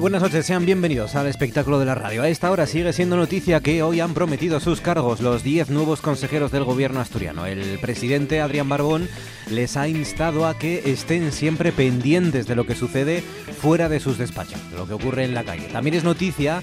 Buenas 0.00 0.22
noches, 0.22 0.46
sean 0.46 0.64
bienvenidos 0.64 1.16
al 1.16 1.26
espectáculo 1.26 1.80
de 1.80 1.84
la 1.84 1.96
radio. 1.96 2.22
A 2.22 2.28
esta 2.28 2.50
hora 2.52 2.66
sigue 2.66 2.92
siendo 2.92 3.16
noticia 3.16 3.60
que 3.60 3.82
hoy 3.82 3.98
han 3.98 4.14
prometido 4.14 4.60
sus 4.60 4.80
cargos 4.80 5.20
los 5.20 5.42
10 5.42 5.70
nuevos 5.70 6.00
consejeros 6.00 6.52
del 6.52 6.62
gobierno 6.62 7.00
asturiano. 7.00 7.46
El 7.46 7.78
presidente 7.80 8.40
Adrián 8.40 8.68
Barbón 8.68 9.08
les 9.50 9.76
ha 9.76 9.88
instado 9.88 10.46
a 10.46 10.56
que 10.56 10.92
estén 10.92 11.32
siempre 11.32 11.72
pendientes 11.72 12.46
de 12.46 12.54
lo 12.54 12.64
que 12.64 12.76
sucede 12.76 13.22
fuera 13.60 13.88
de 13.88 13.98
sus 13.98 14.18
despachos, 14.18 14.60
de 14.70 14.76
lo 14.76 14.86
que 14.86 14.94
ocurre 14.94 15.24
en 15.24 15.34
la 15.34 15.42
calle. 15.42 15.66
También 15.72 15.96
es 15.96 16.04
noticia 16.04 16.62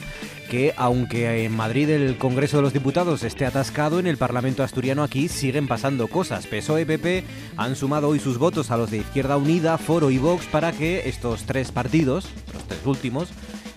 que 0.49 0.73
aunque 0.77 1.45
en 1.45 1.55
Madrid 1.55 1.89
el 1.89 2.17
Congreso 2.17 2.57
de 2.57 2.63
los 2.63 2.73
Diputados 2.73 3.23
esté 3.23 3.45
atascado, 3.45 3.99
en 3.99 4.07
el 4.07 4.17
Parlamento 4.17 4.63
asturiano 4.63 5.03
aquí 5.03 5.27
siguen 5.27 5.67
pasando 5.67 6.07
cosas. 6.07 6.47
PSOE 6.47 6.85
PP 6.85 7.23
han 7.57 7.75
sumado 7.75 8.09
hoy 8.09 8.19
sus 8.19 8.37
votos 8.37 8.71
a 8.71 8.77
los 8.77 8.91
de 8.91 8.97
Izquierda 8.97 9.37
Unida, 9.37 9.77
Foro 9.77 10.11
y 10.11 10.17
Vox 10.17 10.45
para 10.45 10.71
que 10.71 11.07
estos 11.09 11.43
tres 11.43 11.71
partidos, 11.71 12.29
los 12.53 12.63
tres 12.67 12.85
últimos, 12.85 13.29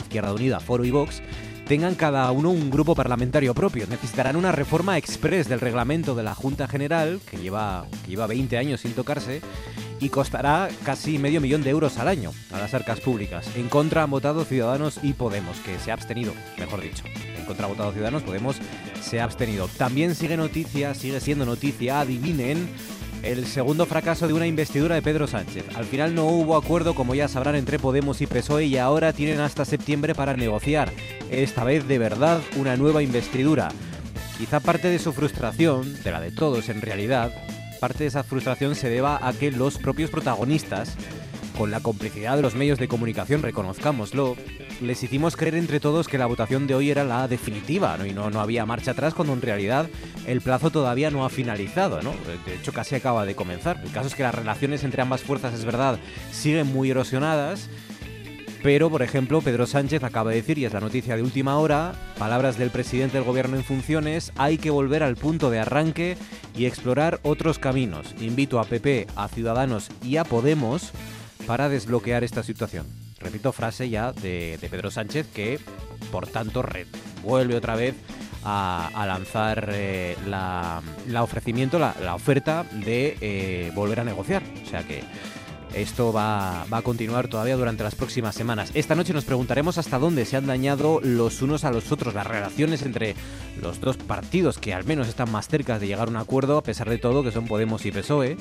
Izquierda 0.03 0.33
Unida, 0.33 0.61
Foro 0.61 0.84
y 0.84 0.91
Vox, 0.91 1.23
tengan 1.67 1.95
cada 1.95 2.31
uno 2.33 2.51
un 2.51 2.70
grupo 2.70 2.95
parlamentario 2.95 3.55
propio. 3.55 3.87
Necesitarán 3.89 4.37
una 4.37 4.53
reforma 4.53 4.97
express 4.97 5.48
del 5.48 5.61
reglamento 5.61 6.14
de 6.14 6.23
la 6.23 6.35
Junta 6.35 6.67
General, 6.67 7.20
que 7.31 7.37
lleva, 7.37 7.87
que 8.05 8.11
lleva 8.11 8.27
20 8.27 8.57
años 8.57 8.81
sin 8.81 8.92
tocarse, 8.92 9.42
y 10.01 10.09
costará 10.09 10.69
casi 10.85 11.19
medio 11.19 11.41
millón 11.41 11.63
de 11.63 11.71
euros 11.71 11.99
al 11.99 12.09
año 12.09 12.33
a 12.53 12.59
las 12.59 12.75
arcas 12.75 13.01
públicas. 13.01 13.49
En 13.57 13.69
contra 13.69 14.03
han 14.03 14.11
votado 14.11 14.45
Ciudadanos 14.45 15.01
y 15.03 15.13
Podemos, 15.13 15.59
que 15.59 15.79
se 15.79 15.91
ha 15.91 15.95
abstenido, 15.95 16.33
mejor 16.59 16.81
dicho. 16.81 17.05
En 17.37 17.45
contra 17.45 17.67
ha 17.67 17.69
votado 17.69 17.93
Ciudadanos, 17.93 18.23
Podemos 18.23 18.57
se 19.03 19.21
ha 19.21 19.25
abstenido. 19.25 19.69
También 19.77 20.15
sigue 20.15 20.37
noticia, 20.37 20.95
sigue 20.95 21.21
siendo 21.21 21.45
noticia, 21.45 22.01
adivinen, 22.01 22.69
el 23.23 23.47
segundo 23.47 23.87
fracaso 23.87 24.29
de 24.29 24.35
una 24.35 24.47
investidura 24.47 24.95
de 24.95 25.03
Pedro 25.03 25.27
Sánchez. 25.27 25.65
Al 25.75 25.85
final 25.85 26.15
no 26.15 26.27
hubo 26.27 26.57
acuerdo, 26.57 26.95
como 26.95 27.15
ya 27.15 27.29
sabrán, 27.29 27.57
entre 27.57 27.79
Podemos 27.79 28.21
y 28.21 28.27
PSOE 28.27 28.67
y 28.67 28.77
ahora 28.77 29.13
tienen 29.13 29.41
hasta 29.41 29.65
septiembre 29.65 30.15
para 30.15 30.37
negociar. 30.37 30.93
Esta 31.31 31.65
vez 31.65 31.87
de 31.89 31.99
verdad 31.99 32.41
una 32.57 32.77
nueva 32.77 33.03
investidura. 33.03 33.69
Quizá 34.39 34.61
parte 34.61 34.89
de 34.89 35.01
su 35.01 35.13
frustración, 35.13 36.01
de 36.03 36.13
la 36.13 36.21
de 36.21 36.31
todos 36.31 36.69
en 36.69 36.81
realidad, 36.81 37.33
parte 37.79 38.05
de 38.05 38.09
esa 38.09 38.23
frustración 38.23 38.75
se 38.75 38.91
deba 38.91 39.27
a 39.27 39.33
que 39.33 39.51
los 39.51 39.79
propios 39.79 40.11
protagonistas, 40.11 40.97
con 41.57 41.71
la 41.71 41.81
complicidad 41.81 42.37
de 42.37 42.43
los 42.43 42.55
medios 42.55 42.79
de 42.79 42.89
comunicación, 42.89 43.43
reconozcámoslo, 43.43 44.37
les 44.81 45.03
hicimos 45.03 45.37
creer 45.37 45.57
entre 45.57 45.81
todos 45.81 46.07
que 46.07 46.19
la 46.19 46.27
votación 46.27 46.67
de 46.67 46.75
hoy 46.75 46.91
era 46.91 47.05
la 47.05 47.27
definitiva 47.27 47.97
¿no? 47.98 48.07
y 48.07 48.12
no, 48.12 48.31
no 48.31 48.41
había 48.41 48.65
marcha 48.65 48.93
atrás 48.93 49.15
cuando 49.15 49.33
en 49.33 49.43
realidad 49.43 49.89
el 50.27 50.41
plazo 50.41 50.70
todavía 50.70 51.11
no 51.11 51.25
ha 51.25 51.31
finalizado, 51.31 52.01
¿no? 52.03 52.12
De 52.47 52.55
hecho 52.55 52.73
casi 52.73 52.95
acaba 52.95 53.25
de 53.27 53.35
comenzar. 53.35 53.81
El 53.83 53.91
caso 53.91 54.09
es 54.09 54.15
que 54.15 54.23
las 54.23 54.35
relaciones 54.35 54.85
entre 54.85 55.03
ambas 55.03 55.23
fuerzas, 55.23 55.55
es 55.55 55.65
verdad, 55.65 55.98
siguen 56.31 56.67
muy 56.67 56.91
erosionadas 56.91 57.69
pero, 58.62 58.91
por 58.91 59.03
ejemplo, 59.03 59.41
Pedro 59.41 59.67
Sánchez 59.67 60.03
acaba 60.03 60.31
de 60.31 60.37
decir, 60.37 60.59
y 60.59 60.64
es 60.64 60.73
la 60.73 60.81
noticia 60.81 61.17
de 61.17 61.23
última 61.23 61.59
hora, 61.59 61.95
palabras 62.19 62.59
del 62.59 62.70
presidente 62.70 63.17
del 63.17 63.27
gobierno 63.27 63.56
en 63.56 63.64
funciones, 63.64 64.33
hay 64.36 64.58
que 64.58 64.70
volver 64.70 65.02
al 65.02 65.17
punto 65.17 65.51
de 65.51 65.61
arranque 65.61 66.17
y 66.57 66.67
explorar 66.67 67.20
otros 67.23 67.58
caminos. 67.58 68.14
Invito 68.20 68.58
a 68.58 68.64
PP, 68.64 69.07
a 69.17 69.29
Ciudadanos 69.29 69.91
y 70.02 70.17
a 70.17 70.24
Podemos 70.24 70.92
para 71.46 71.69
desbloquear 71.69 72.24
esta 72.24 72.42
situación. 72.42 72.86
Repito 73.20 73.52
frase 73.52 73.89
ya 73.89 74.13
de, 74.13 74.58
Pedro 74.70 74.90
Sánchez 74.90 75.27
que, 75.33 75.58
por 76.11 76.27
tanto, 76.27 76.64
vuelve 77.23 77.57
otra 77.57 77.77
vez 77.77 77.95
a, 78.45 79.05
lanzar 79.07 79.70
eh, 79.73 80.17
la, 80.27 80.83
ofrecimiento, 81.23 81.79
la, 81.79 82.14
oferta 82.14 82.64
de 82.73 83.17
eh, 83.20 83.73
volver 83.75 84.01
a 84.01 84.05
negociar. 84.05 84.42
O 84.64 84.69
sea 84.69 84.83
que 84.86 85.02
esto 85.74 86.12
va, 86.12 86.62
a 86.62 86.83
continuar 86.83 87.29
todavía 87.29 87.56
durante 87.56 87.84
las 87.84 87.95
próximas 87.95 88.34
semanas. 88.34 88.70
Esta 88.74 88.95
noche 88.95 89.12
nos 89.12 89.24
preguntaremos 89.24 89.79
hasta 89.79 89.98
dónde 89.98 90.24
se 90.24 90.36
han 90.36 90.46
dañado 90.46 91.01
los 91.02 91.42
unos 91.42 91.64
a 91.64 91.70
los 91.70 91.92
otros, 91.92 92.14
las 92.14 92.27
relaciones 92.27 92.83
entre 92.83 93.14
los 93.61 93.80
dos 93.80 93.96
partidos 93.96 94.58
que 94.58 94.74
al 94.74 94.84
menos 94.84 95.08
están 95.08 95.30
más 95.30 95.48
cerca 95.48 95.78
de 95.78 95.86
llegar 95.86 96.08
a 96.08 96.11
un 96.11 96.17
acuerdo, 96.17 96.58
a 96.58 96.62
pesar 96.62 96.89
de 96.89 96.98
todo, 96.98 97.23
que 97.23 97.33
son 97.33 97.46
Podemos 97.46 97.84
y 97.86 97.92
PSOE. 97.92 98.36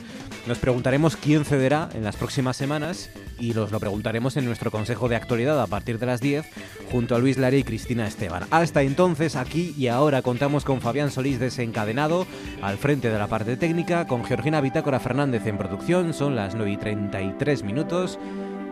Nos 0.47 0.57
preguntaremos 0.59 1.16
quién 1.16 1.45
cederá 1.45 1.89
en 1.93 2.03
las 2.03 2.16
próximas 2.16 2.57
semanas 2.57 3.09
y 3.39 3.53
nos 3.53 3.71
lo 3.71 3.79
preguntaremos 3.79 4.37
en 4.37 4.45
nuestro 4.45 4.71
Consejo 4.71 5.09
de 5.09 5.16
Actualidad 5.16 5.61
a 5.61 5.67
partir 5.67 5.99
de 5.99 6.05
las 6.05 6.21
10 6.21 6.45
junto 6.91 7.16
a 7.16 7.19
Luis 7.19 7.37
Lara 7.37 7.55
y 7.55 7.63
Cristina 7.63 8.07
Esteban. 8.07 8.45
Hasta 8.51 8.81
entonces, 8.81 9.35
aquí 9.35 9.73
y 9.77 9.87
ahora 9.87 10.21
contamos 10.21 10.63
con 10.63 10.81
Fabián 10.81 11.11
Solís 11.11 11.39
desencadenado 11.39 12.25
al 12.61 12.77
frente 12.77 13.09
de 13.09 13.19
la 13.19 13.27
parte 13.27 13.57
técnica, 13.57 14.07
con 14.07 14.23
Georgina 14.23 14.61
Bitácora 14.61 14.99
Fernández 14.99 15.45
en 15.45 15.57
producción, 15.57 16.13
son 16.13 16.35
las 16.35 16.55
9 16.55 16.71
y 16.71 16.77
33 17.17 17.63
minutos. 17.63 18.19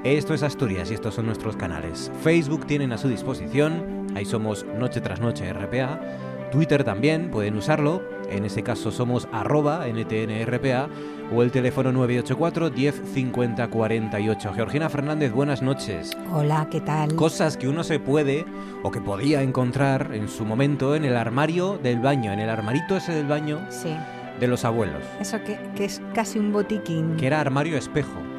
Esto 0.03 0.35
es 0.35 0.43
Asturias 0.43 0.91
y 0.91 0.93
estos 0.93 1.15
son 1.15 1.25
nuestros 1.25 1.55
canales. 1.55 2.11
Facebook 2.21 2.67
tienen 2.67 2.91
a 2.91 2.97
su 2.99 3.07
disposición, 3.07 4.05
ahí 4.15 4.23
somos 4.23 4.65
Noche 4.77 5.01
tras 5.01 5.19
Noche 5.19 5.51
RPA. 5.51 5.99
Twitter 6.51 6.83
también, 6.83 7.31
pueden 7.31 7.57
usarlo, 7.57 8.03
en 8.29 8.45
ese 8.45 8.61
caso 8.61 8.91
somos 8.91 9.27
arroba 9.31 9.87
NTNRPA 9.87 10.89
o 11.33 11.41
el 11.41 11.51
teléfono 11.51 11.91
984 11.91 12.69
10 12.69 13.01
50 13.15 13.67
48. 13.67 14.53
Georgina 14.53 14.89
Fernández, 14.89 15.31
buenas 15.31 15.63
noches. 15.63 16.11
Hola, 16.31 16.67
¿qué 16.69 16.81
tal? 16.81 17.15
Cosas 17.15 17.57
que 17.57 17.67
uno 17.67 17.83
se 17.83 17.99
puede 17.99 18.45
o 18.83 18.91
que 18.91 19.01
podía 19.01 19.41
encontrar 19.41 20.11
en 20.13 20.29
su 20.29 20.45
momento 20.45 20.95
en 20.95 21.03
el 21.03 21.17
armario 21.17 21.79
del 21.81 21.99
baño, 21.99 22.31
en 22.31 22.39
el 22.39 22.51
armarito 22.51 22.95
ese 22.95 23.11
del 23.11 23.25
baño 23.25 23.59
de 24.39 24.47
los 24.47 24.65
abuelos. 24.65 25.01
Eso 25.19 25.39
que, 25.43 25.57
es 25.83 25.99
casi 26.13 26.37
un 26.37 26.53
botiquín. 26.53 27.17
Que 27.17 27.25
era 27.25 27.41
armario 27.41 27.75
espejo. 27.75 28.34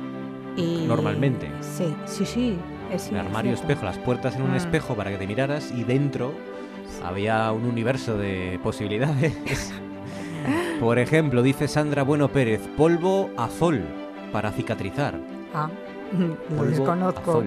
Normalmente. 0.56 1.50
Sí, 1.60 1.94
sí, 2.06 2.24
sí. 2.24 2.58
Es 2.90 3.08
el 3.08 3.18
armario 3.18 3.52
espejo, 3.52 3.84
las 3.84 3.98
puertas 3.98 4.36
en 4.36 4.42
un 4.42 4.52
ah. 4.52 4.56
espejo 4.56 4.94
para 4.94 5.10
que 5.10 5.18
te 5.18 5.26
miraras 5.26 5.72
y 5.72 5.84
dentro 5.84 6.32
había 7.04 7.50
un 7.52 7.64
universo 7.64 8.16
de 8.16 8.60
posibilidades. 8.62 9.34
Por 10.80 10.98
ejemplo, 10.98 11.42
dice 11.42 11.68
Sandra 11.68 12.02
Bueno 12.02 12.28
Pérez, 12.28 12.60
polvo 12.76 13.30
azul 13.36 13.82
para 14.32 14.52
cicatrizar. 14.52 15.18
Ah, 15.54 15.68
lo 16.56 16.64
desconozco. 16.64 17.42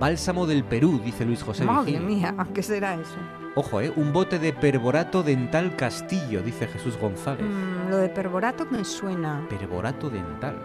Bálsamo 0.00 0.46
del 0.46 0.64
Perú, 0.64 1.00
dice 1.02 1.24
Luis 1.24 1.42
José 1.42 1.64
Madre 1.64 1.98
mía, 2.00 2.34
¿qué 2.52 2.62
será 2.62 2.94
eso? 2.94 3.16
Ojo, 3.54 3.80
¿eh? 3.80 3.90
Un 3.96 4.12
bote 4.12 4.38
de 4.38 4.52
perborato 4.52 5.22
dental 5.22 5.74
castillo, 5.76 6.42
dice 6.42 6.66
Jesús 6.66 6.98
González. 6.98 7.46
Mm, 7.46 7.88
lo 7.88 7.96
de 7.96 8.10
perborato 8.10 8.66
me 8.70 8.84
suena. 8.84 9.46
Perborato 9.48 10.10
dental. 10.10 10.56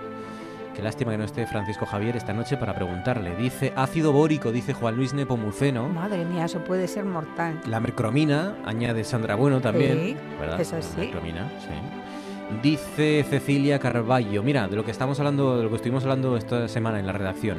Qué 0.76 0.82
lástima 0.82 1.12
que 1.12 1.18
no 1.18 1.26
esté 1.26 1.46
Francisco 1.48 1.86
Javier 1.86 2.16
esta 2.16 2.34
noche 2.34 2.56
para 2.56 2.74
preguntarle. 2.74 3.36
Dice 3.36 3.74
ácido 3.76 4.14
bórico, 4.14 4.54
dice 4.54 4.74
Juan 4.74 4.96
Luis 4.96 5.14
Nepomuceno. 5.14 5.90
Madre 5.90 6.24
mía, 6.24 6.46
eso 6.46 6.64
puede 6.64 6.88
ser 6.88 7.04
mortal. 7.04 7.60
La 7.68 7.82
mercromina, 7.82 8.56
añade 8.64 9.04
Sandra 9.04 9.36
Bueno 9.36 9.60
también. 9.60 10.00
Sí, 10.00 10.18
¿verdad? 10.40 10.62
Eso 10.62 10.82
sí. 10.82 11.02
mercromina, 11.02 11.50
sí. 11.60 12.62
Dice 12.64 13.26
Cecilia 13.30 13.80
Carballo, 13.80 14.44
mira, 14.44 14.68
de 14.70 14.78
lo 14.78 14.86
que 14.86 14.92
estamos 14.92 15.20
hablando, 15.20 15.58
de 15.58 15.64
lo 15.64 15.70
que 15.70 15.76
estuvimos 15.76 16.04
hablando 16.04 16.38
esta 16.38 16.68
semana 16.70 17.00
en 17.00 17.08
la 17.08 17.14
redacción. 17.14 17.58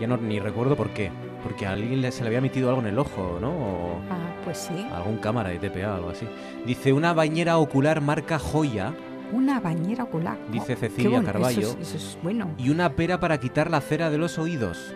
Ya 0.00 0.08
no 0.08 0.16
ni 0.16 0.40
recuerdo 0.40 0.74
por 0.74 0.90
qué. 0.90 1.12
Porque 1.44 1.66
a 1.66 1.72
alguien 1.72 2.10
se 2.10 2.22
le 2.22 2.26
había 2.28 2.40
metido 2.40 2.68
algo 2.68 2.80
en 2.80 2.88
el 2.88 2.98
ojo, 2.98 3.38
¿no? 3.40 4.00
ah, 4.10 4.16
pues 4.44 4.58
sí. 4.58 4.86
Algún 4.92 5.18
cámara 5.18 5.50
de 5.50 5.58
TPA 5.58 5.92
o 5.92 5.94
algo 5.94 6.10
así. 6.10 6.26
Dice 6.66 6.92
una 6.92 7.12
bañera 7.12 7.58
ocular 7.58 8.00
marca 8.00 8.38
Joya 8.40 8.92
una 9.32 9.60
bañera 9.60 10.04
ocular. 10.04 10.38
Dice 10.50 10.76
Cecilia 10.76 11.22
Carballo. 11.22 11.76
Eso 11.80 11.96
es, 11.96 12.18
bueno. 12.22 12.50
Y 12.58 12.70
una 12.70 12.94
pera 12.94 13.20
para 13.20 13.38
quitar 13.38 13.70
la 13.70 13.80
cera 13.80 14.10
de 14.10 14.18
los 14.18 14.38
oídos. 14.38 14.94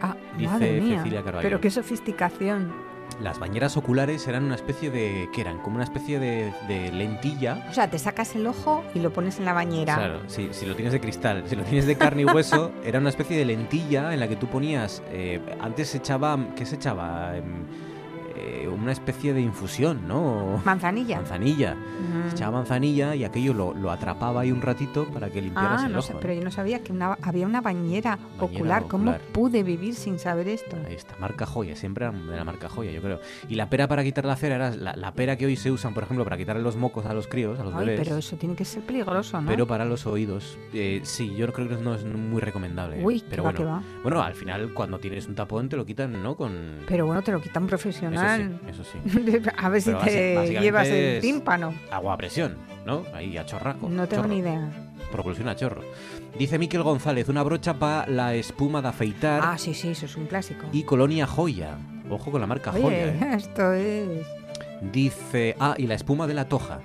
Ah, 0.00 0.16
dice 0.36 0.80
Cecilia 0.80 1.22
Carballo. 1.22 1.42
Pero 1.42 1.60
qué 1.60 1.70
sofisticación. 1.70 2.72
Las 3.20 3.38
bañeras 3.38 3.76
oculares 3.76 4.26
eran 4.26 4.44
una 4.44 4.54
especie 4.54 4.90
de. 4.90 5.28
¿Qué 5.32 5.42
eran? 5.42 5.58
Como 5.58 5.76
una 5.76 5.84
especie 5.84 6.18
de, 6.18 6.90
lentilla. 6.92 7.66
O 7.70 7.74
sea, 7.74 7.88
te 7.88 7.98
sacas 7.98 8.34
el 8.34 8.46
ojo 8.46 8.82
y 8.94 9.00
lo 9.00 9.12
pones 9.12 9.38
en 9.38 9.44
la 9.44 9.52
bañera. 9.52 9.94
Claro, 9.96 10.20
sí, 10.26 10.48
si 10.52 10.66
lo 10.66 10.74
tienes 10.74 10.92
de 10.92 11.00
cristal. 11.00 11.44
Si 11.46 11.54
lo 11.54 11.62
tienes 11.62 11.86
de 11.86 11.96
carne 11.96 12.22
y 12.22 12.24
hueso, 12.24 12.72
era 12.84 12.98
una 12.98 13.10
especie 13.10 13.36
de 13.36 13.44
lentilla 13.44 14.12
en 14.12 14.20
la 14.20 14.28
que 14.28 14.36
tú 14.36 14.46
ponías. 14.46 15.02
Eh, 15.10 15.40
antes 15.60 15.88
se 15.90 15.98
echaba. 15.98 16.38
¿Qué 16.56 16.64
se 16.66 16.76
echaba? 16.76 17.36
Em, 17.36 17.66
eh, 18.44 18.68
una 18.68 18.92
especie 18.92 19.32
de 19.34 19.40
infusión, 19.40 20.08
¿no? 20.08 20.60
Manzanilla. 20.64 21.16
Manzanilla. 21.16 21.76
Se 22.28 22.34
echaba 22.36 22.58
manzanilla 22.58 23.14
y 23.14 23.24
aquello 23.24 23.54
lo, 23.54 23.90
atrapaba 23.90 24.40
ahí 24.40 24.50
un 24.50 24.60
ratito 24.60 25.06
para 25.06 25.30
que 25.30 25.40
limpiara 25.40 25.82
ah, 25.82 25.86
el 25.86 25.92
no 25.92 26.02
Sé, 26.02 26.14
pero 26.20 26.34
yo 26.34 26.42
no 26.42 26.50
sabía 26.50 26.82
que 26.82 26.92
había 27.22 27.46
una 27.46 27.60
bañera, 27.60 28.18
ocular. 28.38 28.84
¿Cómo 28.88 29.16
pude 29.32 29.62
vivir 29.62 29.94
sin 29.94 30.18
saber 30.18 30.48
esto? 30.48 30.76
Ahí 30.86 30.94
está, 30.94 31.16
marca 31.18 31.46
joya, 31.46 31.76
siempre 31.76 32.10
de 32.10 32.36
la 32.36 32.44
marca 32.44 32.68
joya, 32.68 32.90
yo 32.90 33.00
creo. 33.00 33.20
Y 33.48 33.54
la 33.54 33.70
pera 33.70 33.86
para 33.86 34.02
quitar 34.02 34.24
la 34.24 34.36
cera 34.36 34.56
era 34.56 34.70
la, 34.70 35.14
pera 35.14 35.36
que 35.36 35.46
hoy 35.46 35.56
se 35.56 35.70
usan, 35.70 35.94
por 35.94 36.02
ejemplo, 36.02 36.24
para 36.24 36.36
quitarle 36.36 36.62
los 36.62 36.76
mocos 36.76 37.06
a 37.06 37.14
los 37.14 37.28
críos, 37.28 37.60
a 37.60 37.64
los 37.64 37.74
Ay, 37.74 37.86
bebés. 37.86 38.00
pero 38.02 38.18
eso 38.18 38.36
tiene 38.36 38.54
que 38.56 38.64
ser 38.64 38.82
peligroso, 38.82 39.40
¿no? 39.40 39.48
Pero 39.48 39.66
para 39.66 39.84
los 39.84 40.06
oídos, 40.06 40.58
eh, 40.72 41.00
sí, 41.04 41.34
yo 41.36 41.52
creo 41.52 41.68
que 41.68 41.76
no 41.76 41.94
es 41.94 42.04
muy 42.04 42.40
recomendable. 42.40 43.04
Uy, 43.04 43.22
pero 43.28 43.44
bueno, 43.44 43.64
va. 43.64 43.82
bueno, 44.02 44.22
al 44.22 44.34
final 44.34 44.72
cuando 44.74 44.98
tienes 44.98 45.28
un 45.28 45.34
tapón 45.34 45.68
te 45.68 45.76
lo 45.76 45.86
quitan, 45.86 46.22
¿no? 46.22 46.36
Con... 46.36 46.80
Pero 46.88 47.06
bueno, 47.06 47.22
te 47.22 47.32
lo 47.32 47.40
quitan 47.40 47.66
profesional. 47.66 48.31
Eso 48.36 48.84
sí. 48.84 48.98
Eso 49.04 49.18
sí. 49.20 49.50
a 49.56 49.68
ver 49.68 49.82
si 49.82 49.92
te 49.94 50.60
llevas 50.60 50.88
el 50.88 51.20
tímpano. 51.20 51.74
Agua 51.90 52.14
a 52.14 52.16
presión, 52.16 52.56
¿no? 52.86 53.04
Ahí 53.14 53.36
a 53.36 53.46
chorraco. 53.46 53.88
No 53.88 54.06
tengo 54.06 54.26
ni 54.26 54.38
idea. 54.38 54.70
Propulsión 55.10 55.48
a 55.48 55.56
chorro. 55.56 55.82
Dice 56.38 56.58
Miquel 56.58 56.82
González, 56.82 57.28
una 57.28 57.42
brocha 57.42 57.74
para 57.74 58.06
la 58.06 58.34
espuma 58.34 58.80
de 58.80 58.88
afeitar. 58.88 59.42
Ah, 59.44 59.58
sí, 59.58 59.74
sí, 59.74 59.88
eso 59.88 60.06
es 60.06 60.16
un 60.16 60.26
clásico. 60.26 60.66
Y 60.72 60.84
Colonia 60.84 61.26
Joya. 61.26 61.76
Ojo 62.08 62.30
con 62.30 62.40
la 62.40 62.46
marca 62.46 62.72
Joya. 62.72 63.06
¿eh? 63.08 63.18
Esto 63.36 63.72
es. 63.72 64.26
Dice, 64.92 65.54
ah, 65.60 65.74
y 65.76 65.86
la 65.86 65.94
espuma 65.94 66.26
de 66.26 66.34
la 66.34 66.48
toja. 66.48 66.80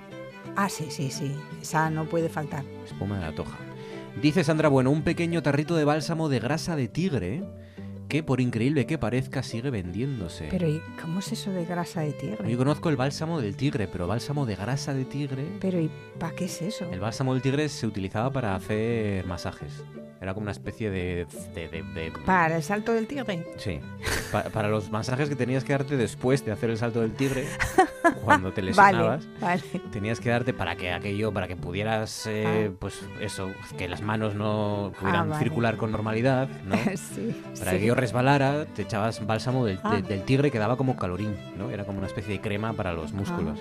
Ah, 0.54 0.68
sí, 0.68 0.88
sí, 0.90 1.10
sí. 1.10 1.34
Esa 1.62 1.88
no 1.88 2.04
puede 2.04 2.28
faltar. 2.28 2.64
Espuma 2.84 3.18
de 3.18 3.22
la 3.22 3.32
toja. 3.32 3.56
Dice 4.20 4.44
Sandra 4.44 4.68
Bueno, 4.68 4.90
un 4.90 5.02
pequeño 5.02 5.42
tarrito 5.42 5.76
de 5.76 5.84
bálsamo 5.84 6.28
de 6.28 6.40
grasa 6.40 6.76
de 6.76 6.88
tigre 6.88 7.44
que 8.08 8.22
por 8.22 8.40
increíble 8.40 8.86
que 8.86 8.98
parezca 8.98 9.42
sigue 9.42 9.70
vendiéndose. 9.70 10.48
Pero 10.50 10.68
¿y 10.68 10.80
cómo 11.00 11.20
es 11.20 11.32
eso 11.32 11.52
de 11.52 11.64
grasa 11.64 12.00
de 12.00 12.12
tigre? 12.12 12.50
Yo 12.50 12.58
conozco 12.58 12.88
el 12.88 12.96
bálsamo 12.96 13.40
del 13.40 13.54
tigre, 13.56 13.86
pero 13.86 14.06
bálsamo 14.06 14.46
de 14.46 14.56
grasa 14.56 14.94
de 14.94 15.04
tigre... 15.04 15.46
Pero 15.60 15.78
¿y 15.80 15.90
para 16.18 16.34
qué 16.34 16.46
es 16.46 16.62
eso? 16.62 16.90
El 16.90 17.00
bálsamo 17.00 17.34
del 17.34 17.42
tigre 17.42 17.68
se 17.68 17.86
utilizaba 17.86 18.30
para 18.30 18.54
hacer 18.54 19.26
masajes. 19.26 19.84
Era 20.20 20.34
como 20.34 20.44
una 20.44 20.52
especie 20.52 20.90
de... 20.90 21.26
¿Para 22.26 22.56
el 22.56 22.62
salto 22.62 22.92
del 22.92 23.06
tigre? 23.06 23.46
Sí. 23.56 23.80
para 24.52 24.68
los 24.68 24.90
masajes 24.90 25.28
que 25.28 25.36
tenías 25.36 25.62
que 25.62 25.72
darte 25.72 25.96
después 25.96 26.44
de 26.44 26.50
hacer 26.50 26.70
el 26.70 26.78
salto 26.78 27.00
del 27.00 27.12
tigre, 27.12 27.46
cuando 28.24 28.52
te 28.52 28.62
lesionabas, 28.62 29.28
tenías 29.92 30.18
que 30.18 30.30
darte 30.30 30.52
para 30.52 30.74
que 30.74 30.92
aquello, 30.92 31.32
para 31.32 31.46
que 31.46 31.54
pudieras, 31.54 32.26
eh, 32.26 32.68
ah. 32.68 32.76
pues 32.80 33.00
eso, 33.20 33.52
que 33.76 33.86
las 33.86 34.02
manos 34.02 34.34
no 34.34 34.92
pudieran 34.98 35.32
ah, 35.32 35.38
circular 35.38 35.76
con 35.76 35.92
normalidad, 35.92 36.48
¿no? 36.64 36.76
sí, 37.14 37.40
para 37.58 37.72
que 37.72 37.76
aquello 37.76 37.94
resbalara, 38.00 38.64
te 38.66 38.82
echabas 38.82 39.24
bálsamo 39.26 39.64
del, 39.64 39.78
ah. 39.82 40.00
del, 40.00 40.22
tigre 40.22 40.50
que 40.50 40.58
daba 40.58 40.76
como 40.76 40.96
calorín, 40.96 41.36
¿no? 41.56 41.70
Era 41.70 41.84
como 41.84 41.98
una 41.98 42.06
especie 42.06 42.34
de 42.34 42.40
crema 42.40 42.72
para 42.72 42.92
los 42.92 43.12
músculos. 43.12 43.58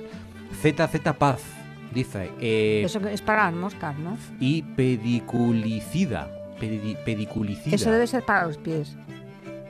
ZZ 0.62 1.13
Paz 1.18 1.42
dice... 1.94 2.31
Eh, 2.39 2.84
eso 2.86 3.00
es 3.07 3.22
para 3.22 3.45
las 3.45 3.54
moscas, 3.54 3.98
¿no? 3.98 4.18
Y 4.39 4.62
pediculicida 4.63 6.30
pediculicida. 6.57 7.75
Eso 7.75 7.92
debe 7.92 8.07
ser 8.07 8.24
para 8.24 8.48
los 8.48 8.57
pies. 8.57 8.95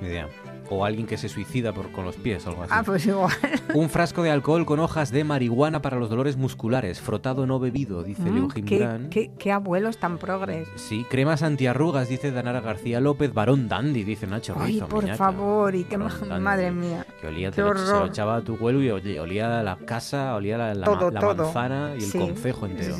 idea. 0.02 0.28
O 0.70 0.84
alguien 0.84 1.08
que 1.08 1.18
se 1.18 1.30
suicida 1.30 1.74
por, 1.74 1.92
con 1.92 2.06
los 2.06 2.16
pies 2.16 2.46
o 2.46 2.50
algo 2.50 2.64
así. 2.64 2.74
Ah, 2.76 2.84
pues 2.84 3.06
igual. 3.06 3.32
Un 3.74 3.90
frasco 3.90 4.24
de 4.24 4.32
alcohol 4.32 4.66
con 4.66 4.80
hojas 4.80 5.12
de 5.12 5.24
marihuana 5.24 5.82
para 5.82 5.98
los 5.98 6.10
dolores 6.10 6.38
musculares, 6.38 7.00
frotado 7.00 7.46
no 7.48 7.60
bebido, 7.60 8.04
dice 8.04 8.24
mm, 8.24 9.10
qué, 9.10 9.32
Qué, 9.38 9.52
abuelos 9.52 9.98
tan 9.98 10.18
progres. 10.18 10.68
Sí, 10.76 11.06
cremas 11.10 11.44
antiarrugas, 11.44 12.10
dice 12.10 12.32
Danara 12.32 12.62
García 12.62 13.00
López, 13.00 13.34
varón 13.34 13.68
dandy, 13.68 14.04
dice 14.04 14.28
Nacho 14.28 14.56
Ay, 14.60 14.82
por 14.82 15.08
favor, 15.16 15.76
y 15.76 15.84
qué 15.84 15.98
madre 15.98 16.72
mía. 16.72 17.06
Que 17.22 17.28
olía, 17.28 17.52
lo, 17.56 17.78
se 17.78 17.92
lo 17.92 18.08
echaba 18.08 18.38
a 18.38 18.42
tu 18.42 18.58
vuelo 18.58 18.82
y 18.82 18.90
olía 19.18 19.64
la 19.64 19.78
casa, 19.78 20.36
olía 20.36 20.58
la, 20.58 20.74
la, 20.74 20.88
manzana 21.22 21.94
y 21.98 22.04
el 22.04 22.12
concejo 22.12 22.66
entero. 22.66 22.96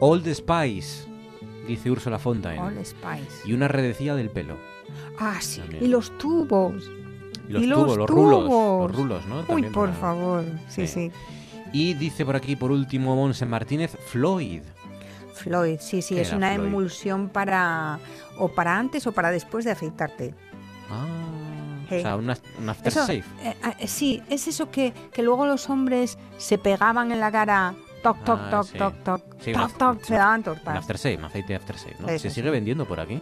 Old 0.00 0.32
Spice, 0.32 1.06
dice 1.66 1.90
Úrsula 1.90 2.18
Fontaine. 2.18 2.60
Old 2.60 2.84
Spice. 2.84 3.46
Y 3.46 3.52
una 3.52 3.68
redecilla 3.68 4.14
del 4.14 4.30
pelo. 4.30 4.56
Ah, 5.18 5.38
sí. 5.40 5.62
Y 5.80 5.86
los 5.86 6.16
tubos. 6.18 6.90
Y 7.48 7.52
los, 7.52 7.62
tubos, 7.62 7.96
los 7.98 8.10
rulos. 8.10 8.44
Los 8.44 8.96
rulos, 8.96 9.26
¿no? 9.26 9.44
Uy, 9.48 9.62
por 9.64 9.92
favor. 9.94 10.44
Sí, 10.68 10.86
sí, 10.86 11.10
Y 11.72 11.94
dice 11.94 12.24
por 12.24 12.36
aquí, 12.36 12.56
por 12.56 12.70
último, 12.70 13.14
Monse 13.16 13.46
Martínez, 13.46 13.96
Floyd. 14.06 14.62
Floyd, 15.34 15.78
sí, 15.80 16.00
sí, 16.00 16.18
es 16.18 16.32
una 16.32 16.54
emulsión 16.54 17.28
para 17.28 17.98
o 18.38 18.48
para 18.48 18.78
antes 18.78 19.06
o 19.06 19.12
para 19.12 19.30
después 19.30 19.64
de 19.64 19.72
afeitarte. 19.72 20.34
Ah, 20.90 21.06
o 21.86 22.00
sea, 22.00 22.16
un, 22.16 22.30
aftershave. 22.68 23.24
Eh, 23.42 23.54
ah, 23.62 23.74
eh, 23.78 23.86
sí, 23.86 24.22
es 24.30 24.48
eso 24.48 24.70
que, 24.70 24.92
que 25.12 25.22
luego 25.22 25.44
los 25.46 25.68
hombres 25.68 26.18
se 26.38 26.56
pegaban 26.56 27.12
en 27.12 27.20
la 27.20 27.30
cara 27.30 27.74
toc, 28.02 28.24
toc, 28.24 28.38
ah, 28.38 28.50
toc, 28.50 28.72
toc, 28.72 28.94
toc, 29.02 29.22
toc, 29.52 29.78
toc, 29.78 30.02
se 30.04 30.14
daban 30.14 30.42
tortas. 30.42 30.72
Un 30.72 30.76
aftershave, 30.76 31.18
aceite 31.24 31.48
de 31.48 31.56
aftershave, 31.56 31.96
¿no? 32.00 32.18
se 32.18 32.30
sigue 32.30 32.50
vendiendo 32.50 32.86
por 32.86 33.00
aquí. 33.00 33.20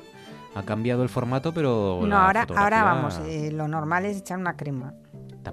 Ha 0.54 0.62
cambiado 0.64 1.02
el 1.02 1.08
formato, 1.08 1.52
pero. 1.52 2.00
No, 2.06 2.16
ahora, 2.16 2.46
ahora 2.54 2.84
vamos, 2.84 3.20
eh, 3.26 3.50
lo 3.52 3.68
normal 3.68 4.04
es 4.04 4.18
echar 4.18 4.38
una 4.38 4.56
crema. 4.56 4.94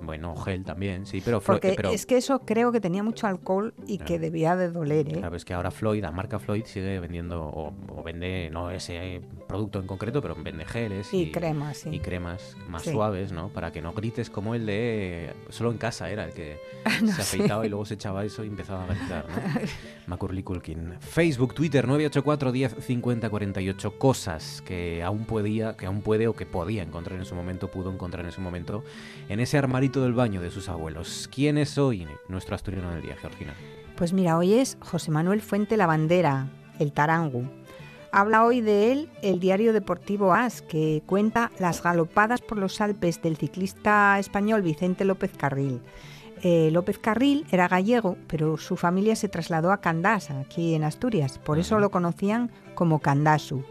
Bueno, 0.02 0.36
gel 0.36 0.64
también, 0.64 1.06
sí, 1.06 1.22
pero 1.24 1.42
Porque 1.42 1.74
pero... 1.76 1.90
es 1.90 2.06
que 2.06 2.18
eso 2.18 2.40
creo 2.40 2.72
que 2.72 2.80
tenía 2.80 3.02
mucho 3.02 3.28
alcohol 3.28 3.74
y 3.88 3.98
que 3.98 4.20
debía 4.20 4.56
de 4.56 4.70
doler, 4.70 5.10
¿eh? 5.10 5.14
Claro, 5.14 5.36
es 5.36 5.46
que 5.46 5.54
ahora 5.54 5.72
Floyd, 5.72 6.02
la 6.02 6.12
marca 6.12 6.40
Floyd, 6.40 6.66
sigue 6.66 7.00
vendiendo, 7.00 7.42
o, 7.42 8.04
vende, 8.04 8.50
no 8.52 8.70
ese 8.70 9.22
producto 9.48 9.80
en 9.80 9.88
concreto, 9.88 10.22
pero 10.22 10.36
vende 10.36 10.66
geles 10.66 11.14
y, 11.14 11.32
cremas, 11.32 11.78
sí. 11.78 11.90
Y 11.92 12.00
cremas 12.00 12.56
más 12.68 12.84
suaves, 12.84 13.32
¿no? 13.32 13.50
Para 13.50 13.72
que 13.72 13.82
no 13.82 13.94
grites 13.94 14.30
como 14.30 14.56
el 14.56 14.66
de... 14.66 15.34
Solo 15.50 15.72
en 15.72 15.78
casa 15.78 16.10
era 16.10 16.26
el 16.26 16.34
que 16.34 16.60
se 17.06 17.22
afeitaba 17.22 17.66
y 17.66 17.70
luego 17.70 17.86
se 17.86 17.96
echaba 17.96 18.24
eso 18.24 18.44
y 18.44 18.48
empezaba 18.48 18.84
a 18.84 18.88
gritar, 18.88 19.26
¿no? 19.28 19.36
Macaulay 20.10 20.44
Culkin. 20.44 20.96
Facebook, 21.00 21.54
Twitter, 21.54 21.88
984 21.88 22.52
10 22.52 22.76
50 22.80 23.30
48. 23.30 23.98
Cosas 23.98 24.62
que 24.66 25.04
aún 25.04 25.26
podía, 25.26 25.78
que 25.78 25.86
aún 25.86 26.02
puede 26.02 26.28
o 26.28 26.34
que 26.34 26.46
podía 26.46 26.84
encontrar 26.84 27.20
en 27.20 27.26
su 27.26 27.36
momento, 27.36 27.70
pudo 27.70 27.92
encontrar 27.92 28.26
en 28.26 28.32
su 28.32 28.42
momento 28.42 28.84
en 29.30 29.40
ese 29.40 29.58
armario 29.58 29.80
del 30.02 30.14
baño 30.14 30.42
de 30.42 30.52
sus 30.52 30.70
abuelos. 30.70 31.30
¿Quién 31.34 31.58
es 31.58 31.78
hoy 31.78 32.08
nuestro 32.28 32.56
asturiano 32.56 32.92
del 32.92 33.02
día, 33.02 33.16
Georgina? 33.16 33.54
Pues 33.96 34.14
mira, 34.14 34.38
hoy 34.38 34.54
es 34.54 34.78
José 34.82 35.12
Manuel 35.12 35.42
Fuente 35.42 35.78
la 35.78 35.88
Bandera, 35.88 36.48
el 36.80 36.92
Tarangu. 36.92 37.46
Habla 38.12 38.44
hoy 38.44 38.62
de 38.62 38.92
él 38.92 39.10
el 39.22 39.40
diario 39.40 39.72
deportivo 39.72 40.34
AS, 40.34 40.62
que 40.62 41.04
cuenta 41.06 41.52
las 41.60 41.84
galopadas 41.84 42.42
por 42.42 42.58
los 42.58 42.82
Alpes 42.82 43.22
del 43.22 43.38
ciclista 43.38 44.18
español 44.20 44.64
Vicente 44.64 45.06
López 45.06 45.32
Carril. 45.38 45.82
Eh, 46.42 46.70
López 46.72 47.00
Carril 47.00 47.46
era 47.52 47.68
gallego, 47.68 48.18
pero 48.28 48.58
su 48.58 48.78
familia 48.78 49.16
se 49.16 49.30
trasladó 49.30 49.72
a 49.72 49.82
Candás, 49.82 50.30
aquí 50.32 50.74
en 50.74 50.84
Asturias, 50.84 51.38
por 51.38 51.60
eso 51.60 51.80
lo 51.80 51.92
conocían 51.92 52.52
como 52.76 53.00
Candasu. 53.00 53.64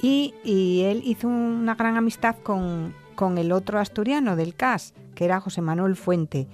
Y, 0.00 0.34
y 0.44 0.82
él 0.82 1.02
hizo 1.04 1.28
una 1.28 1.74
gran 1.74 1.96
amistad 1.96 2.36
con, 2.42 2.94
con 3.14 3.36
el 3.36 3.52
otro 3.52 3.80
asturiano 3.80 4.36
del 4.36 4.54
CAS, 4.54 4.94
que 5.14 5.24
era 5.24 5.40
José 5.40 5.60
Manuel 5.60 5.96
Fuente, 5.96 6.46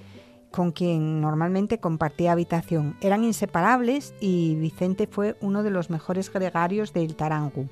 con 0.50 0.72
quien 0.72 1.20
normalmente 1.20 1.78
compartía 1.78 2.32
habitación. 2.32 2.96
Eran 3.00 3.22
inseparables 3.24 4.14
y 4.20 4.54
Vicente 4.54 5.06
fue 5.06 5.36
uno 5.40 5.62
de 5.62 5.70
los 5.70 5.90
mejores 5.90 6.32
gregarios 6.32 6.92
del 6.92 7.16
Tarangu. 7.16 7.68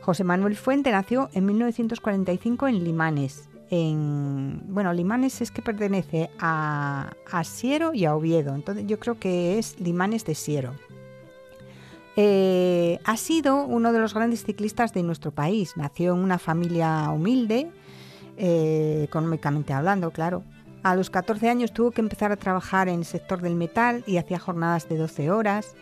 José 0.00 0.24
Manuel 0.24 0.56
Fuente 0.56 0.90
nació 0.90 1.28
en 1.34 1.44
1945 1.44 2.66
en 2.66 2.82
Limanes. 2.82 3.47
En, 3.70 4.62
bueno, 4.68 4.92
Limanes 4.92 5.40
es 5.40 5.50
que 5.50 5.62
pertenece 5.62 6.30
a, 6.38 7.12
a 7.30 7.44
Siero 7.44 7.92
y 7.92 8.04
a 8.06 8.14
Oviedo, 8.14 8.54
entonces 8.54 8.86
yo 8.86 8.98
creo 8.98 9.18
que 9.18 9.58
es 9.58 9.78
Limanes 9.78 10.24
de 10.24 10.34
Siero. 10.34 10.74
Eh, 12.20 12.98
ha 13.04 13.16
sido 13.16 13.64
uno 13.64 13.92
de 13.92 14.00
los 14.00 14.12
grandes 14.12 14.42
ciclistas 14.42 14.92
de 14.92 15.04
nuestro 15.04 15.30
país. 15.30 15.76
Nació 15.76 16.14
en 16.14 16.18
una 16.18 16.40
familia 16.40 17.10
humilde, 17.10 17.70
eh, 18.36 19.02
económicamente 19.04 19.72
hablando, 19.72 20.10
claro. 20.10 20.42
A 20.82 20.96
los 20.96 21.10
14 21.10 21.48
años 21.48 21.72
tuvo 21.72 21.92
que 21.92 22.00
empezar 22.00 22.32
a 22.32 22.36
trabajar 22.36 22.88
en 22.88 22.98
el 22.98 23.04
sector 23.04 23.40
del 23.40 23.54
metal 23.54 24.02
y 24.04 24.16
hacía 24.16 24.40
jornadas 24.40 24.88
de 24.88 24.96
12 24.96 25.30
horas. 25.30 25.76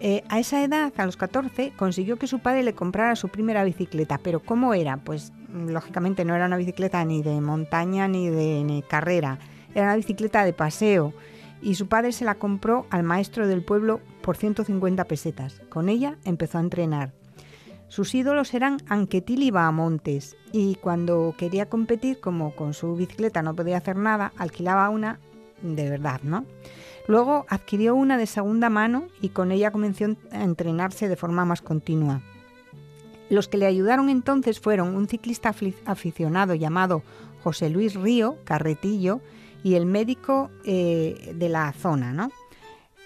Eh, 0.00 0.22
a 0.28 0.38
esa 0.38 0.62
edad, 0.62 0.92
a 0.96 1.06
los 1.06 1.16
14, 1.16 1.72
consiguió 1.76 2.18
que 2.18 2.26
su 2.26 2.40
padre 2.40 2.62
le 2.62 2.74
comprara 2.74 3.16
su 3.16 3.28
primera 3.28 3.64
bicicleta. 3.64 4.18
Pero 4.18 4.40
¿cómo 4.40 4.74
era? 4.74 4.98
Pues 4.98 5.32
lógicamente 5.52 6.24
no 6.24 6.34
era 6.34 6.46
una 6.46 6.56
bicicleta 6.56 7.04
ni 7.04 7.22
de 7.22 7.40
montaña 7.40 8.08
ni 8.08 8.28
de 8.28 8.84
carrera, 8.88 9.38
era 9.74 9.86
una 9.86 9.96
bicicleta 9.96 10.44
de 10.44 10.52
paseo. 10.52 11.12
Y 11.62 11.74
su 11.74 11.88
padre 11.88 12.12
se 12.12 12.26
la 12.26 12.34
compró 12.34 12.86
al 12.90 13.02
maestro 13.02 13.48
del 13.48 13.64
pueblo 13.64 14.00
por 14.20 14.36
150 14.36 15.04
pesetas. 15.04 15.62
Con 15.70 15.88
ella 15.88 16.18
empezó 16.24 16.58
a 16.58 16.60
entrenar. 16.60 17.12
Sus 17.88 18.14
ídolos 18.14 18.52
eran 18.52 18.78
Anquetil 18.88 19.42
y 19.42 19.50
Bahamontes, 19.50 20.36
y 20.52 20.74
cuando 20.74 21.34
quería 21.38 21.68
competir, 21.68 22.20
como 22.20 22.54
con 22.54 22.74
su 22.74 22.96
bicicleta 22.96 23.42
no 23.42 23.54
podía 23.54 23.78
hacer 23.78 23.96
nada, 23.96 24.32
alquilaba 24.36 24.90
una 24.90 25.20
de 25.62 25.88
verdad, 25.88 26.20
¿no? 26.22 26.44
Luego 27.06 27.46
adquirió 27.48 27.94
una 27.94 28.18
de 28.18 28.26
segunda 28.26 28.68
mano 28.68 29.06
y 29.20 29.28
con 29.30 29.52
ella 29.52 29.70
comenzó 29.70 30.04
a 30.32 30.42
entrenarse 30.42 31.08
de 31.08 31.16
forma 31.16 31.44
más 31.44 31.62
continua. 31.62 32.20
Los 33.28 33.48
que 33.48 33.58
le 33.58 33.66
ayudaron 33.66 34.08
entonces 34.08 34.60
fueron 34.60 34.94
un 34.94 35.08
ciclista 35.08 35.54
aficionado 35.84 36.54
llamado 36.54 37.02
José 37.42 37.70
Luis 37.70 37.94
Río, 37.94 38.36
Carretillo, 38.44 39.20
y 39.62 39.74
el 39.74 39.86
médico 39.86 40.50
eh, 40.64 41.32
de 41.34 41.48
la 41.48 41.72
zona, 41.72 42.12
¿no? 42.12 42.30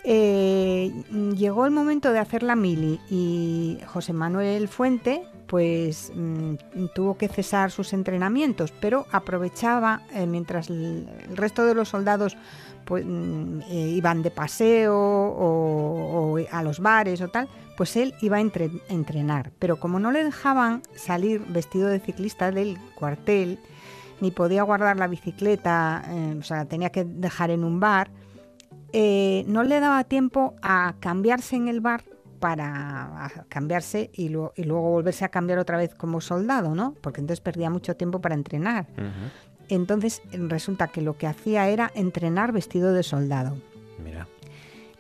Eh, 0.04 0.90
llegó 1.36 1.66
el 1.66 1.70
momento 1.70 2.10
de 2.12 2.18
hacer 2.18 2.42
la 2.42 2.56
mili 2.56 2.98
y 3.10 3.78
José 3.86 4.14
Manuel 4.14 4.66
Fuente 4.68 5.22
pues 5.46 6.12
mm, 6.14 6.54
tuvo 6.94 7.18
que 7.18 7.28
cesar 7.28 7.70
sus 7.70 7.92
entrenamientos, 7.92 8.72
pero 8.80 9.06
aprovechaba 9.10 10.02
eh, 10.14 10.24
mientras 10.24 10.70
el, 10.70 11.08
resto 11.34 11.64
de 11.66 11.74
los 11.74 11.88
soldados 11.88 12.36
pues, 12.90 13.04
mm, 13.06 13.60
eh, 13.70 13.92
iban 13.94 14.20
de 14.20 14.32
paseo 14.32 14.98
o, 14.98 16.36
a 16.50 16.62
los 16.64 16.80
bares 16.80 17.20
o 17.20 17.28
tal, 17.28 17.48
pues 17.76 17.94
él 17.94 18.14
iba 18.20 18.38
a 18.38 18.40
entrenar. 18.40 19.52
Pero 19.60 19.78
como 19.78 20.00
no 20.00 20.10
le 20.10 20.24
dejaban 20.24 20.82
salir 20.96 21.40
vestido 21.46 21.86
de 21.86 22.00
ciclista 22.00 22.50
del 22.50 22.78
cuartel, 22.96 23.60
ni 24.20 24.32
podía 24.32 24.64
guardar 24.64 24.96
la 24.96 25.06
bicicleta, 25.06 26.02
o 26.36 26.42
sea, 26.42 26.56
la 26.56 26.64
tenía 26.64 26.90
que 26.90 27.04
dejar 27.04 27.52
en 27.52 27.62
un 27.62 27.78
bar, 27.78 28.10
eh, 28.92 29.44
no 29.46 29.62
le 29.62 29.78
daba 29.78 30.02
tiempo 30.02 30.56
a 30.60 30.96
cambiarse 30.98 31.54
en 31.54 31.68
el 31.68 31.80
bar 31.80 32.02
para 32.40 33.30
cambiarse 33.48 34.10
y, 34.12 34.30
luego 34.30 34.90
volverse 34.90 35.24
a 35.24 35.28
cambiar 35.28 35.60
otra 35.60 35.76
vez 35.76 35.94
como 35.94 36.20
soldado, 36.20 36.74
¿no? 36.74 36.96
Porque 37.00 37.20
entonces 37.20 37.40
perdía 37.40 37.70
mucho 37.70 37.94
tiempo 37.94 38.20
para 38.20 38.34
entrenar. 38.34 38.88
Entonces 39.70 40.22
resulta 40.32 40.88
que 40.88 41.00
lo 41.00 41.16
que 41.16 41.26
hacía 41.26 41.68
era 41.68 41.90
entrenar 41.94 42.52
vestido 42.52 42.92
de 42.92 43.02
soldado. 43.02 43.56
Mira. 44.02 44.26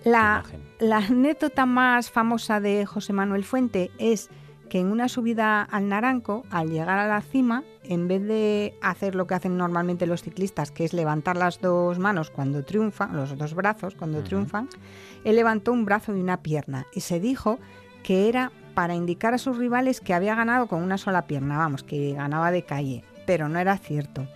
La, 0.04 0.44
la 0.78 0.98
anécdota 0.98 1.66
más 1.66 2.10
famosa 2.10 2.60
de 2.60 2.86
José 2.86 3.12
Manuel 3.12 3.44
Fuente 3.44 3.90
es 3.98 4.30
que 4.70 4.78
en 4.78 4.86
una 4.86 5.08
subida 5.08 5.62
al 5.62 5.88
Naranco, 5.88 6.44
al 6.50 6.70
llegar 6.70 6.98
a 6.98 7.08
la 7.08 7.20
cima, 7.20 7.64
en 7.82 8.06
vez 8.08 8.22
de 8.22 8.78
hacer 8.80 9.16
lo 9.16 9.26
que 9.26 9.34
hacen 9.34 9.58
normalmente 9.58 10.06
los 10.06 10.22
ciclistas, 10.22 10.70
que 10.70 10.84
es 10.84 10.94
levantar 10.94 11.36
las 11.36 11.60
dos 11.60 11.98
manos 11.98 12.30
cuando 12.30 12.64
triunfan, 12.64 13.14
los 13.14 13.36
dos 13.36 13.52
brazos 13.54 13.96
cuando 13.96 14.22
triunfan, 14.22 14.68
él 15.24 15.36
levantó 15.36 15.72
un 15.72 15.84
brazo 15.84 16.16
y 16.16 16.20
una 16.20 16.40
pierna 16.40 16.86
y 16.94 17.00
se 17.00 17.18
dijo 17.18 17.58
que 18.04 18.28
era 18.28 18.52
para 18.74 18.94
indicar 18.94 19.34
a 19.34 19.38
sus 19.38 19.58
rivales 19.58 20.00
que 20.00 20.14
había 20.14 20.36
ganado 20.36 20.68
con 20.68 20.82
una 20.82 20.96
sola 20.96 21.26
pierna, 21.26 21.58
vamos, 21.58 21.82
que 21.82 22.14
ganaba 22.14 22.52
de 22.52 22.62
calle, 22.62 23.04
pero 23.26 23.48
no 23.48 23.58
era 23.58 23.76
cierto. 23.76 24.26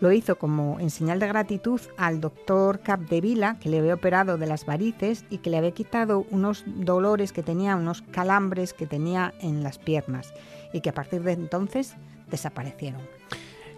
Lo 0.00 0.12
hizo 0.12 0.36
como 0.36 0.78
en 0.78 0.90
señal 0.90 1.18
de 1.20 1.28
gratitud 1.28 1.80
al 1.96 2.20
doctor 2.20 2.80
Capdevila, 2.80 3.58
que 3.58 3.70
le 3.70 3.78
había 3.78 3.94
operado 3.94 4.36
de 4.36 4.46
las 4.46 4.66
varices 4.66 5.24
y 5.30 5.38
que 5.38 5.48
le 5.48 5.56
había 5.56 5.70
quitado 5.70 6.26
unos 6.30 6.64
dolores 6.66 7.32
que 7.32 7.42
tenía, 7.42 7.76
unos 7.76 8.02
calambres 8.02 8.74
que 8.74 8.86
tenía 8.86 9.32
en 9.40 9.62
las 9.62 9.78
piernas, 9.78 10.34
y 10.72 10.82
que 10.82 10.90
a 10.90 10.94
partir 10.94 11.22
de 11.22 11.32
entonces 11.32 11.94
desaparecieron. 12.30 13.00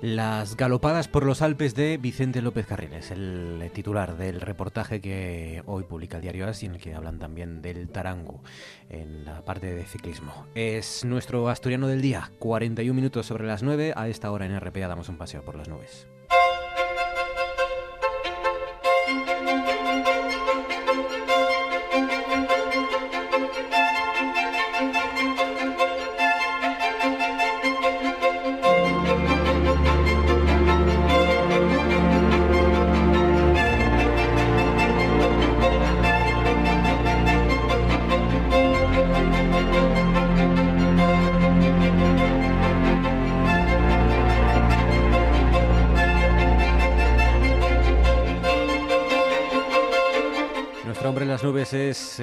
Las 0.01 0.57
galopadas 0.57 1.09
por 1.09 1.27
los 1.27 1.43
Alpes 1.43 1.75
de 1.75 1.97
Vicente 1.97 2.41
López 2.41 2.67
Carriles, 2.67 3.11
el 3.11 3.69
titular 3.75 4.17
del 4.17 4.41
reportaje 4.41 5.01
que 5.01 5.65
hoy 5.67 5.83
publica 5.83 6.19
el 6.19 6.23
diario 6.23 6.47
As 6.47 6.63
y 6.63 6.67
en 6.67 6.77
el 6.77 6.81
que 6.81 6.95
hablan 6.95 7.19
también 7.19 7.63
del 7.63 7.89
tarango 7.89 8.41
en 8.91 9.25
la 9.25 9.45
parte 9.45 9.75
de 9.75 9.85
ciclismo. 9.85 10.47
Es 10.55 11.05
nuestro 11.05 11.49
asturiano 11.49 11.89
del 11.89 12.01
día, 12.01 12.31
41 12.39 12.95
minutos 12.95 13.27
sobre 13.27 13.49
las 13.49 13.65
9. 13.65 13.95
A 13.97 14.07
esta 14.07 14.31
hora 14.31 14.47
en 14.47 14.61
RPA 14.61 14.87
damos 14.87 15.09
un 15.09 15.19
paseo 15.19 15.43
por 15.45 15.57
las 15.57 15.69
nubes. 15.69 16.07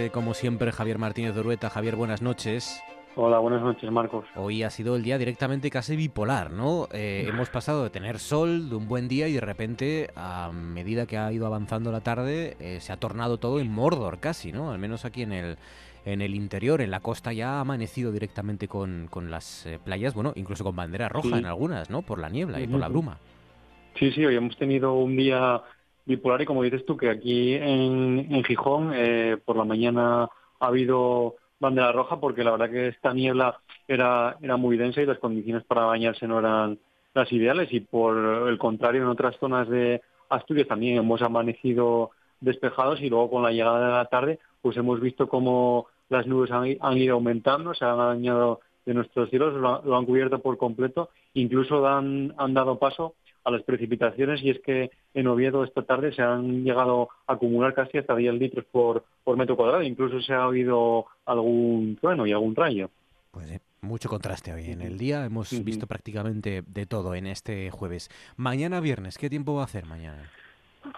Eh, 0.06 0.10
como 0.12 0.34
siempre, 0.34 0.72
Javier 0.72 0.98
Martínez 0.98 1.34
de 1.34 1.42
Urueta. 1.42 1.70
Javier, 1.70 1.96
buenas 1.96 2.22
noches. 2.22 2.82
Hola, 3.16 3.40
buenas 3.40 3.62
noches, 3.62 3.90
Marcos. 3.92 4.26
Hoy 4.36 4.64
ha 4.64 4.70
sido 4.70 4.96
el 4.96 5.04
día 5.04 5.18
directamente 5.18 5.70
casi 5.70 5.96
bipolar, 5.96 6.52
¿no? 6.52 6.88
Eh, 6.92 7.26
hemos 7.30 7.50
pasado 7.50 7.84
de 7.84 7.90
tener 7.90 8.20
sol, 8.20 8.70
de 8.70 8.76
un 8.76 8.88
buen 8.88 9.08
día, 9.08 9.28
y 9.28 9.34
de 9.34 9.42
repente, 9.42 10.10
a 10.16 10.52
medida 10.52 11.06
que 11.06 11.18
ha 11.18 11.32
ido 11.32 11.46
avanzando 11.46 11.92
la 11.92 12.02
tarde, 12.02 12.58
eh, 12.60 12.80
se 12.82 12.92
ha 12.92 12.98
tornado 12.98 13.38
todo 13.38 13.60
en 13.60 13.72
Mordor 13.72 14.20
casi, 14.20 14.52
¿no? 14.52 14.72
Al 14.72 14.80
menos 14.80 15.06
aquí 15.06 15.22
en 15.22 15.32
el, 15.32 15.58
en 16.04 16.22
el 16.22 16.36
interior, 16.36 16.82
en 16.82 16.92
la 16.92 17.00
costa, 17.00 17.32
ya 17.32 17.54
ha 17.54 17.62
amanecido 17.62 18.12
directamente 18.12 18.68
con, 18.68 19.08
con 19.10 19.32
las 19.32 19.66
playas, 19.86 20.14
bueno, 20.14 20.34
incluso 20.36 20.66
con 20.66 20.76
bandera 20.76 21.08
roja 21.08 21.38
en 21.38 21.46
algunas, 21.46 21.90
¿no? 21.90 22.02
Por 22.02 22.20
la 22.20 22.30
niebla 22.30 22.60
y 22.60 22.68
por 22.68 22.82
la 22.82 22.90
bruma. 22.90 23.18
Sí, 23.98 24.12
sí, 24.12 24.26
hoy 24.26 24.36
hemos 24.36 24.58
tenido 24.58 24.94
un 24.94 25.16
día 25.16 25.62
bipolar 26.06 26.42
y 26.42 26.46
como 26.46 26.64
dices 26.64 26.86
tú 26.86 26.96
que 26.98 27.10
aquí 27.10 27.54
en, 27.56 28.44
Gijón 28.44 28.92
eh, 28.94 29.38
por 29.44 29.58
la 29.58 29.64
mañana 29.64 30.30
ha 30.60 30.68
habido 30.68 31.36
bandera 31.60 31.92
roja 31.92 32.20
porque 32.20 32.44
la 32.44 32.52
verdad 32.52 32.70
que 32.70 32.88
esta 32.90 33.14
niebla 33.14 33.60
era, 33.88 34.38
era 34.42 34.58
muy 34.58 34.78
densa 34.78 35.02
y 35.02 35.06
las 35.06 35.20
condiciones 35.20 35.64
para 35.64 35.86
bañarse 35.86 36.28
no 36.28 36.40
eran 36.40 36.80
las 37.14 37.32
ideales 37.32 37.72
y 37.72 37.80
por 37.80 38.48
el 38.50 38.58
contrario 38.58 39.02
en 39.02 39.08
otras 39.08 39.36
zonas 39.38 39.68
de 39.70 40.02
Asturias 40.30 40.68
también 40.68 40.98
hemos 40.98 41.22
amanecido 41.22 42.12
despejados 42.42 43.02
y 43.02 43.10
luego 43.10 43.30
con 43.30 43.44
la 43.44 43.52
llegada 43.52 43.86
de 43.86 43.94
la 43.94 44.06
tarde 44.06 44.40
pues 44.62 44.78
hemos 44.78 45.00
visto 45.00 45.28
cómo 45.28 45.88
las 46.10 46.28
nubes 46.28 46.52
han, 46.52 46.98
ido 46.98 47.16
aumentando, 47.16 47.74
se 47.74 47.86
han 47.86 47.98
dañado 47.98 48.60
de 48.86 48.94
nuestros 48.94 49.30
cielos, 49.30 49.54
lo, 49.54 49.96
han 49.96 50.06
cubierto 50.06 50.40
por 50.40 50.58
completo, 50.58 51.10
incluso 51.34 51.88
han, 51.88 52.34
han 52.38 52.54
dado 52.54 52.78
paso 52.78 53.16
a 53.46 53.52
las 53.52 53.64
precipitaciones 53.64 54.42
y 54.44 54.50
es 54.50 54.60
que 54.60 54.92
en 55.14 55.28
Oviedo 55.28 55.64
esta 55.64 55.84
tarde 55.84 56.12
se 56.14 56.22
han 56.22 56.64
llegado 56.64 57.10
a 57.28 57.34
acumular 57.34 57.74
casi 57.74 58.00
hasta 58.00 58.16
10 58.16 58.34
litros 58.34 58.66
por, 58.66 59.06
por 59.24 59.38
metro 59.38 59.56
cuadrado, 59.56 59.84
incluso 59.84 60.20
se 60.20 60.34
ha 60.34 60.48
oído 60.48 61.06
algún 61.26 61.98
trueno 62.02 62.26
y 62.26 62.32
algún 62.32 62.56
rayo. 62.56 62.90
Pues 63.32 63.50
eh, 63.52 63.60
mucho 63.82 64.10
contraste 64.10 64.52
hoy 64.52 64.72
en 64.72 64.82
el 64.82 64.98
día, 64.98 65.24
hemos 65.26 65.64
visto 65.64 65.86
prácticamente 65.86 66.64
de 66.66 66.86
todo 66.88 67.14
en 67.14 67.28
este 67.28 67.70
jueves. 67.70 68.10
Mañana 68.36 68.80
viernes, 68.80 69.18
¿qué 69.18 69.30
tiempo 69.30 69.54
va 69.54 69.62
a 69.62 69.66
hacer 69.66 69.86
mañana? 69.86 70.32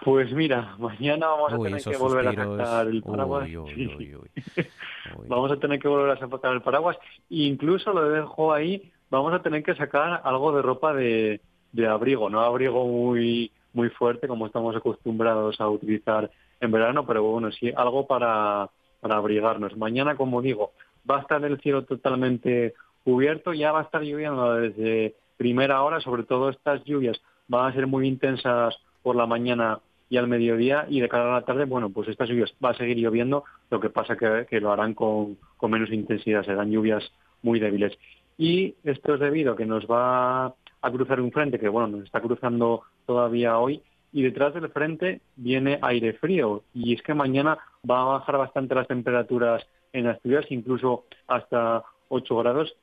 Pues 0.02 0.32
mira, 0.32 0.74
mañana 0.78 1.26
vamos 1.26 1.52
a 1.52 1.58
tener 1.58 1.82
que 1.82 1.96
volver 1.98 2.28
a 2.28 2.34
sacar 2.34 2.86
el 2.86 3.02
paraguas. 3.02 3.48
vamos 5.28 5.52
a 5.52 5.56
tener 5.58 5.78
que 5.78 5.88
volver 5.88 6.10
a 6.12 6.18
sacar 6.18 6.52
el 6.54 6.62
paraguas. 6.62 6.96
Incluso 7.28 7.92
lo 7.92 8.08
dejo 8.08 8.54
ahí, 8.54 8.90
vamos 9.10 9.34
a 9.34 9.42
tener 9.42 9.62
que 9.62 9.74
sacar 9.74 10.22
algo 10.24 10.52
de 10.56 10.62
ropa 10.62 10.94
de, 10.94 11.42
de 11.72 11.86
abrigo, 11.86 12.30
no 12.30 12.40
abrigo 12.40 12.86
muy 12.86 13.50
muy 13.72 13.90
fuerte 13.90 14.26
como 14.26 14.46
estamos 14.46 14.74
acostumbrados 14.74 15.60
a 15.60 15.68
utilizar 15.68 16.30
en 16.60 16.70
verano, 16.70 17.06
pero 17.06 17.22
bueno, 17.22 17.52
sí 17.52 17.70
algo 17.76 18.06
para, 18.06 18.68
para 19.00 19.16
abrigarnos. 19.16 19.76
Mañana, 19.76 20.16
como 20.16 20.42
digo, 20.42 20.72
va 21.08 21.18
a 21.18 21.20
estar 21.20 21.44
el 21.44 21.60
cielo 21.60 21.84
totalmente 21.84 22.74
cubierto, 23.04 23.52
ya 23.52 23.72
va 23.72 23.80
a 23.80 23.84
estar 23.84 24.02
lloviendo 24.02 24.54
desde 24.54 25.14
primera 25.36 25.82
hora, 25.82 26.00
sobre 26.00 26.24
todo 26.24 26.48
estas 26.48 26.84
lluvias 26.84 27.20
van 27.46 27.70
a 27.70 27.74
ser 27.74 27.86
muy 27.86 28.06
intensas 28.06 28.76
por 29.02 29.16
la 29.16 29.26
mañana 29.26 29.78
y 30.10 30.16
al 30.16 30.26
mediodía 30.26 30.86
y 30.88 31.00
de 31.00 31.08
cara 31.08 31.30
a 31.30 31.40
la 31.40 31.44
tarde, 31.44 31.64
bueno, 31.64 31.90
pues 31.90 32.08
estas 32.08 32.28
lluvias 32.28 32.52
va 32.64 32.70
a 32.70 32.76
seguir 32.76 32.96
lloviendo, 32.96 33.44
lo 33.70 33.78
que 33.78 33.90
pasa 33.90 34.16
que, 34.16 34.46
que 34.48 34.60
lo 34.60 34.72
harán 34.72 34.94
con, 34.94 35.36
con 35.56 35.70
menos 35.70 35.90
intensidad, 35.90 36.44
serán 36.44 36.70
lluvias 36.70 37.04
muy 37.42 37.60
débiles. 37.60 37.96
Y 38.38 38.76
esto 38.84 39.14
es 39.14 39.20
debido 39.20 39.52
a 39.52 39.56
que 39.56 39.66
nos 39.66 39.84
va 39.86 40.46
a 40.46 40.90
cruzar 40.92 41.20
un 41.20 41.32
frente 41.32 41.58
que, 41.58 41.68
bueno, 41.68 41.88
nos 41.88 42.04
está 42.04 42.20
cruzando 42.20 42.82
todavía 43.04 43.58
hoy 43.58 43.82
y 44.12 44.22
detrás 44.22 44.54
del 44.54 44.68
frente 44.70 45.20
viene 45.36 45.78
aire 45.82 46.14
frío. 46.14 46.62
Y 46.72 46.94
es 46.94 47.02
que 47.02 47.14
mañana 47.14 47.58
va 47.88 48.02
a 48.02 48.18
bajar 48.18 48.38
bastante 48.38 48.74
las 48.74 48.86
temperaturas 48.86 49.66
en 49.92 50.06
Asturias, 50.06 50.46
incluso 50.50 51.04
hasta 51.26 51.82
8 52.08 52.36
grados. 52.36 52.74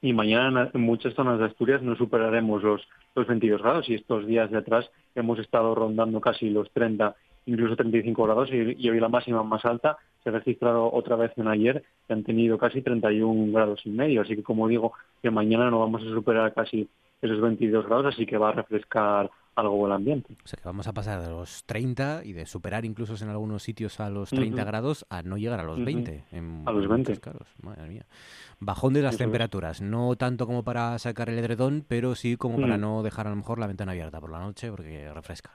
Y 0.00 0.12
mañana 0.12 0.70
en 0.72 0.80
muchas 0.82 1.14
zonas 1.14 1.40
de 1.40 1.46
Asturias 1.46 1.82
no 1.82 1.96
superaremos 1.96 2.62
los, 2.62 2.86
los 3.14 3.26
22 3.26 3.62
grados. 3.62 3.88
Y 3.88 3.94
estos 3.94 4.26
días 4.26 4.50
de 4.50 4.58
atrás 4.58 4.88
hemos 5.14 5.38
estado 5.38 5.74
rondando 5.74 6.20
casi 6.20 6.50
los 6.50 6.70
30, 6.72 7.16
incluso 7.48 7.76
35 7.76 8.24
grados 8.24 8.50
y, 8.52 8.88
hoy 8.88 9.00
la 9.00 9.08
máxima 9.08 9.42
más 9.42 9.64
alta 9.64 9.96
se 10.22 10.28
ha 10.28 10.32
registrado 10.32 10.92
otra 10.92 11.16
vez 11.16 11.32
en 11.36 11.48
ayer 11.48 11.82
que 12.06 12.12
han 12.12 12.22
tenido 12.22 12.58
casi 12.58 12.82
31 12.82 13.52
grados 13.52 13.80
y 13.84 13.90
medio, 13.90 14.20
así 14.20 14.36
que 14.36 14.42
como 14.42 14.68
digo 14.68 14.92
que 15.22 15.30
mañana 15.30 15.70
no 15.70 15.80
vamos 15.80 16.02
a 16.02 16.10
superar 16.10 16.52
casi 16.54 16.88
esos 17.20 17.40
22 17.40 17.86
grados, 17.86 18.06
así 18.06 18.26
que 18.26 18.38
va 18.38 18.50
a 18.50 18.52
refrescar 18.52 19.30
algo 19.58 19.86
el 19.86 19.92
ambiente. 19.92 20.36
O 20.44 20.46
sea 20.46 20.56
que 20.56 20.68
vamos 20.68 20.86
a 20.86 20.92
pasar 20.92 21.20
de 21.20 21.30
los 21.30 21.64
30 21.64 22.22
y 22.24 22.32
de 22.32 22.46
superar 22.46 22.84
incluso 22.84 23.22
en 23.22 23.30
algunos 23.30 23.62
sitios 23.62 23.98
a 23.98 24.08
los 24.08 24.30
30 24.30 24.62
grados 24.64 25.04
a 25.10 25.22
no 25.22 25.36
llegar 25.36 25.58
a 25.60 25.64
los 25.64 25.84
20. 25.84 26.24
a 26.64 26.72
los 26.72 26.88
20. 26.88 27.18
Madre 27.62 27.88
mía. 27.88 28.06
Bajón 28.60 28.94
de 28.94 29.02
las 29.02 29.16
temperaturas, 29.16 29.80
no 29.82 30.16
tanto 30.16 30.46
como 30.46 30.62
para 30.64 30.98
sacar 30.98 31.28
el 31.28 31.38
edredón, 31.38 31.84
pero 31.86 32.14
sí 32.14 32.36
como 32.36 32.60
para 32.60 32.76
mm. 32.76 32.80
no 32.80 33.02
dejar 33.02 33.26
a 33.26 33.30
lo 33.30 33.36
mejor 33.36 33.58
la 33.58 33.66
ventana 33.66 33.92
abierta 33.92 34.20
por 34.20 34.30
la 34.30 34.38
noche 34.38 34.70
porque 34.70 35.12
refresca, 35.12 35.50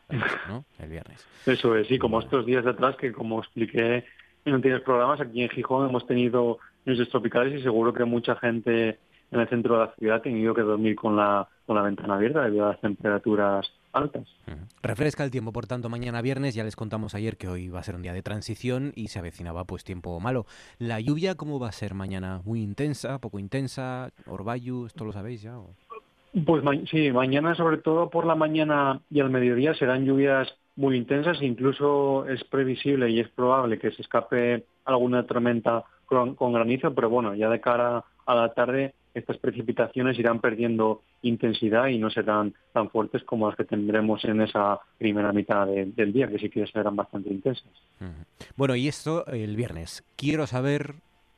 ¿no? 0.48 0.65
El 0.79 0.89
viernes. 0.89 1.25
Eso 1.46 1.75
es, 1.75 1.88
sí, 1.88 1.98
como 1.98 2.20
estos 2.20 2.46
días 2.46 2.63
de 2.63 2.72
atrás 2.72 2.96
que 2.98 3.12
como 3.12 3.39
expliqué 3.39 4.05
en 4.46 4.53
anteriores 4.53 4.84
programas, 4.84 5.22
aquí 5.22 5.43
en 5.43 5.50
Gijón 5.50 5.89
hemos 5.89 6.05
tenido 6.05 6.60
lluvias 6.86 7.10
tropicales 7.10 7.60
y 7.60 7.63
seguro 7.63 7.93
que 7.93 8.03
mucha 8.03 8.36
gente 8.36 9.00
en 9.34 9.42
el 9.42 9.50
centro 9.50 9.75
de 9.75 9.86
la 9.86 9.96
ciudad 9.96 10.18
ha 10.18 10.22
tenido 10.22 10.54
que 10.54 10.62
dormir 10.62 10.96
con 10.96 11.16
la, 11.16 11.48
con 11.66 11.75
la 11.75 11.82
ventana 11.82 12.16
abierta 12.16 12.44
debido 12.44 12.66
a 12.66 12.70
las 12.70 12.82
temperaturas 12.82 13.72
altas. 13.94 14.28
Refresca 14.82 15.24
el 15.24 15.32
tiempo, 15.32 15.54
por 15.54 15.68
tanto, 15.68 15.90
mañana 15.90 16.22
viernes, 16.22 16.56
ya 16.56 16.63
les 16.63 16.75
contamos 16.75 17.16
ayer 17.16 17.38
que 17.38 17.48
hoy 17.48 17.70
va 17.70 17.80
a 17.80 17.84
ser 17.84 17.96
un 17.96 18.02
día 18.02 18.13
de 18.13 18.22
transición 18.22 18.92
y 18.96 19.08
se 19.08 19.20
avecinaba 19.20 19.63
pues 19.66 19.84
tiempo 19.84 20.20
malo. 20.20 20.46
¿La 20.80 21.00
lluvia 21.00 21.36
cómo 21.36 21.60
va 21.60 21.70
a 21.70 21.72
ser 21.72 21.94
mañana? 21.94 22.42
¿Muy 22.44 22.62
intensa, 22.62 23.20
poco 23.20 23.40
intensa? 23.40 24.10
¿Orvallu? 24.25 24.88
¿Esto 24.88 25.06
lo 25.06 25.12
sabéis 25.12 25.42
ya? 25.42 25.58
Pues 26.46 26.63
sí, 26.90 27.12
mañana 27.12 27.54
sobre 27.56 27.78
todo 27.78 28.10
por 28.10 28.25
la 28.25 28.36
mañana 28.36 29.02
y 29.12 29.20
al 29.20 29.30
mediodía 29.30 29.75
serán 29.75 30.06
lluvias 30.06 30.52
muy 30.75 30.98
intensas, 30.98 31.40
incluso 31.42 32.28
es 32.28 32.44
previsible 32.46 33.10
y 33.12 33.20
es 33.20 33.30
probable 33.30 33.78
que 33.78 33.92
se 33.92 34.02
escape 34.02 34.66
alguna 34.86 35.25
tormenta 35.28 35.84
con 36.08 36.54
granizo, 36.54 36.94
pero 36.94 37.10
bueno, 37.10 37.34
ya 37.36 37.50
de 37.50 37.62
cara 37.62 38.04
a 38.25 38.36
la 38.36 38.54
tarde 38.54 38.94
estas 39.13 39.38
precipitaciones 39.38 40.17
irán 40.17 40.39
perdiendo 40.39 41.01
intensidad 41.22 41.88
y 41.88 41.98
no 41.98 42.10
serán 42.10 42.53
tan 42.72 42.89
fuertes 42.89 43.24
como 43.24 43.48
las 43.48 43.55
que 43.55 43.63
tendremos 43.63 44.24
en 44.25 44.41
esa 44.41 44.79
primera 44.98 45.32
mitad 45.32 45.67
del 45.67 46.13
día, 46.13 46.27
que 46.27 46.39
sí 46.39 46.50
que 46.50 46.65
serán 46.67 46.96
bastante 46.96 47.29
intensas. 47.29 47.72
Bueno, 48.55 48.75
y 48.75 48.88
esto 48.88 49.25
el 49.27 49.55
viernes. 49.55 50.03
Quiero 50.15 50.48
saber 50.48 50.96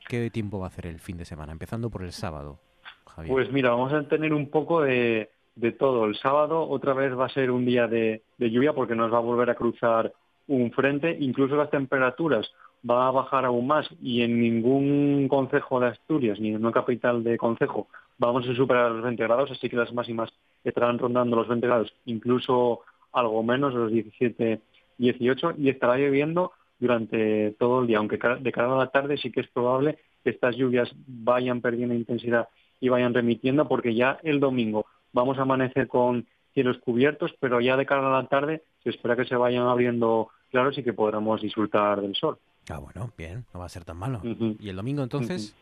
qué 0.08 0.30
tiempo 0.30 0.58
va 0.58 0.66
a 0.66 0.68
hacer 0.68 0.86
el 0.86 1.00
fin 1.00 1.16
de 1.18 1.24
semana, 1.24 1.52
empezando 1.52 1.90
por 1.90 2.02
el 2.02 2.12
sábado. 2.12 2.58
Javier. 3.06 3.32
Pues 3.32 3.52
mira, 3.52 3.70
vamos 3.70 3.92
a 3.92 4.02
tener 4.08 4.32
un 4.32 4.50
poco 4.50 4.82
de, 4.82 5.30
todo. 5.78 6.06
El 6.06 6.16
sábado 6.16 6.68
otra 6.68 6.94
vez 6.94 7.16
va 7.16 7.26
a 7.26 7.30
ser 7.30 7.50
un 7.50 7.64
día 7.66 7.86
de, 7.86 8.22
de 8.38 8.50
lluvia 8.50 8.72
porque 8.72 8.94
nos 8.94 9.12
va 9.12 9.18
a 9.18 9.22
volver 9.22 9.50
a 9.50 9.54
cruzar 9.54 10.12
un 10.48 10.70
frente, 10.72 11.16
incluso 11.18 11.56
las 11.56 11.70
temperaturas 11.70 12.48
va 12.88 13.08
a 13.08 13.10
bajar 13.10 13.44
aún 13.44 13.66
más 13.66 13.88
y 14.02 14.22
en 14.22 14.40
ningún 14.40 15.28
concejo 15.28 15.80
de 15.80 15.88
Asturias 15.88 16.38
ni 16.40 16.50
en 16.50 16.56
una 16.56 16.72
capital 16.72 17.24
de 17.24 17.38
concejo 17.38 17.88
vamos 18.18 18.48
a 18.48 18.54
superar 18.54 18.90
los 18.90 19.02
20 19.02 19.22
grados, 19.22 19.50
así 19.50 19.68
que 19.68 19.76
las 19.76 19.92
máximas 19.92 20.32
estarán 20.64 20.98
rondando 20.98 21.36
los 21.36 21.48
20 21.48 21.66
grados, 21.66 21.94
incluso 22.06 22.80
algo 23.12 23.42
menos, 23.42 23.74
los 23.74 23.92
17, 23.92 24.60
18, 24.98 25.54
y 25.58 25.68
estará 25.68 25.96
lloviendo 25.96 26.52
durante 26.78 27.52
todo 27.58 27.80
el 27.80 27.86
día, 27.86 27.98
aunque 27.98 28.18
de 28.40 28.52
cara 28.52 28.74
a 28.74 28.78
la 28.78 28.90
tarde 28.90 29.16
sí 29.16 29.30
que 29.30 29.40
es 29.40 29.48
probable 29.48 29.98
que 30.22 30.30
estas 30.30 30.56
lluvias 30.56 30.90
vayan 31.06 31.60
perdiendo 31.60 31.94
intensidad 31.94 32.48
y 32.80 32.88
vayan 32.88 33.14
remitiendo, 33.14 33.68
porque 33.68 33.94
ya 33.94 34.18
el 34.22 34.40
domingo 34.40 34.86
vamos 35.12 35.38
a 35.38 35.42
amanecer 35.42 35.88
con 35.88 36.26
cielos 36.52 36.78
cubiertos, 36.78 37.34
pero 37.40 37.60
ya 37.60 37.76
de 37.76 37.86
cara 37.86 38.06
a 38.06 38.22
la 38.22 38.28
tarde 38.28 38.62
se 38.82 38.90
espera 38.90 39.16
que 39.16 39.24
se 39.24 39.36
vayan 39.36 39.66
abriendo 39.66 40.28
claros 40.50 40.76
y 40.78 40.82
que 40.82 40.92
podremos 40.92 41.40
disfrutar 41.40 42.00
del 42.00 42.14
sol. 42.14 42.38
Ah, 42.68 42.78
bueno, 42.78 43.10
bien, 43.16 43.44
no 43.54 43.60
va 43.60 43.66
a 43.66 43.70
ser 43.70 43.84
tan 43.84 43.96
malo. 43.96 44.20
¿Y 44.24 44.68
el 44.68 44.76
domingo 44.76 45.02
entonces? 45.02 45.54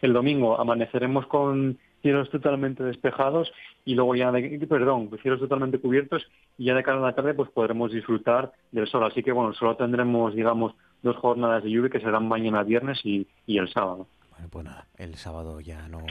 El 0.00 0.12
domingo 0.12 0.60
amaneceremos 0.60 1.26
con 1.26 1.78
cielos 2.00 2.30
totalmente 2.30 2.82
despejados 2.82 3.52
y 3.84 3.94
luego 3.94 4.14
ya, 4.14 4.30
de, 4.32 4.66
perdón, 4.68 5.10
cielos 5.22 5.40
totalmente 5.40 5.78
cubiertos 5.78 6.26
y 6.58 6.64
ya 6.66 6.74
de 6.74 6.82
cara 6.82 6.98
a 6.98 7.02
la 7.02 7.14
tarde 7.14 7.34
pues 7.34 7.50
podremos 7.50 7.92
disfrutar 7.92 8.52
del 8.72 8.88
sol. 8.88 9.04
Así 9.04 9.22
que 9.22 9.32
bueno, 9.32 9.52
solo 9.54 9.76
tendremos, 9.76 10.34
digamos, 10.34 10.74
dos 11.02 11.16
jornadas 11.16 11.62
de 11.64 11.70
lluvia 11.70 11.90
que 11.90 12.00
serán 12.00 12.28
mañana 12.28 12.62
viernes 12.62 13.00
y, 13.04 13.26
y 13.46 13.58
el 13.58 13.72
sábado. 13.72 14.06
Bueno, 14.30 14.48
pues 14.50 14.64
nada, 14.64 14.86
el 14.96 15.14
sábado 15.16 15.60
ya 15.60 15.88
no 15.88 16.04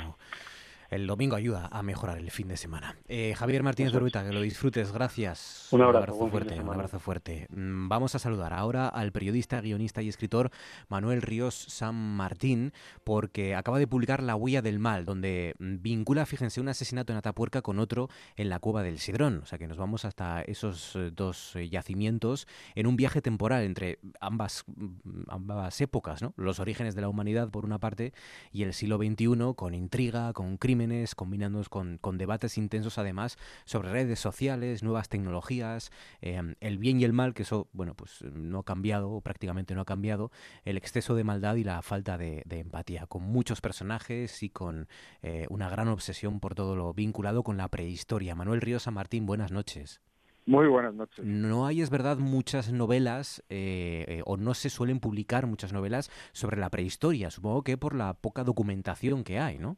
el 0.91 1.07
domingo 1.07 1.37
ayuda 1.37 1.69
a 1.71 1.81
mejorar 1.83 2.17
el 2.17 2.29
fin 2.31 2.49
de 2.49 2.57
semana. 2.57 2.97
Eh, 3.07 3.33
Javier 3.37 3.63
Martínez 3.63 3.93
Urbita, 3.93 4.25
que 4.25 4.33
lo 4.33 4.41
disfrutes, 4.41 4.91
gracias. 4.91 5.69
Un 5.71 5.81
abrazo, 5.81 6.27
fuerte, 6.27 6.59
un 6.59 6.69
abrazo 6.69 6.99
fuerte. 6.99 7.47
Mm, 7.49 7.87
vamos 7.87 8.13
a 8.13 8.19
saludar 8.19 8.53
ahora 8.53 8.89
al 8.89 9.13
periodista, 9.13 9.61
guionista 9.61 10.01
y 10.01 10.09
escritor 10.09 10.51
Manuel 10.89 11.21
Ríos 11.21 11.55
San 11.55 11.95
Martín, 11.95 12.73
porque 13.05 13.55
acaba 13.55 13.79
de 13.79 13.87
publicar 13.87 14.21
La 14.21 14.35
huella 14.35 14.61
del 14.61 14.79
mal, 14.79 15.05
donde 15.05 15.55
vincula, 15.59 16.25
fíjense, 16.25 16.59
un 16.59 16.67
asesinato 16.67 17.13
en 17.13 17.17
Atapuerca 17.17 17.61
con 17.61 17.79
otro 17.79 18.09
en 18.35 18.49
la 18.49 18.59
cueva 18.59 18.83
del 18.83 18.99
Sidrón. 18.99 19.39
O 19.43 19.45
sea 19.45 19.57
que 19.57 19.69
nos 19.69 19.77
vamos 19.77 20.03
hasta 20.03 20.41
esos 20.41 20.97
eh, 20.97 21.09
dos 21.15 21.55
eh, 21.55 21.69
yacimientos 21.69 22.47
en 22.75 22.85
un 22.85 22.97
viaje 22.97 23.21
temporal 23.21 23.63
entre 23.63 23.99
ambas, 24.19 24.65
mm, 24.67 25.23
ambas 25.29 25.79
épocas, 25.79 26.21
¿no? 26.21 26.33
Los 26.35 26.59
orígenes 26.59 26.95
de 26.95 27.01
la 27.01 27.07
humanidad 27.07 27.49
por 27.49 27.63
una 27.63 27.79
parte 27.79 28.11
y 28.51 28.63
el 28.63 28.73
siglo 28.73 28.97
XXI 28.97 29.53
con 29.55 29.73
intriga, 29.73 30.33
con 30.33 30.57
crimen 30.57 30.80
combinándonos 31.15 31.69
con, 31.69 31.99
debates 32.17 32.57
intensos 32.57 32.97
además 32.97 33.37
sobre 33.65 33.91
redes 33.91 34.19
sociales, 34.19 34.83
nuevas 34.83 35.09
tecnologías, 35.09 35.91
em, 36.21 36.55
el 36.59 36.77
bien 36.77 36.99
y 36.99 37.03
el 37.03 37.13
mal, 37.13 37.33
que 37.33 37.43
eso, 37.43 37.67
bueno, 37.73 37.93
pues 37.95 38.21
no 38.33 38.59
ha 38.59 38.63
cambiado, 38.63 39.11
o 39.11 39.21
prácticamente 39.21 39.75
no 39.75 39.81
ha 39.81 39.85
cambiado, 39.85 40.31
el 40.65 40.77
exceso 40.77 41.15
de 41.15 41.23
maldad 41.23 41.55
y 41.55 41.63
la 41.63 41.81
falta 41.81 42.17
de, 42.17 42.43
empatía, 42.49 43.07
con 43.07 43.23
muchos 43.23 43.61
personajes 43.61 44.43
y 44.43 44.49
con 44.49 44.87
eh, 45.21 45.47
una 45.49 45.69
gran 45.69 45.87
obsesión 45.87 46.39
por 46.39 46.55
todo 46.55 46.75
lo 46.75 46.93
vinculado 46.93 47.43
con 47.43 47.57
la 47.57 47.67
prehistoria. 47.67 48.35
Manuel 48.35 48.61
Ríos 48.61 48.83
San 48.83 48.93
Martín, 48.93 49.25
buenas 49.25 49.51
noches. 49.51 50.01
Muy 50.45 50.67
buenas 50.67 50.93
noches. 50.93 51.23
No 51.23 51.65
hay, 51.65 51.81
es 51.81 51.89
verdad, 51.89 52.17
muchas 52.17 52.71
novelas, 52.71 53.43
eh, 53.49 54.05
eh, 54.07 54.21
o 54.25 54.37
no 54.37 54.53
se 54.53 54.69
suelen 54.69 54.99
publicar 54.99 55.45
muchas 55.45 55.71
novelas 55.71 56.09
sobre 56.31 56.57
la 56.57 56.69
prehistoria, 56.69 57.29
supongo 57.29 57.63
que 57.63 57.77
por 57.77 57.95
la 57.95 58.15
poca 58.15 58.43
documentación 58.43 59.23
que 59.23 59.39
hay, 59.39 59.59
¿no? 59.59 59.77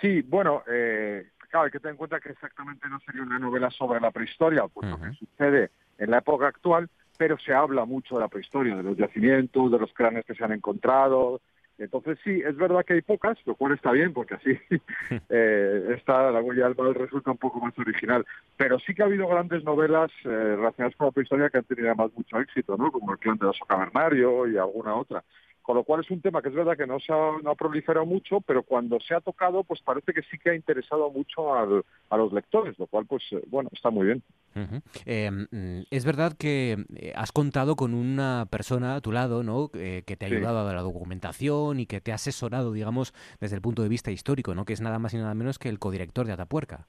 Sí, 0.00 0.22
bueno, 0.22 0.62
eh, 0.68 1.30
claro, 1.50 1.66
hay 1.66 1.70
que 1.70 1.80
tener 1.80 1.92
en 1.92 1.98
cuenta 1.98 2.20
que 2.20 2.30
exactamente 2.30 2.88
no 2.88 3.00
sería 3.00 3.22
una 3.22 3.38
novela 3.38 3.70
sobre 3.70 4.00
la 4.00 4.10
prehistoria, 4.10 4.66
pues 4.68 4.90
lo 4.90 5.00
que 5.00 5.12
sucede 5.14 5.70
en 5.98 6.10
la 6.10 6.18
época 6.18 6.48
actual, 6.48 6.88
pero 7.16 7.38
se 7.38 7.54
habla 7.54 7.84
mucho 7.84 8.16
de 8.16 8.20
la 8.20 8.28
prehistoria, 8.28 8.76
de 8.76 8.82
los 8.82 8.96
yacimientos, 8.96 9.72
de 9.72 9.78
los 9.78 9.92
cráneos 9.92 10.24
que 10.26 10.34
se 10.34 10.44
han 10.44 10.52
encontrado. 10.52 11.40
Entonces 11.78 12.18
sí, 12.24 12.42
es 12.44 12.56
verdad 12.56 12.84
que 12.84 12.94
hay 12.94 13.02
pocas, 13.02 13.38
lo 13.44 13.54
cual 13.54 13.74
está 13.74 13.92
bien, 13.92 14.12
porque 14.12 14.34
así 14.34 14.58
eh, 15.28 15.94
está 15.96 16.30
la 16.30 16.40
huella 16.40 16.68
del 16.68 16.76
mal 16.76 16.94
resulta 16.94 17.30
un 17.30 17.38
poco 17.38 17.60
más 17.60 17.78
original. 17.78 18.24
Pero 18.56 18.78
sí 18.78 18.94
que 18.94 19.02
ha 19.02 19.06
habido 19.06 19.28
grandes 19.28 19.64
novelas 19.64 20.10
eh, 20.24 20.28
relacionadas 20.28 20.96
con 20.96 21.06
la 21.06 21.12
prehistoria 21.12 21.50
que 21.50 21.58
han 21.58 21.64
tenido 21.64 21.88
además 21.88 22.10
mucho 22.14 22.38
éxito, 22.38 22.76
¿no? 22.76 22.90
Como 22.90 23.12
El 23.12 23.18
clan 23.18 23.38
de 23.38 23.46
oso 23.46 23.64
cavernario 23.66 24.46
y 24.46 24.56
alguna 24.56 24.94
otra. 24.94 25.22
Con 25.66 25.74
lo 25.74 25.82
cual 25.82 26.02
es 26.02 26.10
un 26.12 26.20
tema 26.20 26.42
que 26.42 26.48
es 26.48 26.54
verdad 26.54 26.76
que 26.76 26.86
no 26.86 27.00
se 27.00 27.12
ha, 27.12 27.32
no 27.42 27.50
ha 27.50 27.56
proliferado 27.56 28.06
mucho, 28.06 28.40
pero 28.40 28.62
cuando 28.62 29.00
se 29.00 29.16
ha 29.16 29.20
tocado, 29.20 29.64
pues 29.64 29.82
parece 29.82 30.14
que 30.14 30.22
sí 30.22 30.38
que 30.38 30.50
ha 30.50 30.54
interesado 30.54 31.10
mucho 31.10 31.52
a 31.52 32.16
los 32.16 32.32
lectores, 32.32 32.78
lo 32.78 32.86
cual, 32.86 33.04
pues 33.06 33.24
eh, 33.32 33.42
bueno, 33.48 33.68
está 33.72 33.90
muy 33.90 34.06
bien. 34.06 34.22
Em, 35.04 35.84
es 35.90 36.04
verdad 36.04 36.34
que 36.38 36.84
eh, 36.94 37.12
has 37.16 37.32
contado 37.32 37.74
con 37.74 37.94
una 37.94 38.46
persona 38.48 38.94
a 38.94 39.00
tu 39.00 39.10
lado, 39.10 39.42
¿no? 39.42 39.70
Eh, 39.74 40.04
que 40.06 40.16
te 40.16 40.26
ha 40.26 40.28
ayudado 40.28 40.68
a 40.68 40.72
la 40.72 40.82
documentación 40.82 41.80
y 41.80 41.86
que 41.86 42.00
te 42.00 42.12
ha 42.12 42.14
asesorado, 42.14 42.72
digamos, 42.72 43.12
desde 43.40 43.56
el 43.56 43.60
punto 43.60 43.82
de 43.82 43.88
vista 43.88 44.12
histórico, 44.12 44.54
¿no? 44.54 44.64
Que 44.66 44.72
es 44.72 44.80
nada 44.80 45.00
más 45.00 45.14
y 45.14 45.16
nada 45.16 45.34
menos 45.34 45.58
que 45.58 45.68
el 45.68 45.80
codirector 45.80 46.28
de 46.28 46.32
Atapuerca. 46.34 46.86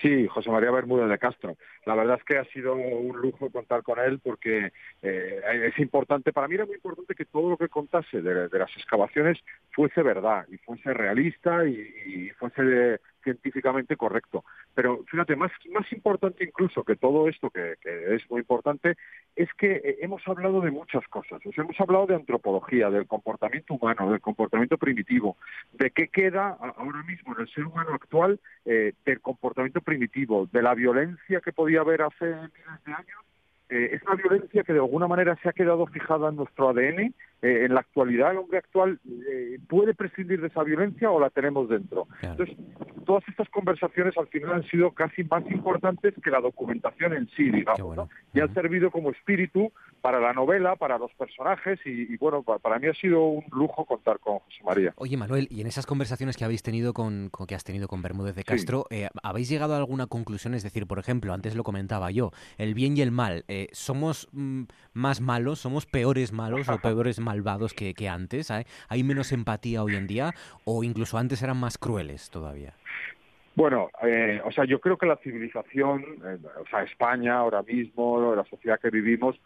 Sí, 0.00 0.26
José 0.28 0.50
María 0.50 0.70
Bermúdez 0.70 1.10
de 1.10 1.18
Castro. 1.18 1.56
La 1.84 1.94
verdad 1.94 2.16
es 2.18 2.24
que 2.24 2.38
ha 2.38 2.44
sido 2.46 2.74
un 2.74 3.18
lujo 3.18 3.50
contar 3.50 3.82
con 3.82 3.98
él 3.98 4.18
porque 4.22 4.72
eh, 5.02 5.40
es 5.66 5.78
importante, 5.78 6.32
para 6.32 6.48
mí 6.48 6.54
era 6.54 6.64
muy 6.64 6.76
importante 6.76 7.14
que 7.14 7.26
todo 7.26 7.50
lo 7.50 7.56
que 7.58 7.68
contase 7.68 8.22
de, 8.22 8.48
las 8.48 8.76
excavaciones 8.76 9.38
fuese 9.72 10.02
verdad 10.02 10.46
y 10.50 10.56
fuese 10.58 10.94
realista 10.94 11.66
y, 11.66 11.74
y 12.06 12.30
fuese 12.30 13.00
científicamente 13.22 13.96
correcto. 13.96 14.44
Pero 14.74 15.04
fíjate, 15.06 15.36
más, 15.36 15.50
más 15.72 15.90
importante 15.92 16.44
incluso 16.44 16.84
que 16.84 16.96
todo 16.96 17.28
esto, 17.28 17.50
que, 17.50 17.76
es 17.82 18.30
muy 18.30 18.40
importante, 18.40 18.96
es 19.36 19.48
que 19.54 19.72
eh, 19.72 19.98
hemos 20.00 20.26
hablado 20.26 20.60
de 20.60 20.70
muchas 20.70 21.06
cosas. 21.08 21.40
hemos 21.56 21.80
hablado 21.80 22.06
de 22.06 22.14
antropología, 22.14 22.90
del 22.90 23.06
comportamiento 23.06 23.74
humano, 23.74 24.10
del 24.10 24.20
comportamiento 24.20 24.78
primitivo, 24.78 25.36
de 25.72 25.90
qué 25.90 26.08
queda 26.08 26.56
ahora 26.76 27.02
mismo 27.04 27.34
en 27.34 27.42
el 27.42 27.48
ser 27.48 27.64
humano 27.64 27.94
actual 27.94 28.40
eh, 28.64 28.92
del 29.04 29.20
comportamiento 29.20 29.80
primitivo, 29.80 30.48
de 30.52 30.62
la 30.62 30.74
violencia 30.74 31.40
que 31.40 31.52
podía 31.52 31.80
haber 31.80 32.02
hace 32.02 32.26
miles 32.26 32.84
de 32.84 32.92
años 32.92 33.29
eh, 33.70 33.90
es 33.94 34.02
una 34.02 34.16
violencia 34.16 34.64
que 34.64 34.72
de 34.72 34.80
alguna 34.80 35.06
manera 35.06 35.38
se 35.42 35.48
ha 35.48 35.52
quedado 35.52 35.86
fijada 35.86 36.28
en 36.28 36.36
nuestro 36.36 36.70
ADN. 36.70 37.14
Eh, 37.42 37.64
en 37.64 37.72
la 37.72 37.80
actualidad, 37.80 38.32
el 38.32 38.38
hombre 38.38 38.58
actual 38.58 39.00
eh, 39.30 39.58
puede 39.66 39.94
prescindir 39.94 40.42
de 40.42 40.48
esa 40.48 40.62
violencia 40.62 41.10
o 41.10 41.18
la 41.18 41.30
tenemos 41.30 41.70
dentro. 41.70 42.06
Entonces, 42.20 42.54
todas 43.06 43.26
estas 43.28 43.48
conversaciones 43.48 44.14
al 44.18 44.26
final 44.26 44.52
han 44.52 44.64
sido 44.64 44.90
casi 44.90 45.24
más 45.24 45.42
importantes 45.50 46.14
que 46.22 46.30
la 46.30 46.40
documentación 46.40 47.14
en 47.14 47.28
sí, 47.30 47.48
digamos, 47.50 48.08
y 48.34 48.40
han 48.40 48.52
servido 48.52 48.90
como 48.90 49.10
espíritu 49.10 49.72
para 50.02 50.20
la 50.20 50.34
novela, 50.34 50.76
para 50.76 50.98
los 50.98 51.12
personajes 51.14 51.78
y, 51.86 52.14
bueno, 52.18 52.42
para, 52.42 52.78
mí 52.78 52.88
ha 52.88 52.94
sido 52.94 53.24
un 53.24 53.44
lujo 53.52 53.86
contar 53.86 54.18
con 54.18 54.40
José 54.40 54.62
María. 54.64 54.92
Oye 54.96 55.16
Manuel, 55.16 55.48
y 55.50 55.60
en 55.60 55.66
esas 55.66 55.86
conversaciones 55.86 56.36
que 56.36 56.44
habéis 56.44 56.62
tenido 56.62 56.92
con, 56.92 57.30
que 57.48 57.54
has 57.54 57.64
tenido 57.64 57.88
con 57.88 58.02
Bermúdez 58.02 58.34
de 58.34 58.44
Castro, 58.44 58.86
¿habéis 59.22 59.48
llegado 59.48 59.74
a 59.74 59.78
alguna 59.78 60.06
conclusión? 60.06 60.54
Es 60.54 60.62
decir, 60.62 60.86
por 60.86 60.98
ejemplo, 60.98 61.32
antes 61.32 61.56
lo 61.56 61.64
comentaba 61.64 62.10
yo, 62.10 62.32
el 62.58 62.74
bien 62.74 62.96
y 62.96 63.02
el 63.02 63.12
mal, 63.12 63.44
eh, 63.48 63.59
¿somos 63.72 64.28
mm, 64.32 64.64
más 64.94 65.20
malos, 65.20 65.60
somos 65.60 65.86
peores 65.86 66.32
malos 66.32 66.68
o 66.68 66.78
peores 66.82 67.20
malvados 67.20 67.74
que, 67.74 68.08
antes? 68.08 68.50
¿Hay 68.50 69.04
menos 69.04 69.32
empatía 69.32 69.82
hoy 69.82 69.96
en 69.96 70.06
día 70.06 70.34
o 70.64 70.84
incluso 70.84 71.18
antes 71.18 71.42
eran 71.42 71.58
más 71.58 71.78
crueles 71.78 72.30
todavía? 72.30 72.74
Bueno, 73.56 73.90
eh, 74.02 74.40
o 74.44 74.52
sea, 74.52 74.64
yo 74.64 74.80
creo 74.80 74.96
que 74.96 75.06
la 75.06 75.16
civilización, 75.16 76.04
o 76.60 76.66
sea, 76.70 76.82
España 76.82 77.36
ahora 77.36 77.62
mismo, 77.62 78.34
la 78.34 78.44
sociedad 78.44 78.80
que 78.80 78.90
vivimos, 78.90 79.36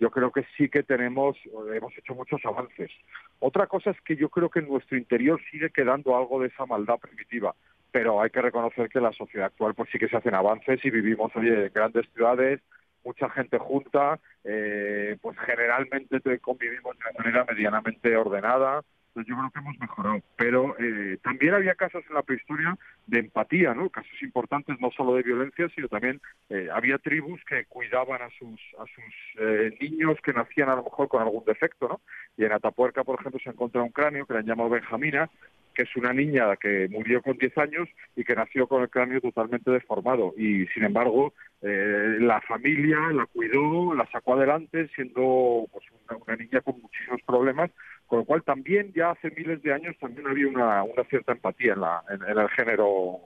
yo 0.00 0.10
creo 0.10 0.32
que 0.32 0.44
sí 0.56 0.68
que 0.68 0.82
tenemos, 0.82 1.36
hemos 1.72 1.96
hecho 1.96 2.14
muchos 2.14 2.44
avances. 2.44 2.90
Otra 3.38 3.66
cosa 3.66 3.90
es 3.90 4.00
que 4.02 4.16
yo 4.16 4.28
creo 4.28 4.50
que 4.50 4.58
en 4.58 4.68
nuestro 4.68 4.98
interior 4.98 5.40
sigue 5.50 5.70
quedando 5.70 6.16
algo 6.16 6.40
de 6.40 6.48
esa 6.48 6.66
maldad 6.66 6.98
primitiva, 6.98 7.54
pero 7.92 8.20
hay 8.20 8.30
que 8.30 8.42
reconocer 8.42 8.88
que 8.88 9.00
la 9.00 9.12
sociedad 9.12 9.46
actual 9.46 9.74
pues 9.74 9.88
sí 9.90 9.98
que 9.98 10.08
se 10.08 10.16
hacen 10.16 10.34
avances 10.34 10.84
y 10.84 10.90
vivimos 10.90 11.34
oye, 11.36 11.66
en 11.66 11.72
grandes 11.72 12.06
ciudades, 12.12 12.60
mucha 13.04 13.28
gente 13.30 13.58
junta, 13.58 14.18
eh, 14.44 15.16
pues 15.20 15.36
generalmente 15.40 16.38
convivimos 16.40 16.96
de 16.98 17.04
una 17.04 17.18
manera 17.18 17.44
medianamente 17.48 18.16
ordenada, 18.16 18.82
yo 19.22 19.36
creo 19.36 19.50
que 19.50 19.58
hemos 19.60 19.78
mejorado. 19.78 20.20
Pero 20.36 20.76
eh, 20.78 21.18
también 21.22 21.54
había 21.54 21.74
casos 21.74 22.02
en 22.08 22.14
la 22.14 22.22
prehistoria 22.22 22.76
de 23.06 23.20
empatía, 23.20 23.74
¿no? 23.74 23.88
Casos 23.90 24.22
importantes 24.22 24.80
no 24.80 24.90
solo 24.90 25.14
de 25.14 25.22
violencia, 25.22 25.68
sino 25.74 25.88
también 25.88 26.20
eh, 26.48 26.68
había 26.72 26.98
tribus 26.98 27.40
que 27.44 27.66
cuidaban 27.66 28.22
a 28.22 28.30
sus 28.30 28.60
a 28.78 28.84
sus 28.86 29.40
eh, 29.40 29.76
niños 29.80 30.18
que 30.22 30.32
nacían 30.32 30.68
a 30.68 30.76
lo 30.76 30.84
mejor 30.84 31.08
con 31.08 31.22
algún 31.22 31.44
defecto, 31.44 31.88
¿no? 31.88 32.00
Y 32.36 32.44
en 32.44 32.52
Atapuerca, 32.52 33.04
por 33.04 33.20
ejemplo, 33.20 33.40
se 33.42 33.50
encontró 33.50 33.84
un 33.84 33.90
cráneo 33.90 34.26
que 34.26 34.32
le 34.32 34.40
han 34.40 34.46
llamado 34.46 34.70
Benjamina, 34.70 35.30
que 35.74 35.82
es 35.82 35.96
una 35.96 36.12
niña 36.12 36.56
que 36.56 36.88
murió 36.90 37.20
con 37.22 37.36
10 37.36 37.58
años 37.58 37.88
y 38.16 38.24
que 38.24 38.34
nació 38.34 38.66
con 38.66 38.82
el 38.82 38.90
cráneo 38.90 39.20
totalmente 39.20 39.70
deformado. 39.70 40.32
Y 40.36 40.66
sin 40.68 40.84
embargo, 40.84 41.34
eh, 41.62 42.16
la 42.20 42.40
familia 42.42 42.98
la 43.12 43.26
cuidó, 43.26 43.94
la 43.94 44.06
sacó 44.10 44.34
adelante, 44.34 44.88
siendo 44.94 45.66
pues, 45.72 45.84
una, 46.26 46.36
niña 46.36 46.60
con 46.60 46.80
muchísimos 46.80 47.20
problemas, 47.26 47.70
con 48.14 48.20
lo 48.20 48.26
cual 48.26 48.44
también 48.44 48.92
ya 48.94 49.10
hace 49.10 49.28
miles 49.32 49.60
de 49.64 49.72
años 49.72 49.96
también 49.98 50.28
había 50.28 50.46
una, 50.46 50.84
cierta 51.10 51.32
empatía 51.32 51.72
en, 51.72 51.80
la, 51.80 52.04
en 52.08 52.38
el 52.38 52.48
género 52.50 53.22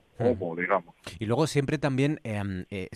digamos. 0.57 0.94
Y 1.18 1.27
luego 1.27 1.46
siempre 1.46 1.79
también 1.79 2.20
em, 2.24 2.64
eh, 2.70 2.88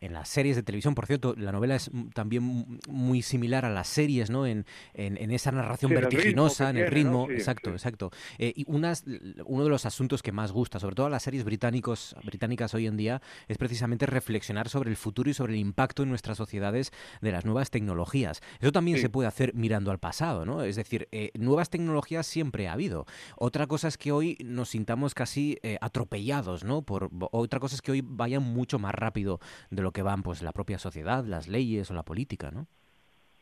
en 0.00 0.12
las 0.12 0.28
series 0.28 0.56
de 0.56 0.62
televisión, 0.62 0.94
por 0.94 1.06
cierto, 1.06 1.34
la 1.36 1.52
novela 1.52 1.76
es 1.76 1.90
también 2.14 2.78
muy 2.88 3.22
similar 3.22 3.64
a 3.64 3.70
las 3.70 3.88
series, 3.88 4.30
¿no? 4.30 4.46
En, 4.46 4.64
en, 4.94 5.30
esa 5.30 5.52
narración 5.52 5.92
vertiginosa, 5.92 6.70
en 6.70 6.78
el 6.78 6.88
ritmo, 6.88 7.28
exacto, 7.30 7.70
exacto. 7.70 8.10
Eh, 8.38 8.52
y 8.54 8.64
unas, 8.68 9.04
uno 9.44 9.64
de 9.64 9.70
los 9.70 9.86
asuntos 9.86 10.22
que 10.22 10.32
más 10.32 10.52
gusta, 10.52 10.78
sobre 10.78 10.94
todo 10.94 11.06
a 11.06 11.10
las 11.10 11.22
series 11.22 11.44
británicos, 11.44 12.16
británicas 12.24 12.74
hoy 12.74 12.86
en 12.86 12.96
día, 12.96 13.22
es 13.48 13.58
precisamente 13.58 14.06
reflexionar 14.06 14.68
sobre 14.68 14.90
el 14.90 14.96
futuro 14.96 15.30
y 15.30 15.34
sobre 15.34 15.54
el 15.54 15.58
impacto 15.58 16.02
en 16.02 16.10
nuestras 16.10 16.36
sociedades 16.36 16.92
de 17.20 17.32
las 17.32 17.44
nuevas 17.44 17.70
tecnologías. 17.70 18.42
Eso 18.60 18.72
también 18.72 18.98
se 18.98 19.08
puede 19.08 19.28
hacer 19.28 19.54
mirando 19.54 19.90
al 19.90 19.98
pasado, 19.98 20.44
¿no? 20.44 20.62
Es 20.62 20.76
decir, 20.76 20.95
eh, 21.12 21.30
nuevas 21.38 21.70
tecnologías 21.70 22.26
siempre 22.26 22.68
ha 22.68 22.72
habido. 22.72 23.06
Otra 23.36 23.66
cosa 23.66 23.88
es 23.88 23.98
que 23.98 24.12
hoy 24.12 24.38
nos 24.44 24.70
sintamos 24.70 25.14
casi 25.14 25.58
atropellados 25.80 26.64
¿no? 26.64 26.82
Por, 26.82 27.10
otra 27.30 27.60
cosa 27.60 27.74
es 27.74 27.82
que 27.82 27.92
hoy 27.92 28.02
vayan 28.04 28.42
mucho 28.42 28.78
más 28.78 28.94
rápido 28.94 29.40
de 29.70 29.82
lo 29.82 29.92
que 29.92 30.02
van 30.02 30.22
pues 30.22 30.42
la 30.42 30.52
propia 30.52 30.78
sociedad, 30.78 31.24
las 31.24 31.48
leyes 31.48 31.90
o 31.90 31.94
la 31.94 32.02
política, 32.02 32.50
¿no? 32.50 32.66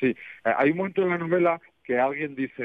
Sí, 0.01 0.07
eh, 0.07 0.17
hay 0.57 0.71
un 0.71 0.79
momento 0.79 1.03
en 1.03 1.11
la 1.11 1.19
novela 1.19 1.61
que 1.85 1.99
alguien 1.99 2.35
dice, 2.35 2.63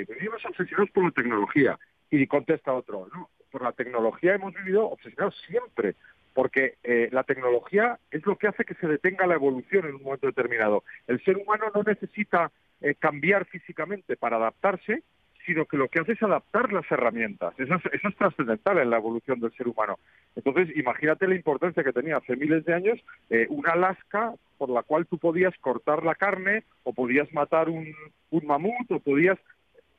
eh, 0.00 0.06
vivimos 0.08 0.44
obsesionados 0.44 0.90
por 0.90 1.04
la 1.04 1.10
tecnología, 1.10 1.78
y 2.10 2.26
contesta 2.26 2.72
otro, 2.72 3.08
no, 3.14 3.30
por 3.50 3.62
la 3.62 3.72
tecnología 3.72 4.34
hemos 4.34 4.54
vivido 4.54 4.88
obsesionados 4.88 5.34
siempre, 5.46 5.94
porque 6.38 6.74
eh, 6.84 7.08
la 7.10 7.24
tecnología 7.24 7.98
es 8.12 8.24
lo 8.24 8.36
que 8.36 8.46
hace 8.46 8.64
que 8.64 8.74
se 8.74 8.86
detenga 8.86 9.26
la 9.26 9.34
evolución 9.34 9.86
en 9.86 9.96
un 9.96 10.04
momento 10.04 10.28
determinado. 10.28 10.84
El 11.08 11.20
ser 11.24 11.36
humano 11.36 11.64
no 11.74 11.82
necesita 11.82 12.52
eh, 12.80 12.94
cambiar 12.94 13.44
físicamente 13.46 14.16
para 14.16 14.36
adaptarse, 14.36 15.02
sino 15.44 15.66
que 15.66 15.76
lo 15.76 15.88
que 15.88 15.98
hace 15.98 16.12
es 16.12 16.22
adaptar 16.22 16.72
las 16.72 16.88
herramientas. 16.92 17.54
Eso 17.58 17.74
es, 17.90 18.16
trascendental 18.16 18.78
en 18.78 18.90
la 18.90 18.98
evolución 18.98 19.40
del 19.40 19.50
ser 19.54 19.66
humano. 19.66 19.98
Entonces, 20.36 20.68
imagínate 20.76 21.26
la 21.26 21.34
importancia 21.34 21.82
que 21.82 21.92
tenía 21.92 22.18
hace 22.18 22.36
miles 22.36 22.64
de 22.64 22.72
años 22.72 23.00
eh, 23.30 23.48
una 23.50 23.74
lasca 23.74 24.32
por 24.58 24.70
la 24.70 24.84
cual 24.84 25.06
tú 25.06 25.18
podías 25.18 25.58
cortar 25.58 26.04
la 26.04 26.14
carne 26.14 26.62
o 26.84 26.92
podías 26.92 27.32
matar 27.32 27.68
un, 27.68 27.92
mamut 28.30 28.88
o 28.92 29.00
podías... 29.00 29.38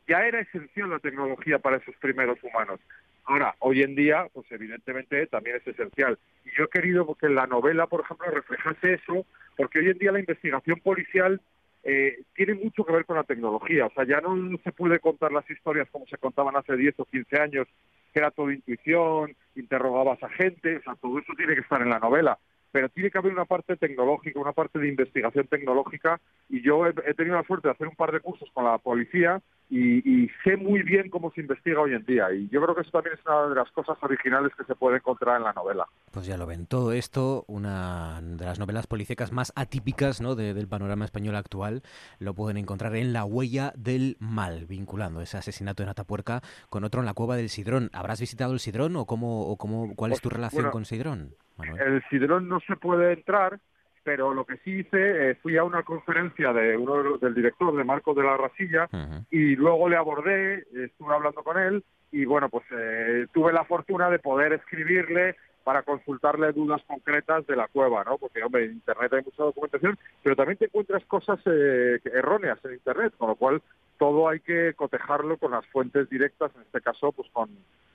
Ya 0.08 0.26
era 0.26 0.40
esencial 0.40 0.90
la 0.90 1.00
tecnología 1.00 1.60
para 1.60 1.76
esos 1.76 1.96
primeros 1.98 2.42
humanos. 2.46 2.80
Ahora, 3.30 3.56
hoy 3.60 3.84
en 3.84 3.94
día, 3.94 4.28
pues 4.34 4.52
evidentemente 4.52 5.28
también 5.28 5.58
es 5.58 5.68
esencial. 5.68 6.18
Y 6.46 6.50
yo 6.58 6.64
he 6.64 6.68
querido 6.68 7.14
que 7.14 7.30
la 7.30 7.46
novela, 7.46 7.86
por 7.86 8.02
ejemplo, 8.02 8.26
reflejase 8.32 8.96
eso, 8.96 9.24
porque 9.56 9.78
hoy 9.78 9.90
en 9.90 10.00
día 10.00 10.12
la 10.12 10.20
investigación 10.20 10.80
policial 10.80 11.40
eh, 11.84 12.24
tiene 12.34 12.56
mucho 12.56 12.84
que 12.84 12.92
ver 12.92 13.06
con 13.06 13.18
la 13.18 13.24
tecnología. 13.24 13.86
O 13.86 13.92
sea, 13.92 14.04
ya 14.04 14.20
no 14.20 14.36
se 14.64 14.72
puede 14.72 15.00
contar 15.00 15.32
las 15.32 15.48
historias 15.48 15.88
como 15.92 16.08
se 16.08 16.18
contaban 16.18 16.56
hace 16.56 16.76
10 16.76 16.96
o 16.98 17.06
15 17.06 17.40
años, 17.40 17.68
que 18.12 18.20
era 18.20 18.32
todo 18.32 18.50
intuición, 18.50 19.36
interrogabas 19.56 20.24
a 20.24 20.30
gente, 20.30 20.78
o 20.78 20.82
sea, 20.82 20.96
todo 20.96 21.20
eso 21.20 21.32
tiene 21.38 21.54
que 21.54 21.62
estar 21.62 21.84
en 21.84 21.92
la 21.92 22.00
novela 22.00 22.40
pero 22.72 22.88
tiene 22.90 23.10
que 23.10 23.18
haber 23.18 23.34
una 23.34 23.46
parte 23.46 23.78
tecnológica, 23.78 24.40
una 24.40 24.54
parte 24.54 24.78
de 24.78 24.88
investigación 24.88 25.48
tecnológica 25.48 26.22
y 26.50 26.62
yo 26.62 26.86
he, 26.86 26.94
tenido 27.16 27.36
la 27.36 27.44
suerte 27.44 27.68
de 27.68 27.72
hacer 27.72 27.88
un 27.88 27.96
par 27.96 28.12
de 28.12 28.20
cursos 28.20 28.48
con 28.54 28.64
la 28.64 28.78
policía 28.78 29.42
y, 29.70 30.30
sé 30.44 30.58
muy 30.58 30.82
bien 30.82 31.10
cómo 31.10 31.32
se 31.32 31.42
investiga 31.42 31.82
hoy 31.82 31.94
en 31.94 32.04
día 32.06 32.32
y 32.34 32.50
yo 32.50 32.62
creo 32.62 32.74
que 32.74 32.82
eso 32.82 32.92
también 32.92 33.16
es 33.16 33.26
una 33.26 33.48
de 33.48 33.56
las 33.56 33.72
cosas 33.72 33.98
originales 34.02 34.52
que 34.56 34.64
se 34.64 34.76
puede 34.76 34.98
encontrar 34.98 35.38
en 35.38 35.44
la 35.44 35.54
novela. 35.54 35.88
Pues 36.12 36.26
ya 36.26 36.38
lo 36.38 36.48
ven, 36.48 36.66
todo 36.66 36.92
esto, 36.92 37.46
una 37.48 38.20
de 38.22 38.46
las 38.46 38.60
novelas 38.60 38.88
policíacas 38.88 39.32
más 39.32 39.54
atípicas 39.56 40.22
¿no? 40.22 40.36
del 40.36 40.68
panorama 40.68 41.06
español 41.06 41.36
actual, 41.36 41.84
lo 42.20 42.34
pueden 42.34 42.58
encontrar 42.58 42.96
en 42.96 43.14
La 43.14 43.26
huella 43.26 43.72
del 43.76 44.18
mal, 44.20 44.66
vinculando 44.66 45.22
ese 45.22 45.38
asesinato 45.38 45.84
en 45.84 45.90
Atapuerca 45.90 46.42
con 46.70 46.84
otro 46.84 47.02
en 47.02 47.06
la 47.06 47.14
cueva 47.14 47.36
del 47.36 47.50
Sidrón. 47.50 47.90
¿Habrás 47.94 48.20
visitado 48.20 48.54
el 48.54 48.60
Sidrón 48.60 48.96
o, 48.96 49.06
cómo, 49.06 49.48
o 49.48 49.58
cómo, 49.58 49.96
cuál 49.96 50.14
es 50.14 50.22
tu 50.22 50.30
pues, 50.30 50.38
relación 50.38 50.72
con 50.72 50.86
Sidrón? 50.86 51.36
El 51.80 52.04
Sidrón 52.10 52.48
no 52.48 52.60
se 52.62 52.76
puede 52.76 53.14
entrar, 53.14 53.60
pero 54.04 54.34
lo 54.34 54.46
que 54.46 54.58
sí 54.58 54.80
hice, 54.80 55.32
eh, 55.32 55.36
fui 55.36 55.58
a 55.58 55.64
una 55.64 55.84
conferencia 55.84 56.54
de 56.54 56.78
uno 56.78 57.18
del 57.18 57.34
director, 57.34 57.76
de 57.76 57.84
Marcos 57.84 58.16
de 58.16 58.24
la 58.24 58.38
Rasilla, 58.38 58.88
y 59.30 59.56
luego 59.56 59.90
le 59.90 59.98
abordé, 59.98 60.66
estuve 60.74 61.14
hablando 61.14 61.44
con 61.44 61.58
él, 61.58 61.84
y 62.12 62.26
bueno, 62.26 62.50
pues 62.50 62.66
eh, 62.72 63.28
tuve 63.34 63.54
la 63.54 63.66
fortuna 63.66 64.10
de 64.10 64.20
poder 64.20 64.54
escribirle 64.54 65.36
para 65.64 65.84
consultarle 65.84 66.52
dudas 66.52 66.82
concretas 66.88 67.46
de 67.46 67.56
la 67.56 67.68
cueva, 67.68 68.04
¿no? 68.04 68.18
Porque, 68.18 68.42
hombre, 68.44 68.66
en 68.66 68.72
Internet 68.72 69.14
hay 69.14 69.24
mucha 69.24 69.44
documentación, 69.44 70.00
pero 70.24 70.36
también 70.36 70.58
te 70.58 70.66
encuentras 70.66 71.06
cosas 71.06 71.40
eh, 71.46 72.00
erróneas 72.06 72.58
en 72.66 72.74
Internet, 72.74 73.14
con 73.18 73.30
lo 73.30 73.36
cual 73.36 73.62
todo 74.00 74.30
hay 74.30 74.40
que 74.40 74.74
cotejarlo 74.76 75.38
con 75.38 75.52
las 75.52 75.66
fuentes 75.68 76.10
directas, 76.10 76.52
en 76.56 76.62
este 76.62 76.82
caso, 76.82 77.12
pues 77.12 77.30
con, 77.32 77.50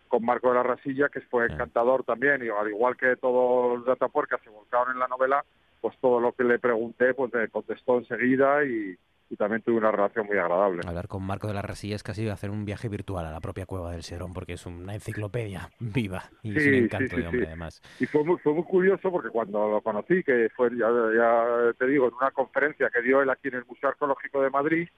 con 0.06 0.24
Marco 0.24 0.50
de 0.50 0.54
la 0.54 0.62
Rasilla, 0.62 1.08
que 1.08 1.20
fue 1.22 1.46
encantador 1.46 2.04
también, 2.04 2.44
y 2.44 2.48
al 2.48 2.68
igual 2.68 2.96
que 2.96 3.16
todos 3.16 3.78
los 3.78 3.86
datapuercas 3.86 4.40
se 4.42 4.50
volcaron 4.50 4.92
en 4.92 5.00
la 5.00 5.08
novela, 5.08 5.44
pues 5.84 5.98
todo 5.98 6.18
lo 6.18 6.32
que 6.32 6.44
le 6.44 6.58
pregunté, 6.58 7.12
pues 7.12 7.30
me 7.34 7.46
contestó 7.48 7.98
enseguida 7.98 8.64
y, 8.64 8.96
también 9.36 9.60
tuve 9.60 9.76
una 9.76 9.90
relación 9.90 10.26
muy 10.26 10.38
agradable. 10.38 10.80
Hablar 10.86 11.08
con 11.08 11.22
Marco 11.24 11.48
de 11.48 11.54
la 11.54 11.60
Rasilla 11.60 11.96
es 11.96 12.02
casi 12.02 12.26
hacer 12.28 12.50
un 12.50 12.64
viaje 12.64 12.88
virtual 12.88 13.26
a 13.26 13.32
la 13.32 13.40
propia 13.40 13.66
cueva 13.66 13.90
del 13.90 14.02
Serón, 14.02 14.32
porque 14.32 14.54
es 14.54 14.64
una 14.64 14.94
enciclopedia 14.94 15.68
viva 15.80 16.22
y 16.42 16.56
es 16.56 16.66
un 16.68 16.74
encanto 16.74 17.16
de 17.16 17.26
hombre, 17.26 17.46
además. 17.48 17.82
Y 18.00 18.06
fue 18.06 18.24
muy, 18.24 18.38
fue 18.38 18.54
muy 18.54 18.62
curioso 18.62 19.10
porque 19.10 19.28
cuando 19.28 19.68
lo 19.68 19.82
conocí, 19.82 20.22
que 20.22 20.48
fue, 20.56 20.70
ya, 20.70 20.88
ya, 21.14 21.74
te 21.76 21.86
digo, 21.86 22.08
en 22.08 22.14
una 22.14 22.30
conferencia 22.30 22.88
que 22.88 23.02
dio 23.02 23.20
él 23.20 23.28
aquí 23.28 23.48
en 23.48 23.56
el 23.56 23.66
Museo 23.66 23.90
Arqueológico 23.90 24.40
de 24.40 24.48
Madrid, 24.48 24.88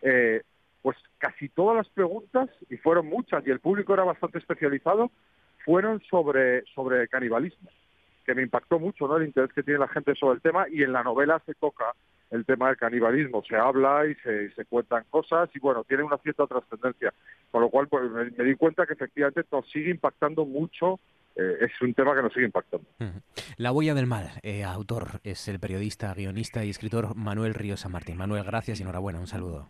eh, 0.00 0.42
pues 0.80 0.96
casi 1.18 1.50
todas 1.50 1.76
las 1.76 1.88
preguntas, 1.90 2.50
y 2.68 2.78
fueron 2.78 3.06
muchas, 3.06 3.46
y 3.46 3.50
el 3.50 3.60
público 3.60 3.94
era 3.94 4.02
bastante 4.02 4.38
especializado, 4.38 5.12
fueron 5.64 6.00
sobre, 6.10 6.64
sobre 6.74 7.06
canibalismo, 7.06 7.70
que 8.24 8.34
me 8.34 8.42
impactó 8.42 8.78
mucho 8.78 9.06
¿no? 9.06 9.16
el 9.16 9.26
interés 9.26 9.52
que 9.52 9.62
tiene 9.62 9.80
la 9.80 9.88
gente 9.88 10.14
sobre 10.14 10.36
el 10.36 10.42
tema, 10.42 10.66
y 10.70 10.82
en 10.82 10.92
la 10.92 11.02
novela 11.02 11.40
se 11.46 11.54
toca 11.54 11.94
el 12.30 12.46
tema 12.46 12.68
del 12.68 12.76
canibalismo, 12.76 13.42
se 13.44 13.56
habla 13.56 14.06
y 14.06 14.14
se, 14.16 14.50
se 14.52 14.64
cuentan 14.64 15.04
cosas, 15.10 15.50
y 15.54 15.58
bueno, 15.58 15.84
tiene 15.84 16.02
una 16.02 16.18
cierta 16.18 16.46
trascendencia, 16.46 17.12
con 17.50 17.60
lo 17.60 17.68
cual 17.68 17.88
pues, 17.88 18.10
me, 18.10 18.44
di 18.44 18.54
cuenta 18.54 18.86
que 18.86 18.94
efectivamente 18.94 19.44
nos 19.52 19.68
sigue 19.70 19.90
impactando 19.90 20.44
mucho 20.44 20.98
eh, 21.34 21.58
es 21.60 21.70
un 21.80 21.94
tema 21.94 22.14
que 22.14 22.22
nos 22.22 22.32
sigue 22.32 22.44
impactando. 22.44 22.86
La 23.56 23.72
huella 23.72 23.94
del 23.94 24.06
mal, 24.06 24.30
eh, 24.42 24.64
autor, 24.64 25.20
es 25.24 25.48
el 25.48 25.60
periodista, 25.60 26.12
guionista 26.12 26.64
y 26.64 26.70
escritor 26.70 27.16
Manuel 27.16 27.54
Ríos 27.54 27.80
San 27.80 27.92
Martín. 27.92 28.18
Manuel, 28.18 28.44
gracias 28.44 28.80
y 28.80 28.82
enhorabuena, 28.82 29.18
un 29.18 29.26
saludo 29.26 29.66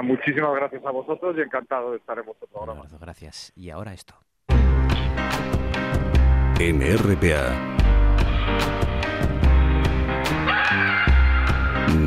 muchísimas 0.00 0.54
gracias 0.54 0.84
a 0.86 0.90
vosotros 0.90 1.36
y 1.36 1.42
encantado 1.42 1.90
de 1.90 1.98
estar 1.98 2.18
en 2.18 2.24
vuestro 2.24 2.46
programa. 2.48 2.84
gracias. 3.00 3.52
Y 3.54 3.68
ahora 3.68 3.92
esto. 3.92 4.14
En. 6.58 6.78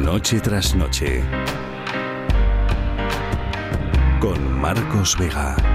Noche 0.04 0.40
tras 0.40 0.76
noche. 0.76 1.24
Con 4.20 4.60
Marcos 4.60 5.18
Vega. 5.18 5.75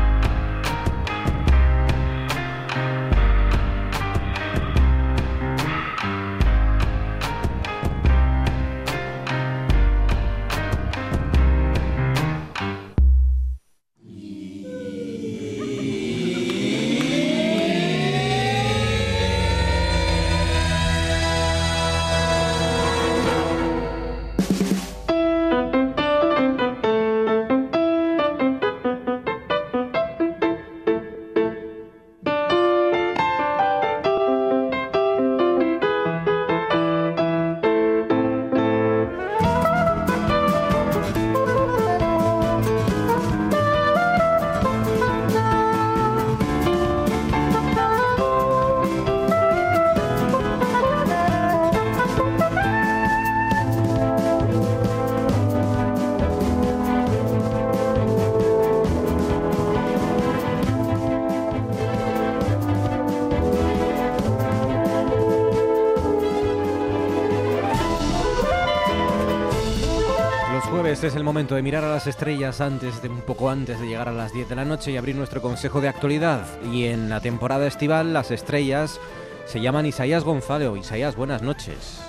Momento 71.51 71.57
de 71.57 71.63
mirar 71.63 71.83
a 71.83 71.95
las 71.95 72.07
estrellas 72.07 72.61
antes 72.61 73.03
de 73.03 73.09
un 73.09 73.23
poco 73.23 73.51
antes 73.51 73.81
de 73.81 73.89
llegar 73.89 74.09
a 74.09 74.13
las 74.13 74.33
10 74.33 74.51
de 74.51 74.55
la 74.55 74.65
noche 74.65 74.93
y 74.93 74.97
abrir 74.97 75.17
nuestro 75.17 75.43
consejo 75.43 75.81
de 75.81 75.89
actualidad. 75.89 76.47
Y 76.71 76.85
en 76.85 77.09
la 77.09 77.21
temporada 77.21 77.67
estival 77.67 78.13
las 78.13 78.31
estrellas 78.31 79.01
se 79.47 79.61
llaman 79.61 79.85
Isaías 79.85 80.23
Gonzalo. 80.23 80.77
Isaías, 80.77 81.17
buenas 81.17 81.43
noches. 81.43 82.01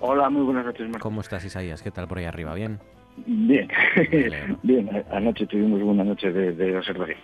Hola, 0.00 0.28
muy 0.28 0.42
buenas 0.42 0.66
noches. 0.66 0.90
¿Cómo 1.00 1.22
estás, 1.22 1.42
Isaías? 1.42 1.80
¿Qué 1.80 1.90
tal 1.90 2.06
por 2.06 2.18
ahí 2.18 2.26
arriba? 2.26 2.52
¿Bien? 2.52 2.80
Bien, 3.26 3.68
bien. 4.62 5.04
Anoche 5.10 5.46
tuvimos 5.46 5.82
una 5.82 6.02
noche 6.02 6.32
de, 6.32 6.76
observación. 6.76 7.18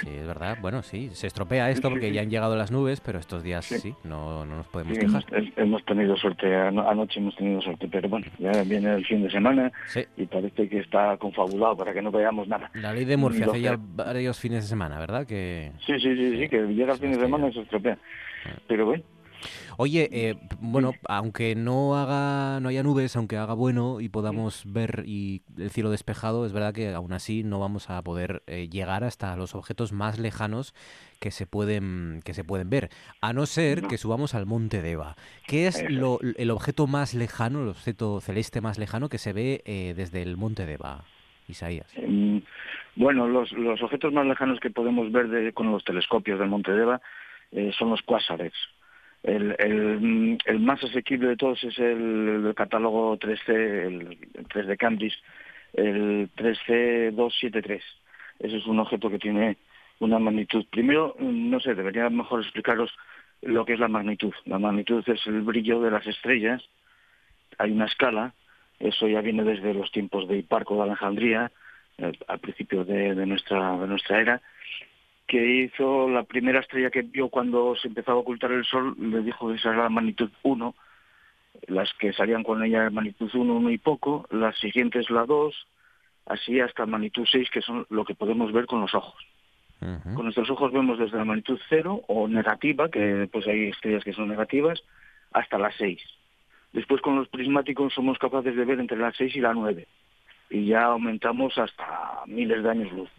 Sí, 0.00 0.08
es 0.08 0.26
verdad. 0.26 0.58
Bueno, 0.60 0.82
sí, 0.82 1.10
se 1.12 1.26
estropea 1.26 1.70
esto 1.70 1.88
porque 1.88 2.12
ya 2.12 2.20
han 2.22 2.30
llegado 2.30 2.56
las 2.56 2.70
nubes, 2.70 3.00
pero 3.00 3.18
estos 3.18 3.42
días 3.42 3.64
sí, 3.64 3.94
no, 4.04 4.44
no, 4.44 4.56
nos 4.56 4.66
podemos 4.66 4.98
quejar. 4.98 5.24
Hemos, 5.56 5.84
tenido 5.84 6.16
suerte, 6.16 6.54
anoche 6.54 7.20
hemos 7.20 7.34
tenido 7.36 7.60
suerte, 7.62 7.88
pero 7.90 8.08
bueno, 8.08 8.26
ya 8.38 8.62
viene 8.64 8.94
el 8.94 9.06
fin 9.06 9.22
de 9.22 9.30
semana 9.30 9.72
y 10.16 10.26
parece 10.26 10.68
que 10.68 10.80
está 10.80 11.16
confabulado 11.16 11.76
para 11.76 11.94
que 11.94 12.02
no 12.02 12.10
veamos 12.10 12.46
nada. 12.46 12.70
La 12.74 12.92
ley 12.92 13.06
de 13.06 13.16
Murcia 13.16 13.46
hace 13.46 13.60
ya 13.60 13.78
varios 13.78 14.38
fines 14.38 14.64
de 14.64 14.68
semana, 14.68 14.98
¿verdad? 14.98 15.26
Que... 15.26 15.72
Sí, 15.86 15.94
sí, 16.00 16.16
sí, 16.16 16.38
sí, 16.38 16.48
que 16.48 16.62
llega 16.66 16.92
el 16.92 16.98
fin 16.98 17.12
de 17.12 17.18
semana 17.18 17.48
y 17.48 17.54
se 17.54 17.60
estropea. 17.60 17.98
Ah. 18.44 18.50
Pero 18.66 18.86
bueno, 18.86 19.02
Oye, 19.76 20.08
eh, 20.12 20.34
bueno, 20.60 20.92
aunque 21.08 21.54
no 21.54 21.96
haga, 21.96 22.60
no 22.60 22.68
haya 22.68 22.82
nubes, 22.82 23.16
aunque 23.16 23.36
haga 23.36 23.54
bueno 23.54 24.00
y 24.00 24.08
podamos 24.08 24.64
ver 24.66 25.04
y 25.06 25.42
el 25.56 25.70
cielo 25.70 25.90
despejado, 25.90 26.44
es 26.44 26.52
verdad 26.52 26.74
que 26.74 26.92
aún 26.92 27.12
así 27.12 27.42
no 27.44 27.58
vamos 27.60 27.88
a 27.90 28.02
poder 28.02 28.42
eh, 28.46 28.68
llegar 28.68 29.04
hasta 29.04 29.34
los 29.36 29.54
objetos 29.54 29.92
más 29.92 30.18
lejanos 30.18 30.74
que 31.18 31.30
se 31.30 31.46
pueden 31.46 32.20
que 32.24 32.34
se 32.34 32.44
pueden 32.44 32.70
ver, 32.70 32.90
a 33.20 33.32
no 33.32 33.46
ser 33.46 33.82
que 33.82 33.98
subamos 33.98 34.34
al 34.34 34.46
Monte 34.46 34.82
Deva. 34.82 35.16
¿Qué 35.46 35.66
es 35.66 35.82
lo, 35.90 36.18
el 36.36 36.50
objeto 36.50 36.86
más 36.86 37.14
lejano, 37.14 37.62
el 37.62 37.68
objeto 37.68 38.20
celeste 38.20 38.60
más 38.60 38.78
lejano 38.78 39.08
que 39.08 39.18
se 39.18 39.32
ve 39.32 39.62
eh, 39.64 39.94
desde 39.96 40.22
el 40.22 40.36
Monte 40.36 40.66
Deva, 40.66 41.04
Isaías? 41.48 41.90
Em, 41.96 42.42
bueno, 42.96 43.26
los, 43.28 43.52
los 43.52 43.82
objetos 43.82 44.12
más 44.12 44.26
lejanos 44.26 44.60
que 44.60 44.70
podemos 44.70 45.10
ver 45.10 45.54
con 45.54 45.72
los 45.72 45.84
telescopios 45.84 46.38
del 46.38 46.48
Monte 46.48 46.72
Deva 46.72 47.00
son 47.78 47.90
los 47.90 48.02
cuásares. 48.02 48.52
El, 49.22 49.54
el, 49.58 50.60
más 50.60 50.82
asequible 50.82 51.28
de 51.28 51.36
todos 51.36 51.62
es 51.64 51.78
el, 51.78 52.52
catálogo 52.56 53.18
3C, 53.18 53.48
el, 53.48 54.18
3 54.48 54.66
de 54.66 54.76
Cambridge, 54.76 55.22
el 55.74 56.30
3C273. 56.36 57.82
Ese 58.38 58.56
es 58.56 58.66
un 58.66 58.78
objeto 58.78 59.10
que 59.10 59.18
tiene 59.18 59.58
una 59.98 60.18
magnitud. 60.18 60.64
Primero, 60.70 61.14
no 61.18 61.60
sé, 61.60 61.74
debería 61.74 62.08
mejor 62.08 62.40
explicaros 62.40 62.90
lo 63.42 63.64
que 63.66 63.74
es 63.74 63.80
la 63.80 63.88
magnitud. 63.88 64.32
La 64.46 64.58
magnitud 64.58 65.04
es 65.06 65.26
el 65.26 65.42
brillo 65.42 65.80
de 65.80 65.90
las 65.90 66.06
estrellas. 66.06 66.62
Hay 67.58 67.72
una 67.72 67.86
escala. 67.86 68.32
Eso 68.78 69.06
ya 69.06 69.20
viene 69.20 69.44
desde 69.44 69.74
los 69.74 69.92
tiempos 69.92 70.26
de 70.26 70.38
Hiparco 70.38 70.76
de 70.76 70.82
Alejandría, 70.84 71.52
eh, 71.98 72.12
al 72.28 72.38
principio 72.38 72.84
de, 72.84 73.14
nuestra, 73.26 73.76
de 73.76 73.86
nuestra 73.86 74.20
era 74.20 74.40
que 75.30 75.46
hizo 75.46 76.08
la 76.08 76.24
primera 76.24 76.58
estrella 76.58 76.90
que 76.90 77.02
vio 77.02 77.28
cuando 77.28 77.76
se 77.76 77.86
empezó 77.86 78.10
a 78.10 78.16
ocultar 78.16 78.50
el 78.50 78.64
sol, 78.64 78.96
le 78.98 79.20
dijo 79.22 79.48
que 79.48 79.54
esa 79.54 79.68
era 79.70 79.84
la 79.84 79.88
magnitud 79.88 80.28
1, 80.42 80.74
las 81.68 81.88
que 82.00 82.12
salían 82.12 82.42
con 82.42 82.64
ella 82.64 82.90
magnitud 82.90 83.30
1, 83.32 83.54
1 83.54 83.70
y 83.70 83.78
poco, 83.78 84.26
las 84.32 84.58
siguientes 84.58 85.08
la 85.08 85.26
2, 85.26 85.54
así 86.26 86.58
hasta 86.58 86.84
magnitud 86.84 87.28
6, 87.30 87.48
que 87.48 87.62
son 87.62 87.86
lo 87.90 88.04
que 88.04 88.16
podemos 88.16 88.52
ver 88.52 88.66
con 88.66 88.80
los 88.80 88.92
ojos. 88.92 89.24
Con 89.78 90.24
nuestros 90.24 90.50
ojos 90.50 90.72
vemos 90.72 90.98
desde 90.98 91.16
la 91.16 91.24
magnitud 91.24 91.60
0 91.68 92.02
o 92.08 92.26
negativa, 92.26 92.90
que 92.90 93.28
pues 93.30 93.46
hay 93.46 93.68
estrellas 93.68 94.02
que 94.02 94.12
son 94.12 94.26
negativas, 94.26 94.82
hasta 95.30 95.58
la 95.58 95.70
6. 95.70 96.02
Después 96.72 97.00
con 97.02 97.14
los 97.14 97.28
prismáticos 97.28 97.94
somos 97.94 98.18
capaces 98.18 98.56
de 98.56 98.64
ver 98.64 98.80
entre 98.80 98.98
la 98.98 99.12
6 99.12 99.36
y 99.36 99.40
la 99.40 99.54
9. 99.54 99.86
Y 100.50 100.66
ya 100.66 100.86
aumentamos 100.86 101.56
hasta 101.56 102.24
miles 102.26 102.64
de 102.64 102.70
años 102.70 102.92
luz 102.92 103.10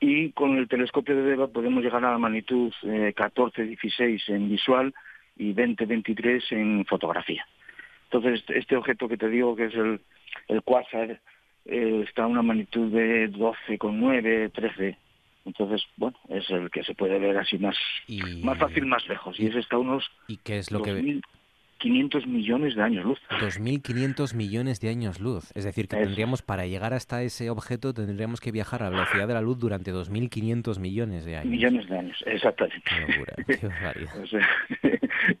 y 0.00 0.32
con 0.32 0.56
el 0.56 0.66
telescopio 0.66 1.14
de 1.14 1.22
Deva 1.22 1.48
podemos 1.48 1.84
llegar 1.84 2.04
a 2.04 2.12
la 2.12 2.18
magnitud 2.18 2.72
14-16 2.82 4.00
eh, 4.00 4.20
en 4.28 4.48
visual 4.48 4.94
y 5.36 5.52
20-23 5.52 6.42
en 6.52 6.84
fotografía. 6.86 7.46
Entonces, 8.10 8.42
este 8.48 8.76
objeto 8.76 9.08
que 9.08 9.18
te 9.18 9.28
digo 9.28 9.54
que 9.54 9.66
es 9.66 9.74
el, 9.74 10.00
el 10.48 10.62
quasar 10.62 11.20
eh, 11.66 12.04
está 12.08 12.24
a 12.24 12.26
una 12.26 12.42
magnitud 12.42 12.90
de 12.90 13.30
12,9, 13.30 14.52
13. 14.52 14.98
Entonces, 15.44 15.86
bueno, 15.96 16.16
es 16.28 16.48
el 16.50 16.70
que 16.70 16.82
se 16.82 16.94
puede 16.94 17.18
ver 17.18 17.36
así 17.38 17.58
más, 17.58 17.76
más 18.42 18.58
fácil, 18.58 18.86
más 18.86 19.06
lejos. 19.08 19.38
Y, 19.38 19.46
ese 19.46 19.60
está 19.60 19.76
a 19.76 19.80
unos... 19.80 20.10
¿Y 20.28 20.38
qué 20.38 20.58
es 20.58 20.70
lo 20.70 20.82
que 20.82 21.20
500 21.80 22.26
millones 22.26 22.76
de 22.76 22.82
años 22.82 23.04
luz. 23.04 23.18
2.500 23.30 24.34
millones 24.34 24.80
de 24.80 24.90
años 24.90 25.18
luz. 25.18 25.50
Es 25.54 25.64
decir, 25.64 25.88
que 25.88 25.96
tendríamos, 25.96 26.42
para 26.42 26.66
llegar 26.66 26.92
hasta 26.92 27.22
ese 27.22 27.50
objeto, 27.50 27.92
tendríamos 27.92 28.40
que 28.40 28.52
viajar 28.52 28.82
a 28.82 28.90
la 28.90 28.90
velocidad 28.90 29.26
de 29.26 29.34
la 29.34 29.40
luz 29.40 29.58
durante 29.58 29.92
2.500 29.92 30.78
millones 30.78 31.24
de 31.24 31.36
años. 31.36 31.50
Millones 31.50 31.88
de 31.88 31.98
años, 31.98 32.22
exactamente. 32.26 32.84
Qué 33.46 33.66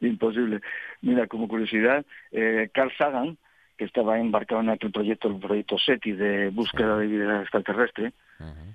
imposible. 0.06 0.60
Mira, 1.02 1.26
como 1.26 1.46
curiosidad, 1.46 2.04
eh, 2.32 2.70
Carl 2.72 2.90
Sagan, 2.96 3.36
que 3.76 3.84
estaba 3.84 4.18
embarcado 4.18 4.62
en 4.62 4.70
aquel 4.70 4.90
proyecto, 4.90 5.28
el 5.28 5.38
proyecto 5.38 5.78
SETI 5.78 6.12
de 6.12 6.48
búsqueda 6.48 6.96
de 6.98 7.06
vida 7.06 7.42
extraterrestre, 7.42 8.12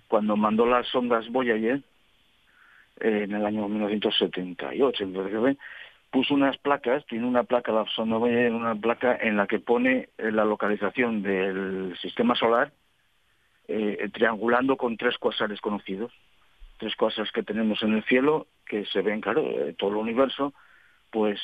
cuando 0.07 0.37
mandó 0.37 0.67
las 0.67 0.87
sondas 0.87 1.27
Voyager, 1.29 1.81
eh, 2.99 3.23
en 3.23 3.33
el 3.33 3.45
año 3.45 3.67
1978, 3.67 5.03
puso 6.15 6.33
unas 6.33 6.57
placas, 6.59 7.05
tiene 7.07 7.27
una 7.27 7.43
placa, 7.43 7.73
la 7.73 7.85
sonda 7.93 8.15
una 8.15 8.73
placa 8.73 9.17
en 9.17 9.35
la 9.35 9.47
que 9.47 9.59
pone 9.59 10.07
eh, 10.17 10.31
la 10.31 10.45
localización 10.45 11.21
del 11.21 11.93
sistema 12.01 12.35
solar 12.35 12.71
eh, 13.67 14.09
triangulando 14.13 14.77
con 14.77 14.95
tres 14.95 15.17
cuasares 15.17 15.59
conocidos, 15.59 16.13
tres 16.77 16.95
cuasares 16.95 17.33
que 17.33 17.43
tenemos 17.43 17.83
en 17.83 17.95
el 17.95 18.03
cielo, 18.05 18.47
que 18.65 18.85
se 18.85 19.01
ven, 19.01 19.19
claro, 19.19 19.41
eh, 19.41 19.75
todo 19.77 19.89
el 19.89 19.97
universo, 19.97 20.53
pues 21.11 21.39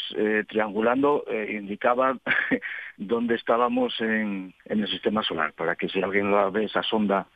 triangulando 0.48 1.26
indicaba 1.50 2.18
dónde 2.98 3.36
estábamos 3.36 4.00
en, 4.00 4.54
en, 4.66 4.80
el 4.80 4.88
sistema 4.88 5.22
solar, 5.22 5.52
para 5.52 5.76
que 5.76 5.90
si 5.90 6.02
alguien 6.02 6.32
ve 6.54 6.66
esa 6.66 6.84
sonda 6.84 7.28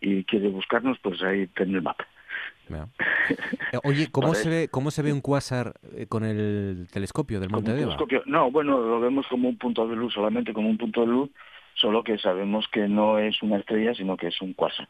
y 0.00 0.24
quiere 0.24 0.48
buscarnos, 0.48 0.98
pues 0.98 1.22
ahí 1.22 1.46
tiene 1.48 1.74
el 1.76 1.82
mapa. 1.82 2.04
Eh, 3.72 3.78
oye, 3.84 4.08
¿cómo 4.10 4.34
se 4.34 4.48
ve 4.48 4.68
cómo 4.70 4.90
se 4.90 5.02
ve 5.02 5.12
un 5.12 5.20
cuásar 5.20 5.74
eh, 5.96 6.06
con 6.06 6.24
el 6.24 6.86
telescopio 6.92 7.40
del 7.40 7.50
Monte 7.50 7.72
Deva? 7.72 7.96
No, 8.26 8.50
bueno, 8.50 8.78
lo 8.78 9.00
vemos 9.00 9.26
como 9.28 9.48
un 9.48 9.56
punto 9.56 9.86
de 9.88 9.96
luz, 9.96 10.14
solamente 10.14 10.52
como 10.52 10.68
un 10.68 10.78
punto 10.78 11.00
de 11.00 11.06
luz, 11.08 11.30
solo 11.74 12.02
que 12.02 12.18
sabemos 12.18 12.66
que 12.68 12.88
no 12.88 13.18
es 13.18 13.42
una 13.42 13.58
estrella, 13.58 13.94
sino 13.94 14.16
que 14.16 14.28
es 14.28 14.40
un 14.40 14.52
cuásar. 14.52 14.88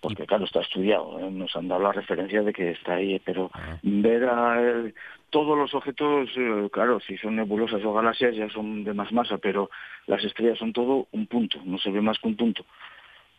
porque 0.00 0.26
claro, 0.26 0.44
está 0.44 0.60
estudiado, 0.60 1.18
¿eh? 1.20 1.30
nos 1.30 1.54
han 1.56 1.68
dado 1.68 1.82
la 1.82 1.92
referencia 1.92 2.42
de 2.42 2.52
que 2.52 2.70
está 2.70 2.94
ahí, 2.94 3.20
pero 3.24 3.50
ver 3.82 4.24
a 4.24 4.90
todos 5.30 5.58
los 5.58 5.74
objetos, 5.74 6.30
eh, 6.36 6.68
claro, 6.72 7.00
si 7.00 7.16
son 7.18 7.36
nebulosas 7.36 7.84
o 7.84 7.92
galaxias 7.92 8.34
ya 8.34 8.48
son 8.48 8.84
de 8.84 8.94
más 8.94 9.12
masa, 9.12 9.38
pero 9.38 9.70
las 10.06 10.24
estrellas 10.24 10.58
son 10.58 10.72
todo 10.72 11.06
un 11.12 11.26
punto, 11.26 11.60
no 11.64 11.78
se 11.78 11.90
ve 11.90 12.00
más 12.00 12.18
que 12.18 12.28
un 12.28 12.36
punto. 12.36 12.64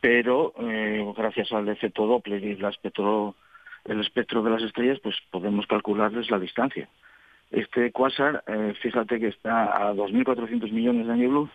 Pero 0.01 0.53
eh, 0.59 1.03
gracias 1.17 1.51
al 1.51 1.67
efecto 1.67 2.05
Doppler 2.05 2.43
y 2.43 2.55
la 2.55 2.69
espectro, 2.69 3.35
el 3.85 3.99
espectro 3.99 4.43
de 4.43 4.51
las 4.51 4.63
estrellas, 4.63 4.99
pues 5.01 5.15
podemos 5.31 5.67
calcularles 5.67 6.29
la 6.29 6.39
distancia. 6.39 6.87
Este 7.51 7.91
cuásar, 7.91 8.43
fíjate 8.81 9.19
que 9.19 9.27
está 9.27 9.89
a 9.89 9.93
2.400 9.93 10.71
millones 10.71 11.07
de 11.07 11.13
años 11.13 11.31
luz 11.31 11.49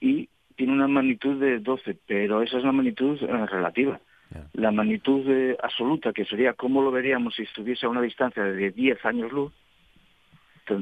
y 0.00 0.28
tiene 0.56 0.72
una 0.72 0.88
magnitud 0.88 1.40
de 1.40 1.58
12, 1.58 1.96
pero 2.06 2.42
esa 2.42 2.58
es 2.58 2.64
la 2.64 2.72
magnitud 2.72 3.20
eh, 3.22 3.46
relativa. 3.46 4.00
La 4.54 4.70
magnitud 4.70 5.28
eh, 5.28 5.56
absoluta, 5.62 6.12
que 6.12 6.24
sería 6.24 6.54
cómo 6.54 6.82
lo 6.82 6.90
veríamos 6.90 7.34
si 7.34 7.42
estuviese 7.42 7.84
a 7.84 7.90
una 7.90 8.00
distancia 8.00 8.42
de 8.42 8.70
10 8.70 9.04
años 9.04 9.30
luz, 9.30 9.52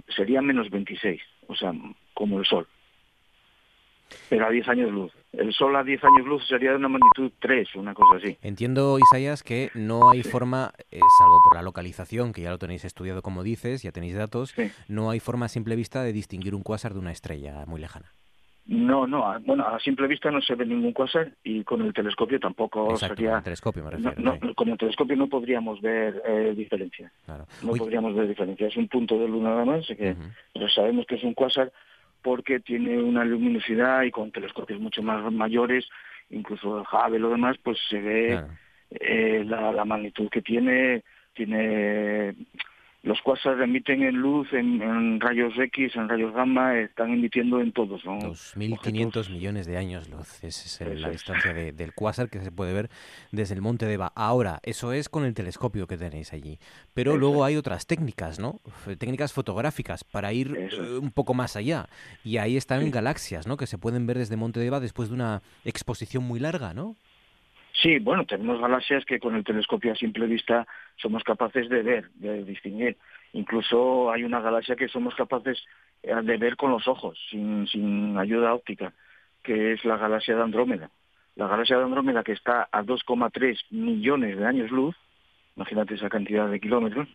sería 0.09 0.41
menos 0.41 0.71
26, 0.71 1.21
o 1.49 1.57
sea, 1.57 1.73
como 2.15 2.39
el 2.39 2.47
Sol. 2.47 2.67
Pero 4.29 4.47
a 4.47 4.51
10 4.51 4.69
años 4.69 4.93
luz. 4.93 5.13
El 5.33 5.53
Sol 5.53 5.77
a 5.77 5.85
10 5.85 6.03
años 6.03 6.27
luz 6.27 6.47
sería 6.49 6.71
de 6.71 6.77
una 6.77 6.89
magnitud 6.89 7.31
3, 7.39 7.77
una 7.77 7.95
cosa 7.95 8.17
así. 8.17 8.37
Entiendo, 8.43 8.99
Isaías, 8.99 9.43
que 9.43 9.71
no 9.75 10.11
hay 10.11 10.23
forma, 10.23 10.73
eh, 10.91 10.99
salvo 11.19 11.39
por 11.45 11.57
la 11.57 11.63
localización, 11.63 12.33
que 12.33 12.43
ya 12.43 12.51
lo 12.51 12.59
tenéis 12.59 12.85
estudiado 12.85 13.23
como 13.23 13.45
dices, 13.45 13.83
ya 13.83 13.93
tenéis 13.93 14.17
datos, 14.17 14.55
no 14.89 15.11
hay 15.11 15.21
forma 15.21 15.47
a 15.47 15.49
simple 15.49 15.77
vista 15.77 16.03
de 16.03 16.13
distinguir 16.13 16.55
un 16.55 16.63
cuásar 16.63 16.95
de 16.95 16.99
una 16.99 17.13
estrella 17.13 17.65
muy 17.67 17.81
lejana. 17.81 18.13
No, 18.67 19.05
no, 19.05 19.25
bueno, 19.41 19.67
a 19.67 19.81
simple 19.81 20.07
vista 20.07 20.31
no 20.31 20.41
se 20.41 20.55
ve 20.55 20.65
ningún 20.65 20.93
cuásar 20.93 21.33
y 21.43 21.65
con 21.65 21.83
el 21.83 21.93
telescopio 21.93 22.39
tampoco 22.39 22.97
sería... 22.97 23.31
Con 23.31 23.39
el 23.39 23.45
telescopio 23.45 23.85
me 23.85 23.91
refiero. 23.91 24.15
No, 24.19 24.55
con 24.55 24.69
el 24.69 24.79
telescopio 24.79 25.17
no 25.17 25.29
podríamos 25.29 25.81
ver 25.81 26.23
eh, 26.25 26.55
diferencia. 26.57 27.11
No 27.63 27.73
podríamos 27.73 28.15
ver 28.15 28.29
diferencia. 28.29 28.69
Es 28.69 28.77
un 28.77 28.87
punto 28.87 29.19
de 29.19 29.27
luz 29.27 29.43
nada 29.43 29.65
más, 29.65 29.87
que, 29.89 30.15
pero 30.55 30.69
sabemos 30.69 31.05
que 31.07 31.17
es 31.17 31.25
un 31.25 31.35
cuásar 31.35 31.73
porque 32.23 32.61
tiene 32.61 33.03
una 33.03 33.25
luminosidad 33.25 34.03
y 34.03 34.11
con 34.11 34.31
telescopios 34.31 34.81
mucho 34.81 35.03
más 35.03 35.33
mayores, 35.33 35.89
incluso 36.31 36.79
el 36.79 36.85
Hubble 36.91 37.19
y 37.19 37.21
lo 37.21 37.31
demás, 37.31 37.57
pues 37.63 37.79
se 37.89 38.01
ve 38.01 38.43
eh, 38.91 39.45
la, 39.47 39.73
la 39.73 39.85
magnitud 39.85 40.29
que 40.31 40.43
tiene, 40.43 41.03
tiene 41.33 42.35
los 43.03 43.21
cuásares 43.23 43.63
emiten 43.63 44.03
en 44.03 44.17
luz, 44.17 44.53
en, 44.53 45.21
rayos 45.21 45.55
X, 45.59 45.97
en 45.97 46.09
rayos 46.09 46.35
gamma, 46.35 46.79
están 46.79 47.13
emitiendo 47.13 47.61
en 47.61 47.73
todos. 47.73 48.05
¿no? 48.05 48.19
2.500 48.19 49.31
millones 49.31 49.67
de 49.67 49.79
años 49.79 50.09
luz, 50.11 50.43
esa 50.45 50.85
es 50.85 51.01
la 51.01 51.11
distancia 51.11 51.55
del 51.55 51.95
cuásar 51.95 52.29
que 52.29 52.41
se 52.41 52.53
puede 52.53 52.75
ver 52.75 52.91
desde 53.33 53.55
el 53.55 53.63
monte 53.63 53.87
de 53.87 53.95
Eva. 53.95 54.13
Ahora, 54.15 54.61
eso 54.63 54.93
es 54.93 55.09
con 55.09 55.25
el 55.25 55.33
telescopio 55.33 55.87
que 55.87 55.97
tenéis 55.97 56.33
allí, 56.33 56.59
pero 56.93 57.17
luego 57.17 57.45
hay 57.45 57.57
otras 57.57 57.87
técnicas, 57.87 58.39
¿no? 58.39 58.61
Técnicas 58.99 59.33
fotográficas 59.33 60.05
para 60.05 60.33
ir 60.33 60.55
eh, 60.57 60.99
un 60.99 61.11
poco 61.11 61.33
más 61.33 61.57
allá. 61.57 61.89
Y 62.23 62.37
ahí 62.37 62.57
están 62.57 62.91
galaxias, 62.91 63.47
¿no? 63.47 63.57
Que 63.57 63.67
se 63.67 63.79
pueden 63.79 64.07
ver 64.07 64.19
desde 64.19 64.37
Monte 64.37 64.61
de 64.61 64.67
Eva 64.67 64.81
después 64.81 65.09
de 65.09 65.15
una 65.15 65.43
exposición 65.65 66.25
muy 66.25 66.39
larga, 66.39 66.75
¿no? 66.75 66.97
Sí, 67.83 67.99
bueno, 67.99 68.27
tenemos 68.27 68.61
galaxias 68.61 69.07
que 69.07 69.19
con 69.19 69.35
el 69.35 69.45
telescopio 69.45 69.93
a 69.93 69.97
simple 69.97 70.27
vista 70.27 70.67
somos 70.97 71.25
capaces 71.25 71.69
de 71.71 71.83
ver, 71.83 72.11
de 72.15 72.45
distinguir. 72.45 72.99
Incluso 73.33 74.11
hay 74.11 74.23
una 74.23 74.41
galaxia 74.41 74.77
que 74.77 74.89
somos 74.89 75.15
capaces 75.15 75.59
eh, 76.03 76.15
de 76.23 76.37
ver 76.37 76.57
con 76.57 76.73
los 76.73 76.87
ojos, 76.87 77.19
sin, 77.31 77.67
sin 77.69 78.19
ayuda 78.19 78.53
óptica, 78.53 78.93
que 79.43 79.73
es 79.73 79.85
la 79.87 79.97
galaxia 79.97 80.37
de 80.37 80.43
Andrómeda. 80.43 80.91
La 81.37 81.47
galaxia 81.47 81.79
de 81.79 81.85
Andrómeda 81.85 82.23
que 82.23 82.33
está 82.33 82.69
a 82.71 82.83
2,3 82.83 83.59
millones 83.71 84.37
de 84.37 84.45
años 84.45 84.71
luz, 84.71 84.95
imagínate 85.57 85.95
esa 85.95 86.11
cantidad 86.11 86.51
de 86.51 86.61
kilómetros, 86.61 87.09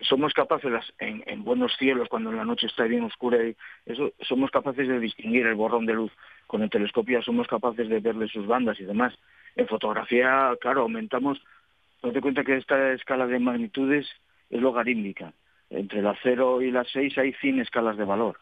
somos 0.00 0.34
capaces 0.34 0.72
en, 0.98 1.22
en, 1.26 1.42
buenos 1.42 1.74
cielos 1.78 2.08
cuando 2.08 2.32
la 2.32 2.44
noche 2.44 2.66
está 2.66 2.84
bien 2.84 3.04
oscura 3.04 3.42
y 3.46 3.56
eso 3.86 4.12
somos 4.20 4.50
capaces 4.50 4.88
de 4.88 4.98
distinguir 4.98 5.46
el 5.46 5.54
borrón 5.54 5.86
de 5.86 5.94
luz 5.94 6.12
con 6.46 6.62
el 6.62 6.70
telescopio 6.70 7.20
somos 7.20 7.46
capaces 7.46 7.86
de 7.86 8.00
verle 8.00 8.26
sus 8.28 8.46
bandas 8.46 8.80
y 8.80 8.84
demás 8.84 9.12
en 9.56 9.66
fotografía, 9.66 10.54
claro, 10.60 10.82
aumentamos, 10.82 11.40
te 12.00 12.20
cuenta 12.20 12.44
que 12.44 12.56
esta 12.56 12.92
escala 12.92 13.26
de 13.26 13.38
magnitudes 13.38 14.06
es 14.48 14.60
logarítmica. 14.60 15.32
Entre 15.70 16.02
la 16.02 16.16
0 16.22 16.62
y 16.62 16.70
la 16.70 16.84
6 16.84 17.16
hay 17.18 17.32
100 17.34 17.60
escalas 17.60 17.96
de 17.96 18.04
valor. 18.04 18.38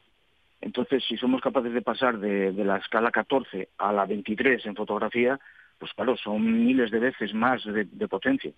Entonces, 0.61 1.05
si 1.07 1.16
somos 1.16 1.40
capaces 1.40 1.73
de 1.73 1.83
pasar 1.83 2.18
de, 2.18 2.53
la 2.53 2.79
escala 2.79 3.11
14 3.11 3.68
a 3.79 3.92
la 3.92 4.07
23 4.07 4.66
en 4.66 4.75
fotografía, 4.75 5.38
pues 5.79 5.92
claro, 5.92 6.16
son 6.16 6.66
miles 6.66 6.90
de 6.90 6.99
veces 6.99 7.33
más 7.35 7.62
de, 7.64 8.09
potencia. 8.09 8.53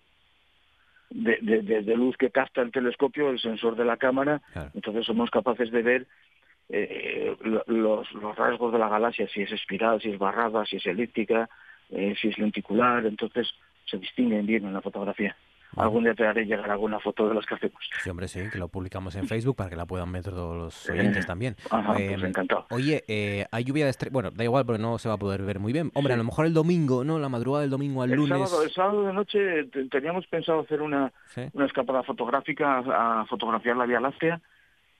De, 1.11 1.39
de, 1.41 1.97
luz 1.97 2.17
que 2.17 2.31
capta 2.31 2.63
el 2.63 2.71
telescopio, 2.71 3.31
el 3.31 3.41
sensor 3.41 3.77
de 3.77 3.85
la 3.85 3.97
cámara, 3.97 4.41
entonces 4.75 5.05
somos 5.05 5.29
capaces 5.29 5.71
de 5.71 5.83
ver 5.83 6.07
eh, 6.69 7.37
los, 7.67 8.11
los 8.13 8.37
rasgos 8.37 8.73
de 8.73 8.79
la 8.79 8.89
galaxia, 8.89 9.29
si 9.29 9.43
es 9.43 9.53
espiral, 9.53 10.01
si 10.01 10.11
es 10.11 10.19
barrada, 10.19 10.65
si 10.65 10.77
es 10.77 10.87
elíptica, 10.87 11.51
eh, 11.93 12.15
si 12.21 12.29
es 12.29 12.39
lenticular, 12.39 13.05
entonces 13.07 13.49
se 13.87 13.99
distinguen 13.99 14.47
bien 14.47 14.65
en 14.65 14.73
la 14.73 14.81
fotografía. 14.81 15.37
Algún 15.77 16.03
día 16.03 16.15
te 16.15 16.27
haré 16.27 16.45
llegar 16.45 16.69
alguna 16.69 16.99
foto 16.99 17.29
de 17.29 17.35
las 17.35 17.47
que 17.47 17.55
hacemos. 17.55 17.79
Sí, 18.03 18.11
hombre, 18.11 18.27
sí, 18.27 18.41
que 18.51 18.59
lo 18.59 18.69
publicamos 18.69 19.15
en 19.15 19.29
Facebook 19.29 19.55
para 19.55 19.71
que 19.71 19.77
la 19.77 19.87
puedan 19.87 20.11
ver 20.11 20.25
todos 20.25 20.57
los 20.57 20.91
oyentes 20.91 21.27
también. 21.27 21.55
Ajá, 21.71 21.93
pues 21.93 22.11
em, 22.11 22.25
encantado. 22.25 22.67
Oye, 22.71 23.05
eh, 23.07 23.47
hay 23.53 23.65
lluvia 23.65 23.85
de 23.85 23.91
estrellas. 23.91 24.13
Bueno, 24.13 24.31
da 24.33 24.43
igual, 24.43 24.67
pero 24.67 24.79
no 24.79 24.99
se 24.99 25.09
va 25.09 25.15
a 25.15 25.19
poder 25.19 25.43
ver 25.43 25.61
muy 25.61 25.73
bien. 25.73 25.93
Hombre, 25.95 26.15
a 26.15 26.17
lo 26.17 26.25
mejor 26.25 26.47
el 26.47 26.55
domingo, 26.55 27.05
¿no? 27.05 27.21
La 27.21 27.29
madrugada 27.29 27.63
del 27.63 27.71
domingo 27.71 28.03
al 28.03 28.11
lunes. 28.11 28.37
Sábado, 28.37 28.63
el 28.65 28.71
sábado 28.73 29.07
de 29.07 29.13
noche 29.13 29.65
teníamos 29.91 30.27
pensado 30.27 30.61
hacer 30.61 30.83
una, 30.83 31.13
una 31.53 31.67
escapada 31.67 32.03
fotográfica 32.03 32.79
a 32.79 33.27
fotografiar 33.27 33.77
la 33.77 33.87
Vía 33.87 34.01
Láctea 34.01 34.41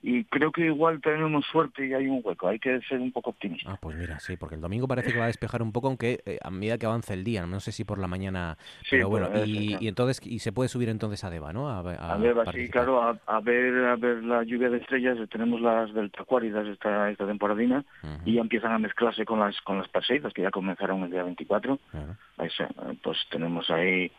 y 0.03 0.23
creo 0.25 0.51
que 0.51 0.65
igual 0.65 0.99
tenemos 0.99 1.45
suerte 1.45 1.85
y 1.85 1.93
hay 1.93 2.07
un 2.07 2.21
hueco. 2.23 2.47
Hay 2.47 2.59
que 2.59 2.81
ser 2.81 2.99
un 2.99 3.11
poco 3.11 3.29
optimista. 3.29 3.71
Ah, 3.71 3.77
pues 3.79 3.95
mira, 3.95 4.19
sí, 4.19 4.35
porque 4.35 4.55
el 4.55 4.61
domingo 4.61 4.87
parece 4.87 5.13
que 5.13 5.19
va 5.19 5.25
a 5.25 5.27
despejar 5.27 5.61
un 5.61 5.71
poco, 5.71 5.87
aunque 5.87 6.21
eh, 6.25 6.39
a 6.41 6.49
medida 6.49 6.77
que 6.79 6.87
avance 6.87 7.13
el 7.13 7.23
día, 7.23 7.45
no 7.45 7.59
sé 7.59 7.71
si 7.71 7.83
por 7.83 7.99
la 7.99 8.07
mañana, 8.07 8.57
pero 8.89 9.09
bueno, 9.09 9.29
y, 9.45 9.87
entonces 9.87 10.19
y 10.25 10.39
se 10.39 10.51
puede 10.51 10.69
subir 10.69 10.89
entonces 10.89 11.23
a 11.23 11.29
Deva, 11.29 11.53
¿no? 11.53 11.69
A, 11.69 12.17
Deva, 12.17 12.51
sí, 12.51 12.69
claro, 12.69 13.19
a, 13.25 13.39
ver 13.41 13.85
a 13.85 13.95
ver 13.95 14.23
la 14.23 14.43
lluvia 14.43 14.69
de 14.69 14.77
estrellas. 14.77 15.17
Tenemos 15.29 15.61
las 15.61 15.93
del 15.93 16.11
Tacuáridas 16.11 16.67
esta 16.67 17.09
esta 17.11 17.27
temporadina 17.27 17.85
y 18.25 18.35
ya 18.35 18.41
empiezan 18.41 18.71
a 18.71 18.79
mezclarse 18.79 19.23
con 19.25 19.39
las 19.39 19.59
con 19.61 19.77
las 19.77 19.87
Perseidas 19.89 20.33
que 20.33 20.41
ya 20.41 20.51
comenzaron 20.51 21.03
el 21.03 21.11
día 21.11 21.23
24. 21.23 21.79
Pues 23.03 23.17
tenemos 23.29 23.69
ahí 23.69 24.11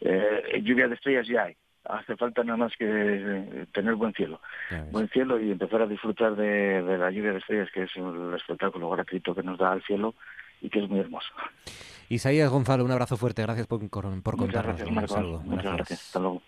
eh, 0.00 0.60
lluvia 0.62 0.88
de 0.88 0.94
estrellas 0.94 1.26
ya 1.28 1.44
hay 1.44 1.56
hace 1.88 2.16
falta 2.16 2.44
nada 2.44 2.56
más 2.56 2.72
que 2.78 2.84
eh, 2.86 3.66
tener 3.72 3.94
buen 3.94 4.12
cielo. 4.12 4.40
Buen 4.90 5.08
cielo 5.08 5.40
y 5.40 5.50
empezar 5.50 5.82
a 5.82 5.86
disfrutar 5.86 6.36
de, 6.36 6.82
la 6.82 7.10
lluvia 7.10 7.32
de 7.32 7.38
estrellas, 7.38 7.68
que 7.72 7.84
es 7.84 7.90
el 7.96 8.34
espectáculo 8.34 8.90
gratuito 8.90 9.34
que 9.34 9.42
nos 9.42 9.58
da 9.58 9.72
el 9.72 9.82
cielo 9.82 10.14
y 10.60 10.68
que 10.68 10.82
es 10.82 10.88
muy 10.88 11.00
hermoso. 11.00 11.28
Isaías 12.08 12.50
Gonzalo, 12.50 12.84
un 12.84 12.90
abrazo 12.90 13.16
fuerte. 13.16 13.42
Gracias 13.42 13.66
por, 13.66 13.80
por 13.88 14.36
contarnos. 14.36 14.76
Gracias, 14.76 14.88
un 14.88 15.08
saludo. 15.08 15.40
Muchas 15.40 15.76
gracias. 15.76 16.00
Hasta 16.00 16.18
luego. 16.20 16.42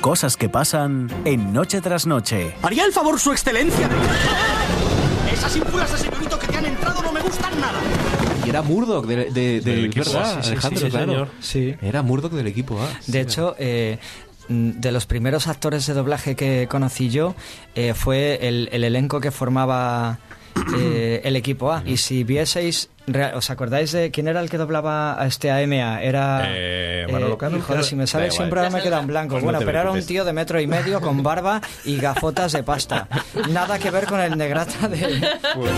Cosas 0.00 0.36
que 0.36 0.48
pasan 0.48 1.08
en 1.24 1.52
Noche 1.52 1.80
tras 1.80 2.06
Noche. 2.06 2.54
¿Haría 2.62 2.84
el 2.84 2.92
favor 2.92 3.18
su 3.18 3.32
excelencia 3.32 3.88
Esas 5.32 5.56
ínfulas 5.56 5.92
de 5.92 5.98
señorito 5.98 6.38
que 6.38 6.46
te 6.46 6.56
han 6.56 6.66
entrado 6.66 7.02
no 7.02 7.12
me 7.12 7.20
gustan 7.20 7.60
nada. 7.60 7.78
Y 8.44 8.48
era 8.48 8.62
Murdoch 8.62 9.06
de, 9.06 9.60
del 9.60 9.84
equipo 9.86 10.10
¿verdad? 10.10 10.40
Alejandro, 10.44 10.88
claro. 10.88 11.28
Sí. 11.40 11.74
Era 11.80 12.02
Murdoch 12.02 12.32
del 12.32 12.46
equipo 12.46 12.80
A. 12.80 12.88
De 13.06 13.20
hecho, 13.20 13.54
eh, 13.58 13.98
de 14.50 14.90
los 14.90 15.06
primeros 15.06 15.46
actores 15.46 15.86
de 15.86 15.94
doblaje 15.94 16.34
que 16.34 16.66
conocí 16.68 17.08
yo 17.08 17.36
eh, 17.76 17.94
fue 17.94 18.48
el, 18.48 18.68
elenco 18.72 19.20
que 19.20 19.30
formaba 19.30 20.18
eh, 20.76 21.20
el 21.22 21.36
equipo 21.36 21.72
A. 21.72 21.84
Y 21.86 21.98
si 21.98 22.24
vieseis, 22.24 22.90
¿os 23.34 23.48
acordáis 23.50 23.92
de 23.92 24.10
quién 24.10 24.26
era 24.26 24.40
el 24.40 24.50
que 24.50 24.58
doblaba 24.58 25.22
a 25.22 25.26
este 25.26 25.52
AMA? 25.52 26.02
Era. 26.02 26.42
Eh, 26.48 27.06
Manolo 27.10 27.38
Cano. 27.38 27.60
Joder, 27.60 27.84
si 27.84 27.94
me 27.94 28.08
sale 28.08 28.32
siempre 28.32 28.68
me 28.68 28.82
queda 28.82 28.98
en 28.98 29.06
blanco. 29.06 29.34
Pues 29.34 29.44
bueno, 29.44 29.60
pero 29.60 29.80
era 29.80 29.90
un 29.92 30.04
tío 30.04 30.24
de 30.24 30.32
metro 30.32 30.60
y 30.60 30.66
medio 30.66 31.00
con 31.00 31.22
barba 31.22 31.60
y 31.84 31.98
gafotas 31.98 32.52
de 32.52 32.64
pasta. 32.64 33.06
Nada 33.50 33.78
que 33.78 33.90
ver 33.90 34.06
con 34.06 34.20
el 34.20 34.36
negrata 34.36 34.88
de. 34.88 35.28
Pues, 35.54 35.70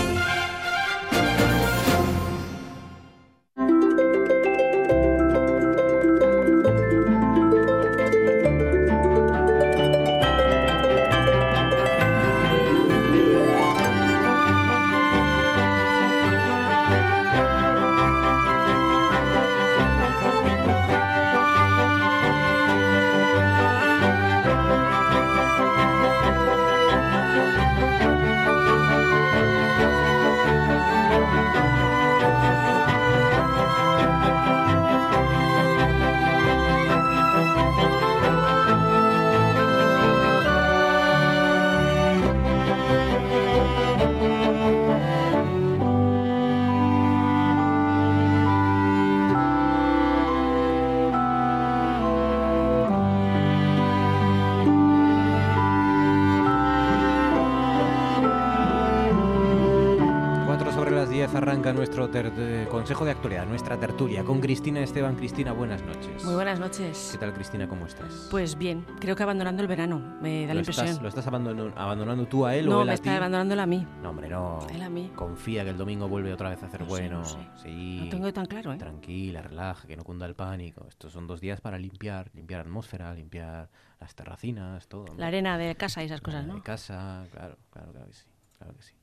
consejo 62.93 63.05
de 63.05 63.11
actualidad, 63.11 63.47
nuestra 63.47 63.79
tertulia 63.79 64.23
con 64.23 64.39
Cristina 64.39 64.79
Esteban. 64.81 65.15
Cristina, 65.15 65.51
buenas 65.51 65.81
noches. 65.81 66.23
Muy 66.23 66.35
buenas 66.35 66.59
noches. 66.59 67.09
¿Qué 67.11 67.17
tal, 67.17 67.33
Cristina? 67.33 67.67
¿Cómo 67.67 67.87
estás? 67.87 68.27
Pues 68.29 68.55
bien, 68.55 68.85
creo 68.99 69.15
que 69.15 69.23
abandonando 69.23 69.63
el 69.63 69.67
verano, 69.67 69.97
me 70.21 70.45
da 70.45 70.53
la 70.53 70.59
impresión. 70.59 71.01
¿Lo 71.01 71.09
estás 71.09 71.25
abandonando, 71.25 72.27
tú 72.27 72.45
a 72.45 72.55
él 72.55 72.67
no, 72.67 72.77
o 72.77 72.81
él 72.81 72.85
me 72.85 72.91
a 72.91 72.93
está 72.93 73.17
abandonando 73.17 73.59
a 73.59 73.65
mí. 73.65 73.87
No, 74.03 74.11
hombre, 74.11 74.29
no. 74.29 74.59
Él 74.71 74.83
a 74.83 74.89
mí. 74.89 75.11
Confía 75.15 75.63
que 75.63 75.71
el 75.71 75.77
domingo 75.77 76.07
vuelve 76.07 76.31
otra 76.31 76.51
vez 76.51 76.61
a 76.61 76.67
hacer 76.67 76.83
bueno. 76.83 77.21
no 77.21 77.25
Sí. 77.63 78.01
No 78.03 78.09
tengo 78.09 78.31
tan 78.31 78.45
claro, 78.45 78.71
¿eh? 78.73 78.77
Tranquila, 78.77 79.41
relaja, 79.41 79.87
que 79.87 79.97
no 79.97 80.03
cunda 80.03 80.27
el 80.27 80.35
pánico. 80.35 80.85
Estos 80.87 81.13
son 81.13 81.25
dos 81.25 81.41
días 81.41 81.61
para 81.61 81.79
limpiar, 81.79 82.29
limpiar 82.35 82.61
atmósfera, 82.61 83.11
limpiar 83.15 83.71
las 83.99 84.13
terracinas, 84.13 84.87
todo. 84.87 85.05
La 85.17 85.27
arena 85.27 85.57
de 85.57 85.73
casa 85.73 86.03
y 86.03 86.05
esas 86.05 86.21
cosas, 86.21 86.45
¿no? 86.45 86.55
De 86.55 86.61
casa, 86.61 87.25
claro, 87.31 87.57
claro, 87.71 87.91
claro 87.91 88.07
que 88.07 88.13
sí. 88.13 88.25
Claro 88.55 88.75
que 88.75 88.83
sí 88.83 88.93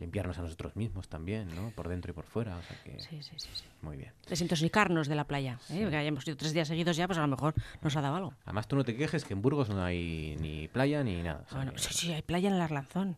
limpiarnos 0.00 0.38
a 0.38 0.42
nosotros 0.42 0.74
mismos 0.76 1.08
también, 1.08 1.54
¿no? 1.54 1.70
Por 1.70 1.88
dentro 1.88 2.10
y 2.10 2.14
por 2.14 2.24
fuera. 2.24 2.56
O 2.56 2.62
sea 2.62 2.76
que... 2.82 2.98
Sí, 3.00 3.22
sí, 3.22 3.34
sí, 3.36 3.48
Muy 3.82 3.96
bien. 3.96 4.12
Desintoxicarnos 4.28 5.08
de 5.08 5.14
la 5.14 5.24
playa. 5.24 5.58
¿eh? 5.70 5.80
Porque 5.82 5.96
hayamos 5.96 6.26
ido 6.26 6.36
tres 6.36 6.52
días 6.52 6.68
seguidos 6.68 6.96
ya, 6.96 7.06
pues 7.06 7.18
a 7.18 7.22
lo 7.22 7.28
mejor 7.28 7.54
nos 7.82 7.96
ha 7.96 8.00
dado 8.00 8.16
algo. 8.16 8.34
Además, 8.44 8.66
tú 8.66 8.76
no 8.76 8.84
te 8.84 8.96
quejes 8.96 9.24
que 9.24 9.34
en 9.34 9.42
Burgos 9.42 9.68
no 9.68 9.82
hay 9.82 10.36
ni 10.40 10.68
playa 10.68 11.04
ni 11.04 11.22
nada. 11.22 11.44
bueno, 11.52 11.72
sí, 11.76 11.94
sí, 11.94 12.12
hay 12.12 12.22
playa 12.22 12.48
en 12.48 12.56
el 12.56 12.60
Arlanzón. 12.60 13.16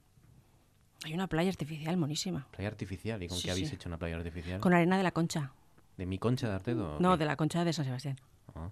Hay 1.04 1.14
una 1.14 1.26
playa 1.26 1.50
artificial 1.50 1.96
monísima. 1.96 2.46
¿Playa 2.52 2.68
artificial? 2.68 3.22
¿Y 3.22 3.28
con 3.28 3.40
qué 3.40 3.50
habéis 3.50 3.72
hecho 3.72 3.88
una 3.88 3.98
playa 3.98 4.16
artificial? 4.16 4.60
Con 4.60 4.72
arena 4.72 4.96
de 4.96 5.02
la 5.02 5.10
concha. 5.10 5.52
¿De 5.96 6.06
mi 6.06 6.18
concha 6.18 6.48
de 6.48 6.54
Artedo? 6.54 6.98
No, 7.00 7.16
de 7.16 7.24
la 7.24 7.36
concha 7.36 7.64
de 7.64 7.72
San 7.72 7.84
Sebastián. 7.84 8.16
Ah. 8.54 8.70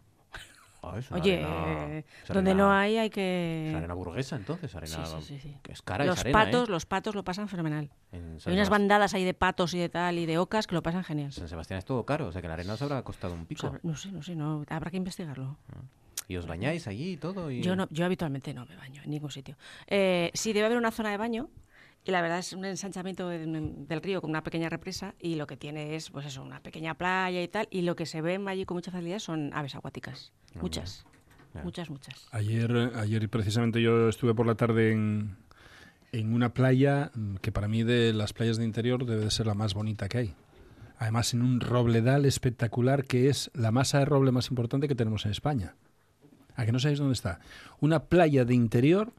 Ah, 0.82 0.94
Oye, 1.12 1.42
eh, 1.46 2.04
donde 2.28 2.54
no 2.54 2.72
hay 2.72 2.96
hay 2.96 3.10
que... 3.10 3.68
Es 3.68 3.74
arena 3.74 3.94
burguesa 3.94 4.36
entonces, 4.36 4.74
arena 4.74 5.04
sí, 5.20 5.38
sí, 5.38 5.56
que 5.62 5.72
es 5.72 5.82
cara 5.82 6.04
los 6.04 6.20
arena, 6.20 6.38
patos, 6.38 6.68
¿eh? 6.68 6.72
los 6.72 6.86
patos 6.86 7.14
lo 7.14 7.22
pasan 7.22 7.48
fenomenal. 7.48 7.90
Hay 8.12 8.54
unas 8.54 8.70
bandadas 8.70 9.12
ahí 9.14 9.24
de 9.24 9.34
patos 9.34 9.74
y 9.74 9.78
de 9.78 9.88
tal 9.88 10.18
y 10.18 10.26
de 10.26 10.38
ocas 10.38 10.66
que 10.66 10.74
lo 10.74 10.82
pasan 10.82 11.04
genial. 11.04 11.32
San 11.32 11.48
Sebastián 11.48 11.78
es 11.78 11.84
todo 11.84 12.04
caro, 12.04 12.28
o 12.28 12.32
sea 12.32 12.40
que 12.40 12.48
la 12.48 12.54
arena 12.54 12.74
os 12.74 12.82
habrá 12.82 13.02
costado 13.02 13.34
un 13.34 13.46
pico. 13.46 13.78
no 13.82 13.96
sé, 13.96 14.10
no 14.10 14.22
sé, 14.22 14.34
no, 14.34 14.64
habrá 14.68 14.90
que 14.90 14.96
investigarlo. 14.96 15.58
Ah. 15.68 15.82
¿Y 16.28 16.36
os 16.36 16.46
bañáis 16.46 16.86
allí 16.86 17.12
y 17.12 17.16
todo? 17.16 17.50
Y... 17.50 17.60
Yo 17.60 17.74
no, 17.74 17.88
yo 17.90 18.04
habitualmente 18.04 18.54
no 18.54 18.64
me 18.64 18.76
baño 18.76 19.02
en 19.02 19.10
ningún 19.10 19.32
sitio. 19.32 19.56
Eh, 19.88 20.30
sí, 20.32 20.52
debe 20.52 20.66
haber 20.66 20.78
una 20.78 20.92
zona 20.92 21.10
de 21.10 21.16
baño 21.16 21.48
y 22.04 22.10
la 22.10 22.22
verdad 22.22 22.38
es 22.38 22.52
un 22.52 22.64
ensanchamiento 22.64 23.28
del 23.28 24.02
río 24.02 24.20
con 24.20 24.30
una 24.30 24.42
pequeña 24.42 24.68
represa 24.68 25.14
y 25.18 25.34
lo 25.34 25.46
que 25.46 25.56
tiene 25.56 25.96
es, 25.96 26.10
pues 26.10 26.26
eso, 26.26 26.42
una 26.42 26.60
pequeña 26.60 26.94
playa 26.94 27.42
y 27.42 27.48
tal 27.48 27.68
y 27.70 27.82
lo 27.82 27.96
que 27.96 28.06
se 28.06 28.22
ve 28.22 28.40
allí 28.46 28.64
con 28.64 28.76
mucha 28.76 28.90
facilidad 28.90 29.18
son 29.18 29.50
aves 29.52 29.74
acuáticas, 29.74 30.32
Ah, 30.54 30.58
muchas. 30.62 31.04
Muchas, 31.64 31.90
muchas. 31.90 32.28
Ayer, 32.30 32.92
ayer 32.94 33.28
precisamente 33.28 33.82
yo 33.82 34.08
estuve 34.08 34.34
por 34.34 34.46
la 34.46 34.54
tarde 34.54 34.92
en, 34.92 35.36
en 36.12 36.32
una 36.32 36.54
playa 36.54 37.10
mm, 37.14 37.36
que 37.36 37.50
para 37.50 37.66
mí 37.68 37.82
de 37.82 38.12
las 38.12 38.32
playas 38.32 38.56
de 38.56 38.64
interior 38.64 39.04
debe 39.04 39.24
de 39.24 39.30
ser 39.30 39.46
la 39.46 39.54
más 39.54 39.74
bonita 39.74 40.08
que 40.08 40.18
hay. 40.18 40.34
Además 40.98 41.34
en 41.34 41.42
un 41.42 41.60
robledal 41.60 42.24
espectacular 42.24 43.04
que 43.04 43.28
es 43.28 43.50
la 43.54 43.72
masa 43.72 43.98
de 43.98 44.04
roble 44.04 44.32
más 44.32 44.50
importante 44.50 44.86
que 44.86 44.94
tenemos 44.94 45.24
en 45.24 45.32
España. 45.32 45.74
¿A 46.56 46.66
que 46.66 46.72
no 46.72 46.78
sabéis 46.78 46.98
dónde 46.98 47.14
está? 47.14 47.40
Una 47.80 48.04
playa 48.04 48.44
de 48.44 48.54
interior, 48.54 49.12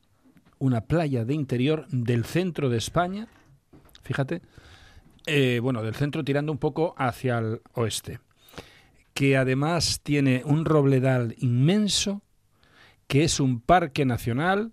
una 0.62 0.82
playa 0.82 1.26
de 1.26 1.34
interior 1.34 1.88
del 1.89 2.24
centro 2.24 2.70
de 2.70 2.78
España, 2.78 3.28
fíjate, 4.03 4.41
eh, 5.26 5.59
bueno, 5.62 5.84
del 5.84 5.95
centro 5.95 6.24
tirando 6.24 6.51
un 6.51 6.57
poco 6.57 6.95
hacia 6.97 7.38
el 7.39 7.62
oeste 7.74 8.20
que 9.14 9.38
además 9.38 10.01
tiene 10.03 10.41
un 10.45 10.66
robledal 10.66 11.36
inmenso, 11.39 12.22
que 13.07 13.24
es 13.24 13.39
un 13.39 13.59
parque 13.59 14.05
nacional 14.05 14.72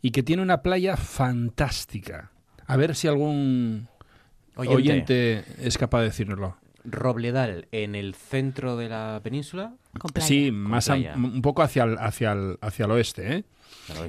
y 0.00 0.10
que 0.10 0.22
tiene 0.22 0.42
una 0.42 0.62
playa 0.62 0.96
fantástica. 0.96 2.32
A 2.66 2.76
ver 2.76 2.94
si 2.94 3.08
algún 3.08 3.88
oyente, 4.56 5.44
es 5.58 5.76
capaz 5.78 6.00
de 6.00 6.06
decírnoslo. 6.06 6.56
Robledal 6.84 7.68
en 7.70 7.94
el 7.94 8.14
centro 8.14 8.76
de 8.76 8.88
la 8.88 9.20
península. 9.22 9.74
Sí, 10.20 10.50
más 10.50 10.88
un 10.88 11.42
poco 11.42 11.62
hacia 11.62 11.84
el, 11.84 11.98
hacia 11.98 12.32
el, 12.32 12.58
hacia 12.60 12.86
el 12.86 12.90
oeste. 12.90 13.36
¿eh? 13.36 13.44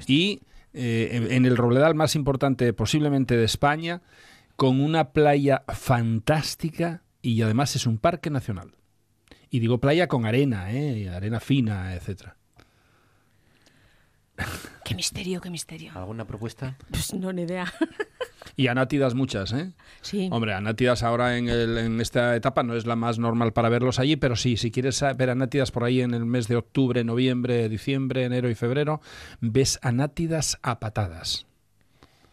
Y 0.08 0.42
eh, 0.74 1.28
en 1.32 1.46
el 1.46 1.58
Robledal 1.58 1.96
más 1.96 2.16
importante 2.16 2.74
posiblemente 2.74 3.38
de 3.38 3.46
España, 3.46 4.02
con 4.56 4.82
una 4.82 5.12
playa 5.12 5.64
fantástica 5.68 7.04
y 7.22 7.42
además 7.42 7.76
es 7.76 7.88
un 7.88 7.98
parque 7.98 8.30
nacional. 8.30 8.76
Y 9.50 9.60
digo 9.60 9.80
playa 9.80 10.08
con 10.08 10.26
arena, 10.26 10.72
¿eh? 10.72 11.10
arena 11.10 11.40
fina, 11.40 11.94
etcétera. 11.96 12.38
Qué 14.84 14.96
misterio, 14.96 15.42
qué 15.42 15.50
misterio. 15.50 15.92
¿Alguna 15.96 16.26
propuesta? 16.26 16.76
Pues 16.90 17.14
no, 17.14 17.32
ni 17.32 17.44
idea. 17.44 17.72
Y 18.56 18.68
anátidas 18.68 19.16
muchas, 19.16 19.52
¿eh? 19.54 19.72
Sí. 20.02 20.30
Hombre, 20.32 20.54
anátidas 20.54 21.02
ahora 21.02 21.38
en, 21.38 21.50
el, 21.50 21.78
en, 21.78 22.02
esta 22.02 22.36
etapa 22.36 22.62
no 22.62 22.76
es 22.76 22.86
la 22.86 22.96
más 22.96 23.18
normal 23.18 23.52
para 23.52 23.70
verlos 23.70 23.98
allí, 23.98 24.16
pero 24.16 24.36
sí, 24.36 24.58
si 24.58 24.70
quieres 24.70 25.04
ver 25.16 25.32
anátidas 25.32 25.72
por 25.72 25.84
ahí 25.84 26.02
en 26.02 26.14
el 26.14 26.26
mes 26.26 26.48
de 26.48 26.58
octubre, 26.58 27.04
noviembre, 27.04 27.68
diciembre, 27.68 28.26
enero 28.26 28.50
y 28.50 28.56
febrero, 28.56 29.02
ves 29.42 29.80
anátidas 29.82 30.60
a 30.62 30.80
patadas. 30.80 31.48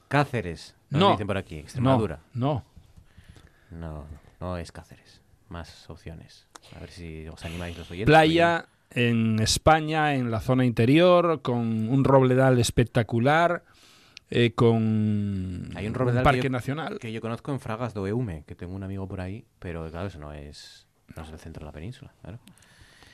Cáceres, 0.08 0.74
no, 0.90 1.12
dicen 1.12 1.26
por 1.26 1.38
aquí, 1.38 1.56
Extremadura. 1.56 2.20
No, 2.34 2.64
no. 3.70 3.78
No, 3.78 4.04
no 4.40 4.58
es 4.58 4.72
Cáceres. 4.72 5.22
Más 5.48 5.88
opciones. 5.88 6.46
A 6.76 6.80
ver 6.80 6.90
si 6.90 7.28
os 7.28 7.44
animáis 7.44 7.78
los 7.78 7.90
oyentes. 7.90 8.12
Playa 8.12 8.66
en 8.90 9.38
España, 9.40 10.14
en 10.14 10.30
la 10.30 10.40
zona 10.40 10.64
interior, 10.64 11.42
con 11.42 11.88
un 11.88 12.04
robledal 12.04 12.58
espectacular, 12.58 13.64
eh, 14.30 14.52
con 14.52 15.70
Hay 15.74 15.86
un, 15.86 15.94
robledal 15.94 16.22
parque 16.22 16.40
que 16.40 16.48
yo, 16.48 16.52
nacional. 16.52 16.98
Que 16.98 17.12
yo 17.12 17.20
conozco 17.20 17.52
en 17.52 17.60
Fragas 17.60 17.94
do 17.94 18.06
Eume, 18.06 18.44
que 18.46 18.54
tengo 18.54 18.74
un 18.74 18.82
amigo 18.82 19.06
por 19.06 19.20
ahí, 19.20 19.44
pero 19.58 19.88
claro, 19.90 20.06
eso 20.08 20.18
no 20.18 20.32
es, 20.32 20.86
no 21.16 21.22
es 21.22 21.30
el 21.30 21.38
centro 21.38 21.60
de 21.60 21.66
la 21.66 21.72
península. 21.72 22.12
Claro. 22.22 22.38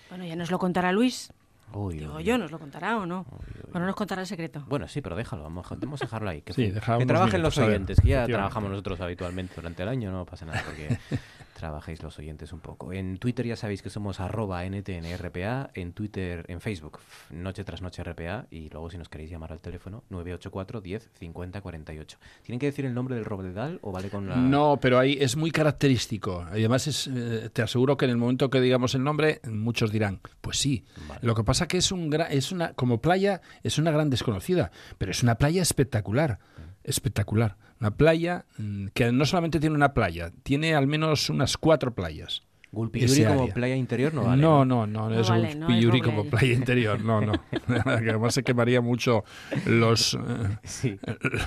Bueno, 0.09 0.25
ya 0.25 0.37
nos 0.37 0.51
lo 0.51 0.59
contará 0.59 0.93
Luis. 0.93 1.33
Uy, 1.73 1.99
Digo 1.99 2.15
uy, 2.17 2.25
yo, 2.25 2.39
¿nos 2.39 2.53
lo 2.53 2.61
contará 2.61 2.97
o 2.97 3.07
no? 3.07 3.27
uy, 3.31 3.71
Bueno, 3.73 3.87
nos 3.87 3.97
contará 3.97 4.21
el 4.23 4.29
secreto. 4.29 4.65
Bueno, 4.69 4.87
sí, 4.87 5.01
pero 5.01 5.17
déjalo, 5.17 5.43
vamos, 5.43 5.67
vamos 5.69 6.01
a 6.01 6.05
dejarlo 6.05 6.31
ahí. 6.31 6.43
Que, 6.43 6.53
Sí, 6.53 6.67
que 6.73 6.81
trabajen 6.81 7.07
minutos, 7.09 7.41
los 7.41 7.59
a 7.59 7.61
ver, 7.63 7.71
oyentes, 7.71 8.01
que 8.01 8.09
ya 8.09 8.27
trabajamos 8.27 8.71
nosotros 8.71 9.01
habitualmente 9.01 9.55
durante 9.57 9.83
el 9.83 9.89
año, 9.89 10.13
no 10.13 10.25
pasa 10.25 10.47
nada, 10.47 10.63
porque 10.65 10.97
trabajéis 11.57 12.03
los 12.03 12.19
oyentes 12.19 12.53
un 12.53 12.61
poco. 12.61 12.93
En 12.93 13.17
Twitter 13.19 13.47
ya 13.47 13.57
sabéis 13.57 13.81
que 13.81 13.89
somos 13.89 14.21
arroba 14.21 14.63
ntnrpa, 14.69 15.71
en 15.75 15.93
Twitter, 15.93 16.45
en 16.49 16.61
Facebook, 16.61 16.99
noche 17.31 17.65
tras 17.65 17.81
noche 17.81 18.03
RPA, 18.05 18.47
y 18.51 18.69
luego 18.69 18.91
si 18.91 18.99
nos 18.99 19.09
queréis 19.09 19.31
llamar 19.31 19.53
al 19.53 19.61
teléfono, 19.61 20.05
984 20.11 20.81
10 20.81 21.11
50 21.19 21.61
48. 21.63 22.19
¿Tienen 22.43 22.59
que 22.61 22.67
decir 22.67 22.85
el 22.85 22.95
nombre 22.95 23.15
del 23.15 23.25
robledal 23.25 23.79
o 23.83 23.91
vale 23.93 24.11
con 24.11 24.29
la...? 24.29 24.37
No, 24.37 24.79
pero 24.81 24.99
ahí 24.99 25.17
es 25.21 25.37
muy 25.37 25.51
característico. 25.51 26.45
Además, 26.49 26.87
es, 26.87 27.07
eh, 27.07 27.49
te 27.53 27.63
aseguro 27.63 27.97
que 27.97 28.05
en 28.05 28.11
el 28.13 28.17
momento 28.19 28.51
que 28.51 28.61
digamos 28.61 28.95
el 28.95 29.03
nombre, 29.05 29.41
muchos 29.51 29.91
dirán, 29.93 30.21
pues 30.41 30.59
sí. 30.59 30.85
Vale. 31.09 31.21
Lo 31.23 31.35
que 31.35 31.45
pasa 31.45 31.67
que 31.67 31.79
es 31.79 31.91
un 31.91 32.11
gra- 32.11 32.29
es 32.31 32.53
una 32.53 32.75
como 32.75 33.01
playa 33.01 33.41
es 33.63 33.79
una 33.79 33.91
gran 33.91 34.11
desconocida, 34.11 34.71
pero 34.99 35.11
es 35.11 35.23
una 35.23 35.37
playa 35.37 35.63
espectacular, 35.63 36.39
espectacular. 36.87 37.57
Una 37.81 37.91
playa 37.91 38.47
mm, 38.59 38.87
que 38.95 39.13
no 39.13 39.27
solamente 39.27 39.61
tiene 39.61 39.77
una 39.77 39.93
playa, 39.93 40.33
tiene 40.43 40.75
al 40.75 40.87
menos 40.87 41.29
unas 41.29 41.57
cuatro 41.59 41.95
playas. 41.95 42.43
Gulpiyuri 42.73 43.25
como 43.25 43.43
área. 43.43 43.55
playa 43.55 43.77
interior 43.77 44.13
no 44.13 44.25
vale. 44.25 44.43
no, 44.43 44.65
no, 44.65 44.87
no, 44.87 45.09
No 45.09 45.21
es 45.21 45.29
vale, 45.31 45.53
un 45.55 45.61
no 45.61 45.69
es 45.69 45.75
Piyuri 45.75 46.01
Roble. 46.01 46.03
como 46.17 46.31
playa 46.31 46.53
interior, 46.53 47.01
no, 47.05 47.21
no. 47.21 47.33
que 47.33 47.59
además 47.87 48.35
se 48.35 48.43
quemaría 48.43 48.81
mucho 48.81 49.25
los 49.67 50.15
eh, 50.15 50.59
Sí. 50.65 50.99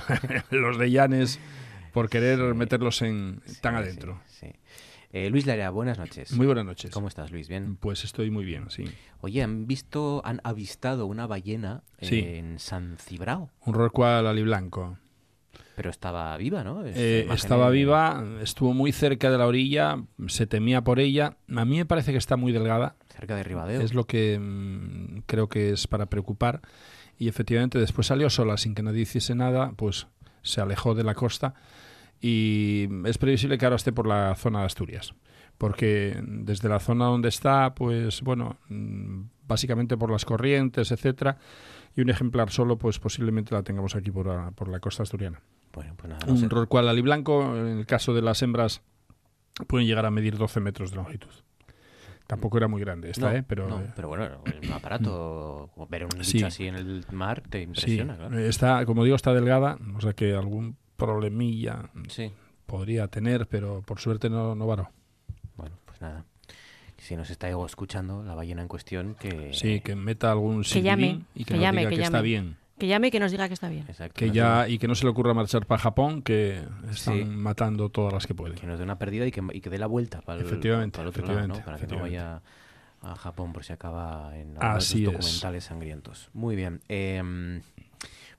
los 0.51 0.77
de 0.77 0.91
Llanes 0.91 1.39
por 1.93 2.09
querer 2.09 2.39
meterlos 2.55 3.01
en 3.01 3.41
tan 3.61 3.75
adentro. 3.75 4.21
sí, 4.27 4.47
sí. 4.47 4.53
Eh, 5.11 5.31
Luis 5.31 5.47
Lara, 5.47 5.71
buenas 5.71 5.97
noches. 5.97 6.31
Muy 6.33 6.45
buenas 6.45 6.65
noches. 6.65 6.91
¿Cómo 6.91 7.07
estás, 7.07 7.31
Luis? 7.31 7.47
¿Bien? 7.49 7.75
Pues 7.77 8.03
estoy 8.03 8.29
muy 8.29 8.45
bien, 8.45 8.69
sí. 8.69 8.85
Oye, 9.21 9.41
han 9.41 9.65
visto, 9.65 10.21
han 10.23 10.39
avistado 10.43 11.07
una 11.07 11.25
ballena 11.25 11.81
Sí. 11.99 12.19
en 12.19 12.59
San 12.59 12.97
Cibrao, 12.99 13.49
Un 13.65 13.73
rorcual 13.73 14.27
aliblanco. 14.27 14.99
Pero 15.79 15.91
estaba 15.91 16.35
viva, 16.35 16.61
¿no? 16.61 16.83
Eh, 16.85 17.25
estaba 17.33 17.69
viva, 17.69 18.21
estuvo 18.41 18.73
muy 18.73 18.91
cerca 18.91 19.31
de 19.31 19.37
la 19.37 19.47
orilla, 19.47 20.03
se 20.27 20.45
temía 20.45 20.83
por 20.83 20.99
ella. 20.99 21.37
A 21.55 21.63
mí 21.63 21.77
me 21.77 21.85
parece 21.85 22.11
que 22.11 22.17
está 22.17 22.35
muy 22.35 22.51
delgada, 22.51 22.97
Cerca 23.07 23.33
de 23.33 23.43
Ribadeo. 23.43 23.79
es 23.79 23.93
lo 23.93 24.03
que 24.03 24.37
mm, 24.37 25.19
creo 25.25 25.47
que 25.47 25.69
es 25.69 25.87
para 25.87 26.07
preocupar. 26.07 26.59
Y 27.17 27.29
efectivamente 27.29 27.79
después 27.79 28.07
salió 28.07 28.29
sola 28.29 28.57
sin 28.57 28.75
que 28.75 28.83
nadie 28.83 29.03
hiciese 29.03 29.35
nada, 29.35 29.71
pues 29.77 30.07
se 30.41 30.59
alejó 30.59 30.95
de 30.95 31.05
la 31.05 31.15
costa 31.15 31.53
y 32.19 32.89
es 33.05 33.17
previsible 33.17 33.57
que 33.57 33.63
ahora 33.63 33.77
esté 33.77 33.93
por 33.93 34.05
la 34.05 34.35
zona 34.35 34.59
de 34.59 34.65
Asturias. 34.65 35.13
Porque 35.57 36.21
desde 36.27 36.67
la 36.67 36.81
zona 36.81 37.05
donde 37.05 37.29
está, 37.29 37.73
pues 37.73 38.21
bueno, 38.21 38.57
mm, 38.67 39.21
básicamente 39.47 39.95
por 39.95 40.11
las 40.11 40.25
corrientes, 40.25 40.91
etcétera, 40.91 41.37
y 41.95 42.01
un 42.01 42.09
ejemplar 42.09 42.49
solo, 42.49 42.77
pues 42.77 42.99
posiblemente 42.99 43.55
la 43.55 43.63
tengamos 43.63 43.95
aquí 43.95 44.11
por 44.11 44.27
la, 44.27 44.51
por 44.51 44.67
la 44.67 44.81
costa 44.81 45.03
asturiana. 45.03 45.41
Bueno, 45.79 45.93
pues 45.95 46.09
nada, 46.09 46.25
no 46.27 46.35
sé. 46.35 46.43
Un 46.43 46.49
rorcual 46.49 46.89
aliblanco, 46.89 47.55
en 47.55 47.77
el 47.79 47.85
caso 47.85 48.13
de 48.13 48.21
las 48.21 48.41
hembras, 48.41 48.81
pueden 49.67 49.87
llegar 49.87 50.05
a 50.05 50.11
medir 50.11 50.37
12 50.37 50.59
metros 50.59 50.89
de 50.91 50.97
longitud. 50.97 51.29
Tampoco 52.27 52.57
era 52.57 52.67
muy 52.67 52.81
grande 52.81 53.09
esta, 53.11 53.29
No, 53.31 53.37
¿eh? 53.37 53.45
Pero, 53.47 53.69
no, 53.69 53.79
eh, 53.79 53.87
pero 53.95 54.09
bueno, 54.09 54.27
un 54.61 54.73
aparato, 54.73 55.69
ver 55.89 56.03
un 56.03 56.21
Sí. 56.21 56.33
bicho 56.33 56.47
así 56.47 56.67
en 56.67 56.75
el 56.75 57.05
mar 57.13 57.43
te 57.49 57.59
sí, 57.59 57.63
impresiona, 57.63 58.17
claro. 58.17 58.37
está, 58.39 58.85
como 58.85 59.05
digo, 59.05 59.15
está 59.15 59.33
delgada, 59.33 59.77
o 59.95 60.01
sea 60.01 60.11
que 60.11 60.35
algún 60.35 60.75
problemilla 60.97 61.89
Sí. 62.09 62.33
podría 62.65 63.07
tener, 63.07 63.47
pero 63.47 63.81
por 63.81 64.01
suerte 64.01 64.29
no, 64.29 64.55
no 64.55 64.67
varó. 64.67 64.91
Bueno, 65.55 65.77
pues 65.85 66.01
nada. 66.01 66.25
Si 66.97 67.15
nos 67.15 67.29
está 67.29 67.47
escuchando 67.49 68.21
la 68.21 68.35
ballena 68.35 68.61
en 68.63 68.67
cuestión, 68.67 69.15
que... 69.15 69.53
Sí, 69.53 69.79
que 69.79 69.95
meta 69.95 70.29
algún 70.29 70.63
que 70.63 70.81
llame, 70.81 71.21
y 71.33 71.45
que, 71.45 71.57
llame, 71.57 71.87
que, 71.87 72.01
está 72.01 72.19
bien. 72.19 72.57
Que 72.79 72.87
llame 72.87 73.07
y 73.07 73.11
que 73.11 73.19
nos 73.19 73.31
diga 73.31 73.47
que 73.47 73.53
está 73.53 73.69
bien. 73.69 73.85
que 74.13 74.31
ya, 74.31 74.67
y 74.67 74.79
que 74.79 74.87
no 74.87 74.95
se 74.95 75.03
le 75.03 75.11
ocurra 75.11 75.33
marchar 75.33 75.65
para 75.65 75.79
Japón, 75.79 76.21
que 76.21 76.63
están 76.89 77.35
matando 77.35 77.89
todas 77.89 78.13
las 78.13 78.25
que 78.25 78.33
pueden. 78.33 78.57
Que 78.57 78.65
nos 78.65 78.79
dé 78.79 78.85
una 78.85 78.97
pérdida 78.97 79.27
y 79.27 79.31
que, 79.31 79.43
y 79.53 79.61
que 79.61 79.69
dé 79.69 79.77
la 79.77 79.87
vuelta 79.87 80.21
para 80.21 80.39
el, 80.39 80.45
efectivamente, 80.45 80.99
otro 80.99 81.09
efectivamente, 81.09 81.61
Para 81.61 81.77
que 81.77 81.87
no 81.87 81.99
vaya 81.99 82.41
a 83.01 83.15
Japón 83.15 83.53
por 83.53 83.63
si 83.63 83.73
acaba 83.73 84.31
en 84.37 84.55
Así 84.59 85.03
documentales 85.03 85.65
sangrientos. 85.65 86.29
Muy 86.33 86.55
bien. 86.55 86.81
Eh, 86.89 87.61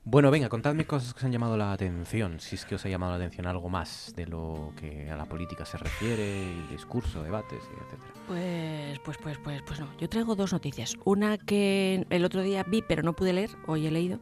bueno, 0.05 0.31
venga, 0.31 0.49
contadme 0.49 0.87
cosas 0.87 1.13
que 1.13 1.19
os 1.19 1.25
han 1.25 1.33
llamado 1.33 1.57
la 1.57 1.73
atención, 1.73 2.41
si 2.41 2.57
es 2.57 2.65
que 2.65 2.75
os 2.75 2.85
ha 2.85 2.89
llamado 2.89 3.13
la 3.13 3.19
atención 3.19 3.47
algo 3.47 3.69
más 3.69 4.13
de 4.17 4.27
lo 4.27 4.73
que 4.81 5.11
a 5.11 5.17
la 5.17 5.27
política 5.27 5.65
se 5.65 5.77
refiere, 5.77 6.43
el 6.43 6.69
discurso, 6.71 7.23
debates, 7.23 7.63
etcétera. 7.63 8.13
Pues, 8.27 8.99
pues, 9.01 9.19
pues, 9.19 9.39
pues, 9.39 9.63
pues 9.63 9.81
no. 9.81 9.89
Yo 9.99 10.09
traigo 10.09 10.35
dos 10.35 10.53
noticias. 10.53 10.97
Una 11.05 11.37
que 11.37 12.07
el 12.09 12.25
otro 12.25 12.43
día 12.43 12.65
vi, 12.65 12.83
pero 12.83 13.03
no 13.03 13.13
pude 13.13 13.33
leer, 13.33 13.51
hoy 13.67 13.87
he 13.87 13.91
leído, 13.91 14.21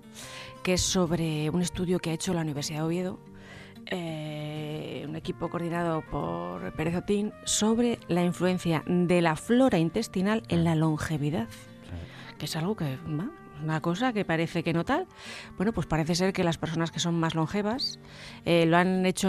que 0.62 0.74
es 0.74 0.82
sobre 0.82 1.48
un 1.50 1.62
estudio 1.62 2.00
que 2.00 2.10
ha 2.10 2.12
hecho 2.12 2.34
la 2.34 2.40
Universidad 2.40 2.80
de 2.80 2.84
Oviedo, 2.84 3.20
eh, 3.86 5.06
un 5.08 5.16
equipo 5.16 5.48
coordinado 5.48 6.02
por 6.02 6.72
Pérez 6.72 6.96
Otín, 6.96 7.32
sobre 7.44 7.98
la 8.08 8.22
influencia 8.24 8.82
de 8.86 9.22
la 9.22 9.36
flora 9.36 9.78
intestinal 9.78 10.42
en 10.48 10.64
la 10.64 10.74
longevidad, 10.74 11.48
que 12.36 12.44
es 12.44 12.56
algo 12.56 12.76
que 12.76 12.98
una 13.62 13.80
cosa 13.80 14.12
que 14.12 14.24
parece 14.24 14.62
que 14.62 14.72
no 14.72 14.84
tal. 14.84 15.06
Bueno, 15.56 15.72
pues 15.72 15.86
parece 15.86 16.14
ser 16.14 16.32
que 16.32 16.44
las 16.44 16.58
personas 16.58 16.90
que 16.90 17.00
son 17.00 17.18
más 17.18 17.34
longevas 17.34 17.98
eh, 18.44 18.66
lo 18.66 18.76
han 18.76 19.04
hecho 19.06 19.28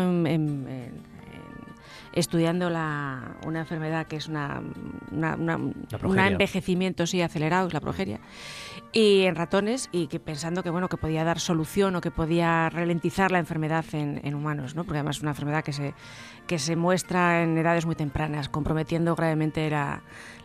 estudiando 2.14 2.70
la, 2.70 3.36
una 3.46 3.60
enfermedad 3.60 4.08
que 4.08 4.16
es 4.16 4.28
una, 4.28 4.62
un 5.12 6.20
envejecimiento 6.20 7.06
sí 7.06 7.22
acelerado, 7.22 7.68
es 7.68 7.74
la 7.74 7.80
progeria, 7.80 8.20
y 8.92 9.24
en 9.24 9.36
ratones, 9.36 9.90
y 9.92 10.08
que 10.08 10.20
pensando 10.20 10.64
que 10.64 10.70
bueno 10.70 10.90
que 10.90 10.98
podía 10.98 11.24
dar 11.24 11.40
solución 11.40 11.96
o 11.96 12.02
que 12.02 12.12
podía 12.12 12.70
ralentizar 12.70 13.32
la 13.32 13.40
enfermedad 13.40 13.86
en, 13.94 14.34
humanos, 14.34 14.76
¿no? 14.76 14.84
porque 14.84 15.00
además 15.00 15.18
es 15.18 15.22
una 15.22 15.32
enfermedad 15.32 15.64
que 15.64 15.74
se, 15.74 15.94
que 16.48 16.60
se 16.60 16.76
muestra 16.76 17.44
en 17.44 17.58
edades 17.58 17.86
muy 17.86 17.96
tempranas, 17.96 18.50
comprometiendo 18.50 19.16
gravemente 19.16 19.70
la, 19.70 20.02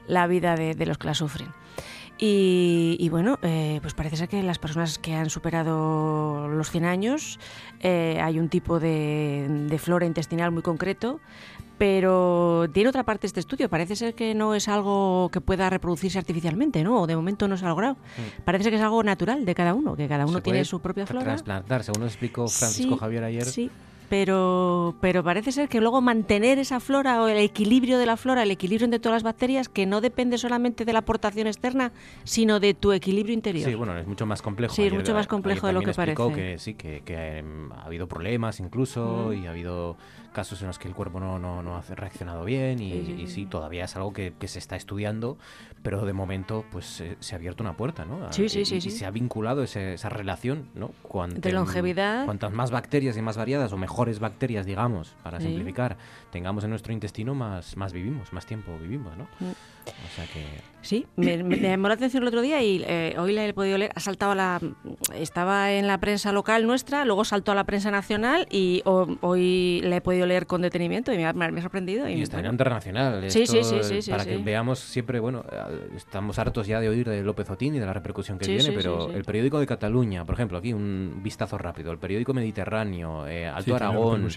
la 0.06 0.26
vida 0.26 0.56
de, 0.56 0.74
de 0.74 0.86
los 0.86 0.98
que 0.98 1.06
la 1.06 1.14
sufren. 1.14 1.63
Y, 2.16 3.08
bueno, 3.10 3.38
eh, 3.42 3.78
pues 3.82 3.94
parece 3.94 4.16
ser 4.16 4.28
que 4.28 4.42
las 4.42 4.58
personas 4.58 4.98
que 4.98 5.14
han 5.14 5.30
superado 5.30 6.48
los 6.48 6.70
100 6.70 6.84
años 6.84 7.40
eh, 7.80 8.18
hay 8.22 8.38
un 8.38 8.48
tipo 8.48 8.78
de, 8.78 9.76
flora 9.82 10.06
intestinal 10.06 10.52
muy 10.52 10.62
concreto, 10.62 11.20
pero 11.76 12.66
tiene 12.72 12.88
otra 12.88 13.02
parte 13.02 13.26
este 13.26 13.40
estudio. 13.40 13.68
Parece 13.68 13.96
ser 13.96 14.14
que 14.14 14.32
no 14.34 14.54
es 14.54 14.68
algo 14.68 15.28
que 15.32 15.40
pueda 15.40 15.68
reproducirse 15.70 16.18
artificialmente, 16.18 16.84
¿no? 16.84 17.02
O 17.02 17.06
de 17.06 17.16
momento 17.16 17.48
no 17.48 17.56
se 17.56 17.64
ha 17.64 17.68
logrado. 17.68 17.94
Mm. 17.94 18.42
Parece 18.44 18.70
que 18.70 18.76
es 18.76 18.82
algo 18.82 19.02
natural 19.02 19.44
de 19.44 19.54
cada 19.54 19.74
uno, 19.74 19.96
que 19.96 20.06
cada 20.06 20.24
uno 20.24 20.40
tiene 20.40 20.64
su 20.64 20.80
propia 20.80 21.06
flora. 21.06 21.24
Trasplantar, 21.24 21.82
según 21.82 22.02
nos 22.02 22.12
explicó 22.12 22.46
Francisco 22.46 22.96
Javier 22.96 23.24
ayer. 23.24 23.44
Sí, 23.44 23.70
pero, 24.14 24.94
pero 25.00 25.24
parece 25.24 25.50
ser 25.50 25.68
que 25.68 25.80
luego 25.80 26.00
mantener 26.00 26.60
esa 26.60 26.78
flora 26.78 27.20
o 27.20 27.26
el 27.26 27.38
equilibrio 27.38 27.98
de 27.98 28.06
la 28.06 28.16
flora, 28.16 28.44
el 28.44 28.52
equilibrio 28.52 28.84
entre 28.84 29.00
todas 29.00 29.16
las 29.16 29.22
bacterias, 29.24 29.68
que 29.68 29.86
no 29.86 30.00
depende 30.00 30.38
solamente 30.38 30.84
de 30.84 30.92
la 30.92 31.00
aportación 31.00 31.48
externa, 31.48 31.90
sino 32.22 32.60
de 32.60 32.74
tu 32.74 32.92
equilibrio 32.92 33.34
interior. 33.34 33.68
Sí, 33.68 33.74
bueno, 33.74 33.98
es 33.98 34.06
mucho 34.06 34.24
más 34.24 34.40
complejo. 34.40 34.72
Sí, 34.72 34.84
es 34.84 34.92
mucho 34.92 35.14
más 35.14 35.26
complejo 35.26 35.66
de 35.66 35.72
lo 35.72 35.82
que 35.82 35.92
parece. 35.94 36.32
Que 36.32 36.58
sí, 36.58 36.74
que, 36.74 37.00
que 37.00 37.38
em, 37.38 37.72
ha 37.72 37.86
habido 37.86 38.06
problemas 38.06 38.60
incluso 38.60 39.32
y 39.32 39.46
ha 39.46 39.50
habido 39.50 39.96
casos 40.32 40.60
en 40.60 40.68
los 40.68 40.78
que 40.78 40.86
el 40.86 40.94
cuerpo 40.94 41.18
no, 41.18 41.40
no, 41.40 41.64
no 41.64 41.76
ha 41.76 41.82
reaccionado 41.82 42.44
bien 42.44 42.80
y 42.80 43.26
sí, 43.26 43.46
todavía 43.46 43.86
es 43.86 43.96
algo 43.96 44.12
que, 44.12 44.32
que, 44.38 44.46
se 44.46 44.60
está 44.60 44.76
estudiando, 44.76 45.38
pero 45.84 46.06
de 46.06 46.14
momento 46.14 46.64
pues 46.72 47.04
se 47.20 47.34
ha 47.34 47.36
abierto 47.36 47.62
una 47.62 47.76
puerta, 47.76 48.06
¿no? 48.06 48.32
Sí, 48.32 48.48
sí, 48.48 48.64
sí. 48.64 48.76
Y, 48.76 48.80
se 48.80 49.04
ha 49.04 49.10
vinculado 49.10 49.62
esa 49.62 50.08
relación, 50.08 50.70
¿no? 50.74 50.92
de 51.28 51.52
longevidad. 51.52 52.24
Cuantas 52.24 52.52
más 52.52 52.70
bacterias 52.70 53.18
y 53.18 53.22
más 53.22 53.36
variadas 53.36 53.70
o 53.74 53.76
mejores 53.76 54.18
bacterias, 54.18 54.64
digamos, 54.64 55.14
para 55.22 55.40
simplificar, 55.40 55.98
tengamos 56.32 56.64
en 56.64 56.70
nuestro 56.70 56.94
intestino, 56.94 57.34
más, 57.34 57.76
más 57.76 57.92
vivimos, 57.92 58.32
más 58.32 58.46
tiempo 58.46 58.76
vivimos, 58.80 59.14
¿no? 59.18 59.24
Mm. 59.40 59.52
O 59.86 60.14
sea 60.14 60.26
que... 60.26 60.74
Sí, 60.84 61.06
me, 61.16 61.38
llamó 61.38 61.88
la 61.88 61.94
atención 61.94 62.22
el 62.22 62.28
otro 62.28 62.42
día 62.42 62.62
y 62.62 62.84
eh, 62.86 63.14
hoy 63.18 63.32
la 63.32 63.46
he 63.46 63.54
podido 63.54 63.78
leer. 63.78 63.90
Ha 63.94 64.00
saltado 64.00 64.32
a 64.32 64.34
la. 64.34 64.60
Estaba 65.14 65.72
en 65.72 65.86
la 65.86 65.96
prensa 65.98 66.30
local 66.30 66.66
nuestra, 66.66 67.06
luego 67.06 67.24
saltó 67.24 67.52
a 67.52 67.54
la 67.54 67.64
prensa 67.64 67.90
nacional 67.90 68.46
y 68.50 68.82
hoy 68.84 69.80
la 69.82 69.96
he 69.96 70.00
podido 70.02 70.26
leer 70.26 70.46
con 70.46 70.60
detenimiento 70.60 71.10
y 71.10 71.16
me 71.16 71.24
ha, 71.24 71.62
sorprendido. 71.62 72.06
Y, 72.06 72.20
está 72.20 72.40
en 72.40 72.46
internacional. 72.46 73.30
sí, 73.30 73.46
sí, 73.46 73.64
sí, 73.64 74.02
sí, 74.02 74.10
Para 74.10 74.26
que 74.26 74.36
veamos 74.36 74.78
siempre, 74.78 75.20
bueno, 75.20 75.42
estamos 75.96 76.38
hartos 76.38 76.66
ya 76.66 76.80
de 76.80 76.90
oír 76.90 77.08
de 77.08 77.22
López 77.22 77.48
Otín 77.48 77.74
y 77.74 77.78
de 77.78 77.86
la 77.86 77.94
repercusión 77.94 78.38
que 78.38 78.44
tiene, 78.44 78.72
pero 78.72 79.10
el 79.10 79.24
periódico 79.24 79.58
de 79.60 79.66
Cataluña, 79.66 80.26
por 80.26 80.34
ejemplo, 80.34 80.58
aquí 80.58 80.74
un 80.74 81.20
vistazo 81.22 81.56
rápido: 81.56 81.92
el 81.92 81.98
periódico 81.98 82.34
Mediterráneo, 82.34 83.26
eh, 83.26 83.46
Alto 83.46 83.74
Aragón, 83.74 84.28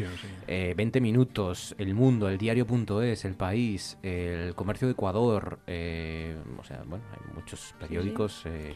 20 0.48 0.48
eh, 0.48 1.02
Minutos, 1.02 1.76
El 1.78 1.93
Mundo, 1.93 2.30
el 2.30 2.38
Diario.es, 2.38 3.26
El 3.26 3.34
País, 3.34 3.98
el 4.02 4.56
Comercio 4.56 4.88
de 4.88 4.93
Ecuador. 4.93 5.37
Eh, 5.68 6.36
o 6.58 6.64
sea, 6.64 6.84
bueno, 6.86 7.04
hay 7.12 7.34
muchos 7.36 7.74
periódicos, 7.80 8.44
eh, 8.46 8.76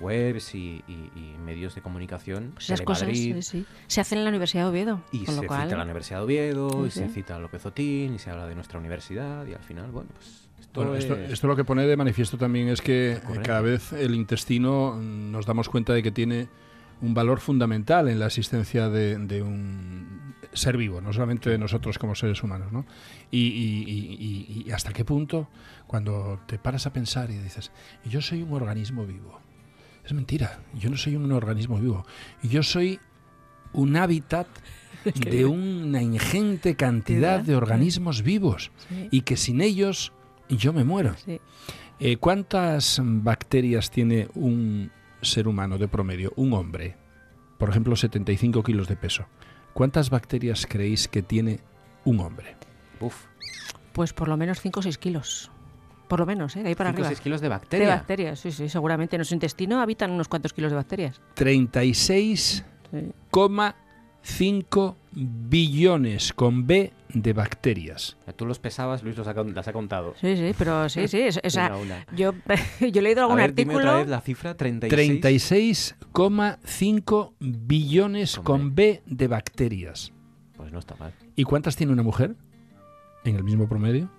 webs 0.00 0.54
y, 0.54 0.82
medios 1.44 1.74
de 1.74 1.82
comunicación. 1.82 2.52
Pues 2.54 2.66
esas 2.66 2.82
cosas 2.82 3.08
se 3.86 4.00
hacen 4.00 4.18
en 4.18 4.24
la 4.24 4.30
Universidad 4.30 4.64
de 4.64 4.70
Oviedo. 4.70 5.02
Y 5.12 5.26
se 5.26 5.40
cita 5.40 5.66
la 5.66 5.84
Universidad 5.84 6.18
de 6.18 6.24
Oviedo, 6.24 6.86
y 6.86 6.90
se 6.90 7.08
cita 7.08 7.36
a 7.36 7.38
López 7.38 7.64
Otín, 7.66 8.14
y 8.14 8.18
se 8.18 8.30
habla 8.30 8.46
de 8.46 8.54
nuestra 8.54 8.78
universidad, 8.78 9.46
y 9.46 9.54
al 9.54 9.62
final, 9.62 9.90
bueno, 9.90 10.10
pues... 10.14 10.44
Esto, 10.60 10.94
esto, 10.94 11.14
esto, 11.14 11.46
lo 11.46 11.56
que 11.56 11.64
pone 11.64 11.86
de 11.86 11.96
manifiesto 11.96 12.36
también 12.36 12.68
es 12.68 12.82
que 12.82 13.20
cada 13.42 13.62
vez 13.62 13.92
el 13.92 14.14
intestino 14.14 14.96
mm, 14.96 15.30
nos 15.30 15.46
damos 15.46 15.68
cuenta 15.68 15.94
de 15.94 16.02
que 16.02 16.10
tiene 16.10 16.48
un 17.00 17.14
valor 17.14 17.40
fundamental 17.40 18.08
en 18.08 18.18
la 18.18 18.26
existencia 18.26 18.88
de, 18.88 19.16
de 19.18 19.42
un 19.42 20.07
ser 20.58 20.76
vivo, 20.76 21.00
no 21.00 21.12
solamente 21.12 21.50
de 21.50 21.58
nosotros 21.58 21.98
como 21.98 22.14
seres 22.14 22.42
humanos. 22.42 22.72
¿no? 22.72 22.84
Y, 23.30 23.38
y, 23.48 24.70
hasta 24.72 24.92
qué 24.92 25.04
punto, 25.04 25.48
cuando 25.86 26.40
te 26.46 26.58
paras 26.58 26.86
a 26.86 26.92
pensar 26.92 27.30
y 27.30 27.38
dices, 27.38 27.70
yo 28.04 28.20
soy 28.20 28.42
un 28.42 28.52
organismo 28.52 29.06
vivo. 29.06 29.40
Es 30.04 30.12
mentira, 30.12 30.60
yo 30.74 30.90
no 30.90 30.96
soy 30.96 31.16
un 31.16 31.30
organismo 31.32 31.78
vivo. 31.78 32.06
Yo 32.42 32.62
soy 32.62 32.98
un 33.72 33.96
hábitat 33.96 34.46
de 35.14 35.44
una 35.44 36.02
ingente 36.02 36.76
cantidad 36.76 37.40
de 37.40 37.56
organismos 37.56 38.22
vivos 38.22 38.70
y 39.10 39.22
que 39.22 39.36
sin 39.36 39.60
ellos 39.60 40.12
yo 40.48 40.72
me 40.72 40.84
muero. 40.84 41.14
Eh, 42.00 42.16
¿Cuántas 42.16 43.00
bacterias 43.02 43.90
tiene 43.90 44.28
un 44.34 44.90
ser 45.20 45.48
humano 45.48 45.78
de 45.78 45.88
promedio, 45.88 46.32
un 46.36 46.52
hombre? 46.52 46.96
Por 47.58 47.70
ejemplo, 47.70 47.96
75 47.96 48.62
kilos 48.62 48.88
de 48.88 48.96
peso. 48.96 49.26
¿Cuántas 49.78 50.10
bacterias 50.10 50.66
creéis 50.68 51.06
que 51.06 51.22
tiene 51.22 51.60
un 52.04 52.18
hombre? 52.18 52.56
Uf. 52.98 53.26
Pues 53.92 54.12
por 54.12 54.26
lo 54.26 54.36
menos 54.36 54.60
5 54.60 54.80
o 54.80 54.82
6 54.82 54.98
kilos. 54.98 55.52
Por 56.08 56.18
lo 56.18 56.26
menos, 56.26 56.56
¿eh? 56.56 56.64
De 56.64 56.70
ahí 56.70 56.74
para 56.74 56.90
5 56.90 57.02
o 57.02 57.04
6 57.04 57.20
kilos 57.20 57.40
de 57.40 57.48
bacterias. 57.48 57.88
De 57.88 57.94
bacterias, 57.94 58.40
sí, 58.40 58.50
sí, 58.50 58.68
seguramente. 58.68 59.14
En 59.14 59.18
nuestro 59.18 59.36
intestino 59.36 59.80
habitan 59.80 60.10
unos 60.10 60.26
cuantos 60.26 60.52
kilos 60.52 60.72
de 60.72 60.76
bacterias. 60.78 61.20
36,5 61.36 63.74
billones 65.12 66.32
con 66.32 66.66
B 66.66 66.92
de 67.08 67.32
bacterias. 67.32 68.16
Tú 68.36 68.46
los 68.46 68.58
pesabas, 68.58 69.02
Luis 69.02 69.16
los 69.16 69.26
ha, 69.26 69.32
las 69.32 69.66
ha 69.68 69.72
contado. 69.72 70.14
Sí, 70.20 70.36
sí, 70.36 70.54
pero 70.56 70.88
sí, 70.88 71.08
sí. 71.08 71.28
Yo, 72.14 72.34
yo 72.80 73.00
he 73.00 73.02
leído 73.02 73.22
algún 73.22 73.38
a 73.38 73.42
ver, 73.42 73.50
artículo. 73.50 73.78
Dime 73.78 73.90
otra 73.90 73.98
vez 73.98 74.08
la 74.08 74.20
cifra, 74.20 74.54
36. 74.56 75.96
36,5 76.12 77.32
billones 77.40 78.38
con 78.38 78.74
B 78.74 79.02
de 79.06 79.28
bacterias. 79.28 80.12
Pues 80.56 80.72
no 80.72 80.78
está 80.78 80.96
mal. 80.96 81.14
¿Y 81.36 81.44
cuántas 81.44 81.76
tiene 81.76 81.92
una 81.92 82.02
mujer 82.02 82.34
en 83.24 83.36
el 83.36 83.44
mismo 83.44 83.68
promedio? 83.68 84.10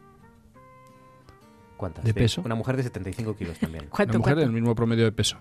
¿Cuántas? 1.78 2.04
¿De 2.04 2.14
peso? 2.14 2.42
Una 2.44 2.56
mujer 2.56 2.76
de 2.78 2.84
75 2.84 3.36
kilos 3.36 3.60
también. 3.60 3.90
una 3.98 4.18
mujer 4.18 4.38
del 4.38 4.52
mismo 4.52 4.76
promedio 4.76 5.06
de 5.06 5.12
peso. 5.12 5.38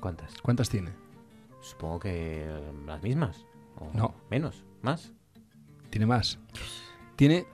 ¿Cuántas? 0.00 0.40
¿Cuántas 0.40 0.68
tiene? 0.68 0.92
Supongo 1.60 1.98
que 1.98 2.46
las 2.86 3.02
mismas. 3.02 3.44
No. 3.94 4.14
¿Menos? 4.30 4.64
¿Más? 4.82 5.12
Tiene 5.90 6.06
más. 6.06 6.38
Tiene 7.16 7.46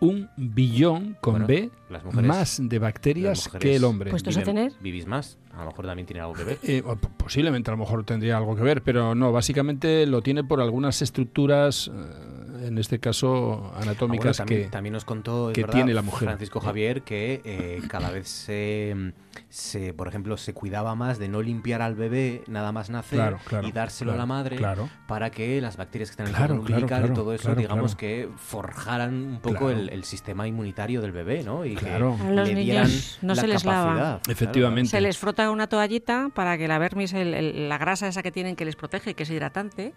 un 0.00 0.28
billón 0.36 1.16
con 1.20 1.46
B 1.46 1.70
más 2.12 2.60
de 2.62 2.78
bacterias 2.78 3.48
que 3.48 3.76
el 3.76 3.84
hombre. 3.84 4.10
¿Puestos 4.10 4.36
a 4.36 4.42
tener? 4.42 4.72
¿Vivís 4.80 5.06
más? 5.06 5.38
A 5.52 5.64
lo 5.64 5.70
mejor 5.70 5.86
también 5.86 6.06
tiene 6.06 6.20
algo 6.20 6.34
que 6.34 6.44
ver. 6.44 6.58
Eh, 6.62 6.82
posiblemente 7.16 7.70
a 7.70 7.74
lo 7.74 7.78
mejor 7.78 8.04
tendría 8.04 8.36
algo 8.36 8.54
que 8.54 8.62
ver, 8.62 8.82
pero 8.82 9.14
no, 9.14 9.32
básicamente 9.32 10.06
lo 10.06 10.22
tiene 10.22 10.44
por 10.44 10.60
algunas 10.60 11.02
estructuras 11.02 11.90
eh, 11.92 12.37
en 12.62 12.78
este 12.78 13.00
caso 13.00 13.72
anatómicas 13.76 14.40
ah, 14.40 14.44
también, 14.44 14.64
que 14.64 14.68
también 14.68 14.92
nos 14.92 15.04
contó 15.04 15.50
que 15.54 15.64
tiene 15.64 15.94
la 15.94 16.02
mujer. 16.02 16.28
Francisco 16.28 16.60
Javier 16.60 17.02
que 17.02 17.40
eh, 17.44 17.82
cada 17.88 18.10
vez 18.10 18.28
se, 18.28 19.12
se, 19.48 19.92
por 19.92 20.08
ejemplo, 20.08 20.36
se 20.36 20.52
cuidaba 20.54 20.94
más 20.94 21.18
de 21.18 21.28
no 21.28 21.42
limpiar 21.42 21.82
al 21.82 21.94
bebé 21.94 22.42
nada 22.46 22.72
más 22.72 22.90
nacer 22.90 23.36
y 23.62 23.72
dárselo 23.72 24.12
a 24.12 24.16
la 24.16 24.26
madre 24.26 24.58
para 25.06 25.30
que 25.30 25.60
las 25.60 25.76
bacterias 25.76 26.10
que 26.10 26.22
están 26.22 26.34
en 26.34 26.50
el 26.50 26.58
umbilical 26.58 27.06
y 27.10 27.14
todo 27.14 27.32
eso, 27.32 27.54
digamos 27.54 27.94
que 27.94 28.28
forjaran 28.36 29.14
un 29.14 29.40
poco 29.40 29.70
el, 29.70 30.04
sistema 30.08 30.46
inmunitario 30.46 31.02
del 31.02 31.12
bebé, 31.12 31.42
¿no? 31.42 31.66
Y 31.66 31.74
que 31.74 31.98
los 31.98 32.50
niños 32.50 33.18
no 33.20 33.34
se 33.34 33.46
les 33.46 33.64
lava. 33.64 34.20
Efectivamente. 34.28 34.90
Se 34.90 35.00
les 35.00 35.18
frota 35.18 35.50
una 35.50 35.66
toallita 35.66 36.30
para 36.34 36.56
que 36.56 36.66
la 36.68 36.78
vermis, 36.78 37.12
la 37.12 37.78
grasa 37.78 38.08
esa 38.08 38.22
que 38.22 38.32
tienen 38.32 38.56
que 38.56 38.64
les 38.64 38.76
protege, 38.76 39.14
que 39.14 39.24
es 39.24 39.30
hidratante, 39.30 39.92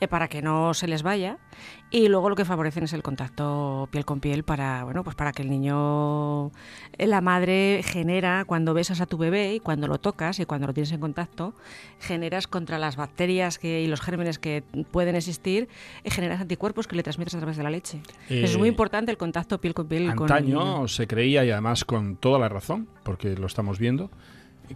eh, 0.00 0.08
para 0.08 0.28
que 0.28 0.42
no 0.42 0.74
se 0.74 0.88
les 0.88 1.02
vaya. 1.02 1.38
Y 1.90 2.08
luego 2.08 2.28
lo 2.28 2.34
que 2.34 2.44
favorecen 2.44 2.82
es 2.82 2.92
el 2.94 3.02
contacto 3.04 3.88
piel 3.92 4.04
con 4.04 4.18
piel 4.18 4.42
para, 4.42 4.82
bueno, 4.82 5.04
pues 5.04 5.14
para 5.14 5.30
que 5.30 5.42
el 5.42 5.50
niño, 5.50 6.48
eh, 6.98 7.06
la 7.06 7.20
madre 7.20 7.82
genera 7.84 8.44
cuando 8.44 8.74
besas 8.74 9.00
a 9.00 9.06
tu 9.06 9.18
bebé 9.18 9.54
y 9.54 9.60
cuando 9.60 9.86
lo 9.86 9.98
tocas 9.98 10.40
y 10.40 10.46
cuando 10.46 10.66
lo 10.66 10.74
tienes 10.74 10.90
en 10.90 10.98
contacto, 10.98 11.54
generas 12.00 12.48
contra 12.48 12.78
las 12.78 12.96
bacterias 12.96 13.58
que, 13.58 13.82
y 13.82 13.86
los 13.86 14.00
gérmenes 14.00 14.40
que 14.40 14.64
pueden 14.90 15.14
existir, 15.14 15.68
eh, 16.02 16.10
generas 16.10 16.40
anticuerpos 16.40 16.88
que 16.88 16.96
le 16.96 17.04
transmites 17.04 17.34
a 17.36 17.38
través 17.38 17.56
de 17.56 17.62
la 17.62 17.70
leche. 17.70 18.00
es 18.28 18.58
muy 18.58 18.68
importante 18.68 19.12
el 19.12 19.16
contacto 19.16 19.60
piel 19.60 19.72
con 19.72 19.86
piel. 19.86 20.10
Antaño 20.10 20.88
se 20.88 21.06
creía, 21.06 21.44
y 21.44 21.52
además 21.52 21.84
con 21.84 22.16
toda 22.16 22.40
la 22.40 22.48
razón, 22.48 22.88
porque 23.04 23.36
lo 23.36 23.46
estamos 23.46 23.78
viendo, 23.78 24.10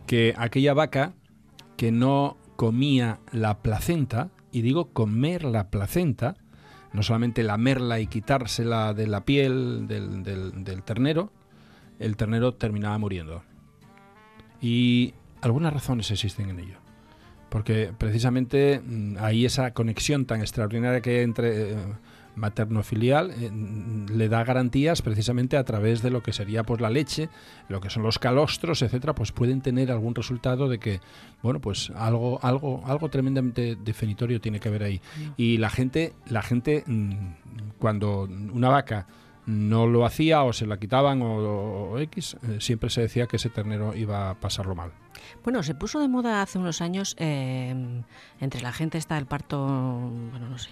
que 0.07 0.33
aquella 0.39 0.75
vaca 0.75 1.15
que 1.77 1.91
no 1.91 2.37
comía 2.55 3.19
la 3.33 3.59
placenta, 3.63 4.31
y 4.53 4.63
digo 4.63 4.93
comer 4.93 5.45
la 5.45 5.71
placenta, 5.71 6.37
no 6.93 7.03
solamente 7.03 7.43
lamerla 7.43 8.01
y 8.01 8.07
quitársela 8.07 8.95
de 8.95 9.07
la 9.07 9.25
piel 9.25 9.87
del, 9.87 10.83
ternero, 10.85 11.33
el 11.99 12.17
ternero 12.17 12.55
terminaba 12.55 12.99
muriendo. 12.99 13.43
Y 14.61 15.15
algunas 15.41 15.73
razones 15.73 16.11
existen 16.11 16.51
en 16.51 16.61
ello. 16.61 16.77
Porque 17.49 17.93
precisamente 17.97 18.81
mm, 18.81 19.17
hay 19.19 19.45
esa 19.45 19.73
conexión 19.73 20.25
tan 20.25 20.41
extraordinaria 20.41 21.01
que 21.01 21.19
hay 21.19 21.25
entre 21.25 21.73
eh, 21.73 21.77
materno-filial 22.37 23.31
eh, 23.31 23.51
le 24.13 24.29
da 24.29 24.45
garantías 24.45 25.03
precisamente 25.03 25.57
a 25.57 25.65
través 25.65 26.03
de 26.03 26.11
lo 26.11 26.23
que 26.23 26.33
sería 26.33 26.65
pues 26.65 26.81
la 26.81 26.91
leche, 26.91 27.29
lo 27.69 27.81
que 27.81 27.91
son 27.91 28.03
los 28.03 28.19
calostros, 28.19 28.83
etcétera, 28.83 29.15
pues 29.15 29.33
pueden 29.33 29.61
tener 29.61 29.91
algún 29.91 30.15
resultado 30.15 30.69
de 30.69 30.79
que 30.79 31.01
bueno, 31.43 31.61
pues 31.61 31.91
algo 31.97 32.39
algo 32.43 32.83
algo 32.87 33.09
tremendamente 33.09 33.77
definitorio 33.77 34.41
tiene 34.41 34.61
que 34.61 34.71
ver 34.71 34.83
ahí. 34.83 35.01
Y 35.37 35.59
la 35.59 35.71
gente 35.71 36.15
la 36.29 36.43
gente 36.43 36.85
mm, 36.87 37.13
cuando 37.79 38.23
una 38.53 38.69
vaca 38.69 39.07
no 39.47 39.87
lo 39.87 40.05
hacía 40.05 40.43
o 40.45 40.53
se 40.53 40.67
la 40.67 40.79
quitaban 40.79 41.21
o, 41.23 41.99
X, 41.99 42.37
eh, 42.43 42.59
siempre 42.61 42.91
se 42.91 43.03
decía 43.03 43.27
que 43.27 43.37
ese 43.37 43.51
ternero 43.51 43.95
iba 43.95 44.31
a 44.31 44.35
pasarlo 44.35 44.75
mal. 44.75 44.93
Bueno, 45.43 45.63
se 45.63 45.75
puso 45.75 46.01
de 46.01 46.09
moda 46.09 46.43
hace 46.43 46.59
unos 46.59 46.81
años 46.81 47.17
eh, 47.19 48.03
entre 48.41 48.61
la 48.61 48.73
gente 48.73 48.99
está 48.99 49.19
el 49.19 49.27
parto, 49.27 49.59
bueno, 49.67 50.49
no 50.49 50.59
sé, 50.59 50.71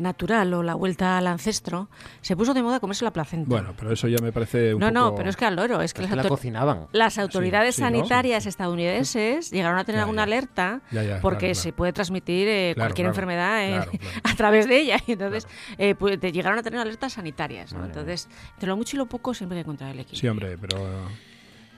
natural 0.00 0.52
o 0.54 0.62
la 0.62 0.74
vuelta 0.74 1.18
al 1.18 1.26
ancestro, 1.26 1.88
se 2.20 2.36
puso 2.36 2.54
de 2.54 2.62
moda 2.62 2.80
comerse 2.80 3.04
la 3.04 3.12
placenta. 3.12 3.48
Bueno, 3.48 3.74
pero 3.78 3.92
eso 3.92 4.08
ya 4.08 4.18
me 4.22 4.32
parece 4.32 4.74
un 4.74 4.80
no, 4.80 4.88
poco... 4.88 4.98
No, 4.98 5.14
pero 5.14 5.30
es 5.30 5.36
que 5.36 5.44
al 5.44 5.56
loro, 5.56 5.80
es 5.82 5.94
que, 5.94 6.02
las, 6.02 6.10
la 6.12 6.28
cocinaban. 6.28 6.86
las 6.92 7.18
autoridades 7.18 7.76
sanitarias 7.76 8.46
estadounidenses 8.46 9.50
llegaron 9.50 9.78
a 9.78 9.84
tener 9.84 10.00
alguna 10.00 10.24
alerta 10.24 10.80
porque 11.22 11.54
se 11.54 11.72
puede 11.72 11.92
transmitir 11.92 12.48
eh, 12.48 12.74
cualquier 12.76 13.08
enfermedad 13.08 13.64
eh, 13.64 14.00
a 14.24 14.34
través 14.34 14.68
de 14.68 14.80
ella. 14.80 14.96
Y 15.06 15.12
entonces 15.12 15.46
eh, 15.78 15.94
pues, 15.94 16.20
llegaron 16.20 16.58
a 16.58 16.62
tener 16.62 16.80
alertas 16.80 17.14
sanitarias. 17.14 17.72
Entonces, 17.72 18.28
entre 18.54 18.68
lo 18.68 18.76
mucho 18.76 18.96
y 18.96 18.98
lo 18.98 19.06
poco 19.06 19.34
siempre 19.34 19.58
hay 19.58 19.64
que 19.64 19.68
encontrar 19.68 19.90
el 19.90 20.00
equilibrio. 20.00 20.20
Sí, 20.20 20.28
hombre, 20.28 20.58
pero 20.58 21.08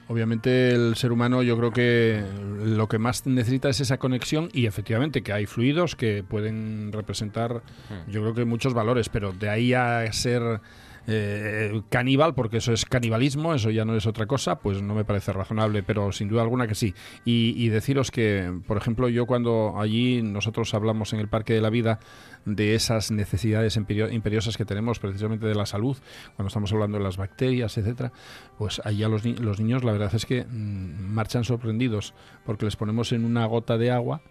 Obviamente 0.07 0.71
el 0.71 0.95
ser 0.95 1.11
humano 1.11 1.43
yo 1.43 1.57
creo 1.57 1.71
que 1.71 2.23
lo 2.59 2.87
que 2.87 2.97
más 2.97 3.25
necesita 3.25 3.69
es 3.69 3.79
esa 3.79 3.97
conexión 3.97 4.49
y 4.51 4.65
efectivamente 4.65 5.23
que 5.23 5.31
hay 5.31 5.45
fluidos 5.45 5.95
que 5.95 6.23
pueden 6.27 6.91
representar 6.91 7.61
hmm. 7.89 8.11
yo 8.11 8.21
creo 8.21 8.33
que 8.33 8.45
muchos 8.45 8.73
valores, 8.73 9.09
pero 9.09 9.31
de 9.31 9.49
ahí 9.49 9.73
a 9.73 10.11
ser 10.11 10.61
eh, 11.07 11.81
caníbal, 11.89 12.33
porque 12.33 12.57
eso 12.57 12.71
es 12.71 12.85
canibalismo, 12.85 13.53
eso 13.53 13.69
ya 13.69 13.83
no 13.83 13.95
es 13.95 14.05
otra 14.05 14.25
cosa, 14.25 14.59
pues 14.59 14.81
no 14.81 14.95
me 14.95 15.03
parece 15.03 15.33
razonable, 15.33 15.83
pero 15.83 16.11
sin 16.11 16.29
duda 16.29 16.41
alguna 16.41 16.67
que 16.67 16.75
sí. 16.75 16.93
Y, 17.25 17.67
deciros 17.69 18.11
que, 18.11 18.53
por 18.67 18.77
ejemplo, 18.77 19.09
yo 19.09 19.25
cuando 19.25 19.75
allí 19.77 20.21
nosotros 20.21 20.73
hablamos 20.73 21.13
en 21.13 21.19
el 21.19 21.27
Parque 21.27 21.53
de 21.53 21.61
la 21.61 21.69
Vida 21.69 21.99
de 22.45 22.75
esas 22.75 23.11
necesidades 23.11 23.77
imperiosas 23.77 24.57
que 24.57 24.65
tenemos 24.65 24.99
precisamente 24.99 25.45
de 25.45 25.55
la 25.55 25.65
salud, 25.65 25.97
cuando 26.35 26.47
estamos 26.47 26.71
hablando 26.71 26.97
de 26.97 27.03
las 27.03 27.17
bacterias, 27.17 27.77
etcétera, 27.77 28.11
pues 28.57 28.81
allá 28.85 29.07
los, 29.09 29.25
los 29.25 29.59
niños 29.59 29.83
la 29.83 29.91
verdad 29.93 30.13
es 30.13 30.25
que 30.25 30.45
mm, 30.45 31.13
marchan 31.13 31.43
sorprendidos 31.43 32.13
porque 32.45 32.65
les 32.65 32.75
ponemos 32.75 33.11
en 33.11 33.25
una 33.25 33.45
gota 33.45 33.77
de 33.77 33.91
agua 33.91 34.21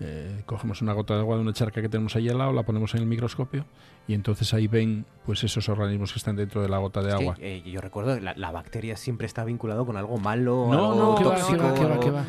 eh, 0.00 0.42
cogemos 0.44 0.82
una 0.82 0.92
gota 0.92 1.14
de 1.14 1.20
agua 1.20 1.36
de 1.36 1.42
una 1.42 1.52
charca 1.52 1.80
que 1.80 1.88
tenemos 1.88 2.16
ahí 2.16 2.28
al 2.28 2.38
lado, 2.38 2.52
la 2.52 2.64
ponemos 2.64 2.94
en 2.94 3.00
el 3.00 3.06
microscopio 3.06 3.64
y 4.06 4.14
entonces 4.14 4.52
ahí 4.52 4.66
ven 4.66 5.06
pues 5.24 5.42
esos 5.42 5.68
organismos 5.68 6.12
que 6.12 6.18
están 6.18 6.36
dentro 6.36 6.60
de 6.60 6.68
la 6.68 6.78
gota 6.78 7.00
de 7.00 7.12
agua. 7.12 7.36
Eh, 7.40 7.62
yo 7.64 7.80
recuerdo 7.80 8.20
la, 8.20 8.34
la 8.36 8.50
bacteria 8.50 8.96
siempre 8.96 9.26
está 9.26 9.44
vinculado 9.44 9.86
con 9.86 9.96
algo 9.96 10.18
malo, 10.18 10.68
no, 10.70 10.92
algo 10.92 10.94
no, 10.94 11.14
tóxico. 11.14 11.74
¿qué 11.74 11.84
va, 11.84 12.00
qué 12.00 12.10
va, 12.10 12.24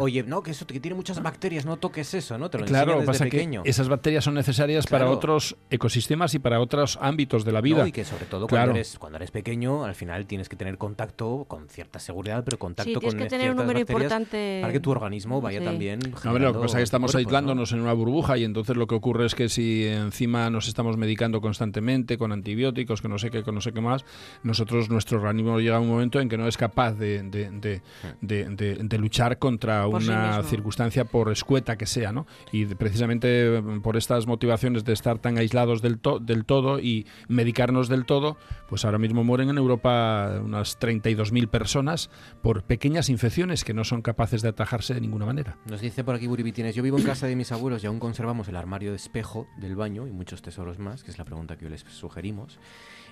Oye, 0.00 0.22
no, 0.22 0.42
que 0.42 0.52
eso 0.52 0.66
que 0.66 0.80
tiene 0.80 0.94
muchas 0.94 1.22
bacterias, 1.22 1.66
no 1.66 1.76
toques 1.76 2.14
eso, 2.14 2.38
¿no? 2.38 2.48
Te 2.48 2.58
lo 2.58 2.64
claro, 2.64 2.94
desde 2.94 3.06
pasa 3.06 3.24
pequeño. 3.24 3.62
que 3.64 3.70
esas 3.70 3.88
bacterias 3.88 4.24
son 4.24 4.34
necesarias 4.34 4.86
para 4.86 5.10
otros 5.10 5.56
ecosistemas 5.70 6.34
y 6.34 6.38
para 6.38 6.60
otros 6.60 6.98
ámbitos 7.00 7.44
de 7.44 7.52
la 7.52 7.60
vida. 7.60 7.86
y 7.86 7.92
que 7.92 8.04
sobre 8.04 8.26
todo 8.26 8.46
cuando, 8.46 8.72
eres, 8.72 8.98
cuando 8.98 9.16
eres 9.16 9.30
pequeño, 9.30 9.84
al 9.84 9.94
final 9.94 10.26
tienes 10.26 10.48
que 10.48 10.56
tener 10.56 10.78
contacto 10.78 11.44
con 11.48 11.68
cierta 11.68 11.98
seguridad, 11.98 12.44
pero 12.44 12.58
contacto 12.58 13.00
con 13.00 13.16
que 13.16 13.26
tener 13.26 13.50
un 13.50 13.56
número 13.56 13.80
importante 13.80 14.60
para 14.60 14.72
que 14.72 14.80
tu 14.80 14.90
organismo 14.90 15.40
vaya 15.40 15.62
también. 15.62 15.98
No, 16.24 16.38
lo 16.38 16.52
que 16.52 16.58
pasa 16.60 16.78
es 16.78 16.80
que 16.80 16.84
estamos 16.84 17.14
aislándonos 17.14 17.72
en 17.72 17.80
una 17.80 17.92
burbuja 17.92 18.38
y 18.38 18.44
entonces 18.44 18.76
lo 18.76 18.86
que 18.86 18.94
ocurre 18.94 19.26
es 19.26 19.34
que 19.34 19.48
si 19.48 19.86
encima 19.86 20.48
nos 20.50 20.68
estamos 20.68 20.91
medicando 20.96 21.40
constantemente 21.40 22.18
con 22.18 22.32
antibióticos, 22.32 23.02
que 23.02 23.08
no 23.08 23.18
sé 23.18 23.30
qué, 23.30 23.42
que 23.42 23.52
no 23.52 23.60
sé 23.60 23.72
qué 23.72 23.80
más, 23.80 24.04
nosotros, 24.42 24.90
nuestro 24.90 25.18
organismo 25.18 25.60
llega 25.60 25.76
a 25.76 25.80
un 25.80 25.88
momento 25.88 26.20
en 26.20 26.28
que 26.28 26.38
no 26.38 26.46
es 26.46 26.56
capaz 26.56 26.94
de, 26.94 27.22
de, 27.22 28.98
luchar 28.98 29.38
contra 29.38 29.86
una 29.86 30.42
circunstancia 30.44 31.04
por 31.04 31.30
escueta 31.30 31.76
que 31.76 31.86
sea, 31.86 32.12
¿no? 32.12 32.26
Y 32.52 32.66
precisamente 32.66 33.62
por 33.82 33.96
estas 33.96 34.26
motivaciones 34.26 34.84
de 34.84 34.92
estar 34.92 35.18
tan 35.18 35.38
aislados 35.38 35.82
del, 35.82 36.00
del 36.22 36.44
todo 36.44 36.78
y 36.78 37.06
medicarnos 37.28 37.88
del 37.88 38.04
todo, 38.04 38.36
pues 38.68 38.84
ahora 38.84 38.98
mismo 38.98 39.24
mueren 39.24 39.50
en 39.50 39.58
Europa 39.58 40.40
unas 40.42 40.78
32.000 40.78 41.48
personas 41.48 42.10
por 42.42 42.62
pequeñas 42.64 43.08
infecciones 43.08 43.64
que 43.64 43.74
no 43.74 43.84
son 43.84 44.02
capaces 44.02 44.42
de 44.42 44.48
atajarse 44.48 44.94
de 44.94 45.00
ninguna 45.00 45.26
manera. 45.26 45.56
Nos 45.66 45.80
dice 45.80 46.04
por 46.04 46.14
aquí 46.14 46.26
Buribitines, 46.26 46.74
yo 46.74 46.82
vivo 46.82 46.98
en 46.98 47.04
casa 47.04 47.26
de 47.26 47.36
mis 47.36 47.52
abuelos 47.52 47.82
y 47.84 47.86
aún 47.86 47.98
conservamos 47.98 48.48
el 48.48 48.56
armario 48.56 48.90
de 48.90 48.96
espejo 48.96 49.46
del 49.56 49.76
baño 49.76 50.06
y 50.06 50.12
muchos 50.12 50.42
tesoros 50.42 50.78
más, 50.82 51.02
que 51.04 51.10
es 51.10 51.18
la 51.18 51.24
pregunta 51.24 51.56
que 51.56 51.64
hoy 51.64 51.70
les 51.70 51.80
sugerimos. 51.80 52.58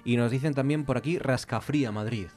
Y 0.04 0.16
nos 0.16 0.30
dicen 0.30 0.54
también 0.54 0.84
por 0.84 0.96
aquí 0.96 1.18
Rascafría, 1.18 1.92
Madrid 1.92 2.28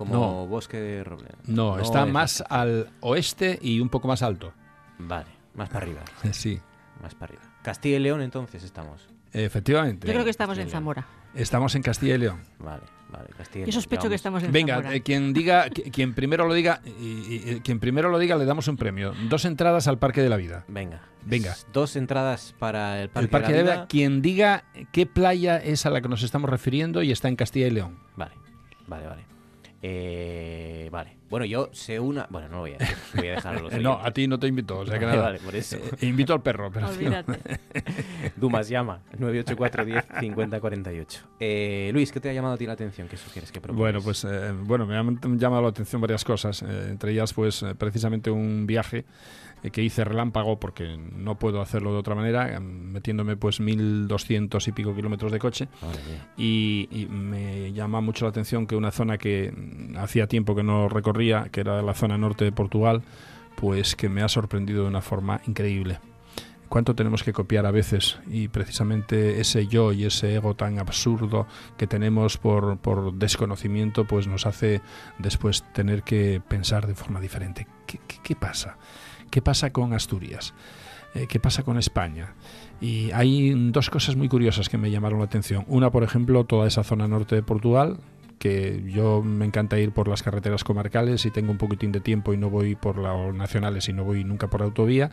como 0.00 0.46
bosque 0.46 0.78
de 0.78 1.04
roble. 1.04 1.28
No, 1.44 1.78
está 1.78 2.06
más 2.06 2.42
al 2.48 2.88
oeste 3.00 3.58
y 3.60 3.80
un 3.80 3.90
poco 3.90 4.08
más 4.08 4.22
alto. 4.22 4.54
Vale, 4.98 5.26
más 5.54 5.68
para 5.68 5.84
arriba. 5.84 6.00
Sí. 6.32 6.58
Más 7.02 7.14
para 7.14 7.34
arriba. 7.34 7.42
Castilla 7.62 7.96
y 7.96 8.00
León 8.00 8.22
entonces 8.22 8.62
estamos. 8.62 9.08
Efectivamente. 9.32 10.06
Yo 10.06 10.14
creo 10.14 10.24
que 10.24 10.30
estamos 10.30 10.56
en 10.56 10.70
Zamora. 10.70 11.06
Estamos 11.34 11.74
en 11.74 11.82
Castilla 11.82 12.14
y 12.14 12.18
León. 12.18 12.40
Vale, 12.58 12.82
vale, 13.10 13.28
Castilla 13.36 13.66
Yo 13.66 13.72
sospecho 13.72 14.08
que 14.08 14.14
estamos 14.14 14.42
en 14.42 14.52
Venga, 14.52 14.76
Zamora. 14.76 14.94
Eh, 14.94 15.02
quien 15.02 15.32
diga, 15.32 15.68
quien 15.68 16.14
primero 16.14 16.46
lo 16.46 16.54
diga, 16.54 16.80
y, 16.84 17.60
quien 17.60 17.80
primero 17.80 18.08
lo 18.08 18.18
diga 18.18 18.36
le 18.36 18.44
damos 18.44 18.68
un 18.68 18.76
premio. 18.76 19.12
Dos 19.28 19.44
entradas 19.44 19.88
al 19.88 19.98
Parque 19.98 20.22
de 20.22 20.28
la 20.28 20.36
Vida. 20.36 20.64
Venga. 20.68 21.02
Venga. 21.24 21.56
Dos 21.72 21.96
entradas 21.96 22.54
para 22.58 23.02
el 23.02 23.08
Parque, 23.10 23.24
el 23.24 23.30
Parque 23.30 23.52
de 23.52 23.64
la, 23.64 23.72
Vida. 23.72 23.86
Quien 23.88 24.22
diga 24.22 24.64
qué 24.92 25.06
playa 25.06 25.58
es 25.58 25.86
a 25.86 25.90
la 25.90 26.00
que 26.00 26.08
nos 26.08 26.22
estamos 26.22 26.48
refiriendo 26.50 27.02
y 27.02 27.12
está 27.12 27.28
en 27.28 27.36
Castilla 27.36 27.66
y 27.66 27.70
León. 27.70 27.98
Vale, 28.16 28.32
vale, 28.86 29.06
vale. 29.06 29.29
Eh, 29.82 30.88
vale. 30.92 31.16
Bueno, 31.30 31.46
yo 31.46 31.70
sé 31.72 31.98
una. 32.00 32.26
Bueno, 32.28 32.48
no 32.48 32.58
voy 32.58 32.72
a, 32.72 32.78
voy 33.14 33.28
a 33.28 33.30
dejarlo. 33.32 33.70
no, 33.80 33.92
a 33.92 34.10
ti 34.10 34.26
no 34.26 34.38
te 34.38 34.46
invito. 34.46 34.80
O 34.80 34.86
sea 34.86 34.98
que 34.98 35.06
nada. 35.06 35.22
Vale, 35.22 35.38
por 35.38 35.54
eso. 35.54 35.76
Eh, 35.76 36.06
invito 36.06 36.32
al 36.34 36.42
perro, 36.42 36.70
pero. 36.70 36.88
Olvídate. 36.88 37.38
Dumas 38.36 38.68
llama 38.68 39.00
984 39.18 39.84
10 39.84 40.04
50 40.20 40.60
48. 40.60 41.28
Eh, 41.40 41.90
Luis, 41.94 42.12
¿qué 42.12 42.20
te 42.20 42.28
ha 42.28 42.32
llamado 42.32 42.54
a 42.54 42.58
ti 42.58 42.66
la 42.66 42.72
atención? 42.72 43.08
¿Qué 43.08 43.16
sugieres 43.16 43.52
que 43.52 43.60
propones? 43.60 43.78
Bueno, 43.78 44.00
pues 44.02 44.24
eh, 44.24 44.52
bueno, 44.52 44.86
me 44.86 44.96
han 44.96 45.38
llamado 45.38 45.62
la 45.62 45.68
atención 45.68 46.00
varias 46.00 46.24
cosas. 46.24 46.62
Eh, 46.62 46.88
entre 46.90 47.12
ellas, 47.12 47.32
pues 47.32 47.64
precisamente 47.78 48.30
un 48.30 48.66
viaje 48.66 48.98
eh, 48.98 49.04
que 49.70 49.82
hice 49.82 50.04
relámpago 50.04 50.58
porque 50.58 50.96
no 50.96 51.38
puedo 51.38 51.60
hacerlo 51.60 51.92
de 51.92 51.98
otra 51.98 52.14
manera, 52.14 52.54
em, 52.54 52.62
metiéndome 52.92 53.36
pues 53.36 53.60
1200 53.60 54.66
y 54.68 54.72
pico 54.72 54.94
kilómetros 54.94 55.32
de 55.32 55.38
coche. 55.38 55.68
Y, 56.36 56.88
me 57.10 57.72
llama 57.72 58.00
mucho 58.00 58.24
la 58.24 58.30
atención 58.30 58.66
que 58.66 58.76
una 58.76 58.90
zona 58.90 59.18
que 59.18 59.52
mm, 59.52 59.96
hacía 59.98 60.26
tiempo 60.26 60.54
que 60.54 60.62
no 60.62 60.88
recorría, 60.88 61.48
que 61.50 61.60
era 61.60 61.82
la 61.82 61.94
zona 61.94 62.16
norte 62.16 62.44
de 62.44 62.52
Portugal, 62.52 63.02
pues 63.56 63.96
que 63.96 64.08
me 64.08 64.22
ha 64.22 64.28
sorprendido 64.28 64.82
de 64.82 64.88
una 64.88 65.02
forma 65.02 65.40
increíble 65.46 65.98
cuánto 66.70 66.94
tenemos 66.94 67.22
que 67.22 67.34
copiar 67.34 67.66
a 67.66 67.72
veces 67.72 68.18
y 68.30 68.48
precisamente 68.48 69.40
ese 69.40 69.66
yo 69.66 69.92
y 69.92 70.04
ese 70.04 70.36
ego 70.36 70.54
tan 70.54 70.78
absurdo 70.78 71.46
que 71.76 71.86
tenemos 71.86 72.38
por, 72.38 72.78
por 72.78 73.12
desconocimiento 73.12 74.06
pues 74.06 74.26
nos 74.28 74.46
hace 74.46 74.80
después 75.18 75.64
tener 75.74 76.04
que 76.04 76.40
pensar 76.48 76.86
de 76.86 76.94
forma 76.94 77.20
diferente. 77.20 77.66
¿Qué, 78.22 78.36
pasa? 78.36 78.78
¿Qué 79.30 79.42
pasa 79.42 79.72
con 79.72 79.92
Asturias? 79.92 80.54
Eh, 81.14 81.26
¿Qué 81.28 81.40
pasa 81.40 81.62
con 81.62 81.78
España? 81.78 82.34
Y 82.80 83.10
hay 83.12 83.52
dos 83.70 83.90
cosas 83.90 84.16
muy 84.16 84.28
curiosas 84.28 84.68
que 84.68 84.78
me 84.78 84.90
llamaron 84.90 85.18
la 85.18 85.26
atención. 85.26 85.64
Una, 85.68 85.90
por 85.90 86.02
ejemplo, 86.02 86.44
toda 86.44 86.66
esa 86.66 86.82
zona 86.84 87.08
norte 87.08 87.34
de 87.34 87.42
Portugal, 87.42 87.98
que 88.38 88.82
yo 88.86 89.22
me 89.22 89.44
encanta 89.44 89.78
ir 89.78 89.92
por 89.92 90.08
las 90.08 90.22
carreteras 90.22 90.64
comarcales 90.64 91.26
y 91.26 91.30
tengo 91.30 91.52
un 91.52 91.58
poquitín 91.58 91.92
de 91.92 92.00
tiempo 92.00 92.32
y 92.32 92.38
no 92.38 92.48
voy 92.48 92.74
por 92.74 92.98
las 92.98 93.34
nacionales 93.34 93.88
y 93.88 93.92
no 93.92 94.04
voy 94.04 94.24
nunca 94.24 94.48
por 94.48 94.62
autovía. 94.62 95.10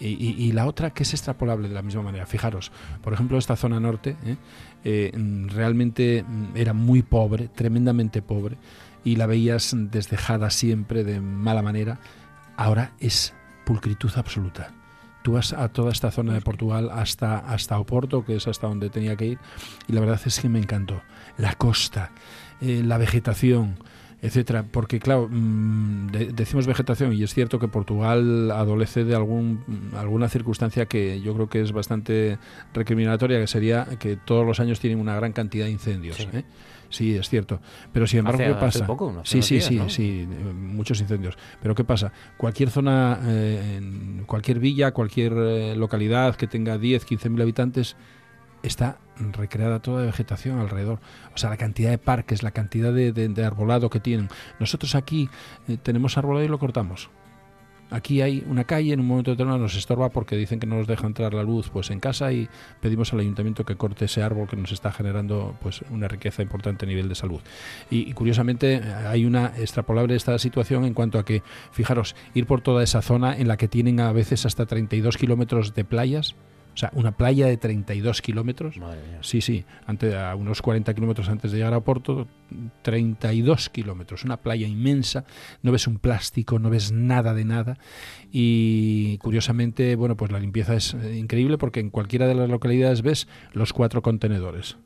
Y, 0.00 0.50
la 0.52 0.66
otra 0.66 0.90
que 0.90 1.04
es 1.04 1.12
extrapolable 1.14 1.68
de 1.68 1.74
la 1.74 1.82
misma 1.82 2.02
manera. 2.02 2.26
Fijaros, 2.26 2.72
por 3.00 3.12
ejemplo, 3.12 3.38
esta 3.38 3.54
zona 3.54 3.78
norte 3.78 4.16
¿eh? 4.24 4.36
Eh, 4.82 5.12
realmente 5.46 6.24
era 6.56 6.72
muy 6.72 7.02
pobre, 7.02 7.46
tremendamente 7.46 8.20
pobre, 8.20 8.56
y 9.04 9.14
la 9.16 9.26
veías 9.26 9.72
desdejada 9.74 10.50
siempre 10.50 11.04
de 11.04 11.20
mala 11.20 11.62
manera. 11.62 12.00
Ahora 12.56 12.92
es 13.00 13.34
pulcritud 13.64 14.10
absoluta. 14.16 14.72
Tú 15.22 15.32
vas 15.32 15.52
a 15.54 15.68
toda 15.70 15.90
esta 15.90 16.10
zona 16.10 16.34
de 16.34 16.42
Portugal 16.42 16.90
hasta, 16.92 17.38
hasta 17.38 17.78
Oporto, 17.78 18.24
que 18.24 18.36
es 18.36 18.46
hasta 18.46 18.66
donde 18.66 18.90
tenía 18.90 19.16
que 19.16 19.26
ir, 19.26 19.38
y 19.88 19.92
la 19.92 20.00
verdad 20.00 20.20
es 20.24 20.38
que 20.38 20.50
me 20.50 20.58
encantó. 20.58 21.00
La 21.38 21.54
costa, 21.54 22.10
eh, 22.60 22.82
la 22.84 22.98
vegetación, 22.98 23.76
etcétera, 24.24 24.64
porque 24.70 25.00
claro, 25.00 25.28
mm, 25.30 26.08
decimos 26.34 26.66
vegetación 26.66 27.12
y 27.12 27.22
es 27.22 27.34
cierto 27.34 27.58
que 27.58 27.68
Portugal 27.68 28.50
adolece 28.50 29.04
de 29.04 29.14
algún, 29.14 29.90
alguna 29.96 30.28
circunstancia 30.28 30.86
que 30.86 31.20
yo 31.20 31.34
creo 31.34 31.48
que 31.48 31.60
es 31.60 31.72
bastante 31.72 32.38
recriminatoria, 32.72 33.38
que 33.38 33.46
sería 33.46 33.86
que 33.98 34.16
todos 34.16 34.46
los 34.46 34.60
años 34.60 34.80
tienen 34.80 34.98
una 34.98 35.14
gran 35.16 35.32
cantidad 35.32 35.66
de 35.66 35.72
incendios. 35.72 36.16
Sí. 36.16 36.28
¿eh? 36.32 36.44
Sí, 36.94 37.16
es 37.16 37.28
cierto. 37.28 37.60
Pero 37.92 38.06
sin 38.06 38.20
embargo, 38.20 38.38
¿qué 38.38 38.54
pasa? 38.54 38.86
sí, 39.24 39.42
sí, 39.42 39.60
sí, 39.60 39.80
sí, 39.88 40.28
muchos 40.54 41.00
incendios. 41.00 41.36
Pero 41.60 41.74
¿qué 41.74 41.82
pasa? 41.82 42.12
Cualquier 42.36 42.70
zona, 42.70 43.18
eh, 43.24 44.22
cualquier 44.26 44.60
villa, 44.60 44.92
cualquier 44.92 45.32
eh, 45.32 45.74
localidad 45.74 46.36
que 46.36 46.46
tenga 46.46 46.78
10, 46.78 47.04
15 47.04 47.30
mil 47.30 47.42
habitantes, 47.42 47.96
está 48.62 48.98
recreada 49.32 49.80
toda 49.80 50.02
de 50.02 50.06
vegetación 50.06 50.60
alrededor. 50.60 51.00
O 51.34 51.36
sea, 51.36 51.50
la 51.50 51.56
cantidad 51.56 51.90
de 51.90 51.98
parques, 51.98 52.44
la 52.44 52.52
cantidad 52.52 52.92
de, 52.92 53.44
arbolado 53.44 53.90
que 53.90 53.98
tienen. 53.98 54.28
Nosotros 54.60 54.94
aquí 54.94 55.28
eh, 55.66 55.76
tenemos 55.82 56.16
arbolado 56.16 56.44
y 56.44 56.48
lo 56.48 56.60
cortamos. 56.60 57.10
Aquí 57.90 58.22
hay 58.22 58.44
una 58.48 58.64
calle, 58.64 58.92
en 58.92 59.00
un 59.00 59.06
momento 59.06 59.30
determinado 59.30 59.62
nos 59.62 59.76
estorba 59.76 60.08
porque 60.08 60.36
dicen 60.36 60.58
que 60.58 60.66
no 60.66 60.76
nos 60.76 60.86
deja 60.86 61.06
entrar 61.06 61.34
la 61.34 61.42
luz 61.42 61.70
pues 61.70 61.90
en 61.90 62.00
casa 62.00 62.32
y 62.32 62.48
pedimos 62.80 63.12
al 63.12 63.20
ayuntamiento 63.20 63.64
que 63.64 63.76
corte 63.76 64.06
ese 64.06 64.22
árbol 64.22 64.48
que 64.48 64.56
nos 64.56 64.72
está 64.72 64.90
generando 64.92 65.56
pues 65.62 65.82
una 65.90 66.08
riqueza 66.08 66.42
importante 66.42 66.84
a 66.86 66.88
nivel 66.88 67.08
de 67.08 67.14
salud. 67.14 67.40
Y, 67.90 68.08
y 68.08 68.12
curiosamente 68.12 68.82
hay 69.06 69.24
una 69.24 69.52
extrapolable 69.56 70.16
esta 70.16 70.38
situación 70.38 70.84
en 70.84 70.94
cuanto 70.94 71.18
a 71.18 71.24
que, 71.24 71.42
fijaros, 71.72 72.16
ir 72.34 72.46
por 72.46 72.60
toda 72.60 72.82
esa 72.82 73.02
zona 73.02 73.36
en 73.36 73.48
la 73.48 73.56
que 73.56 73.68
tienen 73.68 74.00
a 74.00 74.12
veces 74.12 74.46
hasta 74.46 74.66
32 74.66 75.16
kilómetros 75.16 75.74
de 75.74 75.84
playas, 75.84 76.34
o 76.74 76.76
sea, 76.76 76.90
una 76.94 77.16
playa 77.16 77.46
de 77.46 77.56
32 77.56 78.20
kilómetros. 78.20 78.74
Sí, 79.20 79.40
sí, 79.40 79.64
antes, 79.86 80.14
a 80.14 80.34
unos 80.34 80.60
40 80.60 80.92
kilómetros 80.92 81.28
antes 81.28 81.52
de 81.52 81.58
llegar 81.58 81.72
a 81.72 81.80
Porto, 81.80 82.26
32 82.82 83.70
kilómetros, 83.70 84.24
una 84.24 84.38
playa 84.38 84.66
inmensa, 84.66 85.24
no 85.62 85.70
ves 85.70 85.86
un 85.86 85.98
plástico, 85.98 86.58
no 86.58 86.70
ves 86.70 86.90
nada 86.90 87.32
de 87.32 87.44
nada. 87.44 87.78
Y 88.32 89.18
curiosamente, 89.18 89.94
bueno, 89.94 90.16
pues 90.16 90.32
la 90.32 90.40
limpieza 90.40 90.74
es 90.74 90.94
eh, 90.94 91.16
increíble 91.16 91.58
porque 91.58 91.80
en 91.80 91.90
cualquiera 91.90 92.26
de 92.26 92.34
las 92.34 92.48
localidades 92.48 93.02
ves 93.02 93.28
los 93.52 93.72
cuatro 93.72 94.02
contenedores 94.02 94.76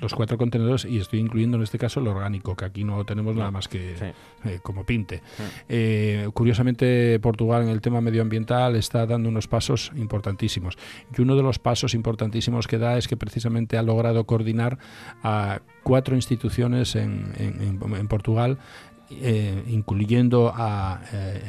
los 0.00 0.14
cuatro 0.14 0.38
contenedores 0.38 0.84
y 0.84 0.98
estoy 0.98 1.20
incluyendo 1.20 1.56
en 1.56 1.62
este 1.62 1.78
caso 1.78 2.00
el 2.00 2.08
orgánico, 2.08 2.56
que 2.56 2.64
aquí 2.64 2.84
no 2.84 3.04
tenemos 3.04 3.36
nada 3.36 3.50
más 3.50 3.68
que 3.68 3.94
eh, 4.44 4.58
como 4.62 4.84
pinte. 4.84 5.22
Eh, 5.68 6.28
curiosamente, 6.32 7.18
Portugal 7.20 7.62
en 7.62 7.68
el 7.68 7.80
tema 7.80 8.00
medioambiental 8.00 8.76
está 8.76 9.06
dando 9.06 9.28
unos 9.28 9.46
pasos 9.46 9.92
importantísimos. 9.96 10.78
Y 11.16 11.20
uno 11.20 11.36
de 11.36 11.42
los 11.42 11.58
pasos 11.58 11.94
importantísimos 11.94 12.66
que 12.66 12.78
da 12.78 12.96
es 12.96 13.08
que 13.08 13.16
precisamente 13.16 13.76
ha 13.76 13.82
logrado 13.82 14.24
coordinar 14.24 14.78
a 15.22 15.60
cuatro 15.82 16.16
instituciones 16.16 16.96
en, 16.96 17.32
en, 17.38 18.08
Portugal 18.08 18.58
eh, 19.10 19.62
incluyendo 19.68 20.52
a 20.54 21.00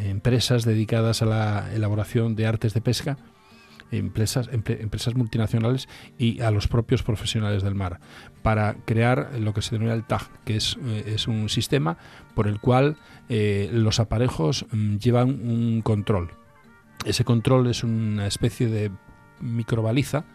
empresas 0.04 0.66
dedicadas 0.66 1.22
a 1.22 1.26
la 1.26 1.74
elaboración 1.74 2.36
de 2.36 2.46
artes 2.46 2.74
de 2.74 2.82
pesca, 2.82 3.18
empresas, 3.92 4.50
empresas 4.52 5.16
multinacionales 5.16 5.88
y 6.18 6.42
a 6.42 6.52
los 6.52 6.68
propios 6.68 7.04
profesionales 7.04 7.64
del 7.64 7.76
mar 7.76 8.00
para 8.42 8.76
crear 8.86 9.32
lo 9.40 9.54
que 9.54 9.62
se 9.62 9.72
denomina 9.72 9.94
el 9.94 10.06
TAG, 10.06 10.30
que 10.44 10.56
es, 10.56 10.78
eh, 10.86 11.14
es 11.16 11.28
un 11.28 11.50
sistema 11.50 11.98
por 12.34 12.48
el 12.48 12.60
cual 12.60 12.98
eh, 13.30 13.70
los 13.72 14.00
aparejos 14.00 14.66
mm, 14.72 14.98
llevan 14.98 15.30
un 15.30 15.82
control. 15.82 16.32
Ese 17.06 17.24
control 17.24 17.68
es 17.68 17.84
una 17.84 18.28
especie 18.28 18.68
de 18.68 18.92
microbaliza 19.40 20.26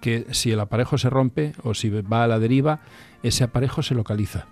que 0.00 0.26
si 0.30 0.52
el 0.52 0.60
aparejo 0.60 0.98
se 0.98 1.10
rompe 1.10 1.52
o 1.62 1.74
si 1.74 1.90
va 1.90 2.24
a 2.24 2.26
la 2.26 2.38
deriva, 2.38 2.80
ese 3.22 3.44
aparejo 3.44 3.82
se 3.82 3.94
localiza. 3.94 4.46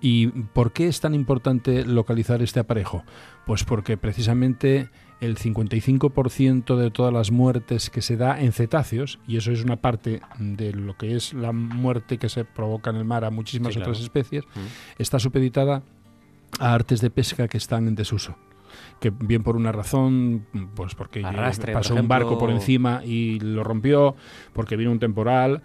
¿Y 0.00 0.28
por 0.28 0.72
qué 0.72 0.88
es 0.88 1.00
tan 1.00 1.14
importante 1.14 1.84
localizar 1.84 2.42
este 2.42 2.60
aparejo? 2.60 3.04
Pues 3.46 3.64
porque 3.64 3.96
precisamente 3.96 4.90
el 5.20 5.36
55% 5.36 6.76
de 6.76 6.90
todas 6.90 7.12
las 7.12 7.30
muertes 7.30 7.90
que 7.90 8.02
se 8.02 8.16
da 8.16 8.40
en 8.40 8.52
cetáceos, 8.52 9.18
y 9.26 9.36
eso 9.36 9.50
es 9.52 9.64
una 9.64 9.76
parte 9.76 10.20
de 10.38 10.72
lo 10.72 10.96
que 10.96 11.16
es 11.16 11.32
la 11.32 11.52
muerte 11.52 12.18
que 12.18 12.28
se 12.28 12.44
provoca 12.44 12.90
en 12.90 12.96
el 12.96 13.04
mar 13.04 13.24
a 13.24 13.30
muchísimas 13.30 13.76
otras 13.76 14.00
especies, 14.00 14.44
mm. 14.44 15.00
está 15.00 15.18
supeditada 15.18 15.82
a 16.58 16.74
artes 16.74 17.00
de 17.00 17.10
pesca 17.10 17.48
que 17.48 17.58
están 17.58 17.88
en 17.88 17.94
desuso 17.94 18.36
que 19.00 19.10
bien 19.10 19.42
por 19.42 19.56
una 19.56 19.72
razón, 19.72 20.46
pues 20.74 20.94
porque 20.94 21.22
pasó 21.72 21.94
un 21.94 22.08
barco 22.08 22.38
por 22.38 22.50
encima 22.50 23.02
y 23.04 23.38
lo 23.40 23.64
rompió, 23.64 24.16
porque 24.52 24.76
vino 24.76 24.90
un 24.90 24.98
temporal, 24.98 25.62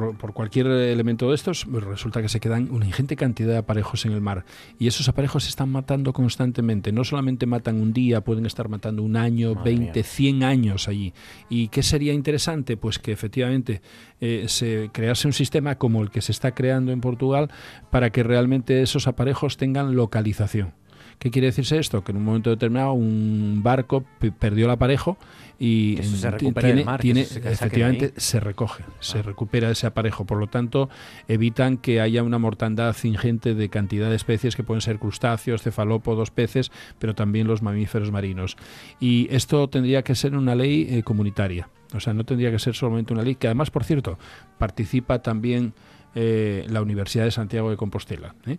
por, 0.00 0.32
cualquier 0.32 0.66
elemento 0.66 1.28
de 1.28 1.34
estos, 1.34 1.66
resulta 1.70 2.20
que 2.20 2.28
se 2.28 2.40
quedan 2.40 2.70
una 2.70 2.86
ingente 2.86 3.16
cantidad 3.16 3.52
de 3.52 3.58
aparejos 3.58 4.04
en 4.04 4.12
el 4.12 4.20
mar. 4.20 4.44
Y 4.78 4.86
esos 4.86 5.08
aparejos 5.08 5.44
se 5.44 5.50
están 5.50 5.70
matando 5.70 6.12
constantemente. 6.12 6.92
No 6.92 7.04
solamente 7.04 7.46
matan 7.46 7.80
un 7.80 7.92
día, 7.92 8.20
pueden 8.20 8.46
estar 8.46 8.68
matando 8.68 9.02
un 9.02 9.16
año, 9.16 9.54
20, 9.54 10.02
100 10.02 10.42
años 10.42 10.88
allí. 10.88 11.12
¿Y 11.48 11.68
qué 11.68 11.82
sería 11.82 12.12
interesante? 12.12 12.76
Pues 12.76 12.98
que 12.98 13.12
efectivamente 13.12 13.80
eh, 14.20 14.46
se 14.48 14.90
crease 14.92 15.26
un 15.26 15.32
sistema 15.32 15.76
como 15.76 16.02
el 16.02 16.10
que 16.10 16.20
se 16.20 16.32
está 16.32 16.52
creando 16.52 16.92
en 16.92 17.00
Portugal 17.00 17.50
para 17.90 18.10
que 18.10 18.22
realmente 18.22 18.82
esos 18.82 19.06
aparejos 19.06 19.56
tengan 19.56 19.94
localización. 19.94 20.74
¿Qué 21.18 21.30
quiere 21.30 21.46
decirse 21.46 21.78
esto? 21.78 22.04
Que 22.04 22.12
en 22.12 22.18
un 22.18 22.24
momento 22.24 22.50
determinado 22.50 22.92
un 22.92 23.60
barco 23.62 24.04
perdió 24.38 24.66
el 24.66 24.70
aparejo 24.70 25.16
y 25.58 25.98
se 26.02 26.30
tiene, 26.32 26.84
tiene 27.00 27.22
efectivamente 27.22 28.12
se 28.18 28.40
recoge, 28.40 28.84
se 29.00 29.20
ah. 29.20 29.22
recupera 29.22 29.70
ese 29.70 29.86
aparejo. 29.86 30.26
Por 30.26 30.38
lo 30.38 30.48
tanto, 30.48 30.90
evitan 31.28 31.78
que 31.78 32.00
haya 32.02 32.22
una 32.22 32.38
mortandad 32.38 32.94
ingente 33.04 33.54
de 33.54 33.68
cantidad 33.70 34.10
de 34.10 34.16
especies 34.16 34.54
que 34.54 34.62
pueden 34.62 34.82
ser 34.82 34.98
crustáceos, 34.98 35.62
cefalópodos, 35.62 36.30
peces, 36.30 36.70
pero 36.98 37.14
también 37.14 37.46
los 37.46 37.62
mamíferos 37.62 38.12
marinos. 38.12 38.56
Y 39.00 39.28
esto 39.30 39.68
tendría 39.68 40.02
que 40.02 40.14
ser 40.14 40.36
una 40.36 40.54
ley 40.54 40.86
eh, 40.90 41.02
comunitaria. 41.02 41.70
O 41.94 42.00
sea, 42.00 42.12
no 42.12 42.24
tendría 42.24 42.50
que 42.50 42.58
ser 42.58 42.74
solamente 42.74 43.14
una 43.14 43.22
ley 43.22 43.36
que 43.36 43.46
además, 43.46 43.70
por 43.70 43.84
cierto, 43.84 44.18
participa 44.58 45.22
también 45.22 45.72
eh, 46.18 46.64
la 46.70 46.80
Universidad 46.80 47.24
de 47.24 47.30
Santiago 47.30 47.68
de 47.68 47.76
Compostela 47.76 48.34
¿eh? 48.46 48.56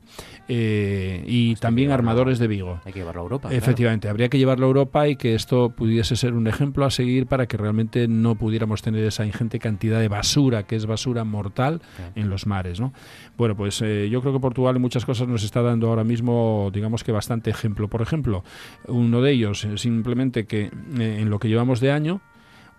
Eh, 0.47 1.23
y 1.25 1.55
también 1.55 1.89
armadores 1.89 2.37
de 2.37 2.45
Vigo. 2.45 2.79
Hay 2.85 2.93
que 2.93 2.99
llevarlo 2.99 3.21
a 3.21 3.23
Europa. 3.23 3.49
Efectivamente, 3.51 4.09
habría 4.09 4.29
que 4.29 4.37
llevarlo 4.37 4.67
a 4.67 4.69
Europa 4.69 5.07
y 5.07 5.15
que 5.15 5.33
esto 5.33 5.71
pudiese 5.71 6.15
ser 6.15 6.33
un 6.33 6.47
ejemplo 6.47 6.85
a 6.85 6.91
seguir 6.91 7.25
para 7.25 7.47
que 7.47 7.57
realmente 7.57 8.07
no 8.07 8.35
pudiéramos 8.35 8.83
tener 8.83 9.03
esa 9.03 9.25
ingente 9.25 9.57
cantidad 9.57 9.99
de 9.99 10.07
basura, 10.07 10.67
que 10.67 10.75
es 10.75 10.85
basura 10.85 11.23
mortal, 11.23 11.81
en 12.13 12.29
los 12.29 12.45
mares. 12.45 12.79
¿no? 12.79 12.93
Bueno, 13.37 13.57
pues 13.57 13.79
yo 13.79 14.21
creo 14.21 14.33
que 14.33 14.39
Portugal 14.39 14.75
en 14.75 14.81
muchas 14.83 15.03
cosas 15.03 15.27
nos 15.27 15.43
está 15.43 15.63
dando 15.63 15.89
ahora 15.89 16.03
mismo, 16.03 16.69
digamos 16.71 17.03
que 17.03 17.11
bastante 17.11 17.49
ejemplo. 17.49 17.87
Por 17.87 18.03
ejemplo, 18.03 18.43
uno 18.87 19.23
de 19.23 19.31
ellos, 19.31 19.67
simplemente 19.77 20.45
que 20.45 20.69
en 20.99 21.29
lo 21.31 21.39
que 21.39 21.47
llevamos 21.47 21.79
de 21.79 21.91
año, 21.91 22.21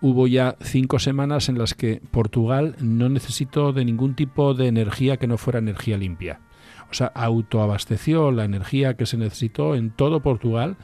hubo 0.01 0.27
ya 0.27 0.55
cinco 0.61 0.99
semanas 0.99 1.49
en 1.49 1.57
las 1.57 1.73
que 1.73 2.01
Portugal 2.11 2.75
no 2.79 3.09
necesitó 3.09 3.73
de 3.73 3.85
ningún 3.85 4.15
tipo 4.15 4.53
de 4.53 4.67
energía 4.67 5.17
que 5.17 5.27
no 5.27 5.37
fuera 5.37 5.59
energía 5.59 5.97
limpia. 5.97 6.39
O 6.89 6.93
sea, 6.93 7.07
autoabasteció 7.07 8.31
la 8.31 8.45
energía 8.45 8.95
que 8.95 9.05
se 9.05 9.17
necesitó 9.17 9.75
en 9.75 9.91
todo 9.91 10.21
Portugal 10.21 10.77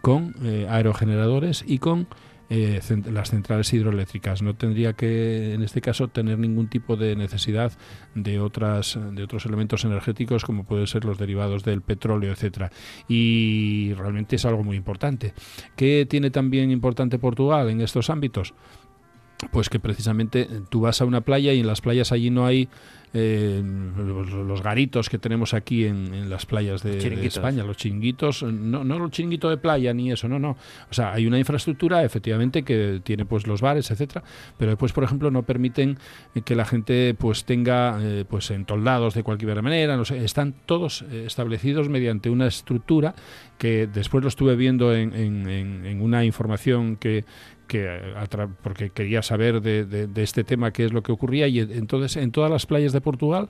con 0.00 0.34
eh, 0.42 0.66
aerogeneradores 0.68 1.64
y 1.66 1.78
con 1.78 2.08
eh, 2.50 2.80
las 3.10 3.30
centrales 3.30 3.72
hidroeléctricas. 3.72 4.42
No 4.42 4.54
tendría 4.54 4.92
que, 4.92 5.54
en 5.54 5.62
este 5.62 5.80
caso, 5.80 6.08
tener 6.08 6.38
ningún 6.38 6.68
tipo 6.68 6.96
de 6.96 7.16
necesidad 7.16 7.72
de 8.14 8.40
otras 8.40 8.98
de 9.12 9.22
otros 9.22 9.46
elementos 9.46 9.84
energéticos 9.84 10.44
como 10.44 10.64
pueden 10.64 10.86
ser 10.86 11.04
los 11.04 11.18
derivados 11.18 11.64
del 11.64 11.82
petróleo, 11.82 12.32
etcétera. 12.32 12.70
Y 13.08 13.92
realmente 13.94 14.36
es 14.36 14.44
algo 14.44 14.62
muy 14.62 14.76
importante. 14.76 15.34
¿Qué 15.76 16.06
tiene 16.08 16.30
también 16.30 16.70
importante 16.70 17.18
Portugal 17.18 17.70
en 17.70 17.80
estos 17.80 18.10
ámbitos? 18.10 18.54
Pues 19.50 19.68
que 19.68 19.80
precisamente 19.80 20.48
tú 20.68 20.82
vas 20.82 21.00
a 21.00 21.04
una 21.04 21.20
playa 21.20 21.52
y 21.52 21.60
en 21.60 21.66
las 21.66 21.80
playas 21.80 22.12
allí 22.12 22.30
no 22.30 22.46
hay 22.46 22.68
eh, 23.16 23.62
los, 23.96 24.60
garitos 24.60 25.08
que 25.08 25.18
tenemos 25.18 25.54
aquí 25.54 25.84
en, 25.84 26.28
las 26.28 26.46
playas 26.46 26.82
de, 26.82 26.98
España, 27.24 27.62
los 27.62 27.76
chinguitos, 27.76 28.42
no, 28.42 28.82
no 28.82 29.04
el 29.04 29.10
chinguito 29.12 29.48
de 29.48 29.56
playa 29.56 29.94
ni 29.94 30.10
eso, 30.10 30.28
no, 30.28 30.40
no. 30.40 30.56
O 30.90 30.92
sea, 30.92 31.12
hay 31.12 31.24
una 31.28 31.38
infraestructura 31.38 32.02
efectivamente 32.02 32.64
que 32.64 33.00
tiene 33.04 33.24
pues 33.24 33.46
los 33.46 33.60
bares, 33.60 33.92
etcétera, 33.92 34.24
pero 34.58 34.72
después, 34.72 34.92
por 34.92 35.04
ejemplo, 35.04 35.30
no 35.30 35.44
permiten 35.44 35.96
que 36.44 36.56
la 36.56 36.64
gente 36.64 37.14
pues 37.16 37.44
tenga 37.44 38.00
eh, 38.02 38.24
pues 38.28 38.50
entoldados 38.50 39.14
de 39.14 39.22
cualquier 39.22 39.62
manera, 39.62 39.96
no 39.96 40.04
sé, 40.04 40.24
están 40.24 40.52
todos 40.66 41.02
eh, 41.02 41.22
establecidos 41.24 41.88
mediante 41.88 42.30
una 42.30 42.48
estructura 42.48 43.14
que 43.58 43.86
después 43.86 44.24
lo 44.24 44.28
estuve 44.28 44.56
viendo 44.56 44.92
en, 44.92 45.14
en 45.14 46.02
una 46.02 46.24
información 46.24 46.96
que, 46.96 47.24
que 47.66 48.14
porque 48.62 48.90
quería 48.90 49.22
saber 49.22 49.60
de, 49.60 49.84
de, 49.84 50.22
este 50.22 50.44
tema 50.44 50.72
qué 50.72 50.84
es 50.84 50.92
lo 50.92 51.02
que 51.02 51.12
ocurría 51.12 51.48
y 51.48 51.60
entonces 51.60 52.16
en 52.16 52.30
todas 52.30 52.50
las 52.50 52.66
playas 52.66 52.92
de 52.92 53.00
Portugal 53.00 53.48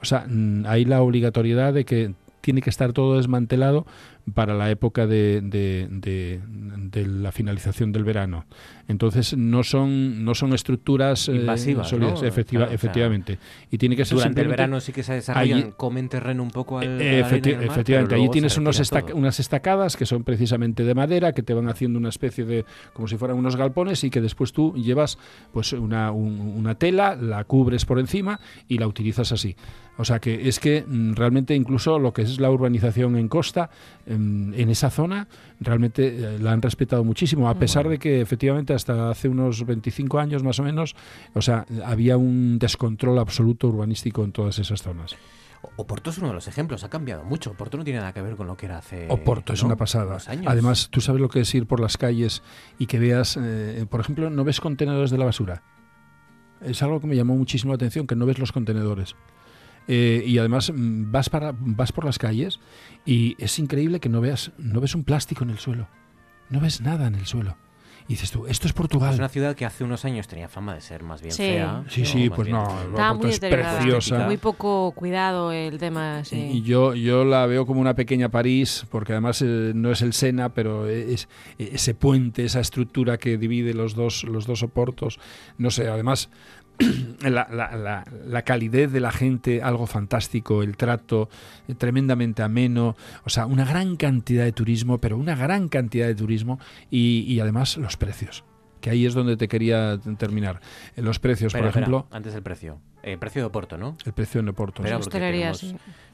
o 0.00 0.04
sea 0.04 0.26
mm, 0.28 0.64
hay 0.66 0.84
la 0.84 1.02
obligatoriedad 1.02 1.72
de 1.72 1.84
que 1.84 2.14
tiene 2.40 2.62
que 2.62 2.70
estar 2.70 2.92
todo 2.92 3.16
desmantelado 3.16 3.86
para 4.34 4.54
la 4.54 4.70
época 4.70 5.06
de, 5.06 5.40
de, 5.42 7.06
la 7.06 7.32
finalización 7.32 7.92
del 7.92 8.04
verano. 8.04 8.44
Entonces 8.88 9.36
no 9.36 9.62
son 9.62 10.24
no 10.24 10.34
son 10.34 10.52
estructuras 10.52 11.28
eh, 11.28 11.36
invasivas, 11.36 11.92
efectivamente. 12.22 13.38
y 13.70 13.78
tiene 13.78 13.96
que 13.96 14.04
ser 14.04 14.18
durante 14.18 14.40
el 14.40 14.48
verano 14.48 14.80
sí 14.80 14.92
que 14.92 15.02
se 15.02 15.14
desarrollan, 15.14 15.72
comen 15.72 16.08
terreno 16.08 16.42
un 16.42 16.50
poco 16.50 16.78
al, 16.78 17.00
eh, 17.00 17.20
efectivamente. 17.20 18.14
Allí 18.14 18.28
tienes 18.30 18.56
unos 18.58 18.80
unas 19.14 19.40
estacadas 19.40 19.96
que 19.96 20.06
son 20.06 20.24
precisamente 20.24 20.84
de 20.84 20.94
madera 20.94 21.32
que 21.32 21.42
te 21.42 21.54
van 21.54 21.68
haciendo 21.68 21.98
una 21.98 22.08
especie 22.08 22.44
de 22.44 22.64
como 22.92 23.06
si 23.06 23.16
fueran 23.16 23.36
unos 23.36 23.56
galpones 23.56 24.02
y 24.04 24.10
que 24.10 24.20
después 24.20 24.52
tú 24.52 24.74
llevas 24.74 25.18
pues 25.52 25.72
una, 25.72 26.10
una 26.10 26.74
tela, 26.74 27.16
la 27.16 27.44
cubres 27.44 27.84
por 27.84 27.98
encima 27.98 28.40
y 28.68 28.78
la 28.78 28.86
utilizas 28.86 29.32
así. 29.32 29.56
O 30.00 30.04
sea 30.04 30.18
que 30.18 30.48
es 30.48 30.60
que 30.60 30.82
mm, 30.86 31.12
realmente 31.12 31.54
incluso 31.54 31.98
lo 31.98 32.14
que 32.14 32.22
es 32.22 32.40
la 32.40 32.50
urbanización 32.50 33.16
en 33.16 33.28
costa, 33.28 33.68
en, 34.10 34.70
esa 34.70 34.90
zona, 34.90 35.28
realmente 35.60 36.06
eh, 36.06 36.38
la 36.38 36.52
han 36.52 36.62
respetado 36.62 37.04
muchísimo, 37.04 37.48
a 37.48 37.54
pesar 37.54 37.88
de 37.88 37.98
que 37.98 38.20
efectivamente 38.20 38.74
hasta 38.74 39.10
hace 39.10 39.28
unos 39.28 39.64
25 39.64 40.18
años 40.18 40.42
más 40.42 40.58
o 40.58 40.62
menos, 40.62 40.94
o 41.34 41.42
sea, 41.42 41.64
había 41.84 42.16
un 42.16 42.58
descontrol 42.58 43.18
absoluto 43.18 43.68
urbanístico 43.68 44.24
en 44.24 44.32
todas 44.32 44.58
esas 44.58 44.82
zonas. 44.82 45.16
Oporto 45.76 46.08
es 46.10 46.18
uno 46.18 46.28
de 46.28 46.34
los 46.34 46.48
ejemplos, 46.48 46.84
ha 46.84 46.88
cambiado 46.88 47.22
mucho. 47.22 47.50
Oporto 47.50 47.76
no 47.76 47.84
tiene 47.84 48.00
nada 48.00 48.14
que 48.14 48.22
ver 48.22 48.34
con 48.34 48.46
lo 48.46 48.56
que 48.56 48.66
era 48.66 48.78
hace. 48.78 49.06
Oporto 49.10 49.52
es 49.52 49.62
una 49.62 49.76
pasada. 49.76 50.16
Además, 50.46 50.88
tú 50.90 51.02
sabes 51.02 51.20
lo 51.20 51.28
que 51.28 51.40
es 51.40 51.54
ir 51.54 51.66
por 51.66 51.80
las 51.80 51.98
calles 51.98 52.42
y 52.78 52.86
que 52.86 52.98
veas, 52.98 53.38
eh, 53.38 53.84
por 53.88 54.00
ejemplo, 54.00 54.30
no 54.30 54.42
ves 54.42 54.60
contenedores 54.60 55.10
de 55.10 55.18
la 55.18 55.26
basura. 55.26 55.62
Es 56.62 56.82
algo 56.82 57.00
que 57.00 57.06
me 57.06 57.16
llamó 57.16 57.36
muchísimo 57.36 57.72
la 57.72 57.76
atención, 57.76 58.06
que 58.06 58.16
no 58.16 58.24
ves 58.24 58.38
los 58.38 58.52
contenedores. 58.52 59.16
Eh, 59.92 60.22
y 60.24 60.38
además 60.38 60.72
mm, 60.72 61.10
vas, 61.10 61.28
para, 61.30 61.52
vas 61.58 61.90
por 61.90 62.04
las 62.04 62.16
calles 62.16 62.60
y 63.04 63.34
es 63.42 63.58
increíble 63.58 63.98
que 63.98 64.08
no 64.08 64.20
veas, 64.20 64.52
no 64.56 64.80
ves 64.80 64.94
un 64.94 65.02
plástico 65.02 65.42
en 65.42 65.50
el 65.50 65.58
suelo. 65.58 65.88
No 66.48 66.60
ves 66.60 66.80
nada 66.80 67.08
en 67.08 67.16
el 67.16 67.26
suelo. 67.26 67.56
Y 68.06 68.14
dices 68.14 68.30
tú, 68.30 68.46
esto 68.46 68.68
es 68.68 68.72
Portugal. 68.72 69.12
Es 69.12 69.18
una 69.18 69.28
ciudad 69.28 69.56
que 69.56 69.64
hace 69.64 69.82
unos 69.82 70.04
años 70.04 70.28
tenía 70.28 70.48
fama 70.48 70.74
de 70.74 70.80
ser 70.80 71.02
más 71.02 71.22
bien 71.22 71.34
fea. 71.34 71.84
Sí, 71.88 72.04
sí, 72.04 72.30
pues 72.30 72.48
no, 72.48 72.68
muy 73.16 73.30
es 73.30 73.40
preciosa. 73.40 74.26
Muy 74.26 74.36
poco 74.36 74.92
cuidado 74.92 75.50
el 75.50 75.78
tema. 75.78 76.22
Y 76.30 76.62
yo, 76.62 76.94
yo 76.94 77.24
la 77.24 77.46
veo 77.46 77.66
como 77.66 77.80
una 77.80 77.94
pequeña 77.94 78.28
París, 78.28 78.86
porque 78.90 79.12
además 79.12 79.42
eh, 79.42 79.72
no 79.74 79.90
es 79.90 80.02
el 80.02 80.12
Sena, 80.12 80.54
pero 80.54 80.88
es 80.88 81.28
ese 81.58 81.94
puente, 81.94 82.44
esa 82.44 82.60
estructura 82.60 83.18
que 83.18 83.38
divide 83.38 83.74
los 83.74 83.94
dos, 83.94 84.22
los 84.24 84.46
dos 84.46 84.60
soportos. 84.60 85.18
No 85.58 85.70
sé, 85.70 85.88
además 85.88 86.30
la, 87.22 87.46
la, 87.50 88.04
la, 88.26 88.42
calidez 88.42 88.92
de 88.92 89.00
la 89.00 89.12
gente, 89.12 89.62
algo 89.62 89.86
fantástico, 89.86 90.62
el 90.62 90.76
trato 90.76 91.28
eh, 91.68 91.74
tremendamente 91.74 92.42
ameno, 92.42 92.96
o 93.24 93.30
sea, 93.30 93.46
una 93.46 93.64
gran 93.64 93.96
cantidad 93.96 94.44
de 94.44 94.52
turismo, 94.52 94.98
pero 94.98 95.16
una 95.16 95.34
gran 95.34 95.68
cantidad 95.68 96.06
de 96.06 96.14
turismo 96.14 96.58
y, 96.90 97.38
además 97.40 97.76
los 97.76 97.96
precios 97.96 98.44
que 98.80 98.88
ahí 98.88 99.04
es 99.04 99.12
donde 99.12 99.36
te 99.36 99.46
quería 99.46 99.98
terminar. 100.16 100.60
Eh, 100.96 101.02
los 101.02 101.18
precios, 101.18 101.52
por 101.52 101.66
ejemplo. 101.66 102.06
antes 102.10 102.32
del 102.32 102.42
precio. 102.42 102.78
El 103.02 103.18
precio 103.18 103.42
de 103.42 103.46
Oporto, 103.46 103.76
¿no? 103.76 103.98
El 104.06 104.14
precio 104.14 104.42
de 104.42 104.48
Oporto. 104.48 104.82
tenemos, 104.82 105.10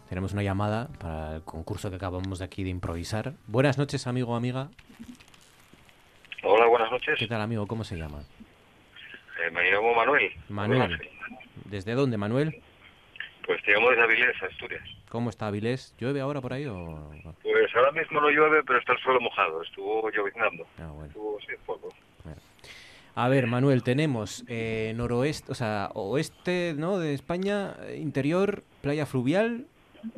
tenemos, 0.09 0.33
una 0.33 0.43
llamada 0.43 0.89
para 0.99 1.37
el 1.37 1.43
concurso 1.43 1.91
que 1.91 1.97
acabamos 1.97 2.41
de 2.41 2.45
aquí 2.45 2.65
de 2.65 2.71
improvisar. 2.71 3.35
Buenas 3.47 3.79
noches, 3.79 4.09
amigo 4.09 4.33
o 4.33 4.35
amiga. 4.35 4.71
Hola, 6.43 6.67
buenas 6.67 6.91
noches. 6.91 7.15
¿Qué 7.21 7.29
tal, 7.29 7.41
amigo? 7.41 7.69
¿Cómo 7.69 7.85
se 7.85 7.97
llama? 7.97 8.25
Eh, 9.45 9.51
me 9.51 9.71
llamo 9.71 9.95
Manuel. 9.95 10.33
Manuel. 10.49 11.11
¿Desde 11.65 11.95
dónde, 11.95 12.17
Manuel? 12.17 12.63
Pues 13.45 13.63
te 13.63 13.73
llamo 13.73 13.91
desde 13.91 14.03
Avilés, 14.03 14.43
Asturias. 14.43 14.83
¿Cómo 15.09 15.31
está 15.31 15.47
Avilés? 15.47 15.95
¿Llueve 15.99 16.21
ahora 16.21 16.41
por 16.41 16.53
ahí 16.53 16.67
o...? 16.67 17.11
Pues 17.43 17.77
ahora 17.77 17.93
mismo 17.93 18.21
no 18.21 18.29
llueve, 18.29 18.63
pero 18.65 18.79
está 18.79 18.93
el 18.93 18.99
suelo 18.99 19.21
mojado. 19.21 19.63
Estuvo 19.63 20.11
lloviznando. 20.11 20.67
Ah, 20.79 20.91
bueno. 20.91 21.07
Estuvo 21.07 21.41
sin 21.41 21.57
poco. 21.65 21.95
A 23.19 23.29
ver, 23.31 23.47
Manuel, 23.47 23.83
tenemos 23.83 24.45
eh, 24.47 24.93
noroeste, 24.95 25.51
o 25.51 25.55
sea, 25.55 25.89
oeste, 25.95 26.75
¿no? 26.77 26.99
De 26.99 27.15
España, 27.15 27.75
interior, 27.97 28.63
playa 28.83 29.07
fluvial. 29.07 29.67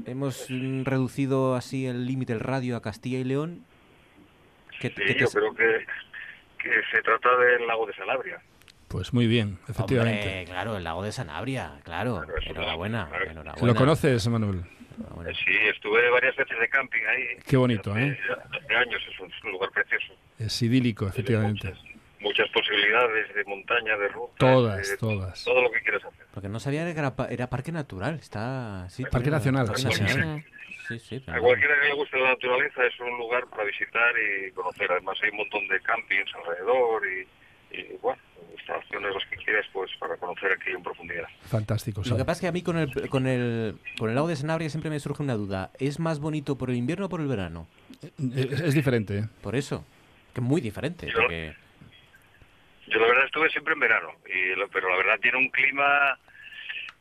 Hemos 0.05 0.47
mm, 0.51 0.83
reducido 0.83 1.55
así 1.55 1.87
el 1.87 2.07
límite, 2.07 2.33
el 2.33 2.41
radio 2.41 2.77
a 2.77 2.83
Castilla 2.83 3.19
y 3.19 3.25
León. 3.25 3.65
sí, 4.81 4.91
yo 5.17 5.29
creo 5.29 5.55
que, 5.55 5.87
que 6.61 6.71
se 6.91 7.01
trata 7.03 7.37
del 7.37 7.69
lago 7.69 7.87
de 7.87 7.95
Salabria. 7.95 8.43
Pues 8.89 9.13
muy 9.13 9.27
bien, 9.27 9.59
efectivamente. 9.69 10.45
claro, 10.47 10.77
el 10.77 10.85
lago 10.85 11.03
de 11.03 11.13
Sanabria, 11.13 11.79
claro. 11.85 12.25
enhorabuena, 12.43 13.09
¿Lo 13.61 13.75
conoces, 13.75 14.27
Manuel? 14.29 14.65
Sí, 15.45 15.53
estuve 15.69 16.09
varias 16.11 16.35
veces 16.35 16.59
de 16.59 16.69
camping 16.69 17.03
ahí. 17.07 17.25
Qué 17.47 17.57
bonito, 17.57 17.97
¿eh? 17.97 18.19
Hace 18.51 18.75
años, 18.75 19.01
es 19.09 19.21
un, 19.21 19.53
lugar 19.53 19.71
precioso. 19.71 20.15
Es 20.39 20.61
idílico, 20.63 21.07
efectivamente. 21.07 21.75
Muchas, 22.21 22.49
posibilidades 22.49 23.33
de 23.35 23.45
montaña, 23.45 23.97
de 23.97 24.09
ruta. 24.09 24.35
Todas, 24.39 24.97
todas. 24.99 25.45
Todo 25.45 25.63
lo 25.63 25.71
que 25.71 25.81
quieras 25.83 26.05
hacer. 26.05 26.27
Porque 26.33 26.49
no 26.49 26.59
sabía 26.59 26.85
que 26.93 26.99
era, 27.31 27.51
parque 27.51 27.71
natural, 27.71 28.15
está... 28.15 28.89
Sí, 28.89 29.05
parque 29.05 29.31
nacional, 29.31 29.69
sí, 29.77 29.89
sí, 30.89 30.99
sí. 30.99 31.25
A 31.27 31.39
cualquiera 31.39 31.81
que 31.81 31.89
le 31.89 31.95
guste 31.95 32.19
la 32.19 32.31
naturaleza 32.31 32.87
es 32.87 32.99
un 32.99 33.19
lugar 33.19 33.47
para 33.51 33.65
visitar 33.65 34.15
y 34.19 34.51
conocer. 34.53 34.91
Además 34.91 35.19
hay 35.23 35.31
un 35.31 35.37
montón 35.37 35.69
de 35.69 35.81
campings 35.81 36.31
alrededor 36.35 37.03
y, 37.07 37.77
y 37.77 37.97
bueno, 38.03 38.21
instalaciones, 38.69 39.15
los 39.15 39.25
que 39.27 39.37
quieras, 39.37 39.67
pues 39.73 39.91
para 39.99 40.17
conocer 40.17 40.53
aquí 40.53 40.71
en 40.71 40.83
profundidad. 40.83 41.27
Fantástico. 41.43 42.03
Lo 42.05 42.17
que 42.17 42.25
pasa 42.25 42.33
es 42.33 42.41
que 42.43 42.49
a 42.49 42.53
mí 42.53 42.63
con 42.63 42.77
el, 42.77 43.09
con 43.09 43.27
el, 43.27 43.79
con 43.99 44.09
el 44.09 44.15
lago 44.15 44.29
de 44.29 44.37
Sanabria 44.37 44.69
siempre 44.69 44.91
me 44.91 45.01
surge 45.01 45.23
una 45.23 45.35
duda. 45.35 45.71
¿Es 45.79 45.99
más 45.99 46.21
bonito 46.21 46.59
por 46.59 46.71
el 46.71 46.77
invierno 46.77 47.07
o 47.07 47.09
por 47.09 47.21
el 47.21 47.29
verano? 47.29 47.67
Es, 48.03 48.75
diferente. 48.75 49.19
¿eh? 49.19 49.25
Por 49.43 49.57
eso. 49.57 49.85
Que 50.35 50.41
es 50.41 50.47
muy 50.47 50.61
diferente. 50.61 51.07
Yo, 51.07 51.21
yo 52.87 52.99
la 53.01 53.07
verdad 53.07 53.25
estuve 53.25 53.51
siempre 53.51 53.75
en 53.75 53.81
verano, 53.81 54.13
y 54.27 54.55
pero 54.73 54.89
la 54.89 54.97
verdad 54.97 55.19
tiene 55.21 55.39
un 55.39 55.49
clima 55.51 56.19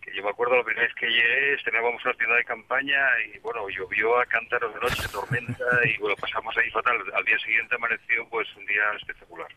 que 0.02 0.16
yo 0.16 0.24
me 0.24 0.30
acuerdo 0.30 0.56
la 0.56 0.64
primera 0.64 0.88
vez 0.88 0.96
que 0.96 1.08
llegué, 1.08 1.58
teníamos 1.64 2.04
una 2.04 2.14
tienda 2.14 2.36
de 2.36 2.44
campaña 2.46 3.00
y 3.34 3.40
bueno, 3.40 3.68
llovió 3.70 4.20
a 4.20 4.26
cántaros 4.26 4.74
de 4.74 4.80
noche, 4.80 5.04
tormenta 5.12 5.66
y 5.86 5.98
bueno, 5.98 6.16
pasamos 6.16 6.56
ahí 6.58 6.70
fatal. 6.72 6.98
Al 7.14 7.26
día 7.26 7.38
siguiente 7.40 7.76
amaneció 7.76 8.28
pues 8.30 8.48
un 8.56 8.66
día 8.66 8.84
espectacular. 8.98 9.48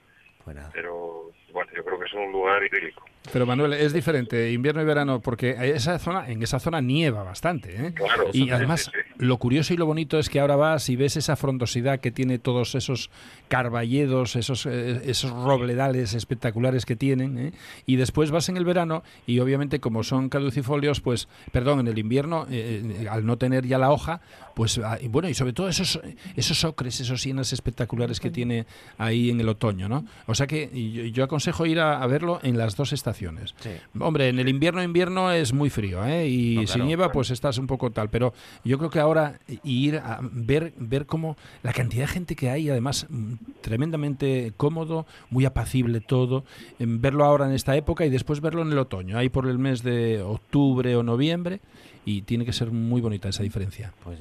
Pero 0.73 1.31
bueno, 1.53 1.71
yo 1.75 1.85
creo 1.85 1.99
que 1.99 2.07
es 2.07 2.13
un 2.15 2.33
lugar 2.33 2.63
idílico. 2.63 3.05
Pero 3.33 3.47
Manuel, 3.47 3.75
es 3.75 3.93
diferente 3.93 4.51
invierno 4.51 4.83
y 4.83 4.85
verano 4.85 5.21
porque 5.21 5.57
esa 5.75 5.99
zona, 5.99 6.29
en 6.29 6.43
esa 6.43 6.59
zona 6.59 6.81
nieva 6.81 7.23
bastante. 7.23 7.87
¿eh? 7.87 7.95
y 8.33 8.51
además, 8.51 8.91
lo 9.19 9.37
curioso 9.37 9.75
y 9.75 9.77
lo 9.77 9.87
bonito 9.87 10.19
es 10.19 10.29
que 10.29 10.41
ahora 10.41 10.57
vas 10.57 10.89
y 10.89 10.97
ves 10.97 11.17
esa 11.17 11.37
frondosidad 11.37 12.01
que 12.01 12.11
tiene 12.11 12.39
todos 12.39 12.75
esos 12.75 13.11
carballedos, 13.49 14.37
esos, 14.37 14.67
eh, 14.67 15.03
esos 15.05 15.31
robledales 15.31 16.15
espectaculares 16.15 16.87
que 16.87 16.97
tienen. 16.97 17.39
¿eh? 17.39 17.53
Y 17.87 17.97
después 17.97 18.31
vas 18.31 18.49
en 18.49 18.57
el 18.57 18.65
verano 18.65 19.03
y 19.27 19.39
obviamente 19.41 19.81
como 19.81 20.03
son 20.03 20.29
caducifolios, 20.29 21.01
pues, 21.01 21.29
perdón, 21.53 21.81
en 21.81 21.89
el 21.89 21.99
invierno, 21.99 22.47
eh, 22.51 23.07
al 23.11 23.27
no 23.27 23.37
tener 23.37 23.67
ya 23.67 23.79
la 23.79 23.91
hoja, 23.91 24.21
pues, 24.55 24.79
ah, 24.79 24.99
y 25.01 25.09
bueno, 25.09 25.29
y 25.29 25.35
sobre 25.35 25.53
todo 25.53 25.69
esos, 25.69 26.01
esos 26.37 26.65
ocres, 26.65 27.01
esos 27.01 27.23
sienas 27.23 27.53
espectaculares 27.53 28.19
que 28.19 28.31
tiene 28.31 28.67
ahí 28.99 29.31
en 29.31 29.41
el 29.41 29.49
otoño, 29.49 29.89
¿no? 29.89 30.05
O 30.27 30.35
sea 30.35 30.47
que 30.47 30.71
yo, 30.93 31.05
yo 31.05 31.25
aconsejo 31.25 31.67
ir 31.67 31.81
a, 31.81 32.07
verlo 32.07 32.41
en 32.43 32.59
las 32.59 32.77
dos 32.77 32.93
estaciones. 32.93 33.10
Hombre, 33.99 34.29
en 34.29 34.39
el 34.39 34.49
invierno, 34.49 34.83
invierno 34.83 35.33
es 35.33 35.53
muy 35.53 35.71
frío, 35.71 36.05
¿eh? 36.05 36.29
Y 36.29 36.67
si 36.67 36.81
nieva, 36.81 37.13
pues 37.13 37.31
estás 37.31 37.59
un 37.59 37.67
poco 37.67 37.91
tal. 37.91 38.09
Pero 38.11 38.33
yo 38.65 38.79
creo 38.79 38.91
que 38.91 39.01
ahora 39.01 39.39
ir 39.65 39.97
a 39.97 40.21
ver, 40.23 40.73
ver 40.77 41.07
cómo 41.07 41.37
la 41.63 41.73
cantidad 41.73 42.03
de 42.03 42.13
gente 42.13 42.37
que 42.37 42.51
hay, 42.51 42.71
además 42.71 43.07
mm, 43.09 43.35
tremendamente 43.61 44.53
cómodo, 44.57 45.07
muy 45.31 45.45
apacible 45.45 46.01
todo, 46.01 46.45
en 46.79 47.01
verlo 47.01 47.25
ahora 47.25 47.47
en 47.47 47.53
esta 47.53 47.77
época 47.77 48.05
y 48.05 48.11
después 48.11 48.41
verlo 48.41 48.63
en 48.63 48.73
el 48.73 48.79
otoño, 48.79 49.19
ahí 49.19 49.29
por 49.29 49.47
el 49.47 49.59
mes 49.59 49.83
de 49.83 50.23
octubre 50.23 50.97
o 50.97 51.03
noviembre, 51.03 51.61
y 52.05 52.23
tiene 52.23 52.45
que 52.45 52.53
ser 52.53 52.71
muy 52.71 53.01
bonita 53.01 53.29
esa 53.29 53.43
diferencia. 53.43 53.93
Pues 54.03 54.19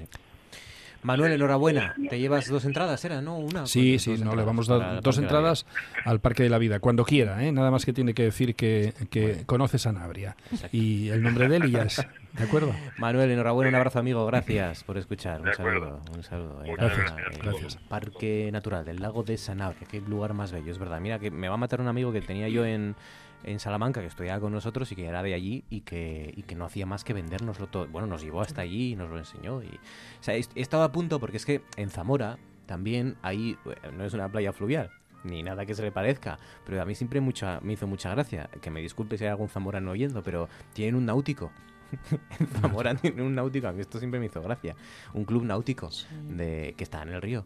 Manuel, 1.03 1.31
enhorabuena. 1.31 1.95
Te 2.09 2.19
llevas 2.19 2.47
dos 2.49 2.65
entradas, 2.65 3.03
¿era? 3.05 3.21
¿No? 3.21 3.37
Una. 3.37 3.65
Sí, 3.65 3.99
sí, 3.99 4.17
no, 4.17 4.35
le 4.35 4.43
vamos 4.43 4.69
a 4.69 4.77
dar 4.77 5.01
dos 5.01 5.17
entradas 5.17 5.65
al 6.05 6.19
Parque 6.19 6.43
de 6.43 6.49
la 6.49 6.57
Vida, 6.57 6.79
cuando 6.79 7.05
quiera, 7.05 7.43
¿eh? 7.45 7.51
Nada 7.51 7.71
más 7.71 7.85
que 7.85 7.93
tiene 7.93 8.13
que 8.13 8.23
decir 8.23 8.55
que, 8.55 8.93
que 9.09 9.43
conoce 9.45 9.79
Sanabria. 9.79 10.35
Y 10.71 11.09
el 11.09 11.21
nombre 11.21 11.47
de 11.47 11.57
él 11.57 11.65
y 11.65 11.71
ya 11.71 11.83
es. 11.83 12.05
¿De 12.33 12.43
acuerdo? 12.43 12.73
Manuel, 12.97 13.31
enhorabuena, 13.31 13.69
un 13.69 13.75
abrazo, 13.75 13.99
amigo. 13.99 14.25
Gracias 14.25 14.83
por 14.83 14.97
escuchar. 14.97 15.41
Un 15.41 15.53
saludo. 15.53 16.01
Un 16.15 16.23
saludo. 16.23 16.61
Gracias, 16.77 17.13
gracias. 17.41 17.75
Parque 17.87 18.49
Natural 18.51 18.85
del 18.85 19.01
Lago 19.01 19.23
de 19.23 19.37
Sanabria. 19.37 19.87
Qué 19.89 20.01
lugar 20.01 20.33
más 20.33 20.51
bello, 20.51 20.71
es 20.71 20.77
verdad. 20.77 20.99
Mira, 20.99 21.19
que 21.19 21.31
me 21.31 21.47
va 21.47 21.55
a 21.55 21.57
matar 21.57 21.81
un 21.81 21.87
amigo 21.87 22.11
que 22.11 22.21
tenía 22.21 22.49
yo 22.49 22.65
en 22.65 22.95
en 23.43 23.59
Salamanca, 23.59 24.01
que 24.01 24.07
estudiaba 24.07 24.39
con 24.39 24.51
nosotros 24.51 24.91
y 24.91 24.95
que 24.95 25.05
era 25.05 25.23
de 25.23 25.33
allí 25.33 25.63
y 25.69 25.81
que, 25.81 26.33
y 26.35 26.43
que 26.43 26.55
no 26.55 26.65
hacía 26.65 26.85
más 26.85 27.03
que 27.03 27.13
vendérnoslo 27.13 27.67
todo. 27.67 27.87
Bueno, 27.87 28.07
nos 28.07 28.21
llevó 28.21 28.41
hasta 28.41 28.61
allí 28.61 28.91
y 28.91 28.95
nos 28.95 29.09
lo 29.09 29.17
enseñó. 29.17 29.63
Y, 29.63 29.67
o 29.67 30.23
sea, 30.23 30.35
he, 30.35 30.45
estado 30.55 30.83
a 30.83 30.91
punto 30.91 31.19
porque 31.19 31.37
es 31.37 31.45
que 31.45 31.61
en 31.77 31.89
Zamora 31.89 32.37
también 32.65 33.17
ahí 33.21 33.57
no 33.95 34.05
es 34.05 34.13
una 34.13 34.29
playa 34.29 34.53
fluvial 34.53 34.91
ni 35.23 35.43
nada 35.43 35.65
que 35.65 35.75
se 35.75 35.81
le 35.81 35.91
parezca, 35.91 36.39
pero 36.65 36.81
a 36.81 36.85
mí 36.85 36.95
siempre 36.95 37.19
mucha, 37.19 37.59
me 37.61 37.73
hizo 37.73 37.87
mucha 37.87 38.09
gracia, 38.11 38.49
que 38.61 38.71
me 38.71 38.81
disculpe 38.81 39.17
si 39.17 39.25
hay 39.25 39.31
algún 39.31 39.49
zamorano 39.49 39.91
oyendo, 39.91 40.23
pero 40.23 40.47
tienen 40.73 40.95
un 40.95 41.05
náutico. 41.05 41.51
en 42.39 42.47
Zamora 42.47 42.95
tienen 43.01 43.25
un 43.25 43.35
náutico, 43.35 43.67
a 43.67 43.73
mí 43.73 43.81
esto 43.81 43.99
siempre 43.99 44.19
me 44.19 44.27
hizo 44.27 44.41
gracia, 44.41 44.75
un 45.13 45.25
club 45.25 45.43
náutico 45.43 45.89
de 46.29 46.73
que 46.77 46.83
está 46.83 47.01
en 47.01 47.09
el 47.09 47.21
río 47.21 47.45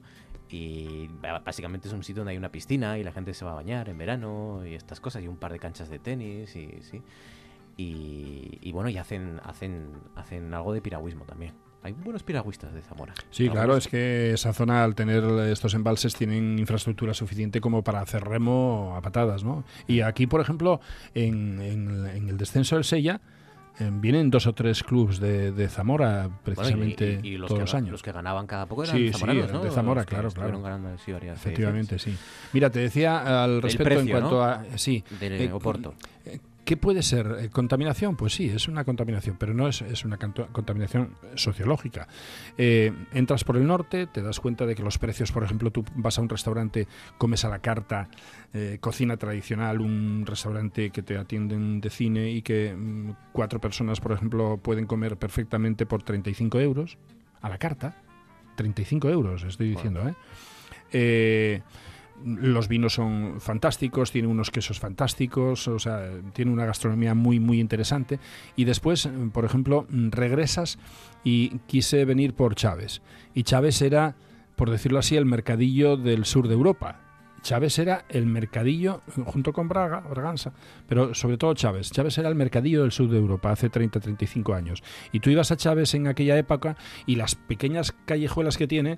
y 0.53 1.09
básicamente 1.43 1.87
es 1.87 1.93
un 1.95 2.03
sitio 2.03 2.19
donde 2.19 2.33
hay 2.33 2.37
una 2.37 2.51
piscina 2.51 2.99
y 2.99 3.03
la 3.03 3.11
gente 3.11 3.33
se 3.33 3.43
va 3.43 3.53
a 3.53 3.55
bañar 3.55 3.89
en 3.89 3.97
verano 3.97 4.61
y 4.63 4.75
estas 4.75 4.99
cosas 4.99 5.23
y 5.23 5.27
un 5.27 5.37
par 5.37 5.51
de 5.51 5.57
canchas 5.57 5.89
de 5.89 5.97
tenis 5.97 6.55
y 6.55 6.69
sí 6.83 7.01
y, 7.75 8.71
bueno 8.71 8.87
y 8.87 8.99
hacen 8.99 9.41
hacen 9.43 9.89
hacen 10.15 10.53
algo 10.53 10.71
de 10.71 10.79
piragüismo 10.79 11.25
también 11.25 11.55
hay 11.81 11.91
buenos 11.91 12.23
piragüistas 12.23 12.73
de 12.73 12.81
Zamora. 12.81 13.13
Sí, 13.29 13.49
claro, 13.49 13.75
es 13.75 13.89
que 13.89 14.31
esa 14.31 14.53
zona 14.53 14.85
al 14.85 14.95
tener 14.95 15.21
estos 15.49 15.73
embalses 15.73 16.15
tienen 16.15 16.57
infraestructura 16.57 17.13
suficiente 17.13 17.59
como 17.59 17.83
para 17.83 17.99
hacer 17.99 18.23
remo 18.23 18.93
a 18.95 19.01
patadas, 19.01 19.43
¿no? 19.43 19.65
Y 19.85 19.99
aquí, 19.99 20.25
por 20.25 20.39
ejemplo, 20.39 20.79
en, 21.13 21.59
en 21.59 22.29
el 22.29 22.37
descenso 22.37 22.75
del 22.75 22.85
Sella, 22.85 23.19
vienen 23.79 24.29
dos 24.29 24.47
o 24.47 24.53
tres 24.53 24.83
clubes 24.83 25.19
de, 25.19 25.67
Zamora 25.69 26.29
precisamente 26.43 27.21
todos 27.47 27.59
los 27.59 27.73
años. 27.73 27.91
Los 27.91 28.03
que 28.03 28.11
ganaban 28.11 28.47
cada 28.47 28.65
poco 28.65 28.83
eran 28.83 28.97
sí, 28.97 29.11
zamoranos, 29.11 29.51
sí, 29.51 29.57
de 29.57 29.71
Zamora, 29.71 30.05
claro, 30.05 30.31
claro. 30.31 30.61
Efectivamente, 31.33 31.99
sí. 31.99 32.15
Mira, 32.53 32.69
te 32.69 32.79
decía 32.79 33.43
al 33.43 33.61
respecto 33.61 33.99
en 33.99 34.07
cuanto 34.07 34.43
a 34.43 34.63
sí, 34.75 35.03
del 35.19 35.41
eh, 35.41 35.51
Oporto. 35.51 35.93
Eh, 36.25 36.39
¿Qué 36.65 36.77
puede 36.77 37.03
ser? 37.03 37.35
Eh, 37.39 37.49
¿Contaminación? 37.49 38.15
Pues 38.15 38.33
sí, 38.33 38.47
es 38.47 38.69
una 38.69 38.85
contaminación, 38.85 39.35
pero 39.37 39.53
no 39.53 39.67
es, 39.67 39.81
es 39.81 40.05
una 40.05 40.17
contaminación 40.17 41.15
sociológica. 41.35 42.07
Eh, 42.57 42.93
entras 43.13 43.43
por 43.43 43.57
el 43.57 43.67
norte, 43.67 44.07
te 44.07 44.21
das 44.21 44.39
cuenta 44.39 44.65
de 44.65 44.73
que 44.73 44.81
los 44.81 44.97
precios, 44.97 45.33
por 45.33 45.43
ejemplo, 45.43 45.71
tú 45.71 45.83
vas 45.95 46.17
a 46.17 46.21
un 46.21 46.29
restaurante, 46.29 46.87
comes 47.17 47.43
a 47.43 47.49
la 47.49 47.59
carta, 47.59 48.07
eh, 48.53 48.77
cocina 48.79 49.17
tradicional, 49.17 49.81
un 49.81 50.23
restaurante 50.25 50.89
que 50.91 51.03
te 51.03 51.17
atienden 51.17 51.81
de 51.81 51.89
cine 51.89 52.31
y 52.31 52.41
que 52.41 52.73
mm, 52.73 53.11
cuatro 53.33 53.59
personas, 53.59 53.99
por 53.99 54.13
ejemplo, 54.13 54.57
pueden 54.57 54.85
comer 54.85 55.17
perfectamente 55.17 55.85
por 55.85 56.03
35 56.03 56.61
euros, 56.61 56.97
a 57.41 57.49
la 57.49 57.57
carta. 57.57 58.01
35 58.55 59.09
euros, 59.09 59.43
estoy 59.43 59.69
diciendo, 59.69 60.07
¿eh? 60.07 60.13
eh 60.93 61.61
los 62.25 62.67
vinos 62.67 62.93
son 62.93 63.39
fantásticos, 63.39 64.11
tiene 64.11 64.27
unos 64.27 64.51
quesos 64.51 64.79
fantásticos, 64.79 65.67
o 65.67 65.79
sea, 65.79 66.09
tiene 66.33 66.51
una 66.51 66.65
gastronomía 66.65 67.13
muy, 67.13 67.39
muy 67.39 67.59
interesante. 67.59 68.19
Y 68.55 68.65
después, 68.65 69.09
por 69.31 69.45
ejemplo, 69.45 69.85
regresas 69.89 70.79
y 71.23 71.59
quise 71.67 72.05
venir 72.05 72.33
por 72.33 72.55
Chávez. 72.55 73.01
Y 73.33 73.43
Chávez 73.43 73.81
era, 73.81 74.15
por 74.55 74.69
decirlo 74.69 74.99
así, 74.99 75.15
el 75.15 75.25
mercadillo 75.25 75.97
del 75.97 76.25
sur 76.25 76.47
de 76.47 76.53
Europa. 76.53 76.99
Chávez 77.41 77.77
era 77.77 78.05
el 78.07 78.25
mercadillo, 78.25 79.01
junto 79.25 79.51
con 79.51 79.67
Braga, 79.67 79.99
Braganza, 79.99 80.53
pero 80.87 81.13
sobre 81.13 81.37
todo 81.37 81.53
Chávez. 81.53 81.91
Chávez 81.91 82.17
era 82.17 82.29
el 82.29 82.35
mercadillo 82.35 82.83
del 82.83 82.93
sur 82.93 83.09
de 83.09 83.17
Europa 83.17 83.51
hace 83.51 83.69
30, 83.69 83.99
35 83.99 84.53
años. 84.53 84.81
Y 85.11 85.19
tú 85.19 85.29
ibas 85.29 85.51
a 85.51 85.57
Chávez 85.57 85.93
en 85.93 86.07
aquella 86.07 86.37
época 86.37 86.77
y 87.05 87.17
las 87.17 87.35
pequeñas 87.35 87.91
callejuelas 88.05 88.57
que 88.57 88.67
tiene, 88.67 88.97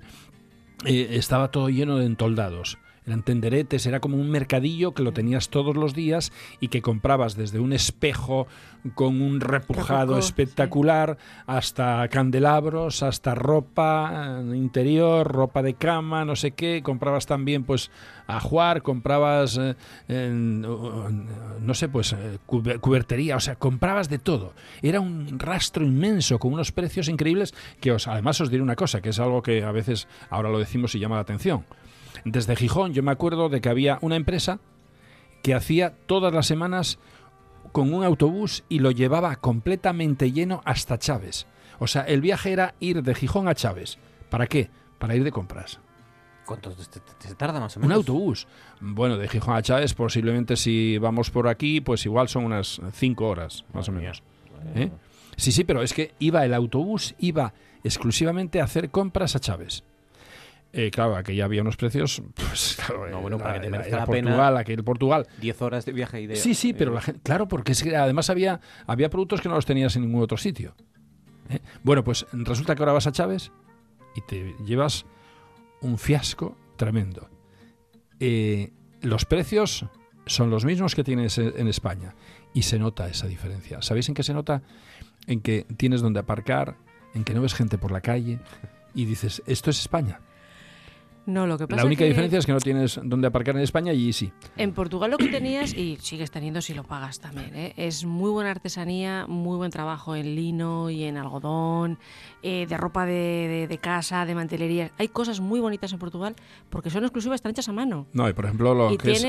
eh, 0.84 1.08
estaba 1.12 1.50
todo 1.50 1.70
lleno 1.70 1.98
de 1.98 2.06
entoldados 2.06 2.78
eran 3.06 3.22
tenderetes, 3.22 3.86
era 3.86 4.00
como 4.00 4.16
un 4.16 4.30
mercadillo 4.30 4.92
que 4.92 5.02
lo 5.02 5.12
tenías 5.12 5.48
todos 5.48 5.76
los 5.76 5.94
días 5.94 6.32
y 6.60 6.68
que 6.68 6.82
comprabas 6.82 7.36
desde 7.36 7.60
un 7.60 7.72
espejo 7.72 8.46
con 8.94 9.20
un 9.20 9.40
repujado 9.40 10.18
espectacular 10.18 11.16
hasta 11.46 12.06
candelabros, 12.08 13.02
hasta 13.02 13.34
ropa 13.34 14.40
eh, 14.40 14.56
interior, 14.56 15.26
ropa 15.26 15.62
de 15.62 15.74
cama, 15.74 16.24
no 16.24 16.36
sé 16.36 16.52
qué, 16.52 16.82
comprabas 16.82 17.26
también 17.26 17.64
pues 17.64 17.90
ajuar, 18.26 18.82
comprabas 18.82 19.58
eh, 19.58 20.30
no 20.30 21.74
sé, 21.74 21.88
pues 21.88 22.12
eh, 22.12 22.38
cubertería, 22.46 23.36
o 23.36 23.40
sea, 23.40 23.56
comprabas 23.56 24.08
de 24.08 24.18
todo. 24.18 24.54
Era 24.82 25.00
un 25.00 25.38
rastro 25.38 25.84
inmenso 25.84 26.38
con 26.38 26.52
unos 26.52 26.72
precios 26.72 27.08
increíbles 27.08 27.54
que 27.80 27.92
os 27.92 28.08
además 28.08 28.40
os 28.40 28.50
diré 28.50 28.62
una 28.62 28.76
cosa, 28.76 29.00
que 29.00 29.10
es 29.10 29.18
algo 29.18 29.42
que 29.42 29.64
a 29.64 29.72
veces 29.72 30.08
ahora 30.30 30.50
lo 30.50 30.58
decimos 30.58 30.94
y 30.94 30.98
llama 30.98 31.16
la 31.16 31.22
atención 31.22 31.64
desde 32.24 32.56
Gijón 32.56 32.92
yo 32.92 33.02
me 33.02 33.12
acuerdo 33.12 33.48
de 33.48 33.60
que 33.60 33.68
había 33.68 33.98
una 34.00 34.16
empresa 34.16 34.60
que 35.42 35.54
hacía 35.54 35.94
todas 36.06 36.32
las 36.32 36.46
semanas 36.46 36.98
con 37.72 37.92
un 37.92 38.04
autobús 38.04 38.64
y 38.68 38.78
lo 38.78 38.90
llevaba 38.90 39.36
completamente 39.36 40.32
lleno 40.32 40.62
hasta 40.64 40.98
Chávez. 40.98 41.46
O 41.78 41.86
sea, 41.86 42.02
el 42.02 42.20
viaje 42.20 42.52
era 42.52 42.74
ir 42.80 43.02
de 43.02 43.14
Gijón 43.14 43.48
a 43.48 43.54
Chávez. 43.54 43.98
¿Para 44.30 44.46
qué? 44.46 44.70
Para 44.98 45.14
ir 45.14 45.24
de 45.24 45.32
compras. 45.32 45.78
¿Cuánto 46.46 46.72
se 46.74 47.34
tarda 47.34 47.60
más 47.60 47.76
o 47.76 47.80
menos? 47.80 47.94
Un 47.94 48.00
autobús. 48.00 48.46
Bueno, 48.80 49.18
de 49.18 49.28
Gijón 49.28 49.56
a 49.56 49.62
Chávez, 49.62 49.94
posiblemente 49.94 50.56
si 50.56 50.96
vamos 50.98 51.30
por 51.30 51.48
aquí, 51.48 51.80
pues 51.80 52.06
igual 52.06 52.28
son 52.28 52.44
unas 52.44 52.80
cinco 52.92 53.28
horas, 53.28 53.64
más 53.74 53.88
o 53.88 53.92
menos. 53.92 54.22
¿Eh? 54.74 54.90
Sí, 55.36 55.52
sí, 55.52 55.64
pero 55.64 55.82
es 55.82 55.92
que 55.92 56.14
iba 56.18 56.44
el 56.44 56.54
autobús, 56.54 57.14
iba 57.18 57.52
exclusivamente 57.84 58.60
a 58.60 58.64
hacer 58.64 58.90
compras 58.90 59.36
a 59.36 59.40
Chávez. 59.40 59.84
Eh, 60.78 60.90
claro, 60.90 61.16
aquí 61.16 61.34
ya 61.34 61.46
había 61.46 61.62
unos 61.62 61.78
precios, 61.78 62.22
pues 62.34 62.76
claro, 62.86 63.08
no, 63.08 63.22
bueno, 63.22 63.38
para 63.38 63.54
que 63.54 63.60
te 63.60 63.70
merezca 63.70 63.96
la 63.96 64.04
Portugal, 64.04 64.34
pena, 64.34 64.58
aquel 64.58 64.84
Portugal. 64.84 65.26
10 65.40 65.62
horas 65.62 65.86
de 65.86 65.92
viaje 65.92 66.20
y 66.20 66.26
de... 66.26 66.36
Sí, 66.36 66.54
sí, 66.54 66.74
pero 66.74 66.92
la 66.92 67.00
gente, 67.00 67.18
claro, 67.22 67.48
porque 67.48 67.72
es 67.72 67.82
que 67.82 67.96
además 67.96 68.28
había, 68.28 68.60
había 68.86 69.08
productos 69.08 69.40
que 69.40 69.48
no 69.48 69.54
los 69.54 69.64
tenías 69.64 69.96
en 69.96 70.02
ningún 70.02 70.22
otro 70.22 70.36
sitio. 70.36 70.74
¿eh? 71.48 71.60
Bueno, 71.82 72.04
pues 72.04 72.26
resulta 72.30 72.74
que 72.74 72.82
ahora 72.82 72.92
vas 72.92 73.06
a 73.06 73.12
Chávez 73.12 73.50
y 74.14 74.20
te 74.20 74.54
llevas 74.66 75.06
un 75.80 75.96
fiasco 75.96 76.58
tremendo. 76.76 77.30
Eh, 78.20 78.70
los 79.00 79.24
precios 79.24 79.86
son 80.26 80.50
los 80.50 80.66
mismos 80.66 80.94
que 80.94 81.04
tienes 81.04 81.38
en 81.38 81.68
España 81.68 82.14
y 82.52 82.62
se 82.62 82.78
nota 82.78 83.08
esa 83.08 83.26
diferencia. 83.26 83.80
¿Sabéis 83.80 84.10
en 84.10 84.14
qué 84.14 84.22
se 84.22 84.34
nota? 84.34 84.62
En 85.26 85.40
que 85.40 85.64
tienes 85.78 86.02
donde 86.02 86.20
aparcar, 86.20 86.76
en 87.14 87.24
que 87.24 87.32
no 87.32 87.40
ves 87.40 87.54
gente 87.54 87.78
por 87.78 87.92
la 87.92 88.02
calle 88.02 88.40
y 88.94 89.06
dices, 89.06 89.42
esto 89.46 89.70
es 89.70 89.80
España. 89.80 90.20
No, 91.26 91.46
lo 91.46 91.58
que 91.58 91.66
pasa 91.66 91.82
La 91.82 91.86
única 91.86 92.04
diferencia 92.04 92.38
es 92.38 92.46
que 92.46 92.52
no 92.52 92.60
tienes 92.60 93.00
donde 93.02 93.26
aparcar 93.26 93.56
en 93.56 93.62
España 93.62 93.92
y 93.92 94.12
sí. 94.12 94.32
En 94.56 94.72
Portugal 94.72 95.10
lo 95.10 95.18
que 95.18 95.26
tenías, 95.26 95.74
y 95.74 95.98
sigues 96.00 96.30
teniendo 96.30 96.62
si 96.62 96.72
lo 96.72 96.84
pagas 96.84 97.18
también, 97.18 97.54
¿eh? 97.54 97.74
es 97.76 98.04
muy 98.04 98.30
buena 98.30 98.52
artesanía, 98.52 99.26
muy 99.26 99.56
buen 99.56 99.72
trabajo 99.72 100.14
en 100.14 100.36
lino 100.36 100.88
y 100.88 101.02
en 101.04 101.16
algodón, 101.16 101.98
eh, 102.42 102.66
de 102.68 102.76
ropa 102.76 103.06
de, 103.06 103.78
casa, 103.82 104.24
de 104.24 104.34
mantelería. 104.36 104.92
Hay 104.98 105.08
cosas 105.08 105.40
muy 105.40 105.58
bonitas 105.58 105.92
en 105.92 105.98
Portugal 105.98 106.36
porque 106.70 106.90
son 106.90 107.02
exclusivas, 107.02 107.36
están 107.36 107.50
hechas 107.50 107.68
a 107.68 107.72
mano. 107.72 108.06
No, 108.12 108.28
y 108.28 108.32
por 108.32 108.44
ejemplo 108.44 108.74
lo 108.74 108.96
que 108.96 109.12
es 109.12 109.24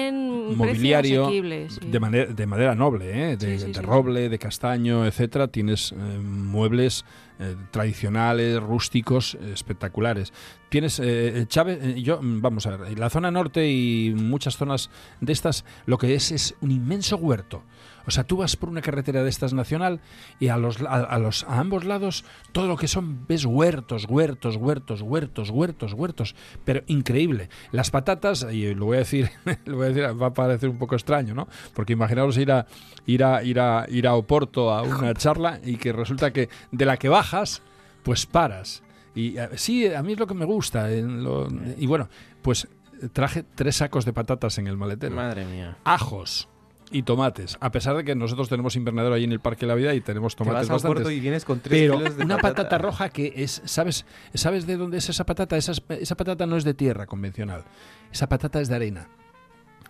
mobiliario 0.55 1.29
de, 1.29 1.99
manera, 1.99 2.31
de 2.31 2.45
madera 2.45 2.75
noble, 2.75 3.31
¿eh? 3.31 3.37
de, 3.37 3.81
roble, 3.81 4.29
de 4.29 4.37
castaño, 4.37 5.05
etcétera, 5.05 5.47
tienes 5.47 5.93
muebles 5.93 7.05
eh, 7.39 7.55
tradicionales, 7.71 8.61
rústicos, 8.61 9.35
espectaculares. 9.35 10.33
Tienes, 10.69 10.99
eh, 10.99 11.45
Chávez, 11.47 11.79
eh, 11.81 12.01
yo, 12.01 12.21
mm, 12.21 12.41
vamos 12.41 12.65
a 12.67 12.75
ver, 12.75 12.97
la 12.97 13.09
zona 13.09 13.31
norte 13.31 13.69
y 13.69 14.13
muchas 14.15 14.57
zonas 14.57 14.89
de 15.21 15.33
estas, 15.33 15.63
lo 15.85 15.97
que 15.97 16.15
es 16.15 16.31
es 16.31 16.55
un 16.61 16.71
inmenso 16.71 17.15
huerto. 17.17 17.63
O 18.07 18.11
sea, 18.11 18.23
tú 18.23 18.37
vas 18.37 18.55
por 18.55 18.69
una 18.69 18.81
carretera 18.81 19.21
de 19.21 19.29
estas 19.29 19.53
nacional 19.53 19.99
y 20.39 20.47
a 20.47 20.57
los, 20.57 20.81
a, 20.81 21.19
los, 21.19 21.43
a 21.43 21.59
ambos 21.59 21.83
lados 21.83 22.23
todo 22.53 22.67
lo 22.67 22.77
que 22.77 22.87
son, 22.87 23.27
ves 23.27 23.45
huertos, 23.45 24.05
huertos, 24.05 24.55
huertos, 24.55 25.01
huertos, 25.01 25.49
huertos, 25.49 25.93
huertos. 25.93 26.35
Pero 26.63 26.83
increíble. 26.87 27.49
Las 27.71 27.91
patatas, 27.91 28.47
y 28.49 28.73
lo 28.73 28.85
voy 28.85 28.95
a 28.95 28.99
decir, 28.99 29.29
lo 29.65 29.75
voy 29.75 29.87
a 29.87 29.89
decir, 29.89 30.21
va 30.21 30.27
a 30.27 30.33
parecer 30.33 30.69
un 30.69 30.77
poco 30.77 30.95
extraño, 30.95 31.35
¿no? 31.35 31.49
Porque 31.73 31.93
imaginaos 31.93 32.37
ir 32.37 32.51
a, 32.51 32.65
ir 33.05 33.25
a, 33.25 33.43
ir 33.43 33.59
a, 33.59 33.85
ir 33.89 34.07
a 34.07 34.15
Oporto 34.15 34.71
a 34.71 34.83
una 34.83 35.13
charla 35.15 35.59
y 35.63 35.75
que 35.75 35.91
resulta 35.91 36.31
que 36.31 36.49
de 36.71 36.85
la 36.85 36.95
que 36.95 37.09
bajas, 37.09 37.61
pues 38.03 38.25
paras. 38.25 38.83
Y 39.15 39.37
eh, 39.37 39.49
sí, 39.55 39.85
a 39.85 40.01
mí 40.01 40.13
es 40.13 40.19
lo 40.19 40.27
que 40.27 40.33
me 40.33 40.45
gusta. 40.45 40.89
y 40.91 41.85
bueno, 41.87 42.07
pues 42.41 42.69
traje 43.11 43.43
tres 43.43 43.75
sacos 43.75 44.05
de 44.05 44.13
patatas 44.13 44.57
en 44.59 44.67
el 44.67 44.77
maletero. 44.77 45.13
Madre 45.13 45.45
mía. 45.45 45.77
Ajos 45.83 46.47
y 46.91 47.03
tomates. 47.03 47.57
A 47.59 47.71
pesar 47.71 47.95
de 47.95 48.03
que 48.03 48.15
nosotros 48.15 48.49
tenemos 48.49 48.75
invernadero 48.75 49.15
ahí 49.15 49.23
en 49.23 49.31
el 49.31 49.39
Parque 49.39 49.61
de 49.61 49.67
la 49.67 49.75
Vida 49.75 49.93
y 49.93 50.01
tenemos 50.01 50.35
tomates 50.35 50.69
bastantes. 50.69 51.09
y 51.11 51.19
vienes 51.19 51.45
con 51.45 51.59
tres 51.59 51.79
pero 51.79 51.97
kilos 51.97 52.17
de 52.17 52.23
una 52.23 52.37
patata. 52.37 52.77
roja 52.77 53.09
que 53.09 53.33
es, 53.35 53.61
¿sabes, 53.65 54.05
¿sabes 54.33 54.65
de 54.67 54.77
dónde 54.77 54.97
es 54.97 55.09
esa 55.09 55.25
patata? 55.25 55.57
Esa, 55.57 55.73
esa 55.89 56.15
patata 56.15 56.45
no 56.45 56.57
es 56.57 56.63
de 56.63 56.73
tierra 56.73 57.05
convencional. 57.05 57.63
Esa 58.11 58.29
patata 58.29 58.61
es 58.61 58.69
de 58.69 58.75
arena. 58.75 59.09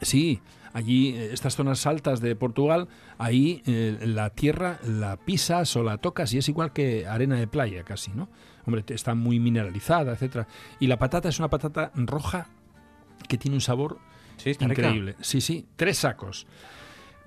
Sí, 0.01 0.41
allí, 0.73 1.15
eh, 1.15 1.29
estas 1.33 1.55
zonas 1.55 1.85
altas 1.87 2.21
de 2.21 2.35
Portugal, 2.35 2.87
ahí 3.17 3.61
eh, 3.65 3.97
la 4.01 4.29
tierra 4.29 4.79
la 4.85 5.17
pisas 5.17 5.75
o 5.75 5.83
la 5.83 5.97
tocas 5.97 6.33
y 6.33 6.37
es 6.37 6.49
igual 6.49 6.71
que 6.71 7.07
arena 7.07 7.35
de 7.35 7.47
playa 7.47 7.83
casi, 7.83 8.11
¿no? 8.11 8.29
Hombre, 8.65 8.83
está 8.89 9.15
muy 9.15 9.39
mineralizada, 9.39 10.13
etcétera. 10.13 10.47
Y 10.79 10.87
la 10.87 10.97
patata 10.97 11.29
es 11.29 11.39
una 11.39 11.49
patata 11.49 11.91
roja 11.95 12.47
que 13.27 13.37
tiene 13.37 13.55
un 13.55 13.61
sabor 13.61 13.97
increíble. 14.59 15.15
Sí, 15.21 15.41
sí, 15.41 15.65
tres 15.75 15.99
sacos 15.99 16.45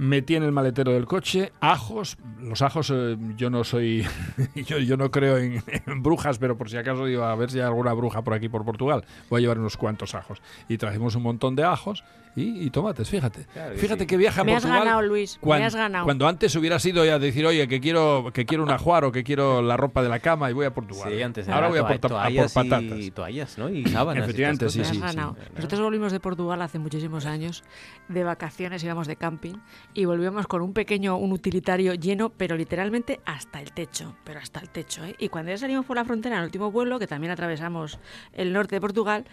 metí 0.00 0.34
en 0.34 0.42
el 0.42 0.50
maletero 0.50 0.92
del 0.92 1.04
coche 1.04 1.52
ajos. 1.60 2.16
Los 2.40 2.62
ajos, 2.62 2.90
eh, 2.92 3.18
yo 3.36 3.50
no 3.50 3.64
soy, 3.64 4.06
yo, 4.54 4.78
yo, 4.78 4.96
no 4.96 5.10
creo 5.10 5.36
en, 5.36 5.62
brujas, 6.02 6.38
pero 6.38 6.56
por 6.56 6.70
si 6.70 6.78
acaso 6.78 7.04
digo, 7.04 7.24
a 7.24 7.34
ver 7.34 7.50
si 7.50 7.58
hay 7.58 7.66
alguna 7.66 7.92
bruja 7.92 8.22
por 8.22 8.32
aquí, 8.32 8.48
por 8.48 8.64
Portugal, 8.64 9.04
voy 9.28 9.38
a 9.38 9.40
llevar 9.42 9.58
unos 9.58 9.76
cuantos 9.76 10.14
ajos. 10.14 10.40
Y 10.68 10.78
trajimos 10.78 11.16
un 11.16 11.22
montón 11.22 11.54
de 11.54 11.64
ajos 11.64 12.02
y, 12.36 12.70
tomates, 12.70 13.08
fíjate. 13.08 13.46
fíjate 13.76 14.06
que 14.06 14.16
viaja 14.16 14.42
a 14.42 14.44
me 14.44 14.52
Portugal. 14.52 14.78
Has 14.78 14.84
ganado, 14.84 15.02
Luis. 15.02 15.38
Cuando, 15.40 15.62
me 15.62 15.66
has 15.66 15.74
ganado. 15.74 16.04
cuando 16.04 16.28
antes 16.28 16.54
hubiera 16.56 16.78
sido 16.78 17.04
ya 17.04 17.18
decir, 17.18 17.44
oye, 17.44 17.66
que 17.68 17.80
quiero, 17.80 18.30
que 18.32 18.46
quiero 18.46 18.62
un 18.62 18.70
ajuar 18.70 19.04
o 19.04 19.12
que 19.12 19.24
quiero 19.24 19.62
la 19.62 19.76
ropa 19.76 20.02
de 20.02 20.08
la 20.08 20.20
cama 20.20 20.50
y 20.50 20.52
voy 20.52 20.66
a 20.66 20.74
Portugal. 20.74 21.10
Sí, 21.10 21.22
antes 21.22 21.48
Ahora 21.48 21.68
voy 21.68 21.78
a 21.78 21.86
por, 21.86 22.00
patatas. 22.00 22.98
Y 22.98 23.10
toallas, 23.10 23.58
¿no? 23.58 23.68
Y 23.68 23.84
sábanas. 23.86 24.24
Efectivamente, 24.24 24.68
sí, 24.70 24.84
sí, 24.84 24.94
sí, 24.94 25.18
Nosotros 25.54 25.80
volvimos 25.80 26.12
de 26.12 26.20
Portugal 26.20 26.62
hace 26.62 26.78
muchísimos 26.78 27.26
años, 27.26 27.64
de 28.08 28.24
vacaciones, 28.24 28.82
íbamos 28.84 29.06
de 29.06 29.16
camping 29.16 29.54
y 29.94 30.04
volvíamos 30.04 30.46
con 30.46 30.62
un 30.62 30.72
pequeño, 30.72 31.16
un 31.16 31.32
utilitario 31.32 31.94
lleno, 31.94 32.30
pero 32.30 32.56
literalmente 32.56 33.20
hasta 33.24 33.60
el 33.60 33.72
techo, 33.72 34.16
pero 34.24 34.40
hasta 34.40 34.60
el 34.60 34.70
techo. 34.70 35.04
¿eh? 35.04 35.14
Y 35.18 35.28
cuando 35.28 35.50
ya 35.50 35.58
salimos 35.58 35.84
por 35.84 35.96
la 35.96 36.04
frontera, 36.04 36.36
en 36.36 36.40
el 36.40 36.46
último 36.46 36.70
vuelo, 36.70 36.98
que 36.98 37.06
también 37.06 37.32
atravesamos 37.32 37.98
el 38.32 38.52
norte 38.52 38.76
de 38.76 38.80
Portugal, 38.80 39.24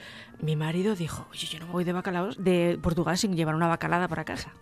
mi 0.42 0.56
marido 0.56 0.96
dijo, 0.96 1.28
oye, 1.32 1.48
yo 1.48 1.60
no 1.60 1.68
me 1.68 1.72
voy 1.72 1.84
de, 1.84 1.94
bacalaos, 1.94 2.44
de 2.44 2.80
Portugal 2.88 3.18
sin 3.18 3.36
llevar 3.36 3.54
una 3.54 3.68
bacalada 3.68 4.08
para 4.08 4.24
casa. 4.24 4.54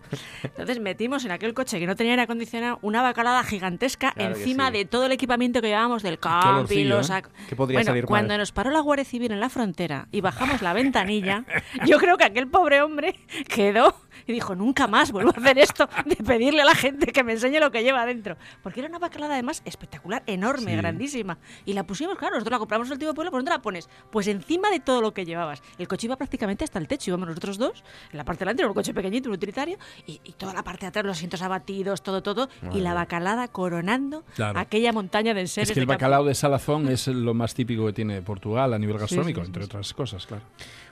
Entonces 0.41 0.79
metimos 0.79 1.23
en 1.25 1.31
aquel 1.31 1.53
coche 1.53 1.79
que 1.79 1.85
no 1.85 1.95
tenía 1.95 2.13
aire 2.13 2.23
acondicionado 2.23 2.79
una 2.81 3.03
bacalada 3.03 3.43
gigantesca 3.43 4.13
encima 4.15 4.71
de 4.71 4.85
todo 4.85 5.05
el 5.05 5.11
equipamiento 5.11 5.61
que 5.61 5.67
llevábamos 5.67 6.01
del 6.01 6.17
camping, 6.17 6.87
los 6.87 7.11
¿eh? 7.11 7.21
¿Qué 7.47 7.55
podría 7.55 7.77
bueno, 7.77 7.91
salir 7.91 8.05
cuando 8.05 8.35
nos 8.35 8.51
paró 8.51 8.71
la 8.71 8.79
Guardia 8.79 9.05
Civil 9.05 9.31
en 9.31 9.39
la 9.39 9.49
frontera 9.49 10.07
y 10.11 10.21
bajamos 10.21 10.63
la 10.63 10.73
ventanilla, 10.73 11.45
yo 11.85 11.99
creo 11.99 12.17
que 12.17 12.23
aquel 12.23 12.47
pobre 12.47 12.81
hombre 12.81 13.19
quedó 13.47 13.95
y 14.27 14.33
dijo, 14.33 14.55
nunca 14.55 14.87
más 14.87 15.11
vuelvo 15.11 15.31
a 15.35 15.39
hacer 15.39 15.57
esto 15.59 15.87
de 16.05 16.15
pedirle 16.15 16.61
a 16.61 16.65
la 16.65 16.75
gente 16.75 17.07
que 17.07 17.23
me 17.23 17.33
enseñe 17.33 17.59
lo 17.59 17.71
que 17.71 17.83
lleva 17.83 18.01
adentro. 18.01 18.37
Porque 18.63 18.79
era 18.79 18.89
una 18.89 18.99
bacalada 18.99 19.33
además 19.33 19.61
espectacular, 19.65 20.23
enorme, 20.25 20.75
grandísima. 20.75 21.37
Y 21.65 21.73
la 21.73 21.85
pusimos, 21.85 22.17
claro, 22.17 22.35
nosotros 22.35 22.51
la 22.51 22.59
compramos 22.59 22.87
en 22.87 22.93
el 22.93 22.99
tipo 22.99 23.13
pueblo, 23.13 23.31
¿por 23.31 23.39
dónde 23.39 23.51
la 23.51 23.61
pones? 23.61 23.89
Pues 24.11 24.27
encima 24.27 24.69
de 24.69 24.79
todo 24.79 25.01
lo 25.01 25.13
que 25.13 25.25
llevabas. 25.25 25.61
El 25.77 25.87
coche 25.87 26.07
iba 26.07 26.15
prácticamente 26.15 26.63
hasta 26.63 26.79
el 26.79 26.87
techo, 26.87 27.11
íbamos 27.11 27.27
nosotros 27.27 27.57
dos, 27.57 27.83
en 28.11 28.17
la 28.17 28.25
parte 28.25 28.39
delante 28.39 28.61
era 28.61 28.69
un 28.69 28.75
coche 28.75 28.93
pequeñito, 28.93 29.29
un 29.29 29.35
utilitario, 29.35 29.77
y, 30.05 30.19
toda 30.37 30.53
la 30.53 30.63
parte 30.63 30.81
de 30.81 30.87
atrás, 30.87 31.05
los 31.05 31.17
asientos 31.17 31.41
abatidos, 31.41 32.03
todo, 32.03 32.21
todo, 32.21 32.49
y 32.73 32.81
la 32.81 32.93
bacalada 32.93 33.47
coronando 33.47 34.23
aquella 34.55 34.91
montaña 34.91 35.33
de 35.33 35.41
enseres. 35.41 35.69
Es 35.69 35.73
que 35.73 35.79
el 35.79 35.85
bacalao 35.85 36.25
de 36.25 36.35
salazón 36.35 36.87
es 36.87 37.07
lo 37.07 37.33
más 37.33 37.53
típico 37.53 37.85
que 37.87 37.93
tiene 37.93 38.21
Portugal 38.21 38.73
a 38.73 38.79
nivel 38.79 38.97
gastronómico, 38.97 39.41
entre 39.41 39.63
otras 39.63 39.93
cosas, 39.93 40.25
claro. 40.25 40.43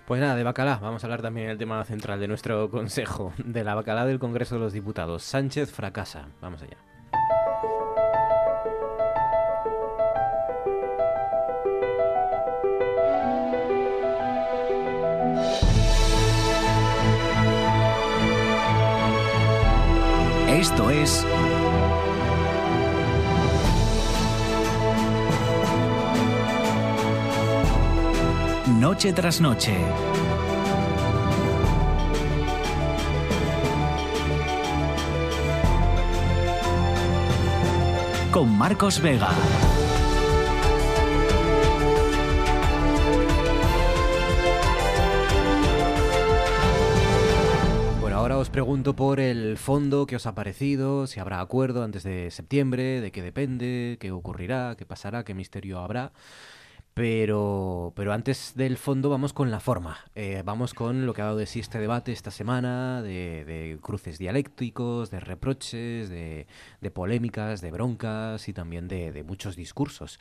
Pues 0.05 0.19
nada, 0.19 0.35
de 0.35 0.43
bacalá, 0.43 0.79
vamos 0.81 1.03
a 1.03 1.07
hablar 1.07 1.21
también 1.21 1.47
del 1.47 1.57
tema 1.57 1.83
central 1.85 2.19
de 2.19 2.27
nuestro 2.27 2.69
consejo, 2.71 3.33
de 3.37 3.63
la 3.63 3.73
bacalá 3.73 4.05
del 4.05 4.19
Congreso 4.19 4.55
de 4.55 4.61
los 4.61 4.73
Diputados. 4.73 5.23
Sánchez 5.23 5.71
fracasa. 5.71 6.27
Vamos 6.41 6.61
allá. 6.61 6.77
Esto 20.49 20.89
es 20.89 21.25
Noche 28.67 29.11
tras 29.11 29.41
noche. 29.41 29.75
Con 38.31 38.57
Marcos 38.57 39.01
Vega. 39.01 39.29
Ahora 48.23 48.37
os 48.37 48.49
pregunto 48.49 48.95
por 48.95 49.19
el 49.19 49.57
fondo 49.57 50.05
que 50.05 50.15
os 50.15 50.25
ha 50.27 50.33
parecido, 50.33 51.07
si 51.07 51.19
habrá 51.19 51.41
acuerdo 51.41 51.83
antes 51.83 52.03
de 52.03 52.31
septiembre, 52.31 53.01
de 53.01 53.11
qué 53.11 53.21
depende, 53.21 53.97
qué 53.99 54.13
ocurrirá, 54.13 54.75
qué 54.77 54.85
pasará, 54.85 55.25
qué 55.25 55.33
misterio 55.33 55.79
habrá. 55.79 56.13
Pero, 56.93 57.91
pero 57.95 58.13
antes 58.13 58.53
del 58.55 58.77
fondo 58.77 59.09
vamos 59.09 59.33
con 59.33 59.49
la 59.49 59.59
forma. 59.59 59.97
Eh, 60.13 60.43
vamos 60.45 60.75
con 60.75 61.07
lo 61.07 61.13
que 61.15 61.23
ha 61.23 61.25
dado 61.25 61.37
de 61.37 61.47
sí 61.47 61.59
este 61.59 61.79
debate 61.79 62.11
esta 62.11 62.29
semana, 62.29 63.01
de, 63.01 63.79
cruces 63.81 64.19
dialécticos, 64.19 65.09
de 65.09 65.19
reproches, 65.19 66.09
de, 66.09 66.45
polémicas, 66.93 67.61
de 67.61 67.71
broncas 67.71 68.47
y 68.47 68.53
también 68.53 68.87
de, 68.87 69.23
muchos 69.23 69.55
discursos. 69.55 70.19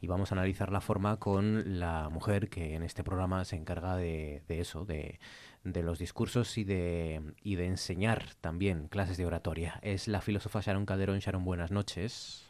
Y 0.00 0.06
vamos 0.06 0.32
a 0.32 0.36
analizar 0.36 0.72
la 0.72 0.80
forma 0.80 1.18
con 1.18 1.78
la 1.78 2.08
mujer 2.08 2.48
que 2.48 2.74
en 2.74 2.84
este 2.84 3.04
programa 3.04 3.44
se 3.44 3.56
encarga 3.56 3.94
de, 3.96 4.42
eso, 4.48 4.86
de, 4.86 5.18
los 5.62 5.98
discursos 5.98 6.56
y 6.56 6.64
de, 6.64 7.20
y 7.42 7.56
de 7.56 7.66
enseñar 7.66 8.34
también 8.40 8.88
clases 8.88 9.18
de 9.18 9.26
oratoria. 9.26 9.78
Es 9.82 10.08
la 10.08 10.22
filósofa 10.22 10.62
Sharon 10.62 10.86
Calderón. 10.86 11.18
Sharon, 11.18 11.44
buenas 11.44 11.70
noches. 11.70 12.43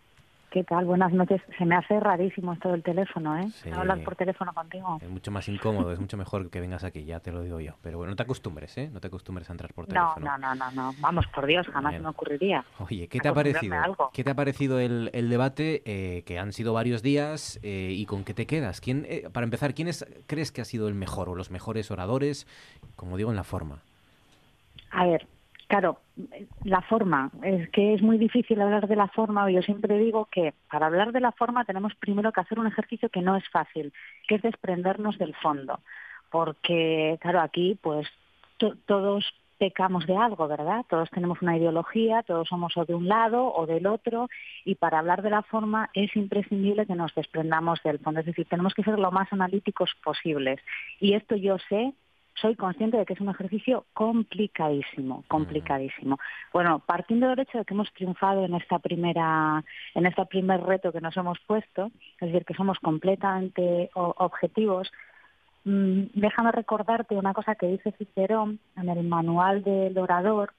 ¿Qué 0.54 0.62
tal? 0.62 0.84
Buenas 0.84 1.12
noches. 1.12 1.42
Se 1.58 1.64
me 1.64 1.74
hace 1.74 1.98
rarísimo 1.98 2.52
esto 2.52 2.70
del 2.70 2.84
teléfono, 2.84 3.36
¿eh? 3.36 3.48
Hablar 3.72 4.04
por 4.04 4.14
teléfono 4.14 4.54
contigo. 4.54 5.00
Es 5.02 5.10
mucho 5.10 5.32
más 5.32 5.48
incómodo, 5.48 5.90
es 5.90 5.98
mucho 5.98 6.16
mejor 6.16 6.48
que 6.48 6.60
vengas 6.60 6.84
aquí, 6.84 7.04
ya 7.04 7.18
te 7.18 7.32
lo 7.32 7.42
digo 7.42 7.58
yo. 7.58 7.72
Pero 7.82 7.98
bueno, 7.98 8.10
no 8.10 8.16
te 8.16 8.22
acostumbres, 8.22 8.78
¿eh? 8.78 8.88
No 8.88 9.00
te 9.00 9.08
acostumbres 9.08 9.50
a 9.50 9.52
entrar 9.52 9.74
por 9.74 9.88
teléfono. 9.88 10.14
No, 10.24 10.38
no, 10.38 10.54
no, 10.54 10.70
no. 10.70 10.92
Vamos, 11.00 11.26
por 11.34 11.46
Dios, 11.46 11.66
jamás 11.66 12.00
me 12.00 12.08
ocurriría. 12.08 12.64
Oye, 12.78 13.08
¿qué 13.08 13.18
te 13.18 13.26
ha 13.26 13.34
parecido? 13.34 13.74
¿Qué 14.12 14.22
te 14.22 14.30
ha 14.30 14.36
parecido 14.36 14.78
el, 14.78 15.10
el 15.12 15.28
debate? 15.28 15.82
Eh, 15.86 16.22
que 16.22 16.38
han 16.38 16.52
sido 16.52 16.72
varios 16.72 17.02
días 17.02 17.58
eh, 17.64 17.90
y 17.90 18.06
con 18.06 18.22
qué 18.22 18.32
te 18.32 18.46
quedas. 18.46 18.80
¿Quién, 18.80 19.06
eh, 19.08 19.28
para 19.32 19.42
empezar, 19.42 19.74
¿quién 19.74 19.88
es, 19.88 20.06
crees 20.28 20.52
que 20.52 20.60
ha 20.60 20.64
sido 20.64 20.86
el 20.86 20.94
mejor 20.94 21.28
o 21.30 21.34
los 21.34 21.50
mejores 21.50 21.90
oradores, 21.90 22.46
como 22.94 23.16
digo, 23.16 23.30
en 23.30 23.36
la 23.36 23.42
forma? 23.42 23.80
A 24.92 25.04
ver, 25.04 25.26
Claro, 25.66 25.98
la 26.64 26.82
forma, 26.82 27.30
es 27.42 27.70
que 27.70 27.94
es 27.94 28.02
muy 28.02 28.18
difícil 28.18 28.60
hablar 28.60 28.86
de 28.86 28.96
la 28.96 29.08
forma, 29.08 29.50
yo 29.50 29.62
siempre 29.62 29.98
digo 29.98 30.26
que 30.30 30.52
para 30.70 30.86
hablar 30.86 31.12
de 31.12 31.20
la 31.20 31.32
forma 31.32 31.64
tenemos 31.64 31.94
primero 31.94 32.32
que 32.32 32.40
hacer 32.40 32.58
un 32.58 32.66
ejercicio 32.66 33.08
que 33.08 33.22
no 33.22 33.34
es 33.34 33.48
fácil, 33.48 33.92
que 34.28 34.34
es 34.34 34.42
desprendernos 34.42 35.18
del 35.18 35.34
fondo, 35.34 35.80
porque 36.30 37.18
claro, 37.20 37.40
aquí 37.40 37.78
pues 37.80 38.06
todos 38.86 39.24
pecamos 39.58 40.06
de 40.06 40.16
algo, 40.16 40.46
¿verdad? 40.48 40.84
Todos 40.88 41.10
tenemos 41.10 41.40
una 41.40 41.56
ideología, 41.56 42.22
todos 42.22 42.48
somos 42.48 42.76
o 42.76 42.84
de 42.84 42.94
un 42.94 43.08
lado 43.08 43.52
o 43.54 43.66
del 43.66 43.86
otro, 43.86 44.28
y 44.64 44.74
para 44.74 44.98
hablar 44.98 45.22
de 45.22 45.30
la 45.30 45.42
forma 45.42 45.88
es 45.94 46.14
imprescindible 46.16 46.86
que 46.86 46.94
nos 46.94 47.14
desprendamos 47.14 47.82
del 47.82 48.00
fondo, 48.00 48.20
es 48.20 48.26
decir, 48.26 48.46
tenemos 48.48 48.74
que 48.74 48.82
ser 48.82 48.98
lo 48.98 49.10
más 49.10 49.32
analíticos 49.32 49.92
posibles. 50.02 50.60
Y 51.00 51.14
esto 51.14 51.36
yo 51.36 51.56
sé 51.70 51.94
soy 52.34 52.56
consciente 52.56 52.96
de 52.96 53.06
que 53.06 53.14
es 53.14 53.20
un 53.20 53.28
ejercicio 53.28 53.86
complicadísimo, 53.94 55.24
complicadísimo. 55.28 56.18
Bueno, 56.52 56.80
partiendo 56.80 57.28
del 57.28 57.40
hecho 57.40 57.58
de 57.58 57.64
que 57.64 57.74
hemos 57.74 57.92
triunfado 57.92 58.44
en 58.44 58.54
esta 58.54 58.78
primera, 58.78 59.64
en 59.94 60.06
este 60.06 60.26
primer 60.26 60.62
reto 60.62 60.92
que 60.92 61.00
nos 61.00 61.16
hemos 61.16 61.38
puesto, 61.46 61.90
es 62.20 62.32
decir, 62.32 62.44
que 62.44 62.54
somos 62.54 62.78
completamente 62.80 63.90
objetivos, 63.94 64.90
mm, 65.64 66.02
déjame 66.14 66.52
recordarte 66.52 67.14
una 67.14 67.34
cosa 67.34 67.54
que 67.54 67.66
dice 67.66 67.92
Cicerón 67.92 68.58
en 68.76 68.88
el 68.88 69.04
manual 69.04 69.62
del 69.62 69.96
orador, 69.98 70.52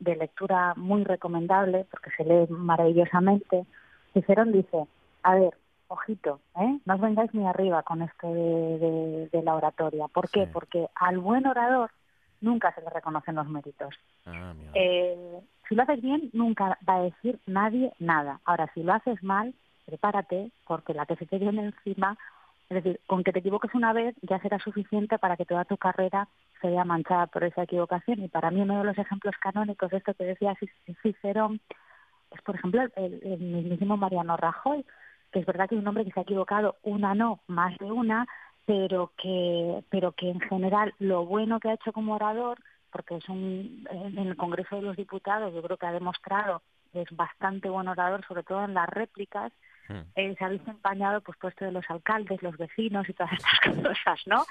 de 0.00 0.16
lectura 0.16 0.74
muy 0.76 1.04
recomendable, 1.04 1.86
porque 1.90 2.10
se 2.16 2.24
lee 2.24 2.46
maravillosamente. 2.48 3.64
Cicerón 4.12 4.50
dice, 4.50 4.86
a 5.22 5.36
ver, 5.36 5.54
ojito, 5.92 6.40
¿eh? 6.58 6.78
no 6.84 6.94
os 6.94 7.00
vengáis 7.00 7.32
ni 7.34 7.46
arriba 7.46 7.82
con 7.82 8.02
esto 8.02 8.32
de, 8.32 9.42
la 9.42 9.54
oratoria. 9.54 10.08
¿Por 10.08 10.30
qué? 10.30 10.46
Porque 10.46 10.88
al 10.94 11.18
buen 11.18 11.46
orador 11.46 11.90
nunca 12.40 12.72
se 12.74 12.80
le 12.80 12.90
reconocen 12.90 13.34
los 13.36 13.48
méritos. 13.48 13.94
Ah, 14.26 14.54
eh, 14.74 15.40
si 15.68 15.74
lo 15.74 15.82
haces 15.82 16.00
bien, 16.00 16.30
nunca 16.32 16.78
va 16.88 16.96
a 16.96 17.02
decir 17.02 17.38
nadie 17.46 17.92
nada. 17.98 18.40
Ahora, 18.44 18.70
si 18.74 18.82
lo 18.82 18.92
haces 18.92 19.22
mal, 19.22 19.54
prepárate, 19.86 20.50
porque 20.66 20.94
la 20.94 21.06
que 21.06 21.16
se 21.16 21.26
te 21.26 21.38
viene 21.38 21.64
encima, 21.64 22.16
es 22.68 22.82
decir, 22.82 23.00
con 23.06 23.22
que 23.22 23.32
te 23.32 23.40
equivoques 23.40 23.74
una 23.74 23.92
vez 23.92 24.14
ya 24.22 24.38
será 24.40 24.58
suficiente 24.58 25.18
para 25.18 25.36
que 25.36 25.44
toda 25.44 25.64
tu 25.64 25.76
carrera 25.76 26.28
se 26.60 26.68
vea 26.68 26.84
manchada 26.84 27.26
por 27.26 27.44
esa 27.44 27.64
equivocación. 27.64 28.22
Y 28.22 28.28
para 28.28 28.50
mí 28.50 28.60
uno 28.60 28.78
de 28.78 28.84
los 28.84 28.98
ejemplos 28.98 29.34
canónicos 29.40 29.90
de 29.90 29.98
esto 29.98 30.14
que 30.14 30.24
decía 30.24 30.56
Cicerón 31.02 31.60
es, 32.30 32.40
por 32.42 32.54
ejemplo, 32.56 32.82
el, 32.96 33.20
el 33.22 33.38
mismísimo 33.38 33.96
Mariano 33.96 34.36
Rajoy, 34.36 34.84
que 35.32 35.40
es 35.40 35.46
verdad 35.46 35.68
que 35.68 35.74
es 35.74 35.80
un 35.80 35.88
hombre 35.88 36.04
que 36.04 36.12
se 36.12 36.20
ha 36.20 36.24
equivocado 36.24 36.76
una 36.82 37.14
no, 37.14 37.40
más 37.46 37.76
de 37.78 37.90
una, 37.90 38.26
pero 38.66 39.12
que, 39.16 39.82
pero 39.90 40.12
que 40.12 40.30
en 40.30 40.40
general 40.40 40.94
lo 40.98 41.24
bueno 41.24 41.58
que 41.58 41.70
ha 41.70 41.74
hecho 41.74 41.92
como 41.92 42.14
orador, 42.14 42.58
porque 42.90 43.16
es 43.16 43.28
un, 43.28 43.86
en 43.90 44.18
el 44.18 44.36
Congreso 44.36 44.76
de 44.76 44.82
los 44.82 44.96
Diputados 44.96 45.52
yo 45.54 45.62
creo 45.62 45.76
que 45.76 45.86
ha 45.86 45.92
demostrado 45.92 46.62
que 46.92 47.02
es 47.02 47.16
bastante 47.16 47.70
buen 47.70 47.88
orador, 47.88 48.24
sobre 48.26 48.42
todo 48.42 48.64
en 48.64 48.74
las 48.74 48.88
réplicas, 48.88 49.50
hmm. 49.88 50.00
eh, 50.14 50.34
se 50.36 50.44
ha 50.44 50.48
visto 50.48 50.70
empañado 50.70 51.22
pues 51.22 51.38
puesto 51.38 51.64
de 51.64 51.72
los 51.72 51.88
alcaldes, 51.88 52.42
los 52.42 52.56
vecinos 52.58 53.08
y 53.08 53.14
todas 53.14 53.32
estas 53.64 53.82
cosas, 53.82 54.20
¿no? 54.26 54.44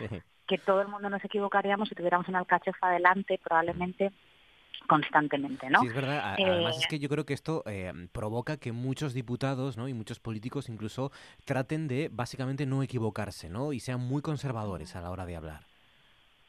Que 0.48 0.58
todo 0.58 0.82
el 0.82 0.88
mundo 0.88 1.10
nos 1.10 1.24
equivocaríamos 1.24 1.88
si 1.88 1.96
tuviéramos 1.96 2.28
un 2.28 2.36
alcachofa 2.36 2.88
adelante, 2.88 3.40
probablemente 3.42 4.12
constantemente, 4.88 5.70
¿no? 5.70 5.80
Sí, 5.82 5.88
es 5.88 5.94
verdad. 5.94 6.36
Además 6.38 6.78
es 6.78 6.88
que 6.88 7.00
yo 7.00 7.08
creo 7.08 7.26
que 7.26 7.34
esto 7.34 7.64
eh, 7.66 7.94
provoca 8.12 8.58
que 8.58 8.72
muchos 8.72 9.14
diputados 9.14 9.78
¿no? 9.78 9.88
y 9.88 9.94
muchos 9.94 10.20
políticos 10.20 10.70
incluso 10.70 11.12
traten 11.46 11.88
de 11.88 12.10
básicamente 12.12 12.66
no 12.66 12.84
equivocarse, 12.84 13.50
¿no? 13.50 13.74
Y 13.74 13.80
sean 13.80 14.02
muy 14.02 14.22
conservadores 14.22 14.96
a 14.96 15.02
la 15.02 15.12
hora 15.12 15.26
de 15.26 15.36
hablar. 15.36 15.62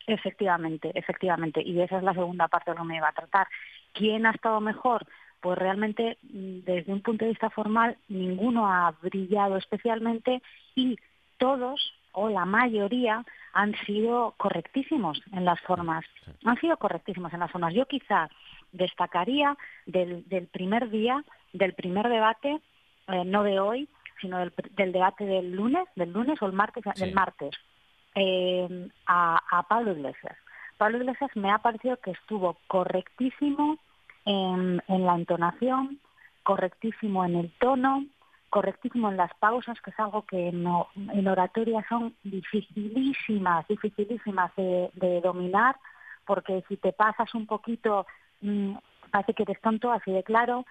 Efectivamente, 0.06 0.90
efectivamente. 0.94 1.62
Y 1.62 1.80
esa 1.80 1.98
es 1.98 2.02
la 2.02 2.14
segunda 2.14 2.48
parte 2.48 2.70
de 2.70 2.76
lo 2.76 2.82
que 2.82 2.88
me 2.88 2.96
iba 2.96 3.08
a 3.08 3.12
tratar. 3.12 3.46
¿Quién 3.92 4.26
ha 4.26 4.30
estado 4.30 4.60
mejor? 4.60 5.06
Pues 5.40 5.58
realmente, 5.58 6.18
mm, 6.22 6.60
desde 6.64 6.92
un 6.92 7.02
punto 7.02 7.24
de 7.24 7.30
vista 7.30 7.50
formal, 7.50 7.96
ninguno 8.08 8.66
ha 8.66 8.92
brillado 9.02 9.56
especialmente 9.56 10.42
y 10.74 10.98
todos, 11.38 11.94
o 12.12 12.28
la 12.28 12.44
mayoría, 12.44 13.24
han 13.52 13.74
sido 13.86 14.34
correctísimos 14.36 15.22
en 15.32 15.44
las 15.44 15.60
formas. 15.60 16.04
Han 16.44 16.58
sido 16.58 16.76
correctísimos 16.76 17.32
en 17.32 17.40
las 17.40 17.50
formas. 17.50 17.74
Yo 17.74 17.86
quizá 17.86 18.28
destacaría 18.72 19.56
del, 19.86 20.26
del 20.28 20.46
primer 20.46 20.90
día, 20.90 21.22
del 21.52 21.74
primer 21.74 22.08
debate, 22.08 22.60
eh, 23.08 23.24
no 23.24 23.42
de 23.42 23.60
hoy, 23.60 23.88
sino 24.20 24.38
del, 24.38 24.52
del, 24.76 24.92
debate 24.92 25.24
del 25.24 25.52
lunes, 25.52 25.84
del 25.96 26.12
lunes 26.12 26.40
o 26.40 26.46
el 26.46 26.52
martes, 26.52 26.84
del 26.96 27.12
martes, 27.12 27.54
eh, 28.14 28.88
a, 29.06 29.40
a 29.50 29.62
Pablo 29.64 29.92
Iglesias. 29.92 30.36
Pablo 30.78 30.98
Iglesias 30.98 31.30
me 31.34 31.50
ha 31.50 31.58
parecido 31.58 31.96
que 31.98 32.12
estuvo 32.12 32.56
correctísimo 32.66 33.78
en, 34.24 34.82
en 34.88 35.06
la 35.06 35.14
entonación, 35.14 36.00
correctísimo 36.42 37.24
en 37.24 37.36
el 37.36 37.50
tono, 37.58 38.04
correctísimo 38.52 39.08
en 39.10 39.16
las 39.16 39.32
pausas, 39.40 39.80
que 39.80 39.90
es 39.90 39.98
algo 39.98 40.26
que 40.26 40.48
en 40.48 41.26
oratoria 41.26 41.82
son 41.88 42.14
dificilísimas, 42.22 43.66
dificilísimas 43.66 44.52
de, 44.56 45.20
dominar, 45.22 45.76
porque 46.26 46.62
si 46.68 46.76
te 46.76 46.92
pasas 46.92 47.34
un 47.34 47.46
poquito, 47.46 48.06
mmm, 48.42 48.74
parece 49.10 49.32
que 49.32 49.44
eres 49.44 49.58
tonto, 49.62 49.90
así 49.90 50.12
de 50.12 50.22
claro, 50.22 50.66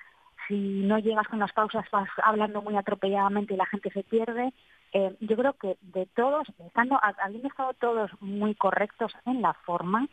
si 0.48 0.84
no 0.84 1.00
llegas 1.00 1.28
con 1.28 1.40
las 1.40 1.54
pausas 1.54 1.84
vas 1.92 2.08
hablando 2.24 2.62
muy 2.62 2.78
atropelladamente 2.78 3.56
y 3.56 3.58
la 3.58 3.66
gente 3.66 3.90
se 3.90 4.04
pierde. 4.04 4.54
Eh, 4.94 5.16
yo 5.20 5.36
creo 5.36 5.54
que 5.54 5.78
de 5.82 6.06
todos, 6.06 6.48
estando, 6.60 7.00
habiendo 7.02 7.48
estado 7.48 7.74
todos 7.74 8.12
muy 8.22 8.54
correctos 8.54 9.12
en 9.26 9.42
la 9.42 9.54
forma, 9.54 10.08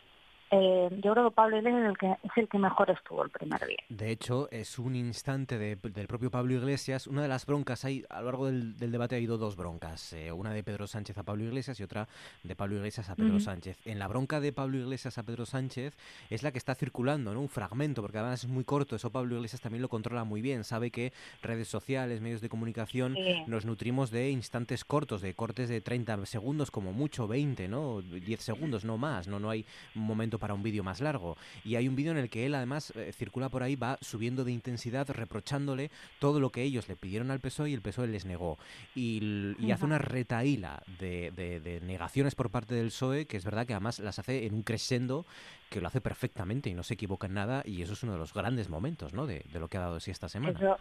eh, 0.51 0.89
yo 1.03 1.13
creo 1.13 1.29
que 1.29 1.35
Pablo 1.35 1.59
Iglesias 1.59 1.83
es 1.83 1.91
el 1.91 1.99
que, 1.99 2.13
es 2.13 2.37
el 2.37 2.49
que 2.49 2.59
mejor 2.59 2.91
estuvo 2.91 3.23
el 3.23 3.31
primer 3.31 3.67
día. 3.67 3.77
De 3.89 4.11
hecho, 4.11 4.49
es 4.51 4.79
un 4.79 4.97
instante 4.97 5.59
del 5.59 6.07
propio 6.07 6.31
Pablo 6.31 6.55
Iglesias. 6.55 7.07
Una 7.07 7.23
de 7.23 7.29
las 7.29 7.45
broncas, 7.45 7.85
hay, 7.85 8.05
a 8.09 8.21
lo 8.21 8.27
largo 8.27 8.47
del, 8.47 8.77
debate 8.79 9.15
ha 9.15 9.19
habido 9.19 9.37
dos 9.37 9.57
broncas. 9.57 10.13
Eh, 10.15 10.33
una 10.33 10.53
de 10.53 10.63
Pedro 10.63 10.87
Sánchez 10.87 11.19
a 11.19 11.23
Pablo 11.23 11.45
Iglesias 11.45 11.79
y 11.81 11.83
otra 11.83 12.09
de 12.43 12.57
Pablo 12.57 12.77
Iglesias 12.77 13.11
a 13.11 13.17
Pedro 13.17 13.41
Sánchez. 13.41 13.79
En 13.85 13.99
la 13.99 14.09
bronca 14.09 14.41
de 14.41 14.53
Pablo 14.53 14.79
Iglesias 14.79 15.19
a 15.19 15.23
Pedro 15.23 15.45
Sánchez 15.45 15.97
es 16.31 16.43
la 16.43 16.53
que 16.53 16.59
está 16.59 16.75
circulando, 16.75 17.35
¿no? 17.35 17.41
un 17.41 17.49
fragmento, 17.49 18.03
porque 18.03 18.19
además 18.19 18.45
es 18.45 18.51
muy 18.51 18.65
corto. 18.65 18.97
Eso 18.97 19.11
Pablo 19.11 19.37
Iglesias 19.37 19.61
también 19.61 19.83
lo 19.83 19.89
controla 19.89 20.25
muy 20.25 20.41
bien. 20.41 20.65
Sabe 20.65 20.91
que 20.91 21.13
redes 21.43 21.69
sociales, 21.69 22.21
medios 22.21 22.41
de 22.41 22.49
comunicación, 22.49 23.17
nos 23.47 23.65
nutrimos 23.67 24.11
de 24.11 24.31
instantes 24.31 24.85
cortos, 24.85 25.21
de 25.21 25.35
cortes 25.35 25.69
de 25.69 25.81
30 25.81 26.25
segundos, 26.27 26.71
como 26.71 26.93
mucho 26.93 27.29
20, 27.29 27.69
¿no? 27.69 28.01
10 28.01 28.41
segundos, 28.41 28.85
no 28.85 28.97
más. 28.97 29.29
No, 29.29 29.39
no 29.39 29.51
hay 29.51 29.67
un 29.95 30.03
momento 30.03 30.38
para 30.39 30.55
un 30.55 30.63
vídeo 30.63 30.83
más 30.83 31.01
largo. 31.01 31.37
Y 31.65 31.77
hay 31.77 31.89
un 31.89 31.97
vídeo 31.97 32.13
en 32.13 32.19
el 32.19 32.31
que 32.31 32.47
él 32.47 32.55
además 32.55 32.93
eh, 32.97 33.13
circula 33.13 33.49
por 33.49 33.63
ahí, 33.63 33.77
va 33.77 33.99
subiendo 34.01 34.45
de 34.45 34.53
intensidad, 34.53 35.09
reprochándole 35.11 35.91
todo 36.19 36.41
lo 36.41 36.51
que 36.51 36.63
ellos 36.63 36.89
le 36.89 36.97
pidieron 36.97 37.31
al 37.31 37.41
PSOE 37.41 37.71
y 37.71 37.75
el 37.75 37.83
PSOE 37.83 38.09
les 38.09 38.25
negó. 38.25 38.59
Y, 38.95 39.19
hace 39.73 39.85
una 39.85 39.99
retaíla 39.99 40.83
de, 40.99 41.81
negaciones 41.85 42.35
por 42.35 42.51
parte 42.51 42.75
del 42.75 42.87
PSOE, 42.89 43.27
que 43.27 43.37
es 43.37 43.45
verdad 43.45 43.67
que 43.67 43.75
además 43.75 43.99
las 43.99 44.19
hace 44.19 44.47
en 44.47 44.55
un 44.55 44.63
crescendo 44.63 45.27
que 45.69 45.81
lo 45.81 45.89
hace 45.89 46.01
perfectamente 46.01 46.71
y 46.71 46.75
no 46.75 46.83
se 46.83 46.95
equivoca 46.95 47.27
en 47.27 47.35
nada. 47.35 47.63
Y 47.65 47.83
eso 47.83 47.93
es 47.93 48.03
uno 48.03 48.13
de 48.13 48.19
los 48.19 48.33
grandes 48.33 48.69
momentos 48.69 49.13
¿no? 49.13 49.27
de, 49.27 49.45
lo 49.53 49.69
que 49.69 49.77
ha 49.77 49.81
dado 49.81 50.01
sí 50.01 50.11
esta 50.11 50.29
semana. 50.29 50.59
Eso 50.59 50.79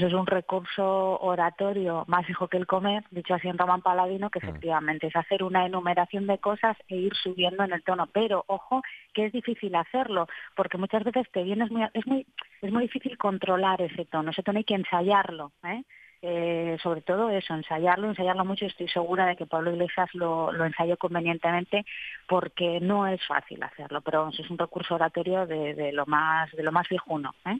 es 0.00 0.12
un 0.14 0.26
recurso 0.26 1.18
oratorio 1.20 2.04
más 2.06 2.28
hijo 2.30 2.48
que 2.48 2.56
el 2.56 2.66
comer, 2.66 3.04
dicho 3.10 3.34
así 3.34 3.48
en 3.48 3.58
Román 3.58 3.82
Paladino, 3.82 4.30
que 4.30 4.40
mm. 4.40 4.48
efectivamente 4.48 5.06
es 5.08 5.16
hacer 5.16 5.42
una 5.42 5.66
enumeración 5.66 6.26
de 6.26 6.38
cosas 6.38 6.76
e 6.88 6.96
ir 6.96 7.14
subiendo 7.14 7.62
en 7.62 7.72
el 7.72 7.82
tono. 7.82 8.06
Pero 8.06 8.44
ojo, 8.46 8.82
que 9.12 9.26
es 9.26 9.32
difícil 9.32 9.74
hacerlo, 9.74 10.28
porque 10.56 10.78
muchas 10.78 11.04
veces 11.04 11.30
te 11.30 11.42
vienes 11.42 11.70
muy, 11.70 11.86
es 11.92 12.06
muy, 12.06 12.26
es 12.62 12.72
muy 12.72 12.84
difícil 12.84 13.18
controlar 13.18 13.82
ese 13.82 14.06
tono. 14.06 14.30
Ese 14.30 14.42
tono 14.42 14.58
hay 14.58 14.64
que 14.64 14.74
ensayarlo, 14.74 15.52
¿eh? 15.64 15.82
Eh, 16.24 16.78
sobre 16.80 17.02
todo 17.02 17.30
eso, 17.30 17.52
ensayarlo, 17.52 18.08
ensayarlo 18.08 18.44
mucho. 18.44 18.64
Estoy 18.64 18.88
segura 18.88 19.26
de 19.26 19.34
que 19.34 19.44
Pablo 19.44 19.72
Iglesias 19.72 20.08
lo, 20.14 20.52
lo 20.52 20.64
ensayó 20.64 20.96
convenientemente 20.96 21.84
porque 22.28 22.78
no 22.80 23.08
es 23.08 23.20
fácil 23.26 23.60
hacerlo, 23.62 24.00
pero 24.02 24.28
es 24.28 24.48
un 24.48 24.56
recurso 24.56 24.94
oratorio 24.94 25.46
de, 25.46 25.74
de 25.74 25.92
lo 25.92 26.06
más 26.06 26.50
de 26.52 26.62
lo 26.62 26.70
más 26.70 26.88
viejuno. 26.88 27.34
¿eh? 27.44 27.58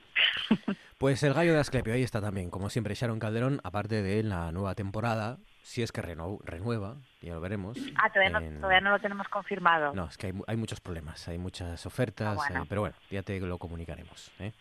Pues 1.03 1.21
el 1.25 1.35
gallo 1.35 1.53
de 1.53 1.59
Asclepio, 1.59 1.95
ahí 1.95 2.05
está 2.05 2.21
también, 2.21 2.49
como 2.49 2.71
siempre, 2.71 2.95
Sharon 2.95 3.19
Calderón, 3.19 3.61
aparte 3.65 4.03
de 4.03 4.23
la 4.23 4.53
nueva 4.53 4.77
temporada, 4.77 5.39
si 5.63 5.83
es 5.83 5.91
que 5.91 6.01
renueva, 6.01 6.95
ya 7.23 7.35
lo 7.35 7.41
veremos. 7.41 7.79
Ah, 7.97 8.11
todavía, 8.11 8.41
no, 8.41 8.61
todavía 8.61 8.81
no 8.81 8.91
lo 8.91 8.99
tenemos 8.99 9.29
confirmado. 9.29 9.95
No, 9.95 10.07
es 10.07 10.17
que 10.17 10.29
hay, 10.29 10.33
hay 10.47 10.57
muchos 10.57 10.81
problemas, 10.81 11.29
hay 11.29 11.39
muchas 11.39 11.87
ofertas, 11.87 12.39
ah, 12.51 12.65
pero 12.69 12.83
bueno, 12.83 12.97
ya 13.11 13.23
te 13.23 13.39
lo 13.41 13.59
comunicaremos. 13.59 14.33
¿eh? 14.41 14.53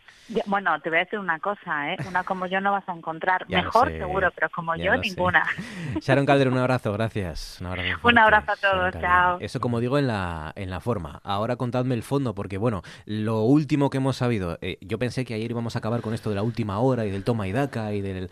bueno, 0.46 0.80
te 0.80 0.88
voy 0.88 0.98
a 0.98 1.04
decir 1.04 1.18
una 1.18 1.38
cosa, 1.38 1.92
¿eh? 1.92 1.96
una 2.06 2.24
como 2.24 2.46
yo 2.46 2.60
no 2.60 2.72
vas 2.72 2.88
a 2.88 2.92
encontrar. 2.92 3.48
Mejor 3.48 3.90
seguro, 3.90 4.30
pero 4.34 4.48
como 4.50 4.76
yo 4.76 4.96
ninguna. 4.96 5.44
Sharon 6.00 6.26
Calderón, 6.26 6.54
un 6.54 6.60
abrazo, 6.60 6.92
gracias. 6.92 7.58
Un 7.60 7.66
abrazo, 7.66 7.98
un 8.02 8.18
abrazo 8.18 8.52
a 8.52 8.56
todos, 8.56 9.00
chao. 9.00 9.38
Eso 9.40 9.60
como 9.60 9.80
digo 9.80 9.98
en 9.98 10.06
la, 10.06 10.52
en 10.56 10.70
la 10.70 10.80
forma. 10.80 11.20
Ahora 11.24 11.56
contadme 11.56 11.94
el 11.94 12.02
fondo, 12.02 12.34
porque 12.34 12.58
bueno, 12.58 12.82
lo 13.06 13.42
último 13.42 13.90
que 13.90 13.98
hemos 13.98 14.16
sabido, 14.16 14.58
eh, 14.60 14.78
yo 14.80 14.98
pensé 14.98 15.24
que 15.24 15.34
ayer 15.34 15.50
íbamos 15.50 15.76
a 15.76 15.80
acabar 15.80 16.00
con 16.00 16.14
esto 16.14 16.30
de 16.30 16.36
la 16.36 16.42
última 16.42 16.78
hora 16.78 17.04
y 17.06 17.10
del 17.10 17.24
toma 17.24 17.48
y 17.48 17.52
daca 17.52 17.92
y 17.92 18.00
del, 18.00 18.30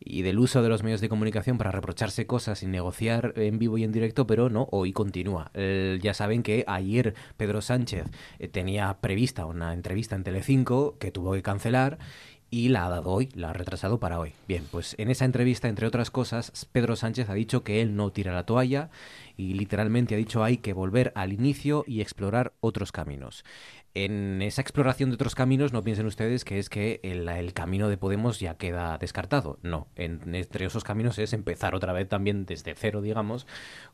y 0.00 0.22
del 0.22 0.38
uso 0.38 0.62
de 0.62 0.68
los 0.68 0.82
medios 0.82 1.00
de 1.00 1.08
comunicación 1.08 1.58
para 1.58 1.72
reprocharse 1.72 2.26
cosas 2.26 2.62
y 2.62 2.66
negociar 2.66 3.32
en 3.36 3.58
vivo 3.58 3.71
y 3.78 3.84
en 3.84 3.92
directo, 3.92 4.26
pero 4.26 4.50
no, 4.50 4.68
hoy 4.70 4.92
continúa. 4.92 5.50
ya 6.00 6.14
saben 6.14 6.42
que 6.42 6.64
ayer 6.66 7.14
Pedro 7.36 7.60
Sánchez 7.60 8.06
eh, 8.38 8.48
tenía 8.48 8.92
prevista 9.00 9.46
una 9.46 9.72
entrevista 9.72 10.16
en 10.16 10.24
Telecinco 10.24 10.96
que 10.98 11.10
tuvo 11.10 11.32
que 11.32 11.42
cancelar 11.42 11.98
y 12.50 12.68
la 12.68 12.84
ha 12.84 12.90
dado 12.90 13.10
hoy, 13.10 13.30
la 13.34 13.48
ha 13.48 13.52
retrasado 13.54 13.98
para 13.98 14.18
hoy. 14.18 14.34
Bien, 14.46 14.64
pues 14.70 14.94
en 14.98 15.10
esa 15.10 15.24
entrevista, 15.24 15.68
entre 15.68 15.86
otras 15.86 16.10
cosas, 16.10 16.68
Pedro 16.70 16.96
Sánchez 16.96 17.30
ha 17.30 17.34
dicho 17.34 17.64
que 17.64 17.80
él 17.80 17.96
no 17.96 18.12
tira 18.12 18.34
la 18.34 18.44
toalla 18.44 18.90
y 19.38 19.54
literalmente 19.54 20.14
ha 20.14 20.18
dicho 20.18 20.44
hay 20.44 20.58
que 20.58 20.74
volver 20.74 21.12
al 21.14 21.32
inicio 21.32 21.84
y 21.86 22.02
explorar 22.02 22.52
otros 22.60 22.92
caminos. 22.92 23.42
En 23.94 24.40
esa 24.40 24.62
exploración 24.62 25.10
de 25.10 25.16
otros 25.16 25.34
caminos, 25.34 25.74
no 25.74 25.84
piensen 25.84 26.06
ustedes 26.06 26.46
que 26.46 26.58
es 26.58 26.70
que 26.70 27.00
el, 27.02 27.52
camino 27.52 27.90
de 27.90 27.98
Podemos 27.98 28.40
ya 28.40 28.56
queda 28.56 28.96
descartado. 28.96 29.58
No, 29.62 29.86
entre 29.96 30.64
esos 30.64 30.82
caminos 30.82 31.18
es 31.18 31.34
empezar 31.34 31.74
otra 31.74 31.92
vez 31.92 32.08
también 32.08 32.46
desde 32.46 32.74
cero, 32.74 33.02
digamos, 33.02 33.46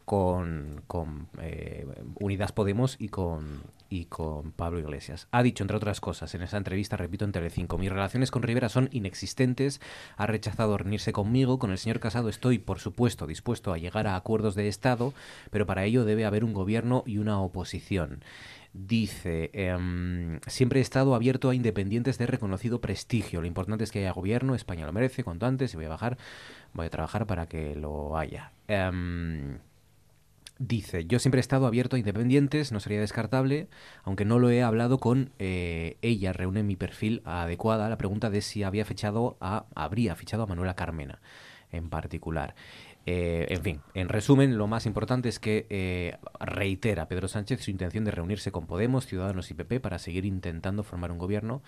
con, 0.05 0.83
con 0.87 1.27
eh, 1.43 1.85
Unidas 2.21 2.53
Podemos 2.53 2.95
y 3.01 3.09
con, 3.09 3.63
y 3.91 4.05
con 4.05 4.53
Pablo 4.53 4.79
Iglesias. 4.79 5.27
Ha 5.33 5.43
dicho, 5.43 5.65
entre 5.65 5.77
otras 5.77 6.01
cosas, 6.01 6.33
en 6.35 6.43
esa 6.43 6.59
entrevista, 6.59 6.97
repito, 6.97 7.25
en 7.25 7.33
Telecinco, 7.33 7.77
mis 7.77 7.91
relaciones 7.91 8.31
con 8.31 8.43
Rivera 8.43 8.69
son 8.69 8.89
inexistentes, 8.93 9.81
ha 10.17 10.27
rechazado 10.27 10.79
reunirse 10.79 11.13
conmigo, 11.13 11.59
con 11.59 11.73
el 11.73 11.79
señor 11.79 11.99
Casado 11.99 12.29
estoy, 12.29 12.59
por 12.59 12.79
supuesto, 12.79 13.27
dispuesto 13.27 13.73
a 13.73 13.79
llegar 13.79 14.07
a 14.07 14.15
acuerdos 14.15 14.55
de 14.55 14.69
Estado, 14.69 15.13
pero 15.51 15.67
para 15.67 15.85
ello 15.85 16.05
debe 16.05 16.25
haber 16.25 16.45
un 16.45 16.53
gobierno 16.53 17.03
y 17.05 17.19
una 17.19 17.41
oposición. 17.41 18.23
Dice, 18.75 19.51
em, 19.55 20.41
siempre 20.47 20.81
he 20.81 20.83
estado 20.83 21.15
abierto 21.15 21.51
a 21.51 21.55
independientes 21.55 22.19
de 22.19 22.27
reconocido 22.27 22.81
prestigio. 22.81 23.41
Lo 23.41 23.47
importante 23.47 23.85
es 23.85 23.91
que 23.91 24.01
haya 24.01 24.13
gobierno, 24.13 24.55
España 24.55 24.87
lo 24.87 24.93
merece, 24.93 25.25
cuanto 25.25 25.47
antes, 25.47 25.73
y 25.73 25.77
voy 25.77 25.87
a 25.87 25.91
bajar, 25.91 26.19
voy 26.75 26.87
a 26.87 26.91
trabajar 26.91 27.27
para 27.27 27.47
que 27.49 27.75
lo 27.75 28.17
haya. 28.19 28.53
Em, 28.69 29.59
dice, 30.59 31.07
yo 31.07 31.19
siempre 31.19 31.39
he 31.39 31.41
estado 31.41 31.67
abierto 31.67 31.97
a 31.97 31.99
independientes, 31.99 32.71
no 32.71 32.81
sería 32.81 33.01
descartable, 33.01 33.69
aunque 34.05 34.25
no 34.25 34.39
lo 34.39 34.51
he 34.51 34.63
hablado 34.63 34.99
con 34.99 35.33
eh, 35.39 35.97
ella, 36.03 36.33
reúne 36.33 36.63
mi 36.63 36.77
perfil 36.77 37.23
adecuada 37.25 37.89
la 37.89 37.99
pregunta 37.99 38.29
de 38.31 38.43
si 38.43 38.65
había 38.65 38.85
fichado 38.85 39.39
a, 39.41 39.67
habría 39.75 40.15
fichado 40.15 40.43
a 40.43 40.47
Manuela 40.47 40.75
Carmena 40.75 41.21
en 41.71 41.91
particular. 41.91 42.55
Eh, 43.07 43.47
en 43.49 43.63
fin, 43.63 43.81
en 43.95 44.09
resumen, 44.09 44.59
lo 44.59 44.67
más 44.67 44.85
importante 44.85 45.29
es 45.29 45.39
que 45.39 45.67
eh, 45.71 46.19
reitera 46.41 47.09
Pedro 47.09 47.27
Sánchez 47.27 47.63
su 47.63 47.71
intención 47.71 48.05
de 48.05 48.11
reunirse 48.11 48.53
con 48.53 48.67
Podemos, 48.67 49.07
Ciudadanos 49.07 49.51
y 49.51 49.55
PP 49.55 49.81
para 49.81 49.99
seguir 49.99 50.27
intentando 50.27 50.83
formar 50.83 51.11
un 51.11 51.19
gobierno 51.19 51.63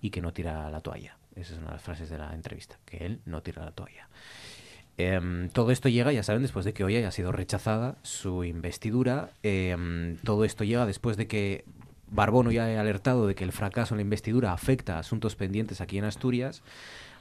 y 0.00 0.10
que 0.10 0.20
no 0.20 0.32
tira 0.32 0.70
la 0.70 0.80
toalla. 0.80 1.18
Esa 1.34 1.54
es 1.54 1.58
una 1.58 1.68
de 1.68 1.72
las 1.74 1.82
frases 1.82 2.10
de 2.10 2.18
la 2.18 2.32
entrevista, 2.32 2.78
que 2.84 2.98
él 2.98 3.20
no 3.26 3.42
tira 3.42 3.64
la 3.64 3.72
toalla. 3.72 4.08
Em, 4.96 5.48
todo 5.48 5.72
esto 5.72 5.88
llega, 5.88 6.12
ya 6.12 6.22
saben, 6.22 6.42
después 6.42 6.64
de 6.64 6.72
que 6.72 6.84
hoy 6.84 6.96
haya 6.96 7.10
sido 7.10 7.32
rechazada 7.32 7.96
su 8.02 8.44
investidura. 8.44 9.30
Em, 9.42 10.16
todo 10.18 10.44
esto 10.44 10.62
llega 10.62 10.86
después 10.86 11.16
de 11.16 11.26
que 11.26 11.64
Barbono 12.06 12.52
ya 12.52 12.66
haya 12.66 12.80
alertado 12.80 13.26
de 13.26 13.34
que 13.34 13.42
el 13.42 13.50
fracaso 13.50 13.94
en 13.94 13.98
la 13.98 14.02
investidura 14.02 14.52
afecta 14.52 14.96
a 14.96 15.00
asuntos 15.00 15.34
pendientes 15.34 15.80
aquí 15.80 15.98
en 15.98 16.04
Asturias. 16.04 16.62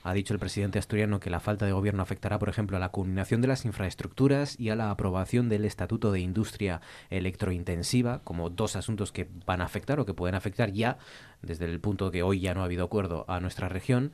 Ha 0.03 0.13
dicho 0.13 0.33
el 0.33 0.39
presidente 0.39 0.79
asturiano 0.79 1.19
que 1.19 1.29
la 1.29 1.39
falta 1.39 1.65
de 1.65 1.71
gobierno 1.71 2.03
afectará, 2.03 2.39
por 2.39 2.49
ejemplo, 2.49 2.77
a 2.77 2.79
la 2.79 2.89
culminación 2.89 3.41
de 3.41 3.47
las 3.47 3.65
infraestructuras 3.65 4.59
y 4.59 4.69
a 4.69 4.75
la 4.75 4.91
aprobación 4.91 5.49
del 5.49 5.65
Estatuto 5.65 6.11
de 6.11 6.19
Industria 6.19 6.81
Electrointensiva, 7.09 8.21
como 8.23 8.49
dos 8.49 8.75
asuntos 8.75 9.11
que 9.11 9.29
van 9.45 9.61
a 9.61 9.65
afectar 9.65 9.99
o 9.99 10.05
que 10.05 10.13
pueden 10.13 10.35
afectar 10.35 10.71
ya, 10.71 10.97
desde 11.41 11.65
el 11.65 11.79
punto 11.79 12.11
que 12.11 12.23
hoy 12.23 12.41
ya 12.41 12.53
no 12.53 12.61
ha 12.61 12.65
habido 12.65 12.85
acuerdo, 12.85 13.25
a 13.27 13.39
nuestra 13.39 13.69
región 13.69 14.11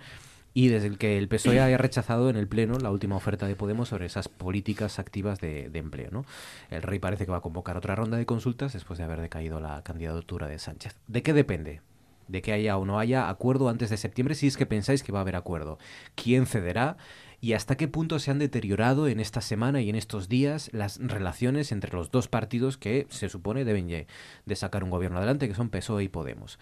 y 0.54 0.68
desde 0.68 0.88
el 0.88 0.98
que 0.98 1.18
el 1.18 1.28
PSOE 1.28 1.60
haya 1.60 1.78
rechazado 1.78 2.30
en 2.30 2.36
el 2.36 2.48
Pleno 2.48 2.78
la 2.80 2.92
última 2.92 3.16
oferta 3.16 3.48
de 3.48 3.56
Podemos 3.56 3.90
sobre 3.90 4.06
esas 4.06 4.28
políticas 4.28 5.00
activas 5.00 5.40
de, 5.40 5.70
empleo. 5.74 6.10
¿no? 6.12 6.26
El 6.70 6.82
rey 6.82 7.00
parece 7.00 7.26
que 7.26 7.32
va 7.32 7.38
a 7.38 7.42
convocar 7.42 7.78
otra 7.78 7.96
ronda 7.96 8.18
de 8.18 8.26
consultas 8.26 8.74
después 8.74 8.98
de 8.98 9.06
haber 9.06 9.22
decaído 9.22 9.60
la 9.60 9.84
candidatura 9.84 10.48
de 10.48 10.60
Sánchez. 10.60 10.96
¿De 11.08 11.24
qué 11.24 11.34
depende? 11.34 11.82
De 12.30 12.42
que 12.42 12.54
haya 12.54 12.78
o 12.78 12.86
no 12.86 13.00
haya 13.00 13.28
acuerdo 13.28 13.68
antes 13.68 13.90
de 13.90 13.98
septiembre, 13.98 14.36
si 14.36 14.48
es 14.48 14.56
que 14.56 14.66
pensáis 14.66 15.04
que 15.04 15.12
va 15.12 15.20
a 15.20 15.22
haber 15.24 15.36
acuerdo. 15.36 15.80
¿Quién 16.16 16.46
cederá? 16.46 16.96
¿Y 17.42 17.54
hasta 17.54 17.76
qué 17.76 17.88
punto 17.88 18.20
se 18.20 18.32
han 18.32 18.40
deteriorado 18.40 19.08
en 19.08 19.20
esta 19.20 19.42
semana 19.42 19.82
y 19.82 19.90
en 19.90 19.96
estos 19.96 20.30
días 20.30 20.70
las 20.74 21.00
relaciones 21.00 21.72
entre 21.72 21.94
los 21.94 22.12
dos 22.12 22.28
partidos 22.28 22.78
que 22.78 23.08
se 23.10 23.30
supone 23.30 23.66
deben 23.66 23.88
de 23.88 24.56
sacar 24.56 24.84
un 24.84 24.90
gobierno 24.90 25.18
adelante, 25.18 25.48
que 25.48 25.56
son 25.56 25.70
PSOE 25.70 26.04
y 26.04 26.10
Podemos? 26.10 26.60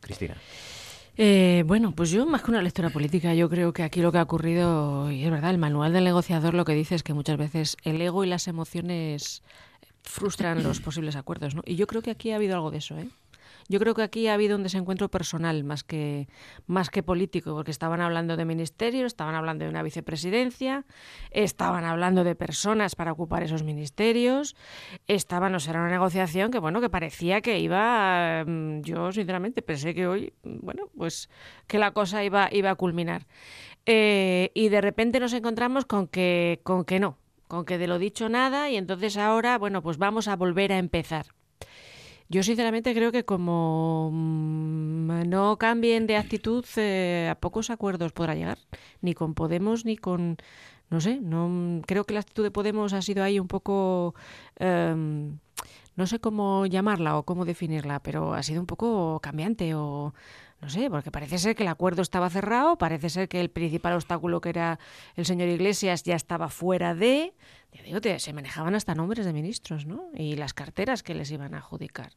Cristina. 0.00 0.36
Eh, 1.16 1.62
bueno, 1.66 1.92
pues 1.92 2.10
yo 2.10 2.24
más 2.24 2.42
que 2.42 2.50
una 2.50 2.62
lectura 2.62 2.88
política, 2.88 3.34
yo 3.34 3.50
creo 3.50 3.72
que 3.74 3.82
aquí 3.82 4.00
lo 4.00 4.10
que 4.12 4.18
ha 4.18 4.22
ocurrido, 4.22 5.10
y 5.10 5.24
es 5.24 5.30
verdad, 5.30 5.50
el 5.50 5.58
manual 5.58 5.92
del 5.92 6.04
negociador 6.04 6.54
lo 6.54 6.64
que 6.64 6.72
dice 6.72 6.94
es 6.94 7.02
que 7.02 7.12
muchas 7.12 7.36
veces 7.36 7.76
el 7.84 8.00
ego 8.00 8.24
y 8.24 8.28
las 8.28 8.48
emociones 8.48 9.42
frustran 10.02 10.62
los 10.62 10.80
posibles 10.80 11.16
acuerdos, 11.16 11.54
¿no? 11.54 11.62
Y 11.66 11.76
yo 11.76 11.86
creo 11.86 12.00
que 12.00 12.10
aquí 12.10 12.30
ha 12.30 12.36
habido 12.36 12.54
algo 12.54 12.70
de 12.70 12.78
eso, 12.78 12.96
¿eh? 12.96 13.08
Yo 13.68 13.78
creo 13.78 13.94
que 13.94 14.02
aquí 14.02 14.28
ha 14.28 14.34
habido 14.34 14.56
un 14.56 14.62
desencuentro 14.62 15.10
personal 15.10 15.64
más 15.64 15.84
que, 15.84 16.28
más 16.66 16.90
que 16.90 17.02
político, 17.02 17.54
porque 17.54 17.70
estaban 17.70 18.00
hablando 18.00 18.36
de 18.36 18.44
ministerios, 18.44 19.06
estaban 19.06 19.34
hablando 19.34 19.64
de 19.64 19.70
una 19.70 19.82
vicepresidencia, 19.82 20.84
estaban 21.30 21.84
hablando 21.84 22.24
de 22.24 22.34
personas 22.34 22.94
para 22.94 23.12
ocupar 23.12 23.42
esos 23.42 23.62
ministerios, 23.62 24.56
estaban, 25.06 25.54
o 25.54 25.60
sea, 25.60 25.72
era 25.72 25.80
una 25.80 25.90
negociación 25.90 26.50
que, 26.50 26.58
bueno, 26.58 26.80
que 26.80 26.90
parecía 26.90 27.40
que 27.40 27.58
iba, 27.60 28.44
mm, 28.46 28.82
yo 28.82 29.12
sinceramente 29.12 29.62
pensé 29.62 29.94
que 29.94 30.06
hoy, 30.06 30.32
bueno, 30.42 30.88
pues 30.96 31.28
que 31.66 31.78
la 31.78 31.92
cosa 31.92 32.24
iba, 32.24 32.48
iba 32.52 32.70
a 32.70 32.74
culminar. 32.74 33.26
Eh, 33.86 34.50
y 34.54 34.68
de 34.68 34.80
repente 34.80 35.18
nos 35.18 35.32
encontramos 35.32 35.86
con 35.86 36.06
que, 36.06 36.60
con 36.62 36.84
que 36.84 37.00
no, 37.00 37.18
con 37.48 37.64
que 37.64 37.78
de 37.78 37.86
lo 37.86 37.98
dicho 37.98 38.28
nada 38.28 38.70
y 38.70 38.76
entonces 38.76 39.16
ahora, 39.16 39.58
bueno, 39.58 39.82
pues 39.82 39.98
vamos 39.98 40.28
a 40.28 40.36
volver 40.36 40.72
a 40.72 40.78
empezar. 40.78 41.26
Yo 42.32 42.42
sinceramente 42.42 42.94
creo 42.94 43.12
que 43.12 43.26
como 43.26 44.10
mm, 44.10 45.28
no 45.28 45.58
cambien 45.58 46.06
de 46.06 46.16
actitud, 46.16 46.64
eh, 46.76 47.28
a 47.30 47.34
pocos 47.34 47.68
acuerdos 47.68 48.12
podrá 48.12 48.34
llegar, 48.34 48.56
ni 49.02 49.12
con 49.12 49.34
Podemos 49.34 49.84
ni 49.84 49.98
con, 49.98 50.38
no 50.88 51.02
sé, 51.02 51.20
no 51.20 51.82
creo 51.86 52.04
que 52.04 52.14
la 52.14 52.20
actitud 52.20 52.42
de 52.42 52.50
Podemos 52.50 52.94
ha 52.94 53.02
sido 53.02 53.22
ahí 53.22 53.38
un 53.38 53.48
poco, 53.48 54.14
em, 54.56 55.40
no 55.94 56.06
sé 56.06 56.20
cómo 56.20 56.64
llamarla 56.64 57.18
o 57.18 57.24
cómo 57.24 57.44
definirla, 57.44 58.00
pero 58.00 58.32
ha 58.32 58.42
sido 58.42 58.60
un 58.62 58.66
poco 58.66 59.20
cambiante 59.20 59.74
o 59.74 60.14
no 60.62 60.70
sé, 60.70 60.88
porque 60.88 61.10
parece 61.10 61.38
ser 61.38 61.56
que 61.56 61.64
el 61.64 61.68
acuerdo 61.68 62.02
estaba 62.02 62.30
cerrado, 62.30 62.78
parece 62.78 63.10
ser 63.10 63.28
que 63.28 63.40
el 63.40 63.50
principal 63.50 63.94
obstáculo 63.94 64.40
que 64.40 64.50
era 64.50 64.78
el 65.16 65.26
señor 65.26 65.48
Iglesias 65.48 66.04
ya 66.04 66.14
estaba 66.14 66.48
fuera 66.48 66.94
de, 66.94 67.34
digo, 67.84 67.98
se 68.18 68.32
manejaban 68.32 68.76
hasta 68.76 68.94
nombres 68.94 69.26
de 69.26 69.32
ministros, 69.32 69.86
¿no? 69.86 70.10
Y 70.14 70.36
las 70.36 70.54
carteras 70.54 71.02
que 71.02 71.14
les 71.14 71.32
iban 71.32 71.54
a 71.54 71.58
adjudicar. 71.58 72.12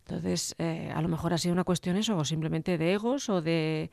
Entonces, 0.00 0.54
eh, 0.58 0.92
a 0.94 1.00
lo 1.00 1.08
mejor 1.08 1.32
ha 1.32 1.38
sido 1.38 1.54
una 1.54 1.64
cuestión 1.64 1.96
eso, 1.96 2.18
o 2.18 2.24
simplemente 2.26 2.76
de 2.76 2.92
egos, 2.92 3.30
o 3.30 3.40
de 3.40 3.90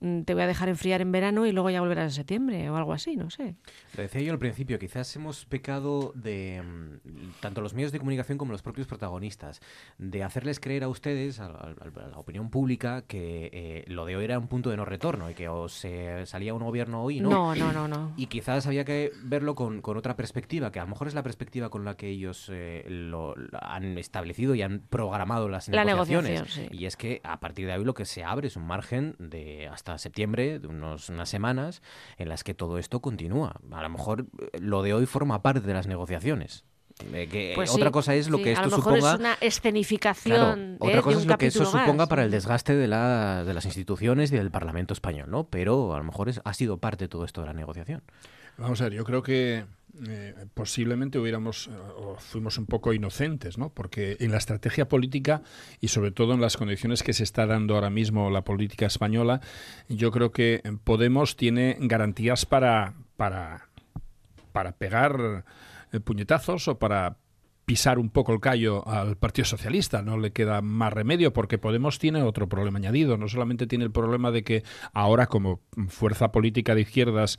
te 0.00 0.32
voy 0.32 0.42
a 0.42 0.46
dejar 0.46 0.68
enfriar 0.70 1.02
en 1.02 1.12
verano 1.12 1.46
y 1.46 1.52
luego 1.52 1.68
ya 1.68 1.80
volverás 1.80 2.04
en 2.04 2.10
septiembre, 2.12 2.70
o 2.70 2.76
algo 2.76 2.94
así, 2.94 3.16
no 3.16 3.28
sé. 3.28 3.54
Lo 3.96 4.02
decía 4.02 4.22
yo 4.22 4.32
al 4.32 4.38
principio, 4.38 4.78
quizás 4.78 5.14
hemos 5.14 5.44
pecado 5.44 6.12
de, 6.14 6.62
mm, 6.62 7.40
tanto 7.40 7.60
los 7.60 7.74
medios 7.74 7.92
de 7.92 7.98
comunicación 7.98 8.38
como 8.38 8.52
los 8.52 8.62
propios 8.62 8.86
protagonistas, 8.86 9.60
de 9.98 10.22
hacerles 10.22 10.58
creer 10.58 10.84
a 10.84 10.88
ustedes, 10.88 11.38
a, 11.40 11.48
la 11.50 12.18
opinión 12.18 12.48
pública, 12.48 13.02
que 13.02 13.50
eh, 13.52 13.84
lo 13.88 14.06
de 14.06 14.16
hoy 14.16 14.24
era 14.24 14.38
un 14.38 14.48
punto 14.48 14.70
de 14.70 14.78
no 14.78 14.86
retorno 14.86 15.30
y 15.30 15.34
que 15.34 15.48
o 15.48 15.68
se 15.68 16.24
salía 16.24 16.54
un 16.54 16.62
gobierno 16.62 17.02
hoy, 17.02 17.20
¿no? 17.20 17.30
No, 17.30 17.54
no, 17.54 17.72
no, 17.72 17.86
no. 17.86 18.12
Y 18.16 18.26
quizás 18.26 18.66
había 18.66 18.86
que 18.86 19.12
verlo 19.22 19.54
con, 19.54 19.82
con 19.82 19.98
otra 19.98 20.16
perspectiva, 20.16 20.72
que 20.72 20.80
a 20.80 20.84
lo 20.84 20.88
mejor 20.88 21.08
es 21.08 21.14
la 21.14 21.22
perspectiva 21.22 21.68
con 21.68 21.84
la 21.84 21.96
que 21.96 22.08
ellos 22.08 22.50
eh, 22.50 22.86
lo 22.88 23.34
han 23.60 23.98
establecido 23.98 24.54
y 24.54 24.62
han 24.62 24.80
programado 24.80 25.48
las 25.48 25.68
la 25.68 25.84
negociaciones. 25.84 26.58
Y 26.70 26.86
es 26.86 26.96
que 26.96 27.20
a 27.22 27.38
partir 27.40 27.66
de 27.66 27.72
ahí 27.72 27.84
lo 27.84 27.94
que 27.94 28.06
se 28.06 28.24
abre 28.24 28.48
es 28.48 28.56
un 28.56 28.66
margen 28.66 29.14
de 29.18 29.68
hasta 29.68 29.89
septiembre, 29.98 30.58
de 30.58 30.66
unos, 30.66 31.08
unas 31.08 31.28
semanas, 31.28 31.82
en 32.18 32.28
las 32.28 32.44
que 32.44 32.54
todo 32.54 32.78
esto 32.78 33.00
continúa. 33.00 33.60
A 33.72 33.82
lo 33.82 33.88
mejor 33.88 34.26
eh, 34.52 34.58
lo 34.60 34.82
de 34.82 34.94
hoy 34.94 35.06
forma 35.06 35.42
parte 35.42 35.66
de 35.66 35.74
las 35.74 35.86
negociaciones. 35.86 36.64
Eh, 37.12 37.28
que 37.30 37.52
pues 37.54 37.70
otra 37.70 37.90
cosa 37.90 38.14
es 38.14 38.28
lo 38.28 38.38
que 38.38 38.52
esto 38.52 38.70
suponga. 38.70 39.14
Es 39.14 39.18
una 39.18 39.34
escenificación. 39.40 40.76
otra 40.78 41.02
cosa 41.02 41.18
es 41.18 41.26
lo 41.26 41.38
que 41.38 41.46
eso 41.46 41.64
suponga 41.64 42.06
para 42.06 42.24
el 42.24 42.30
desgaste 42.30 42.74
de, 42.74 42.88
la, 42.88 43.44
de 43.44 43.54
las 43.54 43.64
instituciones 43.64 44.32
y 44.32 44.36
del 44.36 44.50
Parlamento 44.50 44.92
español, 44.92 45.30
¿no? 45.30 45.44
Pero 45.44 45.94
a 45.94 45.98
lo 45.98 46.04
mejor 46.04 46.28
es, 46.28 46.40
ha 46.44 46.54
sido 46.54 46.78
parte 46.78 47.04
de 47.04 47.08
todo 47.08 47.24
esto 47.24 47.40
de 47.40 47.46
la 47.46 47.54
negociación. 47.54 48.02
Vamos 48.58 48.80
a 48.80 48.84
ver, 48.84 48.92
yo 48.92 49.04
creo 49.04 49.22
que 49.22 49.64
eh, 50.08 50.34
posiblemente 50.54 51.18
hubiéramos 51.18 51.68
eh, 51.68 51.70
o 51.96 52.16
fuimos 52.16 52.58
un 52.58 52.66
poco 52.66 52.92
inocentes, 52.92 53.58
¿no? 53.58 53.70
Porque 53.70 54.16
en 54.20 54.30
la 54.30 54.38
estrategia 54.38 54.88
política 54.88 55.42
y 55.80 55.88
sobre 55.88 56.10
todo 56.10 56.34
en 56.34 56.40
las 56.40 56.56
condiciones 56.56 57.02
que 57.02 57.12
se 57.12 57.24
está 57.24 57.46
dando 57.46 57.74
ahora 57.74 57.90
mismo 57.90 58.30
la 58.30 58.42
política 58.42 58.86
española, 58.86 59.40
yo 59.88 60.10
creo 60.10 60.32
que 60.32 60.62
Podemos 60.84 61.36
tiene 61.36 61.76
garantías 61.80 62.46
para 62.46 62.94
para 63.16 63.68
para 64.52 64.72
pegar 64.72 65.44
eh, 65.92 66.00
puñetazos 66.00 66.68
o 66.68 66.78
para 66.78 67.16
pisar 67.64 67.98
un 67.98 68.10
poco 68.10 68.32
el 68.32 68.40
callo 68.40 68.86
al 68.88 69.16
Partido 69.16 69.44
Socialista. 69.44 70.02
No 70.02 70.18
le 70.18 70.32
queda 70.32 70.60
más 70.60 70.92
remedio 70.92 71.32
porque 71.32 71.58
Podemos 71.58 71.98
tiene 71.98 72.22
otro 72.22 72.48
problema 72.48 72.78
añadido. 72.78 73.16
No 73.16 73.28
solamente 73.28 73.66
tiene 73.66 73.84
el 73.84 73.92
problema 73.92 74.30
de 74.30 74.42
que 74.42 74.64
ahora 74.92 75.26
como 75.26 75.60
fuerza 75.88 76.32
política 76.32 76.74
de 76.74 76.80
izquierdas 76.82 77.38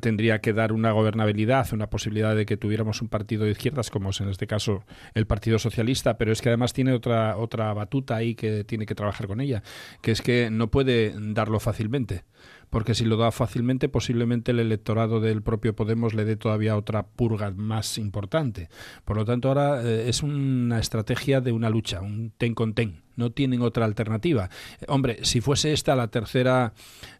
tendría 0.00 0.40
que 0.40 0.52
dar 0.52 0.72
una 0.72 0.92
gobernabilidad, 0.92 1.72
una 1.72 1.88
posibilidad 1.88 2.34
de 2.34 2.44
que 2.44 2.56
tuviéramos 2.56 3.00
un 3.00 3.08
partido 3.08 3.44
de 3.44 3.52
izquierdas 3.52 3.90
como 3.90 4.10
es 4.10 4.20
en 4.20 4.28
este 4.28 4.46
caso 4.46 4.84
el 5.14 5.26
Partido 5.26 5.58
Socialista, 5.58 6.18
pero 6.18 6.32
es 6.32 6.42
que 6.42 6.48
además 6.48 6.72
tiene 6.72 6.92
otra 6.92 7.36
otra 7.36 7.72
batuta 7.72 8.16
ahí 8.16 8.34
que 8.34 8.64
tiene 8.64 8.86
que 8.86 8.94
trabajar 8.94 9.26
con 9.26 9.40
ella, 9.40 9.62
que 10.00 10.10
es 10.10 10.22
que 10.22 10.50
no 10.50 10.70
puede 10.70 11.14
darlo 11.16 11.60
fácilmente 11.60 12.24
porque 12.72 12.94
si 12.94 13.04
lo 13.04 13.18
da 13.18 13.30
fácilmente, 13.32 13.90
posiblemente 13.90 14.52
el 14.52 14.58
electorado 14.58 15.20
del 15.20 15.42
propio 15.42 15.76
Podemos 15.76 16.14
le 16.14 16.24
dé 16.24 16.36
todavía 16.36 16.74
otra 16.74 17.02
purga 17.06 17.50
más 17.50 17.98
importante. 17.98 18.70
Por 19.04 19.18
lo 19.18 19.26
tanto, 19.26 19.48
ahora 19.48 19.82
eh, 19.82 20.08
es 20.08 20.22
una 20.22 20.78
estrategia 20.78 21.42
de 21.42 21.52
una 21.52 21.68
lucha, 21.68 22.00
un 22.00 22.32
ten 22.38 22.54
con 22.54 22.72
ten 22.72 23.02
no 23.16 23.30
tienen 23.30 23.62
otra 23.62 23.84
alternativa. 23.84 24.50
Hombre, 24.88 25.18
si 25.22 25.40
fuese 25.40 25.72
esta 25.72 25.96
la 25.96 26.08
tercera 26.08 26.72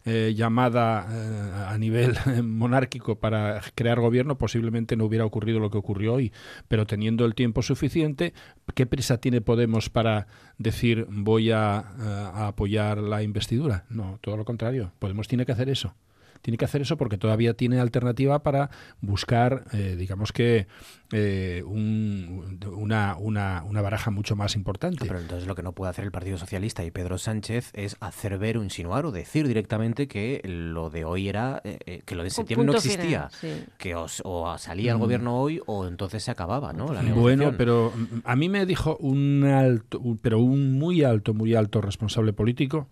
eh, 0.05 0.33
llamada 0.35 1.07
eh, 1.09 1.51
a 1.69 1.77
nivel 1.77 2.15
monárquico 2.43 3.19
para 3.19 3.61
crear 3.75 3.99
gobierno, 3.99 4.37
posiblemente 4.37 4.95
no 4.95 5.05
hubiera 5.05 5.25
ocurrido 5.25 5.59
lo 5.59 5.69
que 5.69 5.77
ocurrió 5.77 6.13
hoy. 6.13 6.31
Pero 6.67 6.85
teniendo 6.85 7.25
el 7.25 7.35
tiempo 7.35 7.61
suficiente, 7.61 8.33
¿qué 8.75 8.85
prisa 8.85 9.17
tiene 9.17 9.41
Podemos 9.41 9.89
para 9.89 10.27
decir 10.57 11.05
voy 11.09 11.51
eh, 11.51 11.53
a 11.53 12.47
apoyar 12.47 12.97
la 12.99 13.23
investidura? 13.23 13.85
No, 13.89 14.19
todo 14.21 14.37
lo 14.37 14.45
contrario. 14.45 14.91
Podemos 14.99 15.27
tiene 15.27 15.45
que 15.45 15.51
hacer 15.51 15.69
eso 15.69 15.95
tiene 16.41 16.57
que 16.57 16.65
hacer 16.65 16.81
eso 16.81 16.97
porque 16.97 17.17
todavía 17.17 17.53
tiene 17.53 17.79
alternativa 17.79 18.43
para 18.43 18.69
buscar, 18.99 19.63
digamos 19.71 20.33
que, 20.33 20.67
eh, 21.15 21.63
una, 21.63 23.15
una, 23.17 23.63
una, 23.63 23.81
baraja 23.81 24.09
mucho 24.09 24.35
más 24.35 24.55
importante. 24.55 25.05
pero 25.05 25.19
entonces 25.19 25.47
lo 25.47 25.53
que 25.53 25.61
no 25.61 25.73
puede 25.73 25.91
hacer 25.91 26.05
el 26.05 26.11
Partido 26.11 26.39
Socialista 26.39 26.83
y 26.83 26.89
Pedro 26.89 27.19
Sánchez 27.19 27.69
es 27.73 27.97
hacer 27.99 28.39
ver 28.39 28.57
o 28.57 28.63
insinuar 28.63 29.05
o 29.05 29.11
decir 29.11 29.47
directamente 29.47 30.07
que 30.07 30.41
lo 30.43 30.89
de 30.89 31.05
hoy 31.05 31.29
era, 31.29 31.61
eh, 31.63 31.77
eh, 31.85 32.01
que 32.03 32.15
lo 32.15 32.23
de 32.23 32.31
septiembre 32.31 32.65
no 32.65 32.73
existía, 32.73 33.29
que 33.77 33.93
o 33.95 34.57
salía 34.57 34.93
el 34.93 34.97
mm. 34.97 35.01
gobierno 35.01 35.37
hoy 35.39 35.61
o 35.67 35.85
entonces 35.85 36.23
se 36.23 36.31
acababa, 36.31 36.73
¿no? 36.73 36.87
bueno, 37.13 37.53
pero 37.57 37.93
mm, 37.95 38.19
a 38.23 38.35
mí 38.35 38.49
me 38.49 38.65
dijo 38.65 38.97
un 38.97 39.43
alto, 39.43 40.01
pero 40.21 40.39
un 40.39 40.79
muy 40.79 41.03
alto, 41.03 41.35
muy 41.35 41.53
alto 41.53 41.79
responsable 41.79 42.33
político 42.33 42.87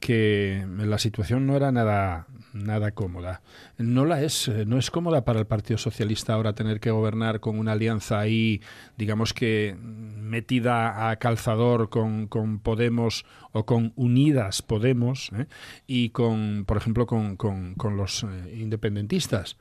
que 0.00 0.66
la 0.78 0.98
situación 0.98 1.46
no 1.46 1.54
era 1.54 1.70
nada 1.70 2.26
nada 2.64 2.92
cómoda. 2.92 3.42
No 3.78 4.04
la 4.04 4.22
es, 4.22 4.48
eh, 4.48 4.64
no 4.66 4.78
es 4.78 4.90
cómoda 4.90 5.24
para 5.24 5.38
el 5.38 5.46
Partido 5.46 5.78
Socialista 5.78 6.34
ahora 6.34 6.54
tener 6.54 6.80
que 6.80 6.90
gobernar 6.90 7.35
con 7.40 7.58
una 7.58 7.72
alianza 7.72 8.20
ahí, 8.20 8.60
digamos 8.96 9.32
que 9.32 9.76
metida 9.80 11.10
a 11.10 11.16
calzador 11.16 11.88
con, 11.88 12.26
con 12.26 12.58
Podemos 12.58 13.24
o 13.52 13.64
con 13.64 13.92
Unidas 13.96 14.62
Podemos 14.62 15.30
¿eh? 15.36 15.46
y 15.86 16.10
con, 16.10 16.64
por 16.66 16.76
ejemplo, 16.76 17.06
con, 17.06 17.36
con, 17.36 17.96
los 17.96 18.24
eh, 18.24 18.56
independentistas. 18.58 19.56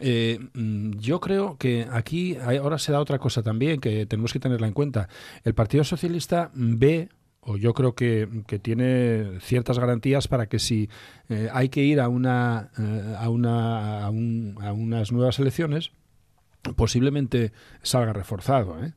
Mm, 0.00 0.98
yo 0.98 1.20
creo 1.20 1.56
que 1.58 1.86
aquí 1.90 2.36
ahora 2.36 2.78
se 2.78 2.92
da 2.92 3.00
otra 3.00 3.18
cosa 3.18 3.42
también 3.42 3.80
que 3.80 4.06
tenemos 4.06 4.32
que 4.32 4.40
tenerla 4.40 4.66
en 4.66 4.74
cuenta. 4.74 5.08
El 5.44 5.54
Partido 5.54 5.84
Socialista 5.84 6.50
ve 6.54 7.08
o 7.46 7.56
yo 7.56 7.74
creo 7.74 7.94
que, 7.94 8.28
tiene 8.60 9.38
ciertas 9.40 9.78
garantías 9.78 10.26
para 10.26 10.46
que 10.46 10.58
si 10.58 10.90
eh, 11.28 11.48
hay 11.52 11.68
que 11.68 11.82
ir 11.82 12.00
a 12.00 12.08
una, 12.08 12.70
eh, 12.76 13.14
a, 13.18 13.30
una 13.30 14.04
a, 14.04 14.10
unas 14.10 15.12
nuevas 15.12 15.38
elecciones, 15.38 15.92
posiblemente 16.74 17.52
salga 17.82 18.12
reforzado. 18.12 18.82
¿eh? 18.82 18.94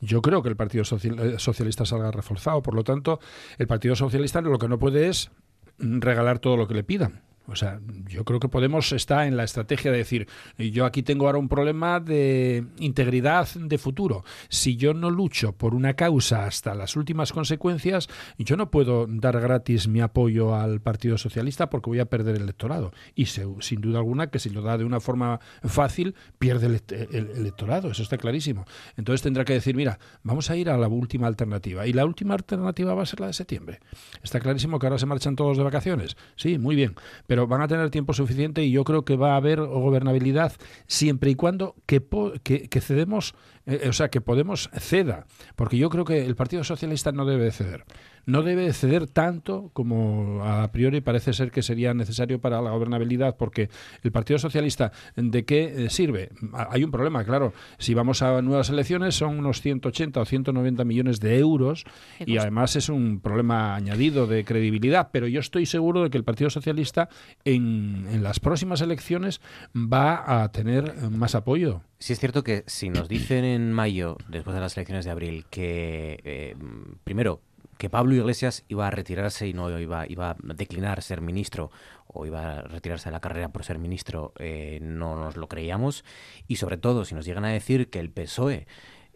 Yo 0.00 0.22
creo 0.22 0.42
que 0.42 0.48
el 0.48 0.56
Partido 0.56 0.84
Socialista 0.84 1.84
salga 1.84 2.10
reforzado. 2.10 2.62
Por 2.62 2.74
lo 2.74 2.84
tanto, 2.84 3.20
el 3.58 3.66
Partido 3.66 3.96
Socialista 3.96 4.40
lo 4.40 4.58
que 4.58 4.68
no 4.68 4.78
puede 4.78 5.08
es 5.08 5.30
regalar 5.78 6.38
todo 6.38 6.56
lo 6.56 6.68
que 6.68 6.74
le 6.74 6.84
pidan. 6.84 7.22
O 7.48 7.56
sea, 7.56 7.80
yo 8.08 8.24
creo 8.24 8.38
que 8.38 8.48
Podemos 8.52 8.92
está 8.92 9.26
en 9.26 9.36
la 9.36 9.44
estrategia 9.44 9.90
de 9.90 9.96
decir, 9.96 10.28
yo 10.58 10.84
aquí 10.84 11.02
tengo 11.02 11.26
ahora 11.26 11.38
un 11.38 11.48
problema 11.48 12.00
de 12.00 12.66
integridad 12.78 13.48
de 13.54 13.78
futuro. 13.78 14.24
Si 14.50 14.76
yo 14.76 14.92
no 14.92 15.10
lucho 15.10 15.52
por 15.52 15.74
una 15.74 15.94
causa 15.94 16.44
hasta 16.44 16.74
las 16.74 16.96
últimas 16.96 17.32
consecuencias, 17.32 18.08
yo 18.38 18.58
no 18.58 18.70
puedo 18.70 19.06
dar 19.08 19.40
gratis 19.40 19.88
mi 19.88 20.00
apoyo 20.00 20.54
al 20.54 20.82
Partido 20.82 21.16
Socialista 21.16 21.70
porque 21.70 21.88
voy 21.88 22.00
a 22.00 22.04
perder 22.04 22.36
el 22.36 22.42
electorado. 22.42 22.92
Y 23.14 23.24
sin 23.24 23.80
duda 23.80 24.00
alguna 24.00 24.26
que 24.26 24.38
si 24.38 24.50
lo 24.50 24.60
da 24.60 24.76
de 24.76 24.84
una 24.84 25.00
forma 25.00 25.40
fácil, 25.64 26.14
pierde 26.38 26.66
el, 26.66 27.30
electorado. 27.34 27.90
Eso 27.90 28.02
está 28.02 28.18
clarísimo. 28.18 28.66
Entonces 28.98 29.22
tendrá 29.22 29.46
que 29.46 29.54
decir, 29.54 29.74
mira, 29.74 29.98
vamos 30.22 30.50
a 30.50 30.56
ir 30.56 30.68
a 30.68 30.76
la 30.76 30.88
última 30.88 31.26
alternativa. 31.26 31.86
Y 31.86 31.94
la 31.94 32.04
última 32.04 32.34
alternativa 32.34 32.92
va 32.92 33.02
a 33.02 33.06
ser 33.06 33.20
la 33.20 33.28
de 33.28 33.32
septiembre. 33.32 33.80
Está 34.22 34.40
clarísimo 34.40 34.78
que 34.78 34.86
ahora 34.86 34.98
se 34.98 35.06
marchan 35.06 35.36
todos 35.36 35.56
de 35.56 35.64
vacaciones. 35.64 36.18
Sí, 36.36 36.58
muy 36.58 36.76
bien 36.76 36.94
pero 37.32 37.46
van 37.46 37.62
a 37.62 37.66
tener 37.66 37.88
tiempo 37.88 38.12
suficiente 38.12 38.62
y 38.62 38.70
yo 38.72 38.84
creo 38.84 39.06
que 39.06 39.16
va 39.16 39.32
a 39.32 39.36
haber 39.36 39.58
gobernabilidad 39.58 40.52
siempre 40.86 41.30
y 41.30 41.34
cuando 41.34 41.76
que, 41.86 42.02
que, 42.42 42.80
cedemos, 42.82 43.34
eh, 43.64 43.86
o 43.88 43.94
sea, 43.94 44.10
que 44.10 44.20
Podemos 44.20 44.68
ceda, 44.78 45.24
porque 45.56 45.78
yo 45.78 45.88
creo 45.88 46.04
que 46.04 46.26
el 46.26 46.36
Partido 46.36 46.62
Socialista 46.62 47.10
no 47.10 47.24
debe 47.24 47.50
ceder 47.50 47.86
no 48.26 48.42
debe 48.42 48.72
ceder 48.72 49.06
tanto 49.06 49.70
como 49.72 50.44
a 50.44 50.70
priori 50.72 51.00
parece 51.00 51.32
ser 51.32 51.50
que 51.50 51.62
sería 51.62 51.94
necesario 51.94 52.40
para 52.40 52.60
la 52.60 52.70
gobernabilidad, 52.70 53.36
porque 53.36 53.68
el 54.02 54.12
Partido 54.12 54.38
Socialista, 54.38 54.92
¿de 55.16 55.44
qué 55.44 55.84
eh, 55.84 55.90
sirve? 55.90 56.30
Hay 56.52 56.84
un 56.84 56.90
problema, 56.90 57.24
claro. 57.24 57.52
Si 57.78 57.94
vamos 57.94 58.22
a 58.22 58.42
nuevas 58.42 58.70
elecciones 58.70 59.14
son 59.14 59.38
unos 59.38 59.60
180 59.60 60.20
o 60.20 60.24
190 60.24 60.84
millones 60.84 61.20
de 61.20 61.38
euros 61.38 61.84
y 62.24 62.38
además 62.38 62.76
es 62.76 62.88
un 62.88 63.20
problema 63.20 63.74
añadido 63.74 64.26
de 64.26 64.44
credibilidad, 64.44 65.10
pero 65.12 65.26
yo 65.26 65.40
estoy 65.40 65.66
seguro 65.66 66.02
de 66.02 66.10
que 66.10 66.18
el 66.18 66.24
Partido 66.24 66.50
Socialista 66.50 67.08
en, 67.44 68.06
en 68.10 68.22
las 68.22 68.40
próximas 68.40 68.80
elecciones 68.80 69.40
va 69.74 70.42
a 70.42 70.52
tener 70.52 70.94
más 71.10 71.34
apoyo. 71.34 71.82
Sí 71.98 72.12
es 72.12 72.18
cierto 72.18 72.42
que 72.42 72.64
si 72.66 72.90
nos 72.90 73.08
dicen 73.08 73.44
en 73.44 73.72
mayo, 73.72 74.16
después 74.28 74.54
de 74.54 74.60
las 74.60 74.76
elecciones 74.76 75.04
de 75.04 75.12
abril, 75.12 75.46
que 75.50 76.20
eh, 76.24 76.56
primero 77.04 77.40
que 77.82 77.90
Pablo 77.90 78.14
Iglesias 78.14 78.64
iba 78.68 78.86
a 78.86 78.92
retirarse 78.92 79.48
y 79.48 79.54
no 79.54 79.76
iba, 79.76 80.06
iba 80.06 80.30
a 80.30 80.36
declinar 80.54 81.02
ser 81.02 81.20
ministro 81.20 81.72
o 82.06 82.26
iba 82.26 82.58
a 82.58 82.62
retirarse 82.62 83.08
de 83.08 83.10
la 83.10 83.18
carrera 83.18 83.48
por 83.48 83.64
ser 83.64 83.80
ministro, 83.80 84.32
eh, 84.38 84.78
no 84.80 85.16
nos 85.16 85.36
lo 85.36 85.48
creíamos. 85.48 86.04
Y 86.46 86.56
sobre 86.56 86.76
todo, 86.76 87.04
si 87.04 87.16
nos 87.16 87.24
llegan 87.24 87.44
a 87.44 87.48
decir 87.48 87.90
que 87.90 87.98
el 87.98 88.08
PSOE 88.08 88.68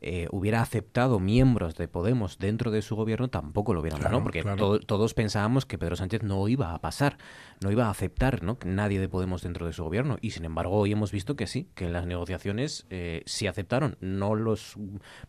eh, 0.02 0.28
hubiera 0.30 0.60
aceptado 0.60 1.18
miembros 1.20 1.74
de 1.74 1.88
Podemos 1.88 2.38
dentro 2.38 2.70
de 2.70 2.82
su 2.82 2.96
gobierno, 2.96 3.28
tampoco 3.28 3.72
lo 3.72 3.80
hubiéramos, 3.80 4.10
¿no? 4.10 4.22
Porque 4.22 4.42
todos 4.86 5.14
pensábamos 5.14 5.64
que 5.64 5.78
Pedro 5.78 5.96
Sánchez 5.96 6.22
no 6.22 6.46
iba 6.48 6.74
a 6.74 6.80
pasar, 6.80 7.16
no 7.60 7.70
iba 7.70 7.86
a 7.86 7.90
aceptar, 7.90 8.42
¿no? 8.42 8.58
Nadie 8.64 9.00
de 9.00 9.08
Podemos 9.08 9.42
dentro 9.42 9.66
de 9.66 9.72
su 9.72 9.84
gobierno. 9.84 10.18
Y 10.20 10.32
sin 10.32 10.44
embargo, 10.44 10.76
hoy 10.76 10.92
hemos 10.92 11.12
visto 11.12 11.34
que 11.34 11.46
sí, 11.46 11.68
que 11.74 11.86
en 11.86 11.92
las 11.94 12.06
negociaciones 12.06 12.86
eh, 12.90 13.22
sí 13.24 13.46
aceptaron, 13.46 13.96
no 14.00 14.34
los 14.34 14.76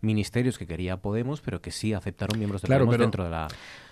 ministerios 0.01 0.57
que 0.57 0.67
quería 0.67 0.97
Podemos, 0.97 1.41
pero 1.41 1.61
que 1.61 1.71
sí 1.71 1.93
aceptaron 1.93 2.37
miembros 2.37 2.61
de 2.61 2.67
Podemos 2.67 2.97
dentro 2.97 3.23
de 3.23 3.29
la 3.29 3.47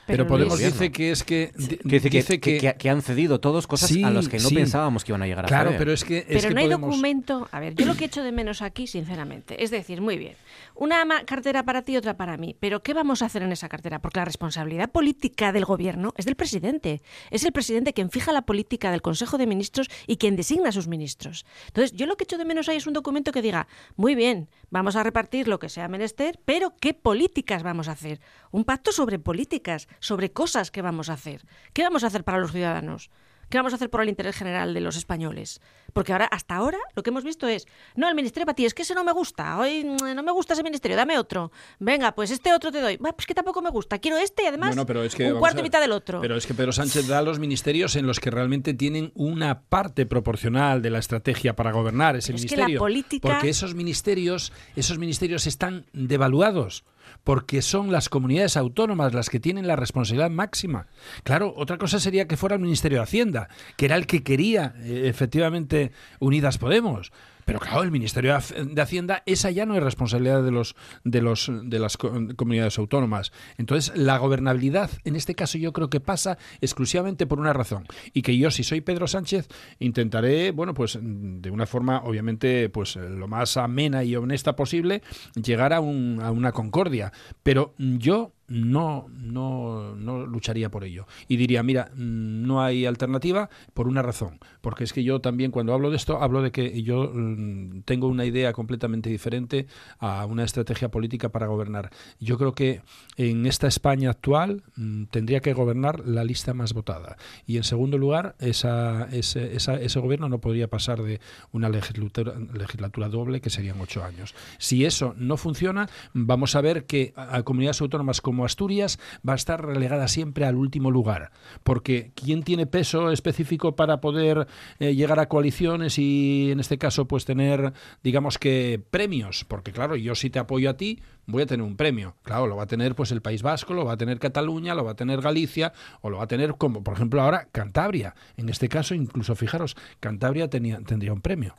pero, 0.05 0.27
Podemos 0.27 0.59
dice 0.59 0.91
que 0.91 1.11
es 1.11 1.23
que, 1.23 1.51
dice 1.83 2.39
que, 2.39 2.75
que, 2.77 2.89
han 2.89 3.01
cedido 3.01 3.39
todos 3.39 3.65
cosas 3.65 3.91
a 4.03 4.11
las 4.11 4.29
que 4.29 4.37
no 4.37 4.49
pensábamos 4.49 5.03
que 5.03 5.11
iban 5.11 5.23
a 5.23 5.27
llegar 5.27 5.45
a 5.45 5.47
Claro, 5.47 5.73
pero 5.77 5.91
es 5.91 6.03
que 6.03 6.25
pero 6.27 6.51
no 6.51 6.59
hay 6.59 6.67
documento. 6.67 7.47
A 7.51 7.59
ver, 7.59 7.73
yo 7.75 7.85
lo 7.85 7.95
que 7.95 8.05
echo 8.05 8.23
de 8.23 8.31
menos 8.31 8.61
aquí, 8.61 8.87
sinceramente, 8.87 9.63
es 9.63 9.71
decir, 9.71 10.01
muy 10.01 10.17
bien, 10.17 10.35
una 10.75 11.05
cartera 11.25 11.63
para 11.63 11.81
ti 11.81 11.93
y 11.93 11.97
otra 11.97 12.17
para 12.17 12.37
mí, 12.37 12.55
pero 12.59 12.83
¿qué 12.83 12.93
vamos 12.93 13.21
a 13.21 13.25
hacer 13.25 13.41
en 13.43 13.51
esa 13.51 13.69
cartera? 13.69 13.99
Porque 13.99 14.19
la 14.19 14.25
responsabilidad 14.25 14.91
política 14.91 15.51
del 15.51 15.65
gobierno 15.65 16.13
es 16.17 16.25
del 16.25 16.35
presidente. 16.35 17.01
Es 17.31 17.45
el 17.45 17.51
presidente 17.51 17.93
quien 17.93 18.11
fija 18.11 18.31
la 18.33 18.45
política 18.45 18.91
del 18.91 19.01
Consejo 19.01 19.37
de 19.37 19.47
Ministros 19.47 19.89
y 20.07 20.17
quien 20.17 20.35
designa 20.35 20.69
a 20.69 20.73
sus 20.73 20.87
ministros. 20.87 21.45
Entonces, 21.67 21.93
yo 21.93 22.05
lo 22.05 22.17
que 22.17 22.25
echo 22.25 22.37
de 22.37 22.45
menos 22.45 22.69
ahí 22.69 22.77
es 22.77 22.87
un 22.87 22.93
documento 22.93 23.31
que 23.31 23.41
diga, 23.41 23.67
muy 23.95 24.15
bien, 24.15 24.49
vamos 24.69 24.95
a 24.95 25.03
repartir 25.03 25.47
lo 25.47 25.59
que 25.59 25.69
sea 25.69 25.87
menester, 25.87 26.39
pero 26.45 26.75
¿qué 26.79 26.93
políticas 26.93 27.63
vamos 27.63 27.87
a 27.87 27.93
hacer? 27.93 28.19
Un 28.51 28.65
pacto 28.65 28.91
sobre 28.91 29.19
políticas 29.19 29.87
sobre 29.99 30.31
cosas 30.31 30.71
que 30.71 30.81
vamos 30.81 31.09
a 31.09 31.13
hacer. 31.13 31.45
¿Qué 31.73 31.83
vamos 31.83 32.03
a 32.03 32.07
hacer 32.07 32.23
para 32.23 32.39
los 32.39 32.51
ciudadanos? 32.51 33.09
¿Qué 33.49 33.57
vamos 33.57 33.73
a 33.73 33.75
hacer 33.75 33.89
por 33.89 34.01
el 34.01 34.09
interés 34.09 34.35
general 34.35 34.73
de 34.73 34.81
los 34.81 34.95
españoles? 34.95 35.61
Porque 35.93 36.11
ahora, 36.11 36.25
hasta 36.25 36.55
ahora, 36.55 36.77
lo 36.95 37.03
que 37.03 37.09
hemos 37.09 37.23
visto 37.23 37.47
es, 37.47 37.67
no, 37.95 38.09
el 38.09 38.15
ministerio 38.15 38.45
para 38.45 38.55
ti, 38.55 38.65
es 38.65 38.73
que 38.73 38.81
ese 38.81 38.95
no 38.95 39.03
me 39.03 39.11
gusta, 39.11 39.57
hoy 39.57 39.85
mm, 39.85 40.15
no 40.15 40.23
me 40.23 40.31
gusta 40.31 40.53
ese 40.53 40.63
ministerio, 40.63 40.97
dame 40.97 41.17
otro. 41.17 41.51
Venga, 41.79 42.13
pues 42.13 42.31
este 42.31 42.53
otro 42.53 42.71
te 42.71 42.81
doy. 42.81 42.97
pues 42.97 43.25
que 43.25 43.33
tampoco 43.33 43.61
me 43.61 43.69
gusta, 43.69 43.99
quiero 43.99 44.17
este 44.17 44.43
y 44.43 44.47
además 44.47 44.75
un 44.75 45.39
cuarto 45.39 45.59
y 45.59 45.63
mitad 45.63 45.79
del 45.79 45.91
otro. 45.91 46.21
Pero 46.21 46.35
es 46.35 46.45
que 46.45 46.53
Pedro 46.53 46.71
Sánchez 46.71 47.07
da 47.07 47.21
los 47.21 47.39
ministerios 47.39 47.95
en 47.95 48.07
los 48.07 48.19
que 48.19 48.31
realmente 48.31 48.73
tienen 48.73 49.11
una 49.15 49.61
parte 49.61 50.05
proporcional 50.05 50.81
de 50.81 50.89
la 50.89 50.99
estrategia 50.99 51.55
para 51.55 51.71
gobernar 51.71 52.15
ese 52.15 52.33
ministerio. 52.33 52.79
Porque 53.21 53.49
esos 53.49 53.75
ministerios, 53.75 54.51
esos 54.75 54.97
ministerios 54.97 55.47
están 55.47 55.85
devaluados 55.93 56.83
porque 57.25 57.61
son 57.61 57.91
las 57.91 58.07
comunidades 58.07 58.55
autónomas 58.55 59.13
las 59.13 59.29
que 59.29 59.41
tienen 59.41 59.67
la 59.67 59.75
responsabilidad 59.75 60.29
máxima. 60.29 60.87
Claro, 61.23 61.53
otra 61.57 61.77
cosa 61.77 61.99
sería 61.99 62.27
que 62.27 62.37
fuera 62.37 62.55
el 62.55 62.61
Ministerio 62.61 62.99
de 62.99 63.03
Hacienda, 63.03 63.49
que 63.75 63.85
era 63.87 63.97
el 63.97 64.07
que 64.07 64.23
quería 64.23 64.75
eh, 64.77 65.07
efectivamente 65.09 65.91
Unidas 66.19 66.59
Podemos. 66.59 67.11
Pero 67.45 67.59
claro, 67.59 67.83
el 67.83 67.91
Ministerio 67.91 68.37
de 68.55 68.81
Hacienda, 68.81 69.23
esa 69.25 69.51
ya 69.51 69.65
no 69.65 69.75
es 69.75 69.83
responsabilidad 69.83 70.43
de 70.43 70.51
los 70.51 70.75
de 71.03 71.21
los 71.21 71.51
de 71.63 71.79
las 71.79 71.97
comunidades 71.97 72.77
autónomas. 72.77 73.31
Entonces, 73.57 73.95
la 73.95 74.17
gobernabilidad 74.17 74.89
en 75.03 75.15
este 75.15 75.35
caso 75.35 75.57
yo 75.57 75.71
creo 75.71 75.89
que 75.89 75.99
pasa 75.99 76.37
exclusivamente 76.61 77.27
por 77.27 77.39
una 77.39 77.53
razón 77.53 77.85
y 78.13 78.21
que 78.21 78.37
yo 78.37 78.51
si 78.51 78.63
soy 78.63 78.81
Pedro 78.81 79.07
Sánchez 79.07 79.47
intentaré, 79.79 80.51
bueno, 80.51 80.73
pues 80.73 80.97
de 81.01 81.51
una 81.51 81.65
forma 81.65 82.01
obviamente 82.03 82.69
pues 82.69 82.95
lo 82.95 83.27
más 83.27 83.57
amena 83.57 84.03
y 84.03 84.15
honesta 84.15 84.55
posible 84.55 85.01
llegar 85.35 85.73
a, 85.73 85.79
un, 85.79 86.19
a 86.21 86.31
una 86.31 86.51
concordia, 86.51 87.11
pero 87.43 87.73
yo 87.77 88.34
no, 88.47 89.07
no, 89.09 89.95
no 89.95 90.25
lucharía 90.25 90.69
por 90.69 90.83
ello. 90.83 91.07
Y 91.27 91.37
diría, 91.37 91.63
mira, 91.63 91.91
mm, 91.95 92.45
no 92.45 92.61
hay 92.61 92.85
alternativa 92.85 93.49
por 93.73 93.87
una 93.87 94.01
razón. 94.01 94.39
Porque 94.61 94.83
es 94.83 94.93
que 94.93 95.03
yo 95.03 95.19
también 95.21 95.51
cuando 95.51 95.73
hablo 95.73 95.89
de 95.89 95.97
esto, 95.97 96.21
hablo 96.21 96.41
de 96.41 96.51
que 96.51 96.83
yo 96.83 97.11
mm, 97.13 97.81
tengo 97.85 98.07
una 98.07 98.25
idea 98.25 98.53
completamente 98.53 99.09
diferente 99.09 99.67
a 99.99 100.25
una 100.25 100.43
estrategia 100.43 100.89
política 100.89 101.29
para 101.29 101.47
gobernar. 101.47 101.91
Yo 102.19 102.37
creo 102.37 102.53
que 102.53 102.81
en 103.17 103.45
esta 103.45 103.67
España 103.67 104.09
actual 104.09 104.63
mm, 104.75 105.05
tendría 105.05 105.39
que 105.39 105.53
gobernar 105.53 106.05
la 106.05 106.23
lista 106.23 106.53
más 106.53 106.73
votada. 106.73 107.17
Y 107.47 107.57
en 107.57 107.63
segundo 107.63 107.97
lugar, 107.97 108.35
esa, 108.39 109.07
ese, 109.11 109.55
ese 109.55 109.99
gobierno 109.99 110.29
no 110.29 110.39
podría 110.39 110.67
pasar 110.67 111.01
de 111.01 111.19
una 111.51 111.69
legislatura, 111.69 112.33
legislatura 112.53 113.09
doble, 113.09 113.41
que 113.41 113.49
serían 113.49 113.79
ocho 113.81 114.03
años. 114.03 114.35
Si 114.57 114.85
eso 114.85 115.15
no 115.17 115.37
funciona, 115.37 115.89
vamos 116.13 116.55
a 116.55 116.61
ver 116.61 116.85
que 116.85 117.13
a 117.15 117.41
comunidades 117.43 117.81
autónomas 117.81 118.21
como 118.21 118.34
como 118.35 118.43
Asturias 118.43 118.99
va 119.27 119.31
a 119.31 119.37
estar 119.37 119.65
relegada 119.65 120.09
siempre 120.09 120.43
al 120.43 120.57
último 120.57 120.91
lugar, 120.91 121.31
porque 121.63 122.11
¿quién 122.15 122.43
tiene 122.43 122.65
peso 122.65 123.11
específico 123.11 123.77
para 123.77 124.01
poder 124.01 124.45
eh, 124.79 124.93
llegar 124.93 125.21
a 125.21 125.29
coaliciones 125.29 125.97
y 125.97 126.51
en 126.51 126.59
este 126.59 126.77
caso 126.77 127.07
pues 127.07 127.23
tener, 127.23 127.71
digamos 128.03 128.37
que 128.37 128.83
premios? 128.91 129.45
Porque 129.45 129.71
claro, 129.71 129.95
yo 129.95 130.15
si 130.15 130.29
te 130.29 130.39
apoyo 130.39 130.69
a 130.69 130.75
ti, 130.75 130.99
voy 131.27 131.43
a 131.43 131.45
tener 131.45 131.65
un 131.65 131.77
premio. 131.77 132.17
Claro, 132.23 132.45
lo 132.47 132.57
va 132.57 132.63
a 132.63 132.67
tener 132.67 132.93
pues 132.93 133.13
el 133.13 133.21
País 133.21 133.41
Vasco, 133.41 133.73
lo 133.73 133.85
va 133.85 133.93
a 133.93 133.97
tener 133.97 134.19
Cataluña, 134.19 134.75
lo 134.75 134.83
va 134.83 134.91
a 134.91 134.95
tener 134.95 135.21
Galicia 135.21 135.71
o 136.01 136.09
lo 136.09 136.17
va 136.17 136.25
a 136.25 136.27
tener 136.27 136.55
como 136.55 136.83
por 136.83 136.95
ejemplo 136.95 137.21
ahora 137.21 137.47
Cantabria. 137.53 138.15
En 138.35 138.49
este 138.49 138.67
caso 138.67 138.95
incluso 138.95 139.33
fijaros, 139.35 139.77
Cantabria 140.01 140.49
tenía, 140.49 140.81
tendría 140.81 141.13
un 141.13 141.21
premio. 141.21 141.55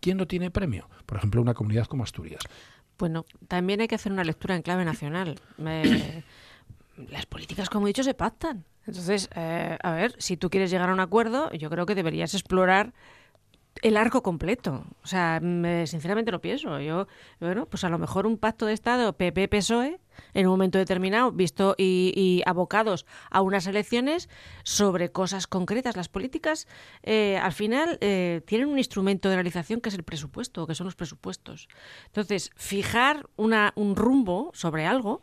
¿Quién 0.00 0.16
no 0.16 0.28
tiene 0.28 0.52
premio? 0.52 0.88
Por 1.06 1.18
ejemplo, 1.18 1.42
una 1.42 1.54
comunidad 1.54 1.86
como 1.86 2.04
Asturias. 2.04 2.42
Bueno, 3.00 3.24
también 3.48 3.80
hay 3.80 3.88
que 3.88 3.94
hacer 3.94 4.12
una 4.12 4.24
lectura 4.24 4.54
en 4.54 4.62
clave 4.62 4.84
nacional. 4.84 5.40
las 5.56 7.26
políticas, 7.26 7.70
como 7.70 7.86
he 7.86 7.90
dicho, 7.90 8.04
se 8.04 8.12
pactan. 8.12 8.64
Entonces, 8.86 9.30
eh, 9.34 9.78
a 9.82 9.92
ver, 9.92 10.14
si 10.18 10.36
tú 10.36 10.50
quieres 10.50 10.70
llegar 10.70 10.90
a 10.90 10.92
un 10.92 11.00
acuerdo, 11.00 11.50
yo 11.52 11.70
creo 11.70 11.86
que 11.86 11.94
deberías 11.94 12.34
explorar 12.34 12.92
el 13.82 13.96
arco 13.96 14.22
completo. 14.22 14.84
O 15.02 15.06
sea, 15.06 15.40
sinceramente 15.86 16.30
lo 16.30 16.40
pienso. 16.40 16.80
Yo, 16.80 17.06
bueno, 17.40 17.66
pues 17.66 17.84
a 17.84 17.88
lo 17.88 17.98
mejor 17.98 18.26
un 18.26 18.36
pacto 18.38 18.66
de 18.66 18.72
Estado 18.72 19.12
PP-PSOE 19.16 20.00
en 20.34 20.46
un 20.46 20.52
momento 20.52 20.78
determinado, 20.78 21.32
visto 21.32 21.74
y, 21.78 22.42
abocados 22.46 23.06
a 23.30 23.40
unas 23.42 23.66
elecciones 23.66 24.28
sobre 24.64 25.10
cosas 25.10 25.46
concretas. 25.46 25.96
Las 25.96 26.08
políticas, 26.08 26.66
eh, 27.02 27.38
al 27.38 27.52
final, 27.52 27.98
eh, 28.00 28.42
tienen 28.46 28.68
un 28.68 28.78
instrumento 28.78 29.28
de 29.28 29.36
realización 29.36 29.80
que 29.80 29.88
es 29.88 29.94
el 29.94 30.02
presupuesto, 30.02 30.66
que 30.66 30.74
son 30.74 30.86
los 30.86 30.96
presupuestos. 30.96 31.68
Entonces, 32.06 32.50
fijar 32.56 33.28
una, 33.36 33.72
un 33.76 33.96
rumbo 33.96 34.50
sobre 34.52 34.86
algo, 34.86 35.20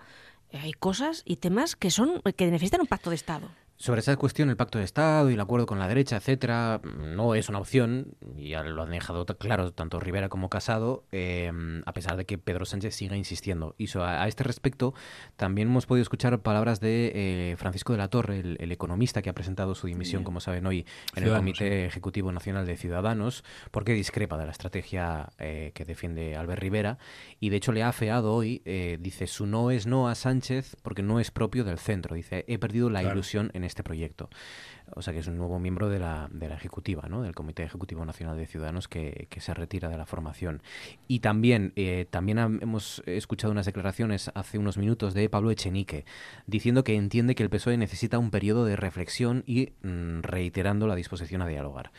eh, 0.49 0.57
hay 0.57 0.73
cosas 0.73 1.21
y 1.25 1.37
temas 1.37 1.75
que 1.75 1.91
son 1.91 2.21
que 2.35 2.47
necesitan 2.47 2.81
un 2.81 2.87
pacto 2.87 3.09
de 3.09 3.15
Estado. 3.15 3.49
Sobre 3.79 3.99
esa 3.99 4.15
cuestión, 4.17 4.49
el 4.49 4.57
pacto 4.57 4.79
de 4.79 4.85
Estado 4.85 5.29
y 5.29 5.35
el 5.35 5.39
acuerdo 5.39 5.67
con 5.67 5.77
la 5.77 5.87
derecha, 5.87 6.17
etcétera, 6.17 6.81
no 6.83 7.35
es 7.35 7.47
una 7.47 7.59
opción, 7.59 8.15
y 8.35 8.49
ya 8.49 8.63
lo 8.63 8.81
han 8.81 8.89
dejado 8.89 9.23
claro 9.25 9.71
tanto 9.71 9.99
Rivera 9.99 10.29
como 10.29 10.49
Casado, 10.49 11.03
em, 11.11 11.83
a 11.85 11.93
pesar 11.93 12.17
de 12.17 12.25
que 12.25 12.39
Pedro 12.39 12.65
Sánchez 12.65 12.95
siga 12.95 13.15
insistiendo. 13.15 13.75
Y 13.77 13.87
a, 13.99 14.27
este 14.27 14.43
respecto, 14.43 14.95
también 15.35 15.67
hemos 15.67 15.85
podido 15.85 16.01
escuchar 16.01 16.39
palabras 16.39 16.79
de 16.79 17.11
eh, 17.13 17.55
Francisco 17.57 17.93
de 17.93 17.99
la 17.99 18.07
Torre, 18.07 18.39
el, 18.39 18.71
economista 18.71 19.21
que 19.21 19.29
ha 19.29 19.33
presentado 19.33 19.75
su 19.75 19.85
dimisión, 19.85 20.23
como 20.23 20.39
saben 20.39 20.65
hoy, 20.65 20.85
en 21.15 21.23
el 21.23 21.35
Comité 21.35 21.85
Ejecutivo 21.85 22.31
Nacional 22.31 22.65
de 22.65 22.77
Ciudadanos, 22.77 23.43
porque 23.69 23.93
discrepa 23.93 24.39
de 24.39 24.45
la 24.45 24.51
estrategia 24.51 25.29
eh, 25.37 25.71
que 25.75 25.85
defiende 25.85 26.35
Albert 26.35 26.61
Rivera, 26.61 26.97
y 27.39 27.49
de 27.49 27.57
hecho 27.57 27.71
le 27.71 27.83
ha 27.83 27.89
afeado 27.89 28.33
hoy, 28.33 28.63
eh, 28.65 28.97
dice, 28.99 29.27
su 29.27 29.45
no 29.45 29.69
es 29.69 29.85
no 29.85 30.09
a 30.09 30.15
Sánchez 30.15 30.77
porque 30.81 31.03
no 31.03 31.19
es 31.19 31.29
propio 31.29 31.63
del 31.63 31.77
centro. 31.77 32.15
Dice, 32.15 32.43
he 32.47 32.57
perdido 32.57 32.89
la 32.89 33.03
ilusión 33.03 33.51
en 33.53 33.66
este 33.67 33.83
proyecto. 33.83 34.29
O 34.95 35.01
sea 35.01 35.13
que 35.13 35.19
es 35.19 35.27
un 35.27 35.37
nuevo 35.37 35.59
miembro 35.59 35.89
de 35.89 35.99
la, 35.99 36.29
de 36.31 36.47
la 36.47 36.55
Ejecutiva, 36.55 37.07
¿no? 37.09 37.21
del 37.21 37.35
Comité 37.35 37.63
Ejecutivo 37.63 38.05
Nacional 38.05 38.37
de 38.37 38.47
Ciudadanos 38.47 38.87
que, 38.87 39.27
se 39.37 39.53
retira 39.53 39.89
de 39.89 39.97
la 39.97 40.05
formación. 40.05 40.61
Y 41.07 41.19
también, 41.19 41.73
eh, 41.75 42.05
también 42.09 42.39
hemos 42.39 43.03
escuchado 43.05 43.51
unas 43.51 43.65
declaraciones 43.65 44.31
hace 44.33 44.57
unos 44.57 44.77
minutos 44.77 45.13
de 45.13 45.29
Pablo 45.29 45.51
Echenique, 45.51 46.05
diciendo 46.47 46.83
que 46.83 46.95
entiende 46.95 47.35
que 47.35 47.43
el 47.43 47.49
PSOE 47.49 47.77
necesita 47.77 48.17
un 48.17 48.31
periodo 48.31 48.65
de 48.65 48.75
reflexión 48.75 49.43
y 49.45 49.73
mm, 49.83 50.21
reiterando 50.21 50.87
la 50.87 50.95
disposición 50.95 51.41
a 51.41 51.47
dialogar. 51.47 51.91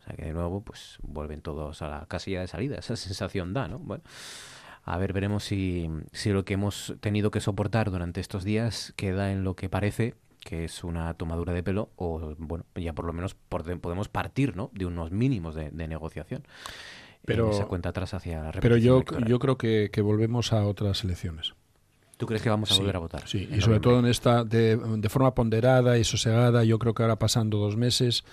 O 0.00 0.04
sea 0.04 0.16
que 0.16 0.24
de 0.24 0.32
nuevo, 0.32 0.62
pues 0.62 0.98
vuelven 1.02 1.40
todos 1.42 1.80
a 1.82 1.88
la 1.88 2.06
casilla 2.06 2.40
de 2.40 2.48
salida. 2.48 2.76
Esa 2.78 2.96
sensación 2.96 3.54
da, 3.54 3.68
¿no? 3.68 3.78
Bueno. 3.78 4.02
A 4.84 4.98
ver, 4.98 5.12
veremos 5.12 5.44
si, 5.44 5.88
si 6.10 6.30
lo 6.30 6.44
que 6.44 6.54
hemos 6.54 6.94
tenido 7.00 7.30
que 7.30 7.40
soportar 7.40 7.92
durante 7.92 8.20
estos 8.20 8.42
días 8.42 8.92
queda 8.96 9.30
en 9.30 9.44
lo 9.44 9.54
que 9.54 9.68
parece 9.68 10.16
que 10.44 10.64
es 10.64 10.84
una 10.84 11.14
tomadura 11.14 11.52
de 11.52 11.62
pelo, 11.62 11.90
o 11.96 12.34
bueno, 12.38 12.64
ya 12.74 12.92
por 12.92 13.04
lo 13.04 13.12
menos 13.12 13.34
podemos 13.34 14.08
partir 14.08 14.56
¿no? 14.56 14.70
de 14.74 14.86
unos 14.86 15.10
mínimos 15.10 15.54
de, 15.54 15.70
negociación. 15.70 16.42
Pero, 17.24 17.46
en 17.46 17.52
esa 17.52 17.66
cuenta 17.66 17.90
atrás 17.90 18.14
hacia 18.14 18.42
la 18.42 18.60
Pero 18.60 18.76
yo, 18.76 19.04
yo 19.26 19.38
creo 19.38 19.56
que, 19.56 19.90
volvemos 20.02 20.52
a 20.52 20.66
otras 20.66 21.04
elecciones. 21.04 21.54
¿Tú 22.16 22.26
crees 22.26 22.42
que 22.42 22.50
vamos 22.50 22.70
a 22.70 22.76
volver 22.76 22.96
a 22.96 22.98
votar? 23.00 23.26
Sí, 23.26 23.48
y 23.52 23.60
sobre 23.60 23.80
todo 23.80 23.98
en 23.98 24.06
esta, 24.06 24.44
de, 24.44 24.76
de 24.76 25.08
forma 25.08 25.34
ponderada 25.34 25.98
y 25.98 26.04
sosegada, 26.04 26.64
yo 26.64 26.78
creo 26.78 26.94
que 26.94 27.02
ahora 27.02 27.16
pasando 27.16 27.58
dos 27.58 27.76
meses, 27.76 28.24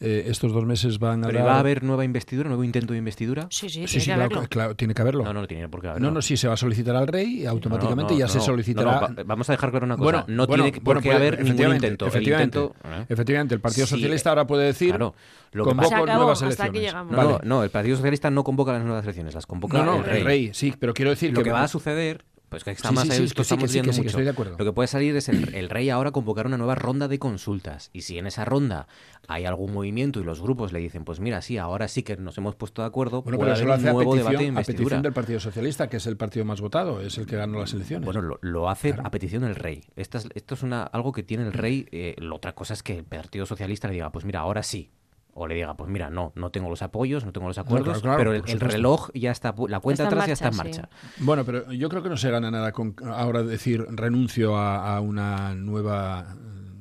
eh, 0.00 0.24
estos 0.28 0.52
dos 0.52 0.64
meses 0.64 0.98
van 0.98 1.24
a 1.24 1.26
¿Pero 1.26 1.44
va 1.44 1.56
a 1.56 1.58
haber 1.58 1.82
nueva 1.82 2.04
investidura, 2.04 2.48
nuevo 2.48 2.62
intento 2.62 2.92
de 2.92 2.98
investidura? 2.98 3.48
Sí, 3.50 3.68
sí, 3.68 3.84
tiene, 3.86 4.28
que 4.28 4.48
claro, 4.48 4.76
tiene 4.76 4.94
que 4.94 5.02
haberlo. 5.02 5.24
No, 5.24 5.32
no, 5.32 5.46
tiene 5.46 5.68
por 5.68 5.80
qué 5.80 5.88
haberlo. 5.88 6.08
No, 6.08 6.14
no, 6.14 6.22
sí, 6.22 6.36
se 6.36 6.46
va 6.46 6.54
a 6.54 6.56
solicitar 6.56 6.94
al 6.94 7.08
rey 7.08 7.42
y 7.42 7.46
automáticamente 7.46 8.16
ya 8.16 8.28
se 8.28 8.40
solicitará... 8.40 9.08
vamos 9.26 9.48
a 9.50 9.52
dejar 9.52 9.70
claro 9.70 9.86
una 9.86 9.96
cosa. 9.96 10.24
no 10.28 10.46
tiene 10.46 10.72
por 10.72 11.02
qué 11.02 11.12
haber 11.12 11.42
ningún 11.42 11.74
intento. 11.74 12.06
Efectivamente, 12.06 12.58
¿eh? 12.58 13.06
efectivamente, 13.08 13.54
el 13.54 13.60
Partido 13.60 13.86
Socialista 13.86 14.30
ahora 14.30 14.46
puede 14.46 14.66
decir... 14.66 14.90
Claro, 14.90 15.14
lo 15.52 15.64
que 15.64 15.70
convoco 15.70 16.06
nuevas 16.06 16.42
elecciones. 16.42 16.94
No, 17.10 17.40
no, 17.42 17.64
el 17.64 17.70
Partido 17.70 17.96
Socialista 17.96 18.30
no 18.30 18.44
convoca 18.44 18.72
las 18.72 18.84
nuevas 18.84 19.04
elecciones, 19.04 19.34
las 19.34 19.46
convoca 19.46 19.80
el 19.80 20.04
rey. 20.04 20.18
el 20.18 20.24
rey. 20.24 20.50
Sí, 20.52 20.74
pero 20.78 20.94
quiero 20.94 21.10
decir 21.10 21.32
lo 21.32 21.42
que 21.42 21.50
va 21.50 21.62
a 21.62 21.68
suceder 21.68 22.24
pues 22.48 22.64
que 22.64 22.70
está 22.70 22.92
más 22.92 23.08
sí, 23.08 23.24
esto 23.24 23.42
estamos 23.42 23.72
viendo 23.72 23.92
mucho. 23.92 24.18
Lo 24.20 24.64
que 24.64 24.72
puede 24.72 24.88
salir 24.88 25.14
es 25.16 25.28
el, 25.28 25.68
rey 25.68 25.90
ahora 25.90 26.10
convocar 26.12 26.46
una 26.46 26.56
nueva 26.56 26.74
ronda 26.74 27.08
de 27.08 27.18
consultas. 27.18 27.90
Y 27.92 28.02
si 28.02 28.18
en 28.18 28.26
esa 28.26 28.44
ronda 28.44 28.88
hay 29.26 29.44
algún 29.44 29.72
movimiento 29.72 30.20
y 30.20 30.24
los 30.24 30.40
grupos 30.40 30.72
le 30.72 30.78
dicen, 30.78 31.04
pues 31.04 31.20
mira, 31.20 31.42
sí, 31.42 31.58
ahora 31.58 31.88
sí 31.88 32.02
que 32.02 32.16
nos 32.16 32.38
hemos 32.38 32.54
puesto 32.54 32.82
de 32.82 32.88
acuerdo, 32.88 33.22
bueno, 33.22 33.38
pero 33.38 33.52
eso 33.52 33.64
lo 33.64 33.74
hace 33.74 33.92
nuevo 33.92 34.00
a 34.00 34.16
petición, 34.16 34.32
debate 34.32 34.52
de 34.52 34.60
a 34.60 34.62
petición 34.62 35.02
del 35.02 35.12
Partido 35.12 35.40
Socialista, 35.40 35.88
que 35.88 35.98
es 35.98 36.06
el 36.06 36.16
partido 36.16 36.44
más 36.44 36.60
votado, 36.60 37.00
es 37.00 37.18
el 37.18 37.26
que 37.26 37.36
ganó 37.36 37.58
las 37.60 37.72
elecciones. 37.72 38.04
Bueno, 38.04 38.38
lo, 38.40 38.70
hace 38.70 38.94
a 39.02 39.10
petición 39.10 39.42
del 39.42 39.54
rey. 39.54 39.84
Esto 39.96 40.18
es, 40.18 40.28
esto 40.34 40.54
es 40.54 40.62
una, 40.62 40.82
algo 40.84 41.12
que 41.12 41.22
tiene 41.22 41.44
el 41.44 41.52
rey. 41.52 41.86
Eh, 41.92 42.16
la 42.18 42.34
otra 42.34 42.54
cosa 42.54 42.74
es 42.74 42.82
que 42.82 42.98
el 42.98 43.04
Partido 43.04 43.46
Socialista 43.46 43.88
le 43.88 43.94
diga, 43.94 44.10
pues 44.10 44.24
mira, 44.24 44.40
ahora 44.40 44.62
sí, 44.62 44.90
o 45.38 45.46
le 45.46 45.54
diga, 45.54 45.74
pues 45.76 45.88
mira, 45.90 46.10
no, 46.10 46.32
no 46.34 46.50
tengo 46.50 46.68
los 46.68 46.82
apoyos, 46.82 47.24
no 47.24 47.32
tengo 47.32 47.46
los 47.46 47.58
acuerdos, 47.58 48.02
pero 48.02 48.34
el, 48.34 48.60
reloj 48.60 49.10
ya 49.14 49.30
está, 49.30 49.54
la 49.68 49.80
cuenta 49.80 50.06
atrás 50.06 50.26
ya 50.26 50.32
está 50.32 50.48
en 50.48 50.56
marcha. 50.56 50.88
Bueno, 51.18 51.44
pero 51.44 51.72
yo 51.72 51.88
creo 51.88 52.02
que 52.02 52.08
no 52.08 52.16
se 52.16 52.30
gana 52.30 52.50
nada 52.50 52.72
con 52.72 52.94
ahora 53.04 53.42
decir 53.42 53.86
renuncio 53.90 54.56
a, 54.56 55.00
una 55.00 55.54
nueva 55.54 56.26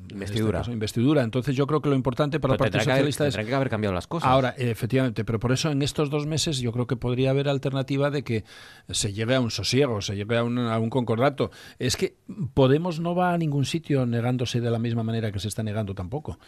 este 0.08 0.14
investidura. 0.14 0.64
investidura. 0.68 1.24
Entonces 1.24 1.56
yo 1.56 1.68
creo 1.68 1.82
que 1.82 1.90
lo 1.90 1.96
importante 1.96 2.40
para 2.40 2.54
el 2.56 2.58
Partido 2.58 2.84
Socialista 2.84 3.28
es... 3.28 3.36
Tendrá 3.36 3.50
que 3.50 3.56
haber 3.56 3.70
cambiado 3.70 3.94
las 3.94 4.08
cosas. 4.08 4.28
Ahora, 4.28 4.56
efectivamente, 4.58 5.24
pero 5.24 5.40
por 5.40 5.52
eso 5.52 5.70
en 5.70 5.84
estos 5.84 6.10
dos 6.10 6.26
meses 6.26 6.58
yo 6.60 6.72
creo 6.72 6.88
que 6.88 6.96
podría 6.96 7.30
haber 7.30 7.48
alternativa 7.48 8.10
de 8.10 8.24
que 8.24 8.44
se 8.90 9.14
llegue 9.14 9.36
a 9.36 9.40
un 9.40 9.52
sosiego, 9.52 10.02
se 10.02 10.16
llegue 10.16 10.38
a 10.38 10.44
un, 10.44 10.58
a 10.58 10.80
un 10.80 10.90
concordato. 10.90 11.52
Es 11.78 11.96
que 11.96 12.18
Podemos 12.54 13.00
no 13.00 13.16
va 13.16 13.34
a 13.34 13.38
ningún 13.38 13.66
sitio 13.66 14.06
negándose 14.06 14.62
de 14.62 14.72
la 14.72 14.80
misma 14.80 15.04
manera 15.04 15.32
que 15.32 15.40
se 15.40 15.48
está 15.48 15.64
negando 15.64 15.94
tampoco. 15.94 16.40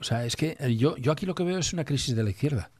O 0.00 0.04
sea, 0.04 0.24
es 0.24 0.36
que 0.36 0.56
eh, 0.60 0.76
yo, 0.76 0.96
yo 0.96 1.12
aquí 1.12 1.26
lo 1.26 1.34
que 1.34 1.44
veo 1.44 1.58
es 1.58 1.72
una 1.72 1.84
crisis 1.84 2.14
de 2.14 2.24
la 2.24 2.30
izquierda 2.30 2.70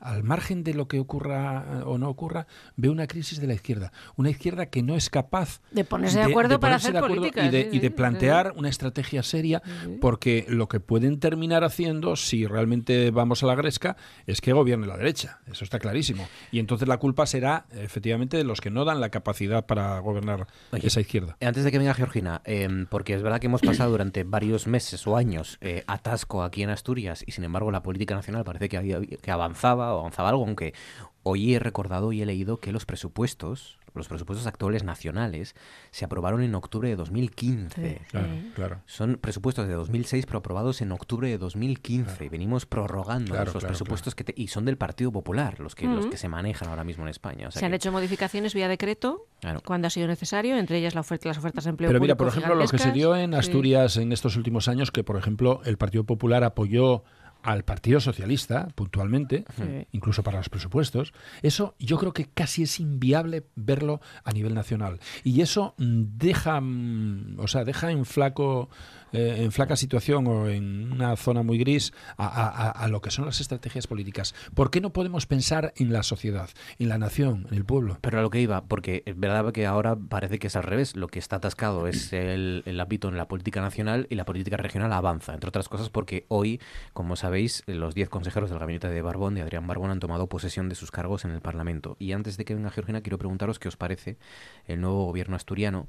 al 0.00 0.22
margen 0.22 0.64
de 0.64 0.74
lo 0.74 0.88
que 0.88 0.98
ocurra 0.98 1.64
eh, 1.80 1.82
o 1.84 1.98
no 1.98 2.08
ocurra, 2.08 2.46
veo 2.76 2.92
una 2.92 3.06
crisis 3.06 3.40
de 3.40 3.46
la 3.46 3.54
izquierda. 3.54 3.92
Una 4.16 4.30
izquierda 4.30 4.66
que 4.66 4.82
no 4.82 4.96
es 4.96 5.10
capaz 5.10 5.60
de 5.70 5.84
ponerse 5.84 6.18
de, 6.18 6.24
acuerdo 6.24 6.58
para 6.60 6.76
hacer 6.76 6.98
política. 6.98 7.46
Y 7.46 7.78
de, 7.78 7.90
plantear 7.90 8.52
una 8.56 8.68
estrategia 8.68 9.22
seria, 9.22 9.62
porque 10.00 10.46
lo 10.48 10.68
que 10.68 10.80
pueden 10.80 11.18
terminar 11.18 11.64
haciendo, 11.64 12.16
si 12.16 12.46
realmente 12.46 13.10
vamos 13.10 13.42
a 13.42 13.46
la 13.46 13.54
gresca, 13.54 13.96
es 14.26 14.40
que 14.40 14.52
gobierne 14.52 14.86
la 14.86 14.96
derecha. 14.96 15.40
Eso 15.50 15.64
está 15.64 15.78
clarísimo. 15.78 16.26
Y 16.50 16.58
entonces 16.58 16.88
la 16.88 16.98
culpa 16.98 17.26
será, 17.26 17.66
efectivamente, 17.72 18.36
de 18.36 18.44
los 18.44 18.60
que 18.60 18.70
no 18.70 18.84
dan 18.84 19.00
la 19.00 19.10
capacidad 19.10 19.66
para 19.66 19.98
gobernar 19.98 20.46
esa 20.72 21.00
izquierda. 21.00 21.36
Antes 21.40 21.64
de 21.64 21.70
que 21.70 21.78
venga 21.78 21.94
Georgina, 21.94 22.42
em, 22.44 22.86
porque 22.86 23.14
es 23.14 23.22
verdad 23.22 23.40
que 23.40 23.46
hemos 23.46 23.60
pasado 23.60 23.90
durante 23.90 24.24
varios 24.24 24.66
meses 24.66 25.06
o 25.06 25.16
años 25.16 25.58
eh, 25.60 25.84
atasco 25.86 26.42
aquí 26.42 26.62
en 26.62 26.70
Asturias 26.70 27.24
y 27.26 27.32
sin 27.32 27.44
embargo 27.44 27.70
la 27.70 27.82
política 27.82 28.14
nacional 28.14 28.44
parece 28.44 28.68
que, 28.68 28.76
había, 28.76 29.00
que 29.00 29.30
avanzaba 29.30 29.89
o 29.94 30.00
avanzaba 30.00 30.30
algo, 30.30 30.44
aunque 30.44 30.74
hoy 31.22 31.54
he 31.54 31.58
recordado 31.58 32.12
y 32.12 32.22
he 32.22 32.26
leído 32.26 32.58
que 32.60 32.72
los 32.72 32.86
presupuestos, 32.86 33.78
los 33.94 34.08
presupuestos 34.08 34.46
actuales 34.46 34.84
nacionales, 34.84 35.54
se 35.90 36.04
aprobaron 36.04 36.42
en 36.42 36.54
octubre 36.54 36.88
de 36.88 36.96
2015. 36.96 38.00
claro, 38.10 38.28
claro. 38.54 38.80
Son 38.86 39.18
presupuestos 39.20 39.66
de 39.68 39.74
2006, 39.74 40.26
pero 40.26 40.38
aprobados 40.38 40.80
en 40.80 40.92
octubre 40.92 41.28
de 41.28 41.38
2015. 41.38 42.28
Venimos 42.28 42.66
prorrogando 42.66 43.34
los 43.44 43.64
presupuestos 43.64 44.14
que 44.14 44.32
y 44.36 44.48
son 44.48 44.64
del 44.64 44.76
Partido 44.76 45.12
Popular, 45.12 45.60
los 45.60 45.74
que, 45.74 45.86
los 45.86 46.06
que 46.06 46.16
se 46.16 46.28
manejan 46.28 46.68
ahora 46.68 46.84
mismo 46.84 47.04
en 47.04 47.10
España. 47.10 47.50
se 47.50 47.64
han 47.64 47.74
hecho 47.74 47.92
modificaciones 47.92 48.54
vía 48.54 48.68
decreto 48.68 49.26
cuando 49.64 49.86
ha 49.86 49.90
sido 49.90 50.06
necesario, 50.06 50.56
entre 50.56 50.78
ellas 50.78 50.94
la 50.94 51.00
oferta, 51.00 51.28
las 51.28 51.38
ofertas 51.38 51.64
de 51.64 51.70
empleo 51.70 51.88
Pero 51.88 52.00
mira, 52.00 52.16
por 52.16 52.28
ejemplo, 52.28 52.54
lo 52.54 52.66
que 52.66 52.78
se 52.78 52.92
dio 52.92 53.16
en 53.16 53.34
Asturias 53.34 53.96
en 53.96 54.12
estos 54.12 54.36
últimos 54.36 54.68
años, 54.68 54.90
que 54.90 55.04
por 55.04 55.16
ejemplo 55.16 55.60
el 55.64 55.76
Partido 55.76 56.04
Popular 56.04 56.44
apoyó 56.44 57.04
al 57.42 57.64
Partido 57.64 58.00
Socialista, 58.00 58.68
puntualmente, 58.74 59.44
incluso 59.92 60.22
para 60.22 60.38
los 60.38 60.48
presupuestos, 60.48 61.12
eso 61.42 61.74
yo 61.78 61.98
creo 61.98 62.12
que 62.12 62.26
casi 62.26 62.62
es 62.62 62.80
inviable 62.80 63.46
verlo 63.56 64.00
a 64.24 64.32
nivel 64.32 64.54
nacional. 64.54 65.00
Y 65.24 65.40
eso 65.40 65.74
deja, 65.78 66.60
mm, 66.60 67.36
o 67.38 67.48
sea, 67.48 67.64
deja 67.64 67.90
en 67.90 68.04
flaco 68.04 68.68
eh, 69.12 69.36
en 69.38 69.52
flaca 69.52 69.76
situación 69.76 70.26
o 70.26 70.48
en 70.48 70.92
una 70.92 71.16
zona 71.16 71.42
muy 71.42 71.58
gris 71.58 71.92
a, 72.16 72.86
lo 72.88 73.00
que 73.00 73.10
son 73.10 73.26
las 73.26 73.40
estrategias 73.40 73.86
políticas. 73.86 74.34
¿Por 74.54 74.70
qué 74.70 74.80
no 74.80 74.92
podemos 74.92 75.26
pensar 75.26 75.72
en 75.76 75.92
la 75.92 76.02
sociedad, 76.02 76.50
en 76.78 76.88
la 76.88 76.98
nación, 76.98 77.46
en 77.50 77.56
el 77.56 77.64
pueblo? 77.64 77.98
Pero 78.00 78.18
a 78.18 78.22
lo 78.22 78.30
que 78.30 78.40
iba, 78.40 78.62
porque 78.64 79.02
es 79.06 79.18
verdad 79.18 79.52
que 79.52 79.66
ahora 79.66 79.96
parece 79.96 80.38
que 80.38 80.48
es 80.48 80.56
al 80.56 80.62
revés. 80.62 80.96
Lo 80.96 81.08
que 81.08 81.18
está 81.18 81.36
atascado 81.36 81.86
es 81.86 82.12
el, 82.12 82.62
el 82.66 82.80
ámbito 82.80 83.08
en 83.08 83.16
la 83.16 83.28
política 83.28 83.60
nacional 83.60 84.06
y 84.10 84.14
la 84.14 84.24
política 84.24 84.56
regional 84.56 84.92
avanza, 84.92 85.34
entre 85.34 85.48
otras 85.48 85.68
cosas 85.68 85.90
porque 85.90 86.24
hoy, 86.28 86.60
como 86.92 87.16
sabéis, 87.16 87.62
los 87.66 87.94
10 87.94 88.08
consejeros 88.08 88.50
del 88.50 88.58
gabinete 88.58 88.88
de 88.88 89.02
Barbón, 89.02 89.34
de 89.34 89.42
Adrián 89.42 89.66
Barbón, 89.66 89.90
han 89.90 90.00
tomado 90.00 90.28
posesión 90.28 90.68
de 90.68 90.74
sus 90.74 90.90
cargos 90.90 91.24
en 91.24 91.32
el 91.32 91.40
Parlamento. 91.40 91.96
Y 91.98 92.12
antes 92.12 92.36
de 92.36 92.44
que 92.44 92.54
venga 92.54 92.70
Georgina, 92.70 93.00
quiero 93.00 93.18
preguntaros 93.18 93.58
qué 93.58 93.68
os 93.68 93.76
parece 93.76 94.18
el 94.66 94.80
nuevo 94.80 95.04
gobierno 95.04 95.36
asturiano 95.36 95.88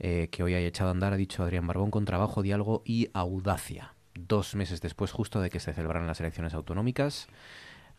eh, 0.00 0.28
que 0.32 0.42
hoy 0.42 0.54
ha 0.54 0.58
echado 0.58 0.88
a 0.88 0.92
andar, 0.92 1.12
ha 1.12 1.16
dicho 1.16 1.42
Adrián 1.42 1.66
Barbón, 1.66 1.90
con 1.90 2.06
trabajo, 2.06 2.42
diálogo 2.42 2.82
y 2.86 3.10
audacia. 3.12 3.94
Dos 4.14 4.54
meses 4.54 4.80
después 4.80 5.12
justo 5.12 5.40
de 5.40 5.50
que 5.50 5.60
se 5.60 5.74
celebraran 5.74 6.06
las 6.06 6.20
elecciones 6.20 6.54
autonómicas, 6.54 7.28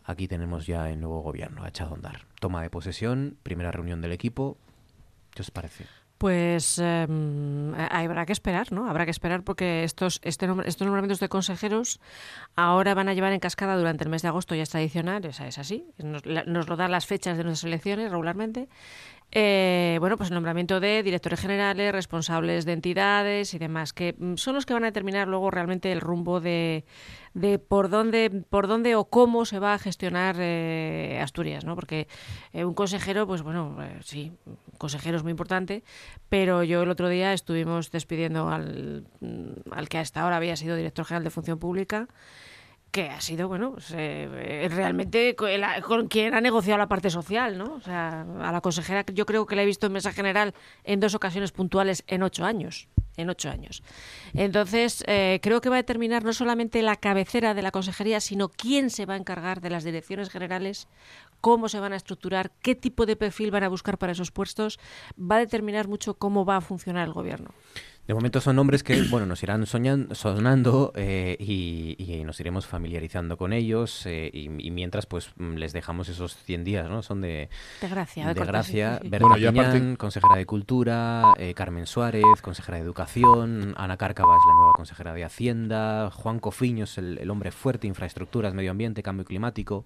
aquí 0.03 0.27
tenemos 0.27 0.65
ya 0.65 0.89
el 0.89 0.99
nuevo 0.99 1.21
gobierno, 1.21 1.63
ha 1.63 1.69
echado 1.69 1.91
a 1.91 1.95
andar. 1.95 2.25
Toma 2.39 2.63
de 2.63 2.71
posesión, 2.71 3.37
primera 3.43 3.71
reunión 3.71 4.01
del 4.01 4.11
equipo. 4.11 4.57
¿Qué 5.29 5.43
os 5.43 5.51
parece? 5.51 5.85
Pues 6.21 6.77
em, 6.77 7.73
habrá 7.73 8.27
que 8.27 8.33
esperar, 8.33 8.71
¿no? 8.71 8.87
Habrá 8.87 9.05
que 9.05 9.11
esperar 9.11 9.43
porque 9.43 9.83
estos, 9.83 10.19
este 10.23 10.45
estos 10.65 10.85
nombramientos 10.85 11.19
de 11.19 11.29
consejeros 11.29 11.99
ahora 12.55 12.93
van 12.93 13.09
a 13.09 13.15
llevar 13.15 13.33
en 13.33 13.39
cascada 13.39 13.75
durante 13.75 14.03
el 14.03 14.11
mes 14.11 14.21
de 14.21 14.27
agosto, 14.27 14.53
ya 14.53 14.61
es 14.61 14.69
tradicional, 14.69 15.25
es, 15.25 15.39
es 15.39 15.57
así, 15.57 15.87
nos, 15.97 16.23
lo 16.25 16.75
dan 16.77 16.91
las 16.91 17.07
fechas 17.07 17.37
de 17.37 17.43
nuestras 17.43 17.67
elecciones 17.67 18.11
regularmente, 18.11 18.69
eh, 19.33 19.95
bueno, 20.01 20.17
pues 20.17 20.29
el 20.29 20.35
nombramiento 20.35 20.81
de 20.81 21.03
directores 21.03 21.39
generales, 21.39 21.93
responsables 21.93 22.65
de 22.65 22.73
entidades 22.73 23.53
y 23.53 23.59
demás, 23.59 23.93
que 23.93 24.13
mm, 24.17 24.35
son 24.35 24.55
los 24.55 24.65
que 24.65 24.73
van 24.73 24.83
a 24.83 24.87
determinar 24.87 25.29
luego 25.29 25.49
realmente 25.49 25.91
el 25.93 26.01
rumbo 26.01 26.41
de, 26.41 26.83
de 27.33 27.57
por 27.57 27.89
dónde, 27.89 28.29
por 28.49 28.67
dónde 28.67 28.95
o 28.95 29.05
cómo 29.05 29.45
se 29.45 29.59
va 29.59 29.73
a 29.73 29.79
gestionar 29.79 30.35
eh, 30.39 31.19
Asturias, 31.23 31.63
¿no? 31.63 31.75
Porque 31.75 32.09
eh, 32.51 32.65
un 32.65 32.73
consejero, 32.73 33.25
pues 33.25 33.41
bueno, 33.41 33.77
sí, 34.03 34.33
un 34.45 34.57
consejero 34.77 35.15
es 35.15 35.23
muy 35.23 35.31
importante, 35.31 35.83
pero 36.27 36.63
yo 36.63 36.83
el 36.83 36.89
otro 36.89 37.07
día 37.07 37.31
estuvimos 37.31 37.89
despidiendo 37.89 38.49
al, 38.49 39.05
mm, 39.21 39.71
al 39.71 39.87
que 39.87 39.97
hasta 39.97 40.21
ahora 40.21 40.35
había 40.35 40.57
sido 40.57 40.75
director 40.75 41.05
general 41.05 41.23
de 41.23 41.29
Función 41.29 41.57
Pública 41.57 42.09
que 42.91 43.09
ha 43.09 43.21
sido, 43.21 43.47
bueno, 43.47 43.71
pues, 43.71 43.93
eh, 43.95 44.67
realmente 44.69 45.35
con, 45.35 46.07
quien 46.07 46.33
ha 46.33 46.41
negociado 46.41 46.77
la 46.77 46.87
parte 46.87 47.09
social, 47.09 47.57
¿no? 47.57 47.75
O 47.75 47.79
sea, 47.79 48.25
a 48.41 48.51
la 48.51 48.61
consejera 48.61 49.05
yo 49.13 49.25
creo 49.25 49.45
que 49.45 49.55
la 49.55 49.63
he 49.63 49.65
visto 49.65 49.87
en 49.87 49.93
mesa 49.93 50.11
general 50.11 50.53
en 50.83 50.99
dos 50.99 51.15
ocasiones 51.15 51.51
puntuales 51.51 52.03
en 52.07 52.21
ocho 52.21 52.43
años. 52.43 52.89
En 53.17 53.29
ocho 53.29 53.49
años. 53.49 53.83
Entonces, 54.33 55.03
eh, 55.07 55.39
creo 55.41 55.59
que 55.59 55.69
va 55.69 55.75
a 55.75 55.81
determinar 55.81 56.23
no 56.23 56.31
solamente 56.33 56.81
la 56.81 56.95
cabecera 56.95 57.53
de 57.53 57.61
la 57.61 57.71
consejería, 57.71 58.19
sino 58.21 58.49
quién 58.49 58.89
se 58.89 59.05
va 59.05 59.15
a 59.15 59.17
encargar 59.17 59.61
de 59.61 59.69
las 59.69 59.83
direcciones 59.83 60.29
generales, 60.29 60.87
cómo 61.41 61.67
se 61.67 61.79
van 61.79 61.93
a 61.93 61.97
estructurar, 61.97 62.51
qué 62.61 62.73
tipo 62.73 63.05
de 63.05 63.15
perfil 63.15 63.51
van 63.51 63.63
a 63.63 63.69
buscar 63.69 63.97
para 63.97 64.13
esos 64.13 64.31
puestos, 64.31 64.79
va 65.19 65.37
a 65.37 65.39
determinar 65.39 65.87
mucho 65.87 66.13
cómo 66.13 66.45
va 66.45 66.57
a 66.57 66.61
funcionar 66.61 67.07
el 67.07 67.13
gobierno. 67.13 67.51
De 68.11 68.15
momento 68.15 68.41
son 68.41 68.57
nombres 68.57 68.83
que, 68.83 69.03
bueno, 69.03 69.25
nos 69.25 69.41
irán 69.41 69.65
sonando 69.65 70.91
eh, 70.97 71.37
y, 71.39 72.21
nos 72.25 72.37
iremos 72.41 72.65
familiarizando 72.65 73.37
con 73.37 73.53
ellos 73.53 74.05
eh, 74.05 74.29
y, 74.33 74.49
mientras, 74.49 75.05
pues, 75.05 75.29
mm, 75.37 75.53
les 75.53 75.71
dejamos 75.71 76.09
esos 76.09 76.35
100 76.43 76.65
días, 76.65 76.89
¿no? 76.89 77.03
Son 77.03 77.21
de... 77.21 77.47
De 77.79 77.87
gracia. 77.87 78.33
De, 78.33 78.45
gracia. 78.45 78.99
Berta 79.01 79.95
consejera 79.97 80.35
de 80.35 80.45
Cultura, 80.45 81.23
eh, 81.37 81.53
Carmen 81.53 81.87
Suárez, 81.87 82.25
consejera 82.41 82.79
de 82.79 82.83
Educación, 82.83 83.75
Ana 83.77 83.95
Cárcava 83.95 84.35
es 84.35 84.43
la 84.45 84.55
nueva 84.55 84.73
consejera 84.73 85.13
de 85.13 85.23
Hacienda, 85.23 86.11
Juan 86.11 86.39
Cofiño 86.39 86.83
es 86.83 86.97
el 86.97 87.29
hombre 87.29 87.51
fuerte, 87.51 87.87
infraestructuras, 87.87 88.53
medio 88.53 88.71
ambiente, 88.71 89.03
cambio 89.03 89.23
climático, 89.23 89.85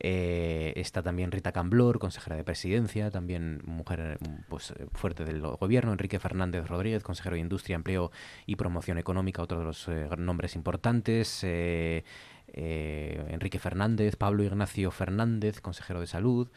eh, 0.00 0.72
está 0.76 1.02
también 1.02 1.32
Rita 1.32 1.52
Camblor, 1.52 1.98
consejera 1.98 2.36
de 2.36 2.44
Presidencia, 2.44 3.10
también 3.10 3.60
mujer 3.64 4.18
pues, 4.48 4.72
fuerte 4.92 5.24
del 5.24 5.40
gobierno. 5.40 5.92
Enrique 5.92 6.18
Fernández 6.18 6.66
Rodríguez, 6.68 7.02
consejero 7.02 7.34
de 7.34 7.40
Industria, 7.40 7.76
Empleo 7.76 8.10
y 8.46 8.56
Promoción 8.56 8.98
Económica, 8.98 9.42
otro 9.42 9.58
de 9.58 9.64
los 9.64 9.88
eh, 9.88 10.08
nombres 10.16 10.54
importantes. 10.54 11.40
Eh, 11.42 12.04
Enrique 12.50 13.58
Fernández, 13.58 14.16
Pablo 14.16 14.42
Ignacio 14.42 14.90
Fernández, 14.90 15.60
consejero 15.60 16.00
de 16.00 16.06
Salud. 16.06 16.48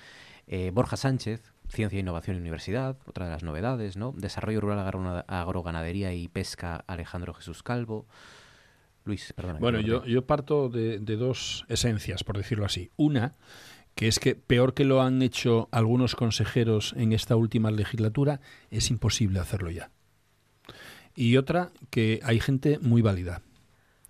Borja 0.73 0.97
Sánchez, 0.97 1.53
Ciencia, 1.69 1.99
Innovación 1.99 2.35
y 2.35 2.39
Universidad, 2.39 2.97
otra 3.05 3.25
de 3.25 3.31
las 3.31 3.43
novedades, 3.43 3.95
¿no? 3.95 4.13
Desarrollo 4.17 4.59
Rural, 4.59 5.23
Agroganadería 5.27 6.13
y 6.13 6.27
Pesca, 6.27 6.83
Alejandro 6.87 7.33
Jesús 7.33 7.63
Calvo. 7.63 8.05
Luis, 9.03 9.33
perdón. 9.33 9.57
Bueno, 9.59 9.79
yo, 9.79 10.05
yo 10.05 10.25
parto 10.25 10.69
de, 10.69 10.99
dos 10.99 11.65
esencias, 11.69 12.23
por 12.23 12.37
decirlo 12.37 12.65
así. 12.65 12.91
Una, 12.97 13.35
que 13.95 14.07
es 14.07 14.19
que 14.19 14.35
peor 14.35 14.73
que 14.73 14.85
lo 14.85 15.01
han 15.01 15.21
hecho 15.21 15.67
algunos 15.71 16.15
consejeros 16.15 16.93
en 16.97 17.13
esta 17.13 17.35
última 17.35 17.71
legislatura, 17.71 18.41
es 18.69 18.89
imposible 18.91 19.39
hacerlo 19.39 19.71
ya. 19.71 19.91
Y 21.15 21.37
otra, 21.37 21.71
que 21.89 22.19
hay 22.23 22.39
gente 22.39 22.79
muy 22.79 23.01
válida. 23.01 23.41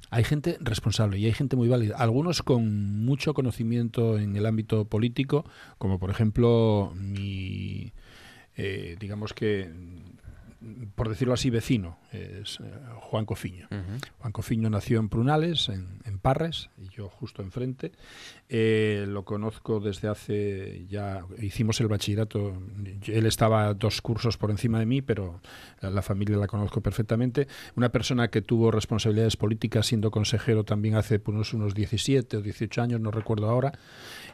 Hay 0.09 0.25
gente 0.25 0.57
responsable 0.59 1.17
y 1.17 1.25
hay 1.25 1.33
gente 1.33 1.55
muy 1.55 1.69
válida. 1.69 1.95
Algunos 1.97 2.43
con 2.43 3.05
mucho 3.05 3.33
conocimiento 3.33 4.19
en 4.19 4.35
el 4.35 4.45
ámbito 4.45 4.83
político, 4.85 5.45
como 5.77 5.99
por 5.99 6.09
ejemplo 6.09 6.93
mi, 6.95 7.93
eh, 8.57 8.97
digamos 8.99 9.33
que 9.33 9.71
por 10.95 11.09
decirlo 11.09 11.33
así, 11.33 11.49
vecino, 11.49 11.97
es 12.11 12.59
eh, 12.59 12.71
Juan 12.99 13.25
Cofiño. 13.25 13.67
Juan 14.19 14.31
Cofiño 14.31 14.69
nació 14.69 14.99
en 14.99 15.09
Prunales, 15.09 15.69
en, 15.69 16.19
Parres, 16.19 16.69
y 16.77 16.89
yo 16.89 17.09
justo 17.09 17.41
enfrente. 17.41 17.93
Eh, 18.47 19.05
lo 19.07 19.25
conozco 19.25 19.79
desde 19.79 20.07
hace 20.07 20.85
ya, 20.87 21.25
hicimos 21.39 21.81
el 21.81 21.87
bachillerato, 21.87 22.61
él 23.07 23.25
estaba 23.25 23.73
dos 23.73 24.01
cursos 24.01 24.37
por 24.37 24.51
encima 24.51 24.77
de 24.77 24.85
mí, 24.85 25.01
pero 25.01 25.41
la, 25.81 26.03
familia 26.03 26.37
la 26.37 26.45
conozco 26.45 26.81
perfectamente. 26.81 27.47
Una 27.75 27.89
persona 27.89 28.27
que 28.27 28.43
tuvo 28.43 28.69
responsabilidades 28.69 29.37
políticas 29.37 29.87
siendo 29.87 30.11
consejero 30.11 30.63
también 30.63 30.93
hace 30.95 31.19
unos, 31.25 31.53
unos 31.53 31.73
17 31.73 32.37
o 32.37 32.41
18 32.41 32.81
años, 32.83 33.01
no 33.01 33.09
recuerdo 33.09 33.49
ahora. 33.49 33.71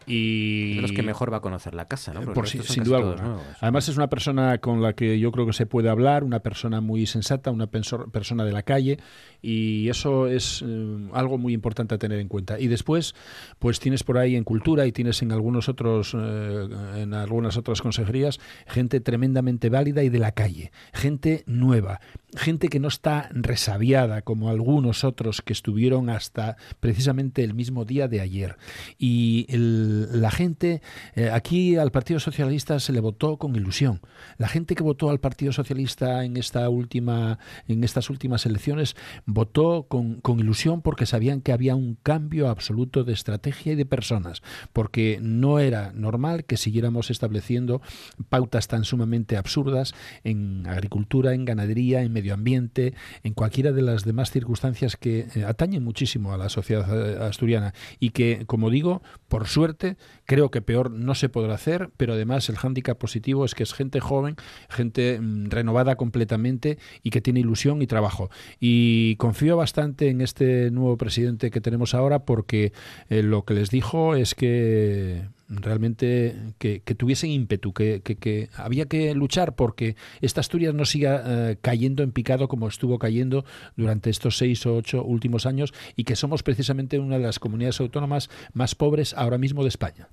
Y... 0.08 0.76
De 0.76 0.82
los 0.82 0.92
que 0.94 1.04
mejor 1.04 1.32
va 1.32 1.38
a 1.38 1.42
conocer 1.42 1.76
la 1.76 1.86
casa, 1.86 2.14
¿no? 2.14 2.22
Por 2.34 2.48
sin 2.48 2.84
duda 2.84 2.98
alguna. 2.98 3.38
Además 3.60 3.90
es 3.90 3.98
una 3.98 4.08
persona 4.08 4.58
con 4.60 4.82
la 4.82 4.94
que 4.94 5.20
yo 5.20 5.32
creo 5.32 5.46
que 5.46 5.54
se 5.54 5.66
puede 5.66 5.90
hablar 5.90 6.24
una 6.24 6.40
persona 6.40 6.82
muy 6.82 7.06
sensata, 7.06 7.52
una 7.52 7.68
persona 7.68 8.46
de 8.46 8.52
la 8.52 8.64
calle 8.64 9.00
y 9.42 9.90
eso 9.90 10.28
es 10.28 10.64
eh, 10.66 11.10
algo 11.14 11.38
muy 11.38 11.54
importante 11.54 11.96
a 11.96 11.98
tener 11.98 12.20
en 12.20 12.28
cuenta. 12.28 12.60
Y 12.60 12.68
después, 12.68 13.16
pues 13.60 13.80
tienes 13.80 14.04
por 14.04 14.18
ahí 14.18 14.36
en 14.36 14.44
cultura 14.44 14.86
y 14.86 14.92
tienes 14.92 15.22
en 15.22 15.32
algunos 15.32 15.70
otros, 15.70 16.16
eh, 16.18 16.68
en 16.98 17.14
algunas 17.14 17.58
otras 17.58 17.82
consejerías, 17.82 18.40
gente 18.68 19.00
tremendamente 19.00 19.70
válida 19.70 20.04
y 20.04 20.10
de 20.10 20.20
la 20.20 20.32
calle, 20.32 20.72
gente 20.94 21.44
nueva, 21.46 22.00
gente 22.36 22.68
que 22.68 22.80
no 22.80 22.88
está 22.88 23.30
resabiada 23.32 24.22
como 24.22 24.50
algunos 24.50 25.04
otros 25.04 25.42
que 25.42 25.54
estuvieron 25.54 26.10
hasta 26.10 26.58
precisamente 26.80 27.44
el 27.44 27.54
mismo 27.54 27.86
día 27.86 28.08
de 28.08 28.22
ayer. 28.22 28.58
Y 28.98 29.46
la 29.50 30.32
gente, 30.32 30.82
eh, 31.16 31.30
aquí 31.32 31.76
al 31.78 31.92
Partido 31.92 32.20
Socialista 32.20 32.80
se 32.80 32.94
le 32.94 33.00
votó 33.00 33.38
con 33.38 33.56
ilusión. 33.56 34.02
La 34.38 34.48
gente 34.48 34.76
que 34.76 34.84
votó 34.84 35.10
al 35.10 35.20
Partido 35.20 35.52
Socialista 35.52 36.24
en 36.26 36.38
esta 36.38 36.70
última, 36.70 37.40
en 37.68 37.84
estas 37.84 38.10
últimas 38.10 38.46
elecciones, 38.46 38.96
votó 39.28 39.86
con, 39.88 40.22
con 40.22 40.40
ilusión 40.40 40.82
porque 40.82 41.06
sabían 41.06 41.42
que 41.42 41.52
había 41.52 41.76
un 41.76 41.96
cambio 42.02 42.50
absoluto 42.50 43.04
de 43.04 43.14
estrategia 43.14 43.74
y 43.74 43.76
de 43.76 43.86
personas, 43.86 44.42
porque 44.74 45.20
no 45.22 45.60
era 45.60 45.92
normal 45.94 46.46
que 46.46 46.58
siguiéramos 46.58 47.12
estableciendo 47.12 47.82
pautas 48.30 48.68
tan 48.68 48.86
sumamente 48.86 49.38
absurdas 49.38 49.94
en 50.24 50.66
agricultura, 50.66 51.34
en 51.34 51.46
ganadería, 51.46 52.02
en 52.02 52.14
medio 52.14 52.34
ambiente, 52.34 52.94
en 53.24 53.34
cualquiera 53.34 53.74
de 53.74 53.82
las 53.82 54.06
demás 54.06 54.32
circunstancias 54.32 54.96
que 54.96 55.28
eh, 55.36 55.44
atañen 55.46 55.84
muchísimo 55.84 56.34
a 56.34 56.38
la 56.38 56.50
sociedad 56.50 56.88
eh, 56.90 57.24
asturiana 57.24 57.74
y 58.00 58.12
que, 58.12 58.46
como 58.48 58.70
digo, 58.70 59.02
por 59.28 59.48
suerte, 59.48 59.98
creo 60.26 60.52
que 60.52 60.62
peor 60.62 60.90
no 60.90 61.16
se 61.16 61.28
podrá 61.28 61.56
hacer, 61.56 61.90
pero 61.98 62.14
además 62.14 62.48
el 62.48 62.56
hándicap 62.56 62.98
positivo 62.98 63.44
es 63.44 63.56
que 63.56 63.64
es 63.64 63.74
gente 63.74 64.00
joven, 64.00 64.38
gente 64.70 65.20
mm, 65.20 65.50
renovada 65.50 65.98
completamente 65.98 66.78
y 67.04 67.10
que 67.10 67.20
tiene 67.20 67.42
ilusión 67.42 67.82
y 67.82 67.88
trabajo. 67.88 68.30
Y 68.60 69.17
confío 69.18 69.58
bastante 69.58 70.10
en 70.10 70.22
este 70.22 70.72
nuevo 70.72 70.98
presidente 70.98 71.52
que 71.52 71.62
tenemos 71.62 71.94
ahora 71.94 72.20
porque 72.20 72.72
eh, 73.10 73.24
lo 73.24 73.44
que 73.44 73.54
les 73.54 73.70
dijo 73.70 74.16
es 74.16 74.36
que 74.36 75.28
realmente 75.50 76.36
que, 76.58 76.80
tuviesen 76.96 77.32
ímpetu, 77.32 77.74
que, 77.74 78.02
que, 78.02 78.50
había 78.56 78.86
que 78.86 79.14
luchar 79.14 79.56
porque 79.56 79.96
esta 80.22 80.42
Asturias 80.42 80.74
no 80.74 80.86
siga 80.86 81.24
eh, 81.26 81.58
cayendo 81.62 82.04
en 82.04 82.12
picado 82.12 82.48
como 82.48 82.68
estuvo 82.68 83.00
cayendo 83.00 83.46
durante 83.76 84.10
estos 84.10 84.38
seis 84.38 84.66
o 84.66 84.76
ocho 84.76 85.04
últimos 85.04 85.46
años 85.46 85.74
y 85.96 86.04
que 86.04 86.16
somos 86.16 86.44
precisamente 86.44 87.00
una 87.00 87.18
de 87.18 87.24
las 87.24 87.40
comunidades 87.40 87.80
autónomas 87.80 88.30
más 88.54 88.76
pobres 88.76 89.14
ahora 89.14 89.38
mismo 89.38 89.64
de 89.64 89.70
España. 89.70 90.10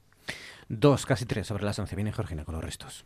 Dos, 0.68 1.04
casi 1.04 1.26
tres 1.26 1.46
sobre 1.46 1.64
las 1.64 1.78
once. 1.78 1.94
Viene 1.94 2.12
Georgina 2.12 2.44
con 2.44 2.54
los 2.54 2.64
restos. 2.64 3.04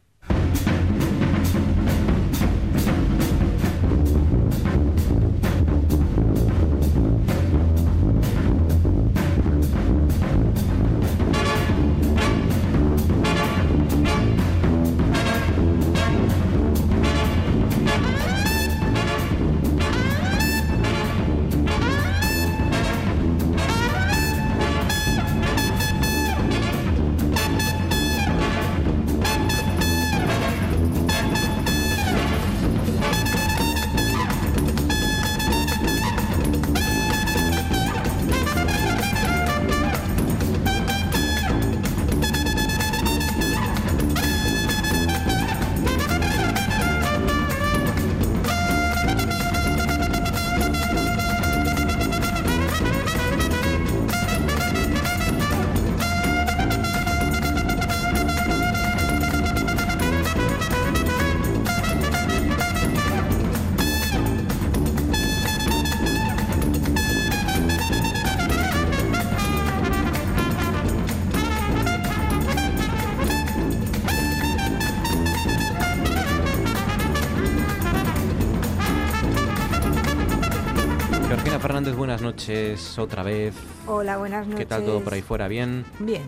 Noches 82.48 82.98
otra 82.98 83.22
vez. 83.22 83.54
Hola, 83.86 84.16
buenas 84.16 84.46
noches. 84.46 84.60
¿Qué 84.60 84.66
tal 84.66 84.84
todo 84.84 85.00
por 85.00 85.12
ahí 85.12 85.20
fuera? 85.20 85.48
¿Bien? 85.48 85.84
Bien, 85.98 86.22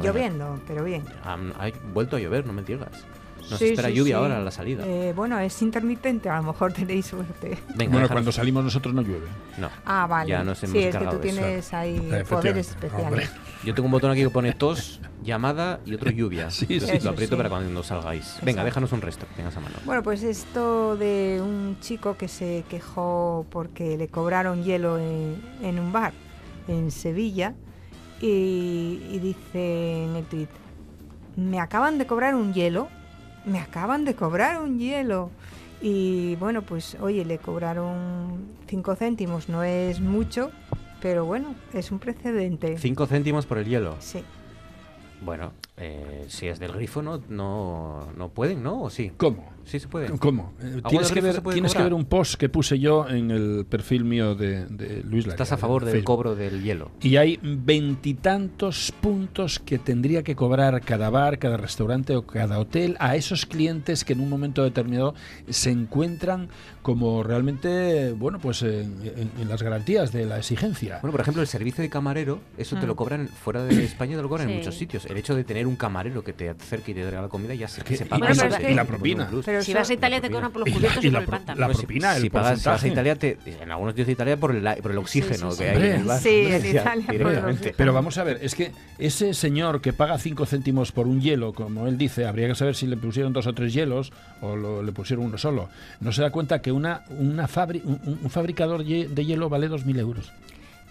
lloviendo, 0.00 0.60
pero 0.66 0.84
bien. 0.84 1.02
Ha, 1.24 1.36
vuelto 1.92 2.16
a 2.16 2.20
llover, 2.20 2.46
no 2.46 2.52
me 2.52 2.62
digas. 2.62 3.04
Nos 3.50 3.62
espera 3.62 3.90
lluvia 3.90 4.16
ahora 4.16 4.38
a 4.38 4.40
la 4.40 4.50
salida. 4.50 4.84
Eh, 4.86 5.12
bueno, 5.14 5.38
es 5.38 5.60
intermitente, 5.62 6.28
a 6.28 6.38
lo 6.38 6.44
mejor 6.44 6.72
tenéis 6.72 7.06
suerte. 7.06 7.58
bueno, 7.88 8.08
cuando 8.08 8.32
salimos 8.32 8.64
nosotros 8.64 8.94
no 8.94 9.02
llueve. 9.02 9.26
No. 9.58 9.70
Ah, 9.84 10.06
vale. 10.06 10.30
Ya 10.30 10.44
nos 10.44 10.62
hemos 10.62 10.76
sí, 10.76 10.84
es 10.84 10.96
que 10.96 11.06
tú 11.06 11.18
tienes 11.18 11.72
ahí 11.72 12.24
poderes 12.28 12.70
especiales. 12.70 13.30
Yo 13.64 13.74
tengo 13.74 13.86
un 13.86 13.92
botón 13.92 14.10
aquí 14.10 14.22
que 14.22 14.30
pone 14.30 14.52
tos, 14.52 15.00
llamada 15.22 15.80
y 15.84 15.94
otro 15.94 16.10
lluvia. 16.10 16.50
sí, 16.50 16.66
sí. 16.80 16.98
Lo 17.02 17.10
aprieto 17.10 17.36
para 17.36 17.48
cuando 17.48 17.82
salgáis. 17.82 18.38
Venga, 18.42 18.64
déjanos 18.64 18.92
un 18.92 19.00
resto 19.00 19.26
que 19.28 19.34
tengas 19.34 19.56
a 19.56 19.60
mano. 19.60 19.76
Bueno, 19.84 20.02
pues 20.02 20.22
esto 20.22 20.96
de 20.96 21.40
un 21.42 21.78
chico 21.80 22.16
que 22.16 22.28
se 22.28 22.64
quejó 22.68 23.46
porque 23.50 23.96
le 23.96 24.08
cobraron 24.08 24.64
hielo 24.64 24.98
en, 24.98 25.78
un 25.78 25.92
bar 25.92 26.12
en 26.68 26.90
Sevilla 26.90 27.54
y, 28.20 29.02
y 29.10 29.18
dice 29.20 30.04
en 30.04 30.16
el 30.16 30.24
tweet, 30.24 30.48
me 31.36 31.60
acaban 31.60 31.98
de 31.98 32.06
cobrar 32.06 32.34
un 32.34 32.54
hielo 32.54 32.88
me 33.46 33.60
acaban 33.60 34.04
de 34.04 34.14
cobrar 34.14 34.60
un 34.60 34.78
hielo. 34.78 35.30
Y 35.80 36.36
bueno, 36.36 36.62
pues 36.62 36.96
oye, 37.00 37.24
le 37.24 37.38
cobraron 37.38 38.46
5 38.66 38.96
céntimos, 38.96 39.48
no 39.48 39.62
es 39.62 40.00
mucho, 40.00 40.50
pero 41.00 41.24
bueno, 41.24 41.54
es 41.72 41.90
un 41.90 41.98
precedente. 41.98 42.78
5 42.78 43.06
céntimos 43.06 43.46
por 43.46 43.58
el 43.58 43.66
hielo. 43.66 43.96
Sí. 44.00 44.24
Bueno, 45.22 45.52
eh, 45.76 46.26
si 46.28 46.48
es 46.48 46.58
del 46.58 46.72
grifo 46.72 47.02
no, 47.02 47.22
no, 47.28 48.08
no 48.16 48.28
pueden, 48.28 48.62
¿no? 48.62 48.82
¿O 48.82 48.90
sí? 48.90 49.12
¿Cómo? 49.16 49.55
Sí 49.66 49.80
se 49.80 49.88
puede. 49.88 50.16
¿Cómo? 50.18 50.52
Eh, 50.62 50.80
tienes, 50.88 51.10
que 51.10 51.20
ver, 51.20 51.42
tienes 51.42 51.74
que 51.74 51.82
ver 51.82 51.92
un 51.92 52.04
post 52.04 52.36
que 52.36 52.48
puse 52.48 52.78
yo 52.78 53.08
en 53.08 53.32
el 53.32 53.66
perfil 53.68 54.04
mío 54.04 54.36
de, 54.36 54.64
Luis 55.02 55.26
Laria. 55.26 55.30
Estás 55.32 55.50
a 55.50 55.56
favor 55.56 55.84
del 55.84 56.04
cobro 56.04 56.36
del 56.36 56.62
hielo. 56.62 56.92
Y 57.02 57.16
hay 57.16 57.40
veintitantos 57.42 58.92
puntos 59.00 59.58
que 59.58 59.78
tendría 59.78 60.22
que 60.22 60.36
cobrar 60.36 60.80
cada 60.82 61.10
bar, 61.10 61.40
cada 61.40 61.56
restaurante 61.56 62.14
o 62.14 62.24
cada 62.24 62.60
hotel 62.60 62.96
a 63.00 63.16
esos 63.16 63.44
clientes 63.44 64.04
que 64.04 64.12
en 64.12 64.20
un 64.20 64.30
momento 64.30 64.62
determinado 64.62 65.14
se 65.48 65.70
encuentran 65.70 66.48
como 66.86 67.24
realmente, 67.24 68.12
bueno, 68.12 68.38
pues 68.38 68.62
en, 68.62 68.94
las 69.48 69.60
garantías 69.60 70.12
de 70.12 70.24
la 70.24 70.38
exigencia. 70.38 71.00
Bueno, 71.02 71.10
por 71.10 71.20
ejemplo, 71.20 71.42
el 71.42 71.48
servicio 71.48 71.82
de 71.82 71.90
camarero, 71.90 72.38
eso 72.56 72.76
te 72.76 72.86
lo 72.86 72.94
mm. 72.94 72.96
cobran 72.96 73.26
fuera 73.26 73.64
de 73.64 73.84
España, 73.84 74.14
te 74.14 74.22
lo 74.22 74.28
cobran 74.28 74.48
en 74.48 74.58
muchos 74.58 74.76
sitios. 74.76 75.04
El 75.06 75.16
hecho 75.16 75.34
de 75.34 75.42
tener 75.42 75.66
un 75.66 75.74
camarero 75.74 76.22
que 76.22 76.32
te 76.32 76.48
acerque 76.48 76.92
y 76.92 76.94
te 76.94 77.00
traiga 77.00 77.22
la 77.22 77.28
comida 77.28 77.54
ya 77.54 77.66
se, 77.66 77.82
se 77.96 78.06
paga. 78.06 78.30
y, 78.30 78.72
la 78.72 78.84
propina. 78.84 79.28
Pero 79.44 79.64
si 79.64 79.74
vas 79.74 79.90
a 79.90 79.94
Italia 79.94 80.20
te 80.20 80.30
cobran 80.30 80.52
por 80.52 80.60
los 80.60 80.72
cubiertos 80.76 81.04
y, 81.04 81.10
por 81.10 81.22
el 81.22 81.26
pan 81.26 81.58
La 81.58 81.66
propina, 81.66 82.14
si, 82.14 82.30
pagas, 82.30 82.62
vas 82.62 82.84
a 82.84 82.86
Italia, 82.86 83.16
te, 83.16 83.36
en 83.44 83.68
algunos 83.68 83.94
sitios 83.94 84.06
de 84.06 84.12
Italia 84.12 84.36
por 84.36 84.54
el, 84.54 84.62
por 84.80 84.92
el 84.92 84.98
oxígeno 84.98 85.56
que 85.56 85.68
hay 85.68 85.76
en 85.76 85.92
el 85.92 86.04
bar. 86.04 86.20
Sí, 86.20 86.46
en 86.50 86.66
Italia. 86.66 87.72
Pero 87.76 87.92
vamos 87.92 88.16
a 88.16 88.22
ver, 88.22 88.38
es 88.42 88.54
que 88.54 88.70
ese 88.98 89.34
señor 89.34 89.80
que 89.80 89.92
paga 89.92 90.18
5 90.18 90.46
céntimos 90.46 90.92
por 90.92 91.08
un 91.08 91.20
hielo, 91.20 91.52
como 91.52 91.88
él 91.88 91.98
dice, 91.98 92.26
habría 92.26 92.46
que 92.46 92.54
saber 92.54 92.76
si 92.76 92.86
le 92.86 92.96
pusieron 92.96 93.32
dos 93.32 93.48
o 93.48 93.54
tres 93.54 93.74
hielos 93.74 94.12
o 94.40 94.82
le 94.84 94.92
pusieron 94.92 95.24
uno 95.24 95.36
solo. 95.36 95.68
No 95.98 96.12
se 96.12 96.22
da 96.22 96.30
cuenta 96.30 96.62
que 96.62 96.75
una, 96.76 97.02
una 97.10 97.48
un, 97.84 98.30
fabricador 98.30 98.84
de 98.84 99.24
hielo 99.24 99.48
vale 99.48 99.68
2.000 99.68 99.98
euros. 99.98 100.32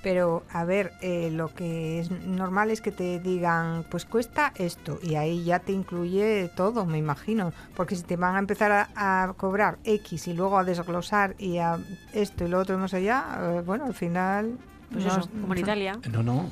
Pero, 0.06 0.44
a 0.52 0.66
ver, 0.66 0.94
eh, 1.02 1.32
lo 1.32 1.52
que 1.52 2.00
es 2.00 2.12
normal 2.12 2.70
es 2.70 2.80
que 2.80 2.92
te 2.92 3.20
digan, 3.20 3.84
pues 3.90 4.06
cuesta 4.06 4.54
esto, 4.56 5.00
y 5.02 5.16
ahí 5.16 5.44
ya 5.44 5.58
te 5.58 5.72
incluye 5.72 6.48
todo, 6.56 6.86
me 6.86 7.00
imagino. 7.00 7.54
Porque 7.76 7.96
si 7.96 8.04
te 8.04 8.16
van 8.16 8.36
a 8.36 8.40
empezar 8.40 8.88
a, 8.96 9.34
cobrar 9.36 9.80
X 9.84 10.28
y 10.28 10.34
luego 10.34 10.60
a 10.60 10.64
desglosar 10.64 11.34
y 11.40 11.58
a 11.58 11.80
esto 12.14 12.46
y 12.46 12.50
lo 12.50 12.60
otro, 12.60 12.88
sé 12.88 13.02
ya, 13.02 13.40
eh, 13.42 13.62
bueno, 13.66 13.86
al 13.86 13.96
final 13.96 14.60
pues 14.92 15.06
eso, 15.06 15.30
como 15.42 15.54
en 15.54 15.60
Italia. 15.60 16.00
No, 16.12 16.24
no, 16.24 16.50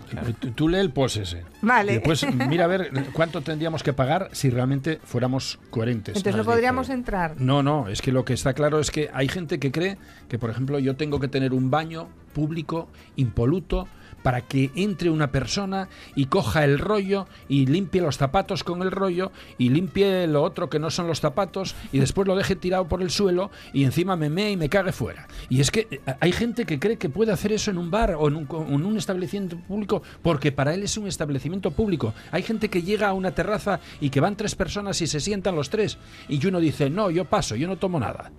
tú 0.56 0.68
lee 0.68 0.80
el 0.80 0.92
post 0.92 1.18
ese. 1.18 1.44
Vale. 1.62 1.94
Y 1.94 1.96
después 1.96 2.26
mira 2.50 2.66
a 2.66 2.68
ver 2.68 2.92
cuánto 3.14 3.42
tendríamos 3.42 3.84
que 3.84 3.94
pagar 3.94 4.30
si 4.32 4.50
realmente 4.50 5.00
fuéramos 5.04 5.60
coherentes. 5.70 6.18
Entonces 6.18 6.36
no 6.36 6.44
podríamos 6.44 6.90
entrar. 6.90 7.40
No, 7.40 7.64
no, 7.64 7.88
es 7.88 8.02
que 8.02 8.12
lo 8.12 8.26
que 8.26 8.34
está 8.34 8.54
claro 8.54 8.80
es 8.80 8.92
que 8.92 9.10
hay 9.14 9.28
gente 9.28 9.60
que 9.60 9.72
cree 9.72 9.98
que, 10.28 10.40
por 10.40 10.50
ejemplo, 10.50 10.80
yo 10.80 10.96
tengo 10.96 11.20
que 11.20 11.28
tener 11.28 11.54
un 11.54 11.70
baño 11.70 12.08
público 12.34 12.90
impoluto 13.16 13.88
para 14.24 14.42
que 14.42 14.72
entre 14.76 15.10
una 15.10 15.32
persona 15.32 15.90
y 16.16 16.26
coja 16.26 16.64
el 16.64 16.80
rollo 16.80 17.28
y 17.48 17.68
limpie 17.68 18.02
los 18.02 18.18
zapatos 18.18 18.64
con 18.64 18.82
el 18.82 18.92
rollo 18.92 19.32
y 19.58 19.70
limpie 19.70 20.26
lo 20.28 20.42
otro 20.42 20.70
que 20.70 20.80
no 20.80 20.90
son 20.90 21.08
los 21.08 21.20
zapatos 21.20 21.76
y 21.92 22.00
después 22.00 22.28
lo 22.28 22.36
deje 22.36 22.56
tirado 22.56 22.88
por 22.88 23.02
el 23.02 23.12
suelo 23.12 23.52
y 23.74 23.84
encima 23.84 24.16
me 24.16 24.30
mee 24.30 24.52
y 24.52 24.58
me 24.58 24.70
cague 24.70 24.92
fuera. 24.92 25.28
Y 25.50 25.62
es 25.62 25.70
que 25.70 25.88
eh, 25.92 26.02
hay 26.20 26.32
gente 26.32 26.66
que 26.66 26.80
cree 26.80 26.98
que 26.98 27.10
puede 27.10 27.32
hacer 27.32 27.52
eso 27.52 27.70
en 27.70 27.78
un 27.78 27.92
bar 27.92 28.16
o 28.18 28.28
en 28.28 28.36
un, 28.38 28.98
establecimiento 28.98 29.58
público 29.58 30.02
porque 30.22 30.52
para 30.52 30.74
él 30.74 30.84
es 30.84 30.98
un 30.98 31.08
establecimiento 31.08 31.72
público. 31.72 32.14
Hay 32.32 32.44
gente 32.44 32.70
que 32.70 32.82
llega 32.82 33.10
a 33.10 33.14
una 33.14 33.32
terraza 33.32 33.80
y 34.00 34.10
que 34.10 34.22
van 34.22 34.38
tres 34.38 34.56
personas 34.56 35.02
y 35.02 35.08
se 35.08 35.20
sientan 35.20 35.56
los 35.56 35.70
tres 35.70 35.98
y 36.30 36.46
uno 36.46 36.60
dice, 36.60 36.90
no, 36.90 37.10
yo 37.10 37.26
paso, 37.26 37.56
yo 37.56 37.68
no 37.68 37.78
tomo 37.78 38.00
nada 38.00 38.32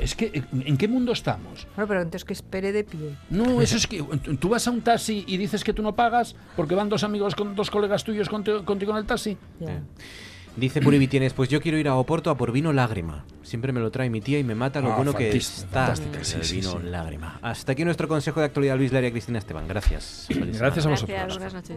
es 0.00 0.14
que, 0.14 0.42
¿en 0.52 0.76
qué 0.76 0.88
mundo 0.88 1.12
estamos? 1.12 1.66
Bueno, 1.76 1.88
pero 1.88 2.00
entonces 2.00 2.24
que 2.24 2.32
espere 2.32 2.72
de 2.72 2.84
pie. 2.84 3.16
No, 3.30 3.60
eso 3.60 3.76
es 3.76 3.86
que 3.86 4.02
tú 4.38 4.48
vas 4.48 4.66
a 4.66 4.70
un 4.70 4.82
taxi 4.82 5.24
y 5.26 5.36
dices 5.36 5.64
que 5.64 5.72
tú 5.72 5.82
no 5.82 5.94
pagas 5.94 6.34
porque 6.56 6.74
van 6.74 6.88
dos 6.88 7.04
amigos, 7.04 7.34
con 7.34 7.54
dos 7.54 7.70
colegas 7.70 8.04
tuyos 8.04 8.28
contigo, 8.28 8.92
en 8.92 8.96
el 8.96 9.06
taxi. 9.06 9.36
Dice 10.56 10.82
Puribi 10.82 11.08
tienes, 11.08 11.32
pues 11.32 11.48
yo 11.48 11.62
quiero 11.62 11.78
ir 11.78 11.88
a 11.88 11.96
Oporto 11.96 12.30
a 12.30 12.36
por 12.36 12.52
vino 12.52 12.72
lágrima. 12.72 13.24
Siempre 13.42 13.72
me 13.72 13.80
lo 13.80 13.90
trae 13.90 14.10
mi 14.10 14.20
tía 14.20 14.38
y 14.38 14.44
me 14.44 14.54
mata 14.54 14.80
lo 14.80 14.92
ah, 14.92 14.96
bueno 14.96 15.14
que 15.14 15.34
está 15.34 15.94
el 15.94 16.50
vino 16.50 16.78
lágrima. 16.78 17.38
Hasta 17.40 17.72
aquí 17.72 17.84
nuestro 17.84 18.06
consejo 18.06 18.40
de 18.40 18.46
actualidad, 18.46 18.76
Luis 18.76 18.92
Laria 18.92 19.10
Cristina 19.10 19.38
Esteban. 19.38 19.66
Gracias. 19.66 20.26
Gracias 20.30 20.84
a 20.84 20.90
vosotros. 20.90 21.08
Gracias, 21.08 21.38
buenas 21.38 21.54
noches. 21.54 21.76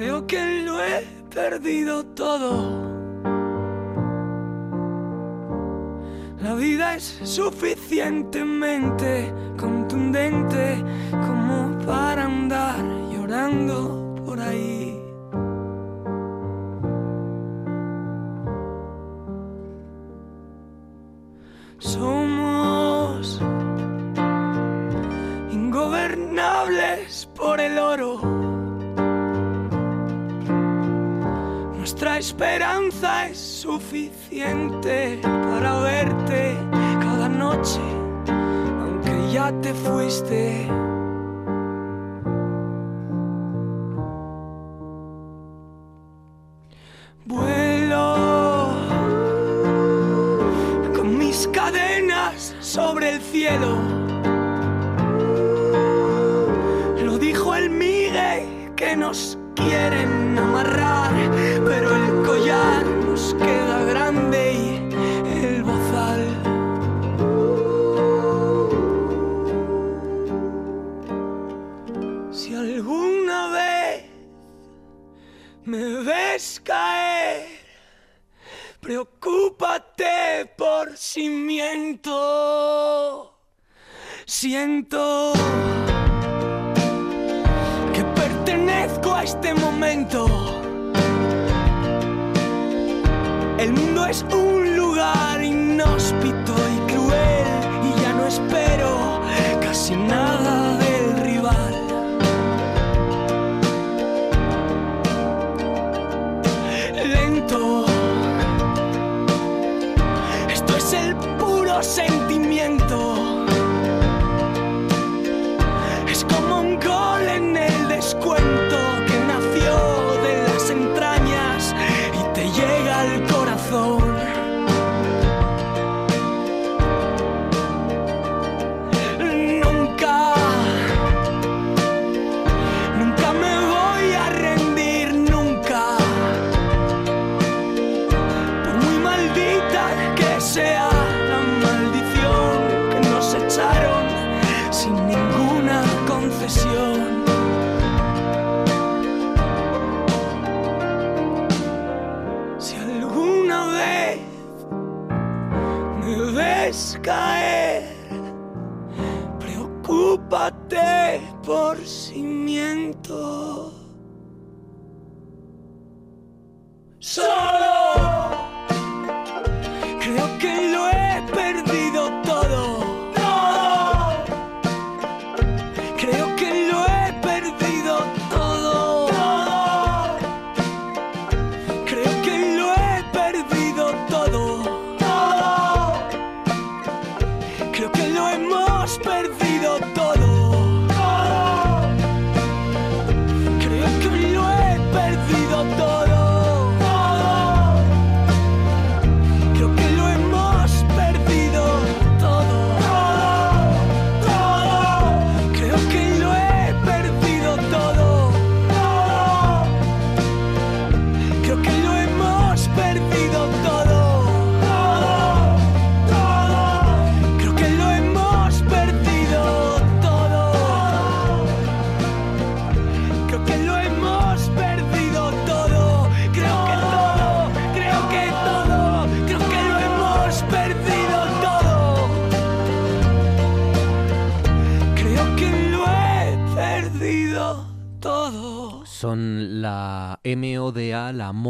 Creo 0.00 0.26
que 0.26 0.62
lo 0.62 0.82
he 0.82 1.04
perdido 1.28 2.06
todo. 2.06 2.88
La 6.40 6.54
vida 6.54 6.96
es 6.96 7.20
suficientemente 7.22 9.30
contundente 9.58 10.82
como 11.10 11.76
para 11.84 12.24
andar 12.24 12.82
llorando 13.12 13.99
suficiente 33.60 35.20
para 35.22 35.80
verte 35.82 36.56
cada 36.98 37.28
noche, 37.28 37.78
aunque 38.26 39.32
ya 39.34 39.52
te 39.60 39.74
fuiste. 39.74 40.89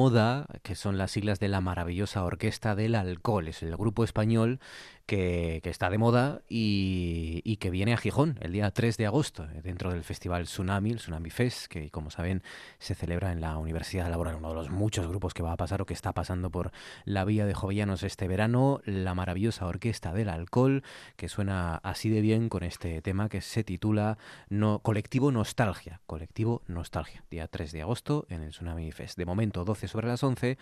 MODA, 0.01 0.47
que 0.63 0.77
son 0.77 0.97
las 0.97 1.11
siglas 1.11 1.41
de 1.41 1.49
la 1.49 1.61
maravillosa 1.61 2.25
Orquesta 2.25 2.75
del 2.75 2.95
Alcohol. 2.95 3.49
Es 3.49 3.63
el 3.63 3.77
grupo 3.77 4.03
español 4.03 4.59
que, 5.11 5.61
está 5.65 5.91
de 5.91 5.99
moda 5.99 6.43
y, 6.49 7.43
y 7.45 7.57
que 7.57 7.71
viene 7.71 7.93
a 7.93 7.97
Gijón 7.97 8.39
el 8.41 8.53
día 8.53 8.71
3 8.71 8.97
de 8.97 9.07
agosto, 9.07 9.45
eh, 9.45 9.61
dentro 9.61 9.91
del 9.91 10.05
festival 10.05 10.45
Tsunami, 10.45 10.91
el 10.91 10.99
Tsunami 10.99 11.31
Fest, 11.31 11.67
que 11.67 11.91
como 11.91 12.11
saben 12.11 12.45
se 12.79 12.95
celebra 12.95 13.33
en 13.33 13.41
la 13.41 13.59
Universidad 13.59 14.09
Laboral, 14.09 14.37
uno 14.37 14.51
de 14.51 14.55
los 14.55 14.71
muchos 14.71 15.09
grupos 15.09 15.35
que 15.35 15.43
va 15.43 15.51
a 15.51 15.57
pasar 15.57 15.83
o 15.83 15.87
que 15.87 15.95
está 15.95 16.13
pasando 16.13 16.49
por 16.51 16.71
la 17.05 17.25
Vía 17.25 17.45
de 17.45 17.55
Jovellanos 17.55 18.05
este 18.05 18.29
verano, 18.29 18.83
la 18.85 19.17
maravillosa 19.17 19.67
Orquesta 19.67 20.13
del 20.13 20.29
Alcohol, 20.29 20.85
que 21.17 21.29
suena 21.29 21.75
así 21.83 22.09
de 22.09 22.21
bien 22.21 22.49
con 22.49 22.63
este 22.63 23.03
tema 23.03 23.29
que 23.29 23.41
se 23.41 23.65
titula 23.65 24.17
no, 24.49 24.79
Colectivo 24.79 25.33
Nostalgia, 25.33 26.03
Colectivo 26.07 26.63
Nostalgia, 26.69 27.25
día 27.31 27.49
3 27.49 27.73
de 27.73 27.83
agosto 27.83 28.27
en 28.29 28.43
el 28.43 28.51
Tsunami 28.51 28.93
Fest. 28.93 29.19
De 29.19 29.27
momento, 29.27 29.65
12 29.65 29.89
sobre 29.89 30.07
las 30.07 30.23
11, 30.23 30.57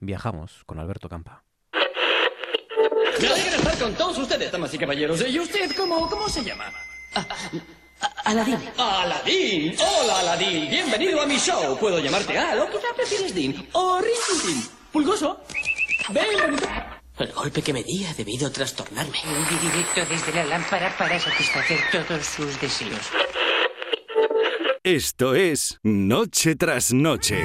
viajamos 0.00 0.64
con 0.64 0.80
Alberto 0.80 1.08
Campa. 1.08 1.44
Me 3.20 3.28
alegra 3.28 3.56
estar 3.56 3.78
con 3.78 3.94
todos 3.94 4.18
ustedes, 4.18 4.50
damas 4.50 4.74
y 4.74 4.78
caballeros. 4.78 5.20
¿Y 5.28 5.38
usted 5.38 5.74
cómo, 5.76 6.08
cómo 6.08 6.28
se 6.28 6.42
llama? 6.42 6.72
Ah, 7.14 7.26
Aladín. 8.24 8.58
Aladín. 8.76 9.76
Hola, 9.78 10.18
Aladín. 10.20 10.68
Bienvenido 10.68 11.20
a 11.22 11.26
mi 11.26 11.36
show. 11.38 11.78
Puedo 11.78 11.98
llamarte 11.98 12.36
Al 12.36 12.60
o 12.60 12.66
quizá 12.70 12.88
prefieres 12.96 13.34
Dean. 13.34 13.66
O 13.72 14.00
Rintintín. 14.00 14.68
Pulgoso. 14.92 15.40
Ven, 16.10 16.26
bonito. 16.40 16.68
El 17.18 17.32
golpe 17.32 17.62
que 17.62 17.72
me 17.72 17.82
di 17.82 18.04
ha 18.04 18.12
debido 18.14 18.50
trastornarme. 18.50 19.18
Un 19.24 19.60
directo 19.60 20.04
desde 20.08 20.32
la 20.34 20.44
lámpara 20.44 20.94
para 20.98 21.18
satisfacer 21.20 21.78
todos 21.92 22.26
sus 22.26 22.60
deseos. 22.60 23.00
Esto 24.82 25.34
es 25.34 25.78
Noche 25.82 26.56
tras 26.56 26.92
Noche. 26.92 27.44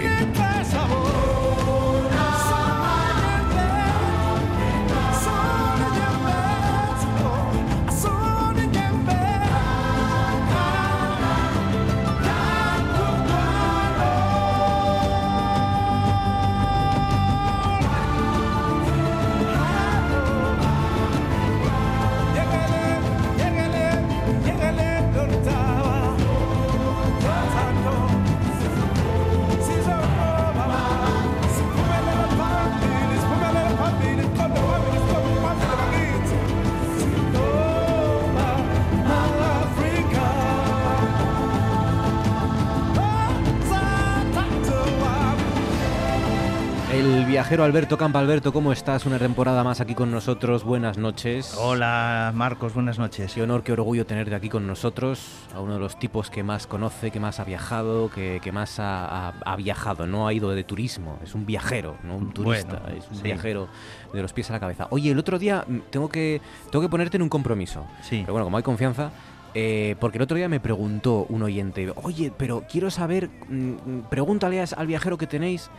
Viajero 47.50 47.64
Alberto 47.64 47.98
Campa. 47.98 48.20
Alberto, 48.20 48.54
¿cómo 48.54 48.72
estás? 48.72 49.08
Una 49.08 49.18
temporada 49.18 49.64
más 49.64 49.82
aquí 49.82 49.96
con 49.96 50.12
nosotros. 50.12 50.64
Buenas 50.64 51.00
noches. 51.00 51.56
Hola, 51.58 52.32
Marcos, 52.36 52.76
buenas 52.76 53.00
noches. 53.00 53.34
Qué 53.34 53.42
honor, 53.42 53.64
qué 53.64 53.72
orgullo 53.72 54.06
tenerte 54.06 54.36
aquí 54.36 54.50
con 54.50 54.68
nosotros. 54.68 55.48
A 55.56 55.60
uno 55.60 55.74
de 55.74 55.80
los 55.80 55.98
tipos 55.98 56.30
que 56.30 56.44
más 56.44 56.68
conoce, 56.68 57.10
que 57.10 57.20
más 57.20 57.40
ha 57.40 57.46
viajado, 57.46 58.12
que, 58.12 58.40
más 58.54 58.76
ha, 58.78 59.34
viajado. 59.58 60.06
No 60.06 60.28
ha 60.28 60.34
ido 60.34 60.52
de 60.52 60.64
turismo, 60.64 61.18
es 61.24 61.34
un 61.34 61.48
viajero, 61.48 61.96
no 62.04 62.18
un 62.18 62.32
turista. 62.32 62.84
es 62.96 63.08
un 63.10 63.24
viajero 63.24 63.68
de 64.14 64.22
los 64.22 64.32
pies 64.32 64.48
a 64.52 64.54
la 64.54 64.60
cabeza. 64.60 64.86
Oye, 64.92 65.10
el 65.10 65.18
otro 65.18 65.40
día 65.40 65.66
mm, 65.68 65.78
tengo 65.90 66.08
que, 66.08 66.42
tengo 66.70 66.84
que 66.84 66.90
ponerte 66.90 67.18
en 67.18 67.24
un 67.24 67.30
compromiso. 67.30 67.88
Sí. 68.04 68.20
Pero 68.22 68.34
bueno, 68.34 68.46
como 68.46 68.58
hay 68.58 68.64
confianza. 68.64 69.10
Eh, 69.56 69.96
porque 70.00 70.20
el 70.20 70.22
otro 70.22 70.38
día 70.38 70.48
me 70.48 70.60
preguntó 70.60 71.26
un 71.28 71.42
oyente, 71.42 71.92
oye, 72.04 72.32
pero 72.38 72.66
quiero 72.70 72.92
saber, 72.92 73.32
mm, 73.50 73.54
mm, 73.54 74.02
pregúntale 74.08 74.62
al 74.62 74.86
viajero 74.86 75.18
que 75.18 75.26
tenéis 75.26 75.72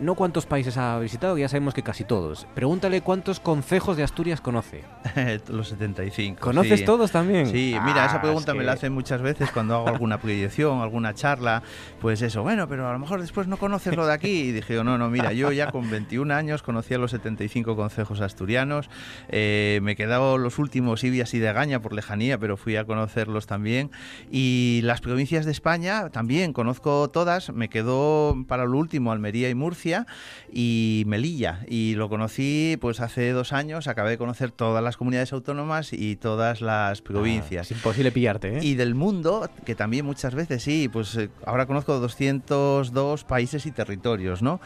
no 0.00 0.14
cuántos 0.14 0.46
países 0.46 0.76
ha 0.76 0.98
visitado, 0.98 1.36
ya 1.36 1.48
sabemos 1.48 1.74
que 1.74 1.82
casi 1.82 2.04
todos. 2.04 2.46
Pregúntale 2.54 3.02
cuántos 3.02 3.38
concejos 3.38 3.96
de 3.96 4.02
Asturias 4.02 4.40
conoce. 4.40 4.84
Los 5.48 5.68
75. 5.68 6.40
¿Conoces 6.40 6.84
todos 6.84 7.12
también? 7.12 7.46
Sí, 7.46 7.76
mira, 7.84 8.06
esa 8.06 8.16
ah, 8.16 8.22
pregunta 8.22 8.54
me 8.54 8.64
la 8.64 8.72
hacen 8.72 8.92
muchas 8.92 9.20
veces 9.20 9.50
cuando 9.50 9.76
hago 9.76 9.88
alguna 9.88 10.18
proyección, 10.18 10.80
alguna 10.80 11.14
charla. 11.14 11.62
Pues 12.00 12.22
eso, 12.22 12.42
bueno, 12.42 12.66
pero 12.68 12.88
a 12.88 12.92
lo 12.92 12.98
mejor 12.98 13.20
después 13.20 13.46
no 13.46 13.58
conoces 13.58 13.94
lo 13.94 14.06
de 14.06 14.14
aquí. 14.14 14.30
Y 14.30 14.52
dije, 14.52 14.82
no, 14.82 14.96
no, 14.96 15.10
mira, 15.10 15.32
yo 15.32 15.52
ya 15.52 15.70
con 15.70 15.90
21 15.90 16.32
años 16.32 16.62
conocí 16.62 16.94
a 16.94 16.98
los 16.98 17.10
75 17.10 17.76
concejos 17.76 18.20
asturianos. 18.20 18.88
Eh, 19.28 19.80
me 19.82 19.92
he 19.92 19.96
quedado 19.96 20.38
los 20.38 20.58
últimos 20.58 21.04
Ibias 21.04 21.34
y 21.34 21.38
de 21.38 21.52
Gaña 21.52 21.80
por 21.80 21.92
lejanía, 21.92 22.38
pero 22.38 22.56
fui 22.56 22.76
a 22.76 22.84
conocerlos 22.84 23.46
también. 23.46 23.90
Y 24.30 24.80
las 24.84 25.00
provincias 25.00 25.44
de 25.44 25.52
España 25.52 26.08
también 26.08 26.52
conozco 26.52 27.10
todas. 27.10 27.52
Me 27.52 27.68
quedó 27.68 28.36
para 28.48 28.64
lo 28.64 28.78
último 28.78 29.12
Almería 29.12 29.50
y 29.50 29.54
Murcia 29.54 29.89
y 30.52 31.04
Melilla. 31.06 31.60
Y 31.68 31.94
lo 31.94 32.08
conocí 32.08 32.76
pues 32.80 33.00
hace 33.00 33.30
dos 33.30 33.52
años, 33.52 33.88
acabé 33.88 34.10
de 34.10 34.18
conocer 34.18 34.50
todas 34.50 34.82
las 34.82 34.96
comunidades 34.96 35.32
autónomas 35.32 35.92
y 35.92 36.16
todas 36.16 36.60
las 36.60 37.02
provincias. 37.02 37.70
es 37.70 37.76
imposible 37.76 38.12
pillarte, 38.12 38.58
¿eh? 38.58 38.60
Y 38.62 38.74
del 38.74 38.94
mundo, 38.94 39.48
que 39.64 39.74
también 39.74 40.04
muchas 40.04 40.34
veces 40.34 40.62
sí, 40.62 40.88
pues 40.88 41.16
eh, 41.16 41.30
ahora 41.44 41.66
conozco 41.66 41.98
202 41.98 43.24
países 43.24 43.66
y 43.66 43.72
territorios, 43.72 44.42
¿no? 44.42 44.60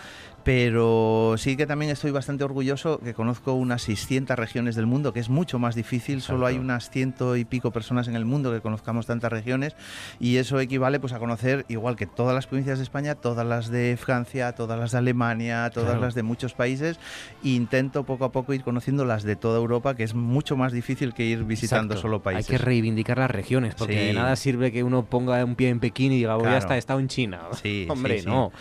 Pero 0.44 1.36
sí 1.38 1.56
que 1.56 1.66
también 1.66 1.90
estoy 1.90 2.10
bastante 2.10 2.44
orgulloso 2.44 2.98
que 2.98 3.14
conozco 3.14 3.54
unas 3.54 3.82
600 3.82 4.38
regiones 4.38 4.76
del 4.76 4.86
mundo, 4.86 5.12
que 5.14 5.20
es 5.20 5.30
mucho 5.30 5.58
más 5.58 5.74
difícil, 5.74 6.20
solo 6.20 6.46
hay 6.46 6.58
unas 6.58 6.90
ciento 6.90 7.36
y 7.36 7.46
pico 7.46 7.70
personas 7.70 8.08
en 8.08 8.14
el 8.14 8.26
mundo 8.26 8.52
que 8.52 8.60
conozcamos 8.60 9.06
tantas 9.06 9.32
regiones 9.32 9.74
y 10.20 10.36
eso 10.36 10.60
equivale 10.60 11.00
pues 11.00 11.14
a 11.14 11.18
conocer 11.18 11.64
igual 11.68 11.96
que 11.96 12.06
todas 12.06 12.34
las 12.34 12.46
provincias 12.46 12.78
de 12.78 12.84
España, 12.84 13.14
todas 13.14 13.46
las 13.46 13.70
de 13.70 13.96
Francia, 13.98 14.52
todas 14.52 14.78
las 14.78 14.92
de 14.92 14.98
Alemania, 14.98 15.70
todas 15.70 15.98
las 15.98 16.14
de 16.14 16.22
muchos 16.22 16.52
países. 16.52 16.98
E 17.42 17.48
intento 17.48 18.04
poco 18.04 18.26
a 18.26 18.32
poco 18.32 18.52
ir 18.52 18.62
conociendo 18.62 19.04
las 19.04 19.22
de 19.22 19.36
toda 19.36 19.58
Europa, 19.58 19.94
que 19.94 20.02
es 20.02 20.14
mucho 20.14 20.56
más 20.56 20.72
difícil 20.72 21.14
que 21.14 21.24
ir 21.24 21.44
visitando 21.44 21.96
solo 21.96 22.22
países. 22.22 22.50
Hay 22.50 22.58
que 22.58 22.62
reivindicar 22.62 23.16
las 23.16 23.30
regiones, 23.30 23.74
porque 23.74 24.08
de 24.08 24.12
nada 24.12 24.36
sirve 24.36 24.72
que 24.72 24.82
uno 24.82 25.06
ponga 25.06 25.42
un 25.44 25.54
pie 25.54 25.70
en 25.70 25.80
Pekín 25.80 26.12
y 26.12 26.16
diga, 26.18 26.36
voy 26.36 26.48
a 26.48 26.58
estar 26.58 26.76
estado 26.76 27.00
en 27.00 27.08
China. 27.08 27.40
Sí, 27.62 27.86
Hombre, 27.90 28.22
no. 28.22 28.52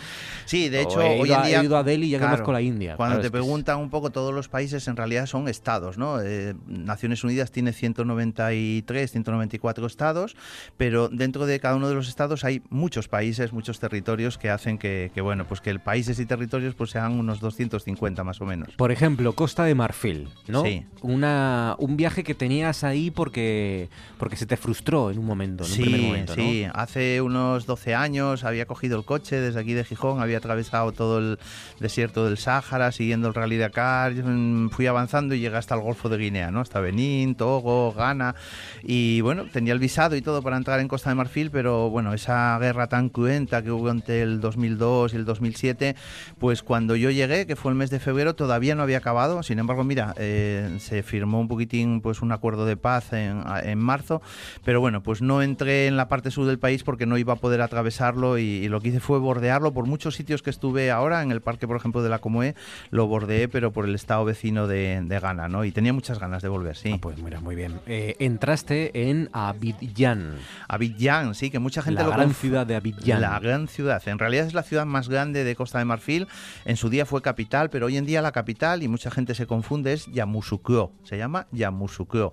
Sí, 0.46 0.68
de 0.68 0.82
hecho, 0.82 1.00
hoy 1.00 1.30
en 1.30 1.42
día 1.42 1.62
a 1.76 1.82
Delhi 1.82 2.06
y 2.06 2.10
ya 2.10 2.20
conozco 2.20 2.52
la 2.52 2.60
India. 2.60 2.96
Cuando 2.96 3.20
te 3.20 3.30
preguntan 3.30 3.78
un 3.78 3.90
poco 3.90 4.10
todos 4.10 4.34
los 4.34 4.48
países, 4.48 4.86
en 4.88 4.96
realidad 4.96 5.26
son 5.26 5.48
estados, 5.48 5.98
¿no? 5.98 6.20
Eh, 6.20 6.54
Naciones 6.66 7.24
Unidas 7.24 7.50
tiene 7.50 7.72
193, 7.72 9.10
194 9.10 9.86
estados, 9.86 10.36
pero 10.76 11.08
dentro 11.08 11.46
de 11.46 11.60
cada 11.60 11.76
uno 11.76 11.88
de 11.88 11.94
los 11.94 12.08
estados 12.08 12.44
hay 12.44 12.62
muchos 12.70 13.08
países, 13.08 13.52
muchos 13.52 13.80
territorios 13.80 14.38
que 14.38 14.50
hacen 14.50 14.78
que, 14.78 15.10
bueno, 15.22 15.46
pues 15.46 15.60
que 15.60 15.70
el 15.70 15.80
países 15.80 16.18
y 16.18 16.26
territorios 16.26 16.74
pues 16.74 16.90
sean 16.90 17.12
unos 17.12 17.40
250 17.40 18.24
más 18.24 18.40
o 18.40 18.46
menos. 18.46 18.70
Por 18.76 18.92
ejemplo, 18.92 19.32
Costa 19.34 19.64
de 19.64 19.74
Marfil, 19.74 20.28
¿no? 20.48 20.62
Sí. 20.62 20.86
Una, 21.02 21.76
un 21.78 21.96
viaje 21.96 22.24
que 22.24 22.34
tenías 22.34 22.84
ahí 22.84 23.10
porque, 23.10 23.88
porque 24.18 24.36
se 24.36 24.46
te 24.46 24.56
frustró 24.56 25.10
en 25.10 25.18
un 25.18 25.26
momento, 25.26 25.64
en 25.64 25.70
sí, 25.70 25.82
un 25.82 25.88
primer 25.88 26.06
momento, 26.06 26.34
Sí, 26.34 26.66
hace 26.72 27.20
unos 27.20 27.66
12 27.66 27.94
años 27.94 28.44
había 28.44 28.66
cogido 28.66 28.98
el 28.98 29.04
coche 29.04 29.40
desde 29.40 29.60
aquí 29.60 29.72
de 29.72 29.84
Gijón, 29.84 30.20
había 30.20 30.38
atravesado 30.38 30.92
todo 30.92 31.18
el 31.18 31.38
desierto 31.80 32.24
del 32.26 32.38
Sáhara, 32.38 32.92
siguiendo 32.92 33.28
el 33.28 33.34
Rally 33.34 33.56
Dakar, 33.56 34.12
mm, 34.12 34.70
fui 34.70 34.86
avanzando 34.86 35.34
y 35.34 35.40
llegué 35.40 35.56
hasta 35.56 35.74
el 35.74 35.80
Golfo 35.80 36.08
de 36.08 36.18
Guinea, 36.18 36.50
¿no? 36.50 36.60
Hasta 36.60 36.80
Benín, 36.80 37.34
Togo, 37.34 37.92
Ghana 37.92 38.34
y 38.82 39.20
bueno, 39.22 39.46
tenía 39.52 39.72
el 39.72 39.78
visado 39.78 40.16
y 40.16 40.22
todo 40.22 40.42
para 40.42 40.56
entrar 40.56 40.80
en 40.80 40.88
Costa 40.88 41.10
de 41.10 41.16
Marfil, 41.16 41.50
pero 41.50 41.90
bueno, 41.90 42.12
esa 42.12 42.58
guerra 42.58 42.86
tan 42.88 43.08
cruenta 43.08 43.62
que 43.62 43.70
hubo 43.70 43.90
entre 43.90 44.22
el 44.22 44.40
2002 44.40 45.14
y 45.14 45.16
el 45.16 45.24
2007, 45.24 45.96
pues 46.38 46.62
cuando 46.62 46.96
yo 46.96 47.10
llegué, 47.10 47.46
que 47.46 47.56
fue 47.56 47.72
el 47.72 47.78
mes 47.78 47.90
de 47.90 48.00
febrero, 48.00 48.34
todavía 48.34 48.74
no 48.74 48.82
había 48.82 48.98
acabado, 48.98 49.42
sin 49.42 49.58
embargo, 49.58 49.84
mira, 49.84 50.14
eh, 50.18 50.76
se 50.78 51.02
firmó 51.02 51.40
un 51.40 51.48
poquitín 51.48 52.00
pues 52.00 52.22
un 52.22 52.32
acuerdo 52.32 52.66
de 52.66 52.76
paz 52.76 53.12
en, 53.12 53.42
en, 53.62 53.78
marzo, 53.78 54.20
pero 54.64 54.80
bueno, 54.80 55.02
pues 55.02 55.22
no 55.22 55.42
entré 55.42 55.86
en 55.86 55.96
la 55.96 56.08
parte 56.08 56.30
sur 56.30 56.46
del 56.46 56.58
país 56.58 56.82
porque 56.84 57.06
no 57.06 57.18
iba 57.18 57.34
a 57.34 57.36
poder 57.36 57.62
atravesarlo 57.62 58.38
y, 58.38 58.42
y 58.42 58.68
lo 58.68 58.80
que 58.80 58.88
hice 58.88 59.00
fue 59.00 59.18
bordearlo 59.18 59.72
por 59.72 59.86
muchos 59.86 60.14
sitios 60.14 60.42
que 60.42 60.50
estuve 60.50 60.90
ahora, 60.90 61.22
en 61.22 61.30
el 61.30 61.40
parque, 61.40 61.53
por 61.58 61.76
ejemplo, 61.76 62.02
de 62.02 62.08
la 62.08 62.18
Comoé, 62.18 62.54
lo 62.90 63.06
bordeé, 63.06 63.48
pero 63.48 63.72
por 63.72 63.84
el 63.84 63.94
estado 63.94 64.24
vecino 64.24 64.66
de, 64.66 65.00
de 65.02 65.18
Ghana, 65.18 65.48
¿no? 65.48 65.64
Y 65.64 65.72
tenía 65.72 65.92
muchas 65.92 66.18
ganas 66.18 66.42
de 66.42 66.48
volver, 66.48 66.76
sí. 66.76 66.92
Ah, 66.94 66.98
pues 67.00 67.18
mira, 67.18 67.40
muy 67.40 67.54
bien. 67.54 67.80
Eh, 67.86 68.16
entraste 68.18 69.10
en 69.10 69.30
Abidjan. 69.32 70.36
Abidjan, 70.68 71.34
sí, 71.34 71.50
que 71.50 71.58
mucha 71.58 71.82
gente 71.82 72.02
la 72.02 72.10
gran 72.10 72.34
ciudad 72.34 72.66
de 72.66 72.76
Abidjan. 72.76 73.20
La 73.20 73.38
gran 73.38 73.68
ciudad. 73.68 74.02
En 74.06 74.18
realidad 74.18 74.46
es 74.46 74.54
la 74.54 74.62
ciudad 74.62 74.86
más 74.86 75.08
grande 75.08 75.44
de 75.44 75.56
Costa 75.56 75.78
de 75.78 75.84
Marfil. 75.84 76.26
En 76.64 76.76
su 76.76 76.90
día 76.90 77.06
fue 77.06 77.22
capital, 77.22 77.70
pero 77.70 77.86
hoy 77.86 77.96
en 77.96 78.06
día 78.06 78.22
la 78.22 78.32
capital, 78.32 78.82
y 78.82 78.88
mucha 78.88 79.10
gente 79.10 79.34
se 79.34 79.46
confunde, 79.46 79.92
es 79.92 80.06
Yamoussoukro. 80.06 80.92
Se 81.04 81.16
llama 81.16 81.46
Yamoussoukro. 81.52 82.32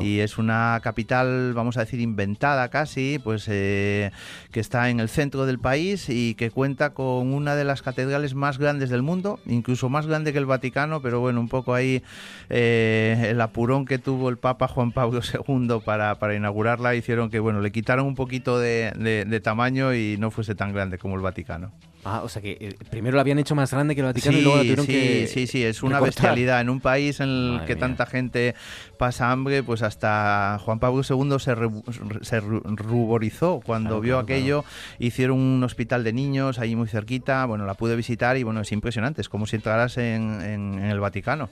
Y 0.00 0.20
es 0.20 0.38
una 0.38 0.80
capital, 0.82 1.52
vamos 1.54 1.76
a 1.76 1.80
decir, 1.80 2.00
inventada 2.00 2.68
casi, 2.68 3.18
pues 3.22 3.46
eh, 3.48 4.10
que 4.52 4.60
está 4.60 4.90
en 4.90 5.00
el 5.00 5.08
centro 5.08 5.46
del 5.46 5.58
país 5.58 6.08
y 6.08 6.34
que 6.34 6.50
cuenta 6.50 6.94
con 6.94 7.32
una 7.32 7.54
de 7.54 7.64
las 7.64 7.82
catedrales 7.82 8.34
más 8.34 8.57
grandes 8.58 8.90
del 8.90 9.02
mundo, 9.02 9.40
incluso 9.46 9.88
más 9.88 10.06
grande 10.06 10.32
que 10.32 10.38
el 10.38 10.46
Vaticano, 10.46 11.00
pero 11.00 11.20
bueno, 11.20 11.40
un 11.40 11.48
poco 11.48 11.74
ahí 11.74 12.02
eh, 12.50 13.28
el 13.30 13.40
apurón 13.40 13.84
que 13.84 13.98
tuvo 13.98 14.28
el 14.28 14.36
Papa 14.36 14.68
Juan 14.68 14.92
Pablo 14.92 15.20
II 15.48 15.80
para, 15.84 16.18
para 16.18 16.34
inaugurarla 16.34 16.94
hicieron 16.94 17.30
que, 17.30 17.38
bueno, 17.38 17.60
le 17.60 17.72
quitaron 17.72 18.06
un 18.06 18.14
poquito 18.14 18.58
de 18.58 19.40
tamaño 19.42 19.94
y 19.94 20.16
no 20.18 20.30
fuese 20.30 20.54
tan 20.54 20.72
grande 20.72 20.98
como 20.98 21.16
el 21.16 21.22
Vaticano. 21.22 21.72
Ah, 22.04 22.22
o 22.22 22.28
sea 22.28 22.40
que 22.40 22.56
eh, 22.60 22.76
primero 22.90 23.16
lo 23.16 23.20
habían 23.20 23.38
hecho 23.38 23.54
más 23.54 23.70
grande 23.72 23.94
que 23.94 24.00
el 24.00 24.06
Vaticano 24.06 24.38
y 24.38 24.42
luego 24.42 24.56
la 24.56 24.62
tuvieron 24.62 24.86
sí, 24.86 24.92
que. 24.92 25.26
Sí, 25.26 25.46
sí, 25.46 25.64
es 25.64 25.82
una 25.82 26.00
bestialidad. 26.00 26.60
En 26.60 26.70
un 26.70 26.80
país 26.80 27.20
en 27.20 27.28
el 27.28 27.60
que 27.66 27.76
tanta 27.76 28.06
gente 28.06 28.54
pasa 28.98 29.30
hambre, 29.30 29.62
pues 29.62 29.82
hasta 29.82 30.58
Juan 30.64 30.78
Pablo 30.78 31.02
II 31.08 31.38
se, 31.38 31.54
se 32.22 32.40
ruborizó 32.40 33.60
cuando 33.64 34.00
vio 34.00 34.18
aquello. 34.18 34.64
Hicieron 34.98 35.38
un 35.38 35.64
hospital 35.64 36.04
de 36.04 36.12
niños 36.12 36.58
ahí 36.58 36.76
muy 36.76 36.88
cerquita. 36.88 37.44
Bueno, 37.46 37.66
la 37.66 37.74
pude 37.74 37.96
visitar 37.96 38.36
y 38.36 38.42
bueno, 38.42 38.60
es 38.60 38.72
impresionante. 38.72 39.20
Es 39.20 39.28
como 39.28 39.46
si 39.46 39.56
entraras 39.56 39.98
en, 39.98 40.40
en 40.42 40.78
el 40.80 41.00
Vaticano 41.00 41.50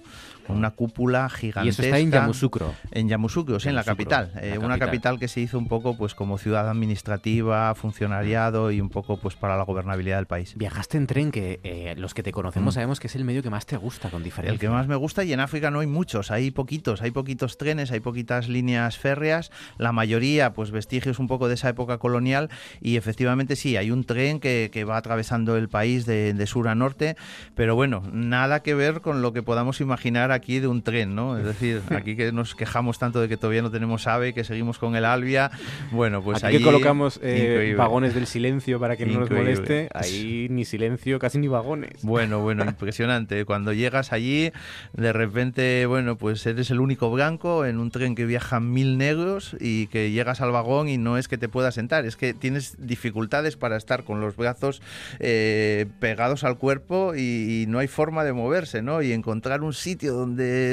una 0.49 0.71
cúpula 0.71 1.29
gigantesca. 1.29 1.65
Y 1.65 1.69
eso 1.69 1.83
está 1.83 1.99
en 1.99 2.11
Yamoussoukro. 2.11 2.75
En 2.93 3.09
Yamoussoukro, 3.09 3.59
sí, 3.61 3.69
en 3.69 3.75
la 3.75 3.85
capital. 3.85 4.31
Eh, 4.41 4.59
una 4.59 4.79
capital 4.79 5.19
que 5.19 5.29
se 5.29 5.41
hizo 5.41 5.59
un 5.59 5.69
poco 5.69 5.97
pues 5.97 6.15
como 6.15 6.39
ciudad 6.39 6.69
administrativa, 6.69 7.75
funcionariado 7.75 8.71
y 8.71 8.81
un 8.81 8.91
poco 8.91 9.17
pues 9.19 9.35
para 9.35 9.57
la 9.57 9.65
gobernabilidad 9.65 10.17
del 10.17 10.27
país 10.27 10.37
país. 10.37 10.55
Viajaste 10.57 10.99
en 10.99 11.07
tren, 11.07 11.31
que 11.31 11.61
eh, 11.63 11.95
los 11.97 12.15
que 12.15 12.23
te 12.23 12.33
conocemos 12.33 12.75
mm. 12.75 12.77
sabemos 12.77 13.01
que 13.01 13.07
es 13.07 13.17
el 13.17 13.25
medio 13.25 13.43
que 13.43 13.51
más 13.51 13.67
te 13.67 13.77
gusta, 13.77 14.11
con 14.11 14.23
diferencia. 14.23 14.53
El 14.53 14.59
que 14.59 14.69
más 14.69 14.87
me 14.87 14.97
gusta 14.97 15.25
y 15.25 15.33
en 15.33 15.41
África 15.41 15.71
no 15.71 15.81
hay 15.81 15.87
muchos, 15.87 16.31
hay 16.31 16.51
poquitos, 16.51 17.03
hay 17.03 17.11
poquitos 17.11 17.59
trenes, 17.59 17.91
hay 17.91 18.01
poquitas 18.01 18.49
líneas 18.49 18.99
férreas, 18.99 19.51
la 19.79 19.93
mayoría 19.93 20.53
pues 20.53 20.71
vestigios 20.71 21.19
un 21.19 21.27
poco 21.27 21.49
de 21.49 21.55
esa 21.55 21.69
época 21.69 21.99
colonial 21.99 22.51
y 22.81 22.97
efectivamente 22.97 23.57
sí, 23.57 23.77
hay 23.77 23.91
un 23.91 24.05
tren 24.05 24.41
que, 24.41 24.71
que 24.73 24.85
va 24.85 24.97
atravesando 24.97 25.57
el 25.57 25.69
país 25.69 26.07
de, 26.07 26.35
de, 26.35 26.47
sur 26.47 26.69
a 26.69 26.75
norte, 26.75 27.17
pero 27.55 27.75
bueno, 27.75 28.03
nada 28.13 28.63
que 28.63 28.75
ver 28.75 29.01
con 29.01 29.23
lo 29.23 29.33
que 29.33 29.43
podamos 29.43 29.81
imaginar 29.81 30.33
aquí 30.37 30.61
de 30.61 30.69
un 30.69 30.83
tren, 30.83 31.15
¿no? 31.15 31.37
Es 31.37 31.45
decir, 31.45 31.83
aquí 31.91 32.17
que 32.17 32.33
nos 32.33 32.55
quejamos 32.55 32.99
tanto 32.99 33.21
de 33.21 33.29
que 33.29 33.37
todavía 33.37 33.63
no 33.63 33.71
tenemos 33.71 34.07
AVE, 34.07 34.33
que 34.33 34.45
seguimos 34.45 34.79
con 34.79 34.97
el 34.97 35.05
Albia, 35.05 35.51
bueno, 35.91 36.23
pues 36.23 36.45
aquí 36.45 36.59
que 36.59 36.65
colocamos 36.65 37.19
eh, 37.23 37.75
vagones 37.77 38.15
del 38.15 38.27
silencio 38.27 38.79
para 38.79 38.97
que 38.97 39.07
no 39.07 39.21
nos 39.21 39.31
moleste, 39.31 39.89
ahí 39.95 40.47
ni 40.51 40.65
silencio, 40.65 41.19
casi 41.19 41.39
ni 41.39 41.49
vagones. 41.49 42.03
Bueno, 42.03 42.41
bueno, 42.41 42.65
impresionante. 42.69 43.45
Cuando 43.45 43.73
llegas 43.73 44.13
allí, 44.13 44.53
de 44.93 45.13
repente, 45.13 45.87
bueno, 45.87 46.17
pues 46.17 46.47
eres 46.47 46.71
el 46.71 46.81
único 46.81 47.11
blanco 47.11 47.65
en 47.65 47.79
un 47.79 47.91
tren 47.91 48.15
que 48.15 48.27
viaja 48.27 48.61
mil 48.61 48.99
negros 48.99 49.57
y 49.61 49.87
que 49.89 50.11
llegas 50.11 50.41
al 50.41 50.53
vagón 50.53 50.89
y 50.89 50.99
no 50.99 51.19
es 51.19 51.29
que 51.29 51.39
te 51.39 51.49
puedas 51.49 51.75
sentar, 51.75 52.07
es 52.07 52.17
que 52.17 52.35
tienes 52.35 52.77
dificultades 52.79 53.57
para 53.57 53.77
estar 53.77 54.05
con 54.05 54.21
los 54.21 54.37
brazos 54.37 54.83
eh, 55.19 55.87
pegados 56.01 56.45
al 56.45 56.59
cuerpo 56.59 57.15
y, 57.15 57.65
no 57.69 57.79
hay 57.79 57.89
forma 57.89 58.23
de 58.23 58.33
moverse, 58.33 58.83
¿no? 58.83 59.03
Y 59.03 59.13
encontrar 59.13 59.63
un 59.63 59.73
sitio 59.73 60.13
donde 60.13 60.26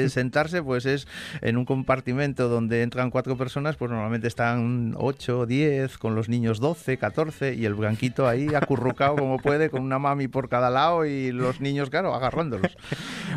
sentarse, 0.08 0.62
pues 0.62 0.86
es 0.86 1.06
en 1.40 1.56
un 1.56 1.64
compartimento 1.64 2.48
donde 2.48 2.82
entran 2.82 3.10
cuatro 3.10 3.36
personas, 3.36 3.76
pues 3.76 3.90
normalmente 3.90 4.28
están 4.28 4.94
ocho, 4.96 5.46
diez, 5.46 5.98
con 5.98 6.14
los 6.14 6.28
niños 6.28 6.60
doce, 6.60 6.96
catorce 6.96 7.54
y 7.54 7.64
el 7.64 7.74
blanquito 7.74 8.28
ahí 8.28 8.48
acurrucado 8.54 9.16
como 9.16 9.38
puede, 9.38 9.70
con 9.70 9.82
una 9.82 9.98
mami 9.98 10.28
por 10.28 10.48
cada 10.48 10.70
lado 10.70 11.06
y 11.06 11.32
los 11.32 11.60
niños, 11.60 11.90
claro, 11.90 12.14
agarrándolos. 12.14 12.76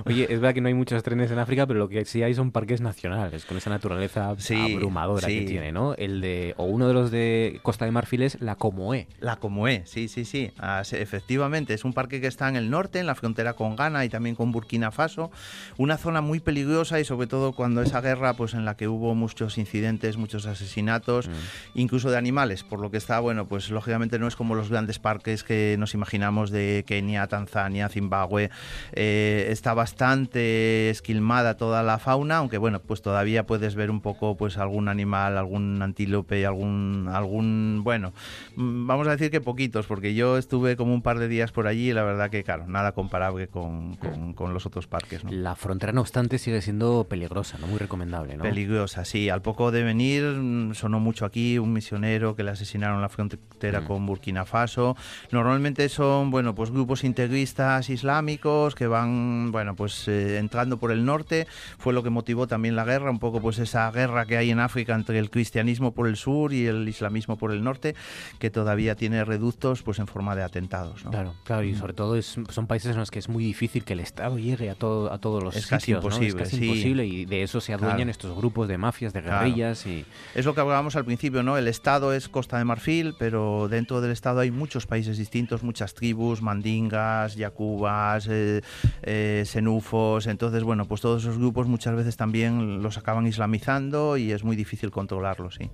Oye, 0.05 0.23
es 0.29 0.39
verdad 0.39 0.53
que 0.53 0.61
no 0.61 0.67
hay 0.67 0.73
muchos 0.73 1.03
trenes 1.03 1.31
en 1.31 1.39
África, 1.39 1.65
pero 1.67 1.79
lo 1.79 1.89
que 1.89 2.05
sí 2.05 2.23
hay 2.23 2.33
son 2.33 2.51
parques 2.51 2.81
nacionales, 2.81 3.45
con 3.45 3.57
esa 3.57 3.69
naturaleza 3.69 4.29
abrumadora 4.29 5.27
que 5.27 5.41
tiene, 5.41 5.71
¿no? 5.71 5.93
El 5.95 6.21
de, 6.21 6.53
o 6.57 6.65
uno 6.65 6.87
de 6.87 6.93
los 6.93 7.11
de 7.11 7.59
Costa 7.63 7.85
de 7.85 7.91
Marfil 7.91 8.23
es 8.23 8.41
la 8.41 8.55
Comoé. 8.55 9.07
La 9.19 9.37
Comoé, 9.37 9.83
sí, 9.85 10.07
sí, 10.07 10.25
sí. 10.25 10.51
efectivamente, 10.91 11.73
es 11.73 11.85
un 11.85 11.93
parque 11.93 12.21
que 12.21 12.27
está 12.27 12.47
en 12.49 12.55
el 12.55 12.69
norte, 12.69 12.99
en 12.99 13.05
la 13.05 13.15
frontera 13.15 13.53
con 13.53 13.75
Ghana 13.75 14.05
y 14.05 14.09
también 14.09 14.35
con 14.35 14.51
Burkina 14.51 14.91
Faso. 14.91 15.31
Una 15.77 15.97
zona 15.97 16.06
muy 16.07 16.39
peligrosa 16.39 16.99
y 16.99 17.05
sobre 17.05 17.27
todo 17.27 17.53
cuando 17.53 17.81
esa 17.81 18.01
guerra, 18.01 18.33
pues 18.33 18.53
en 18.53 18.65
la 18.65 18.75
que 18.75 18.87
hubo 18.87 19.13
muchos 19.15 19.57
incidentes, 19.57 20.17
muchos 20.17 20.45
asesinatos, 20.45 21.27
mm. 21.27 21.31
incluso 21.75 22.09
de 22.09 22.17
animales, 22.17 22.63
por 22.63 22.79
lo 22.79 22.89
que 22.91 22.97
está, 22.97 23.19
bueno, 23.19 23.47
pues 23.47 23.69
lógicamente 23.69 24.19
no 24.19 24.27
es 24.27 24.35
como 24.35 24.55
los 24.55 24.69
grandes 24.69 24.99
parques 24.99 25.43
que 25.43 25.75
nos 25.77 25.93
imaginamos 25.93 26.49
de 26.49 26.83
Kenia, 26.87 27.27
Tanzania, 27.27 27.89
Zimbabue. 27.89 28.49
Eh, 28.93 29.47
está 29.49 29.73
bastante 29.73 30.89
esquilmada 30.89 31.57
toda 31.57 31.83
la 31.83 31.99
fauna, 31.99 32.37
aunque 32.37 32.57
bueno, 32.57 32.79
pues 32.79 33.01
todavía 33.01 33.45
puedes 33.45 33.75
ver 33.75 33.91
un 33.91 34.01
poco 34.01 34.37
pues 34.37 34.57
algún 34.57 34.87
animal, 34.87 35.37
algún 35.37 35.81
antílope, 35.81 36.45
algún, 36.45 37.09
algún, 37.11 37.81
bueno, 37.83 38.13
mm, 38.55 38.87
vamos 38.87 39.07
a 39.07 39.11
decir 39.11 39.29
que 39.29 39.41
poquitos, 39.41 39.85
porque 39.85 40.13
yo 40.13 40.37
estuve 40.37 40.75
como 40.75 40.93
un 40.93 41.01
par 41.01 41.19
de 41.19 41.27
días 41.27 41.51
por 41.51 41.67
allí 41.67 41.89
y 41.89 41.93
la 41.93 42.03
verdad 42.03 42.29
que, 42.29 42.43
claro, 42.43 42.67
nada 42.67 42.91
comparable 42.91 43.47
con, 43.47 43.95
con, 44.35 44.53
los 44.53 44.65
otros 44.65 44.87
parques. 44.87 45.23
La 45.29 45.55
frontera, 45.55 45.91
no 45.97 46.01
obstante, 46.01 46.37
sigue 46.37 46.61
siendo 46.61 47.07
peligrosa, 47.09 47.57
¿no? 47.57 47.65
Muy 47.65 47.79
recomendable, 47.79 48.37
¿no? 48.37 48.43
Peligrosa, 48.43 49.03
sí. 49.03 49.29
Al 49.29 49.41
poco 49.41 49.71
de 49.71 49.81
venir, 49.81 50.23
mm, 50.25 50.75
sonó 50.75 50.99
mucho 50.99 51.25
aquí 51.25 51.57
un 51.57 51.73
misionero 51.73 52.35
que 52.35 52.43
le 52.43 52.51
asesinaron 52.51 52.97
en 52.97 53.01
la 53.01 53.09
frontera 53.09 53.81
mm. 53.81 53.85
con 53.85 54.05
Burkina 54.05 54.45
Faso. 54.45 54.95
Normalmente 55.31 55.89
son, 55.89 56.29
bueno, 56.29 56.53
pues 56.53 56.69
grupos 56.69 57.03
integristas 57.03 57.89
islámicos 57.89 58.75
que 58.75 58.85
van, 58.85 59.51
bueno, 59.51 59.75
pues 59.75 60.07
eh, 60.07 60.37
entrando 60.37 60.77
por 60.77 60.91
el 60.91 61.03
norte. 61.03 61.47
Fue 61.79 61.93
lo 61.93 62.03
que 62.03 62.11
motivó 62.11 62.45
también 62.45 62.75
la 62.75 62.85
guerra, 62.85 63.09
un 63.09 63.17
poco 63.17 63.41
pues 63.41 63.57
esa 63.57 63.89
guerra 63.89 64.27
que 64.27 64.37
hay 64.37 64.51
en 64.51 64.59
África 64.59 64.93
entre 64.93 65.17
el 65.17 65.31
cristianismo 65.31 65.95
por 65.95 66.07
el 66.07 66.15
sur 66.15 66.53
y 66.53 66.67
el 66.67 66.87
islamismo 66.87 67.39
por 67.39 67.51
el 67.51 67.63
norte, 67.63 67.95
que 68.37 68.51
todavía 68.51 68.93
tiene 68.93 69.25
reductos 69.25 69.81
pues 69.81 69.97
en 69.97 70.05
forma 70.05 70.35
de 70.35 70.43
atentados. 70.43 71.01
Claro, 71.09 71.33
claro, 71.43 71.63
y 71.63 71.73
sobre 71.73 71.93
todo 71.93 72.15
es, 72.17 72.35
son 72.49 72.67
países 72.67 72.91
en 72.91 72.99
los 72.99 73.09
que 73.09 73.17
es 73.17 73.29
muy 73.29 73.43
difícil 73.43 73.83
que 73.83 73.93
el 73.93 74.01
Estado 74.01 74.37
llegue 74.37 74.69
a, 74.69 74.75
todo, 74.75 75.11
a 75.11 75.17
todos 75.17 75.43
los 75.43 75.55
es 75.55 75.65
Casi 75.93 76.07
imposible, 76.07 76.43
Es 76.43 76.49
casi 76.49 76.65
imposible 76.65 77.05
y 77.05 77.25
de 77.25 77.43
eso 77.43 77.61
se 77.61 77.73
adueñan 77.73 78.09
estos 78.09 78.35
grupos 78.35 78.67
de 78.67 78.77
mafias, 78.77 79.13
de 79.13 79.21
guerrillas. 79.21 79.85
y 79.85 80.05
Es 80.35 80.45
lo 80.45 80.53
que 80.53 80.61
hablábamos 80.61 80.95
al 80.95 81.05
principio, 81.05 81.43
¿no? 81.43 81.57
El 81.57 81.67
Estado 81.67 82.13
es 82.13 82.29
Costa 82.29 82.57
de 82.57 82.65
Marfil, 82.65 83.15
pero 83.17 83.67
dentro 83.69 84.01
del 84.01 84.11
Estado 84.11 84.39
hay 84.39 84.51
muchos 84.51 84.85
países 84.85 85.17
distintos, 85.17 85.63
muchas 85.63 85.93
tribus, 85.93 86.41
mandingas, 86.41 87.35
yacubas, 87.35 88.27
eh, 88.29 88.61
eh, 89.03 89.43
senufos. 89.45 90.27
Entonces, 90.27 90.63
bueno, 90.63 90.85
pues 90.85 91.01
todos 91.01 91.23
esos 91.23 91.37
grupos 91.37 91.67
muchas 91.67 91.95
veces 91.95 92.17
también 92.17 92.81
los 92.81 92.97
acaban 92.97 93.27
islamizando 93.27 94.17
y 94.17 94.31
es 94.31 94.43
muy 94.43 94.55
difícil 94.55 94.91
controlarlos, 94.91 95.55
sí. 95.55 95.69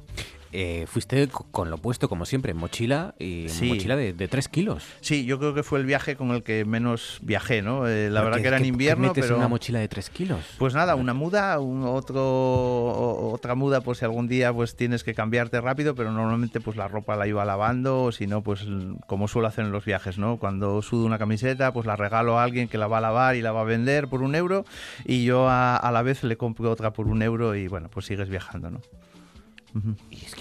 Eh, 0.56 0.86
fuiste 0.88 1.28
con 1.30 1.72
lo 1.72 1.80
puesto, 1.80 2.08
como 2.08 2.26
siempre, 2.26 2.54
mochila 2.54 3.16
y 3.18 3.48
mochila 3.64 3.96
de, 3.96 4.14
de 4.14 4.28
3 4.28 4.48
kilos. 4.50 4.84
Sí, 5.02 5.26
yo 5.26 5.40
creo 5.40 5.56
que 5.56 5.64
fue 5.64 5.80
el 5.80 5.86
viaje 5.88 6.16
con 6.16 6.30
el 6.30 6.44
que 6.44 6.64
menos 6.64 7.18
viajé, 7.24 7.64
¿no? 7.64 7.88
Eh, 7.88 8.12
la 8.12 8.22
verdad 8.22 8.40
que 8.40 8.50
era 8.50 8.58
en 8.58 8.66
invierno, 8.66 9.08
metes 9.08 9.26
pero... 9.26 9.38
una 9.38 9.48
mochila 9.48 9.80
de 9.80 9.88
3 9.88 10.12
kilos? 10.12 10.40
Pues 10.60 10.76
nada, 10.76 10.94
una 10.94 11.16
muda, 11.16 11.60
un 11.60 11.84
otro, 11.84 13.32
otra 13.32 13.56
muda, 13.56 13.82
pues 13.82 13.98
si 13.98 14.06
algún 14.06 14.28
día 14.28 14.54
pues 14.54 14.76
tienes 14.76 15.04
que 15.04 15.16
cambiarte 15.16 15.60
rápido, 15.60 15.96
pero 15.96 16.12
normalmente 16.12 16.62
pues 16.62 16.78
la 16.78 16.88
ropa 16.88 17.16
la 17.16 17.26
iba 17.26 17.44
lavando, 17.46 18.04
o 18.04 18.12
si 18.12 18.28
no, 18.28 18.44
pues 18.44 18.68
como 19.08 19.28
suelo 19.28 19.48
hacer 19.48 19.66
en 19.66 19.72
los 19.72 19.86
viajes, 19.86 20.20
¿no? 20.20 20.38
Cuando 20.38 20.84
sudo 20.84 21.08
una 21.08 21.18
camiseta, 21.18 21.74
pues 21.74 21.88
la 21.88 21.96
regalo 21.96 22.38
a 22.38 22.44
alguien 22.44 22.68
que 22.68 22.78
la 22.78 22.86
va 22.86 23.00
a 23.00 23.02
lavar 23.02 23.36
y 23.36 23.42
la 23.42 23.54
va 23.54 23.62
a 23.62 23.66
vender 23.66 24.08
por 24.08 24.22
un 24.22 24.36
euro, 24.36 24.66
y 25.04 25.24
yo 25.24 25.50
a, 25.50 25.76
a 25.78 25.92
la 25.92 26.04
vez 26.04 26.24
le 26.24 26.38
compro 26.38 26.70
otra 26.70 26.94
por 26.94 27.08
un 27.08 27.24
euro 27.24 27.56
y 27.56 27.68
bueno, 27.68 27.90
pues 27.90 28.06
sigues 28.06 28.30
viajando, 28.30 28.70
¿no? 28.70 28.82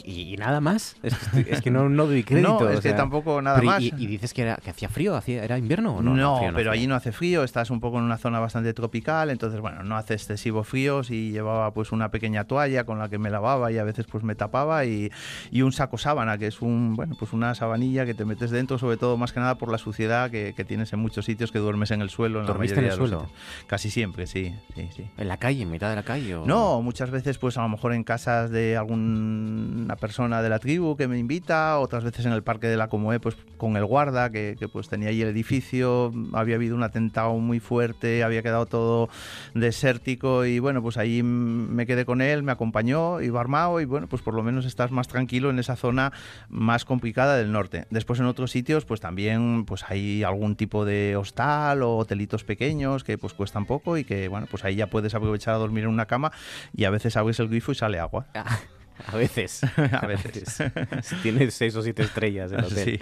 ¿Y, 0.05 0.37
nada 0.37 0.61
más? 0.61 0.97
Es 1.03 1.63
que, 1.63 1.71
no, 1.71 1.89
no 1.89 2.07
doy 2.07 2.23
crédito. 2.25 2.61
No, 2.61 2.69
es 2.69 2.81
que 2.81 2.93
tampoco 2.93 3.41
nada 3.41 3.63
más. 3.63 3.83
Y, 3.83 3.91
dices 3.91 4.35
que, 4.35 4.43
era, 4.43 4.57
que 4.57 4.71
hacía 4.71 4.89
frío? 4.89 5.17
¿Hacía, 5.17 5.45
¿Era 5.45 5.59
invierno 5.59 5.97
o 5.97 6.03
no? 6.03 6.15
No, 6.15 6.41
pero 6.55 6.71
allí 6.71 6.87
no 6.87 6.95
hace 6.95 7.13
frío, 7.13 7.43
estás 7.43 7.71
un 7.71 7.81
poco 7.81 7.99
en 7.99 8.05
una 8.05 8.19
zona 8.19 8.41
bastante 8.41 8.75
tropical, 8.75 9.31
entonces, 9.31 9.61
bueno, 9.61 9.83
no 9.83 9.97
hace 9.97 10.15
excesivo 10.15 10.65
frío 10.65 11.03
y 11.09 11.31
llevaba 11.33 11.73
pues 11.73 11.93
una 11.93 12.11
pequeña 12.11 12.45
toalla 12.45 12.85
con 12.85 12.99
la 12.99 13.09
que 13.09 13.19
me 13.19 13.31
lavaba 13.31 13.73
y 13.73 13.79
a 13.79 13.85
veces 13.85 14.07
pues 14.07 14.23
me 14.25 14.35
tapaba 14.35 14.85
y, 14.85 15.11
y 15.51 15.63
un 15.63 15.73
saco 15.73 15.97
sábana, 15.97 16.37
que 16.39 16.47
es 16.47 16.61
un, 16.61 16.95
bueno, 16.95 17.17
pues 17.19 17.33
una 17.33 17.55
sabanilla 17.55 18.05
que 18.05 18.15
te 18.15 18.25
metes 18.25 18.51
dentro, 18.51 18.79
sobre 18.79 18.97
todo 18.97 19.17
más 19.17 19.33
que 19.33 19.41
nada 19.41 19.57
por 19.57 19.71
la 19.71 19.79
suciedad 19.79 20.31
que, 20.31 20.53
que 20.55 20.65
tienes 20.65 20.93
en 20.93 20.99
muchos 20.99 21.25
sitios 21.25 21.53
que 21.53 21.59
duermes 21.59 21.91
en 21.91 22.03
el 22.03 22.11
suelo. 22.11 22.41
En 22.41 22.47
¿Dormiste 22.47 22.81
en 22.81 22.87
el 22.87 22.93
suelo? 22.93 23.29
Casi 23.67 23.91
siempre, 23.91 24.27
sí, 24.27 24.55
sí, 24.75 24.89
sí. 24.95 25.07
¿En 25.17 25.29
la 25.29 25.39
calle, 25.39 25.63
en 25.63 25.71
mitad 25.71 25.89
de 25.89 25.97
la 25.97 26.03
calle? 26.03 26.37
No, 26.45 26.83
muchas 26.83 27.11
veces 27.11 27.39
pues 27.39 27.57
a 27.57 27.63
lo 27.63 27.69
mejor 27.69 27.95
en 27.95 28.05
casas 28.05 28.51
de 28.51 28.77
algún 28.77 29.22
persona 30.03 30.43
de 30.43 30.49
la 30.49 30.59
tribu 30.59 30.97
que 30.97 31.07
me 31.07 31.19
invita, 31.19 31.79
otras 31.79 32.03
veces 32.03 32.27
en 32.27 32.33
el 32.33 32.43
parque 32.43 32.67
de 32.67 32.77
la 32.77 32.89
Comoé, 32.89 33.21
pues 33.21 33.37
con 33.57 33.77
el 33.77 33.85
guarda 33.85 34.31
que, 34.31 34.57
pues 34.73 34.89
tenía 34.89 35.11
ahí 35.11 35.23
el 35.23 35.29
edificio, 35.29 36.13
había 36.33 36.57
habido 36.57 36.75
un 36.75 36.83
atentado 36.83 37.35
muy 37.35 37.61
fuerte, 37.61 38.25
había 38.25 38.43
quedado 38.43 38.67
todo 38.67 39.09
desértico 39.55 40.45
y 40.45 40.59
bueno, 40.59 40.83
pues 40.83 40.97
ahí 40.97 41.23
me 41.23 41.87
quedé 41.87 42.05
con 42.05 42.21
él, 42.21 42.43
me 42.43 42.53
acompañó, 42.53 43.21
iba 43.21 43.41
armado 43.41 43.81
y 43.81 43.85
bueno, 43.85 44.09
pues 44.09 44.23
por 44.23 44.35
lo 44.35 44.43
menos 44.43 44.67
estás 44.67 44.91
más 44.91 45.07
tranquilo 45.07 45.51
en 45.51 45.59
esa 45.59 45.77
zona 45.77 46.13
más 46.49 46.85
complicada 46.85 47.37
del 47.37 47.53
norte. 47.53 47.87
Después 47.91 48.19
en 48.19 48.27
otros 48.27 48.51
sitios 48.51 48.85
pues 48.85 49.01
también 49.01 49.65
pues 49.65 49.85
hay 49.89 50.25
algún 50.25 50.57
tipo 50.57 50.85
de 50.85 51.17
hostal 51.17 51.83
o 51.83 51.97
hotelitos 51.97 52.45
pequeños 52.45 53.05
que 53.05 53.19
pues 53.19 53.35
cuestan 53.35 53.67
poco 53.67 53.97
y 53.97 54.05
que 54.05 54.29
bueno, 54.29 54.49
pues 54.51 54.65
ahí 54.65 54.75
ya 54.75 54.89
puedes 54.89 55.15
aprovechar 55.15 55.55
a 55.55 55.59
dormir 55.59 55.85
en 55.85 55.91
una 55.91 56.07
cama 56.07 56.33
y 56.75 56.85
a 56.85 56.91
veces 56.91 57.17
abres 57.17 57.39
el 57.41 57.49
grifo 57.49 57.73
y 57.73 57.77
sale 57.77 57.99
agua. 57.99 58.27
A 59.13 59.17
veces. 59.17 59.63
a 59.93 60.07
veces. 60.07 60.63
Tienes 61.23 61.55
seis 61.55 61.75
o 61.77 61.83
siete 61.83 62.03
estrellas 62.03 62.53
el 62.53 62.65
hotel. 62.65 62.99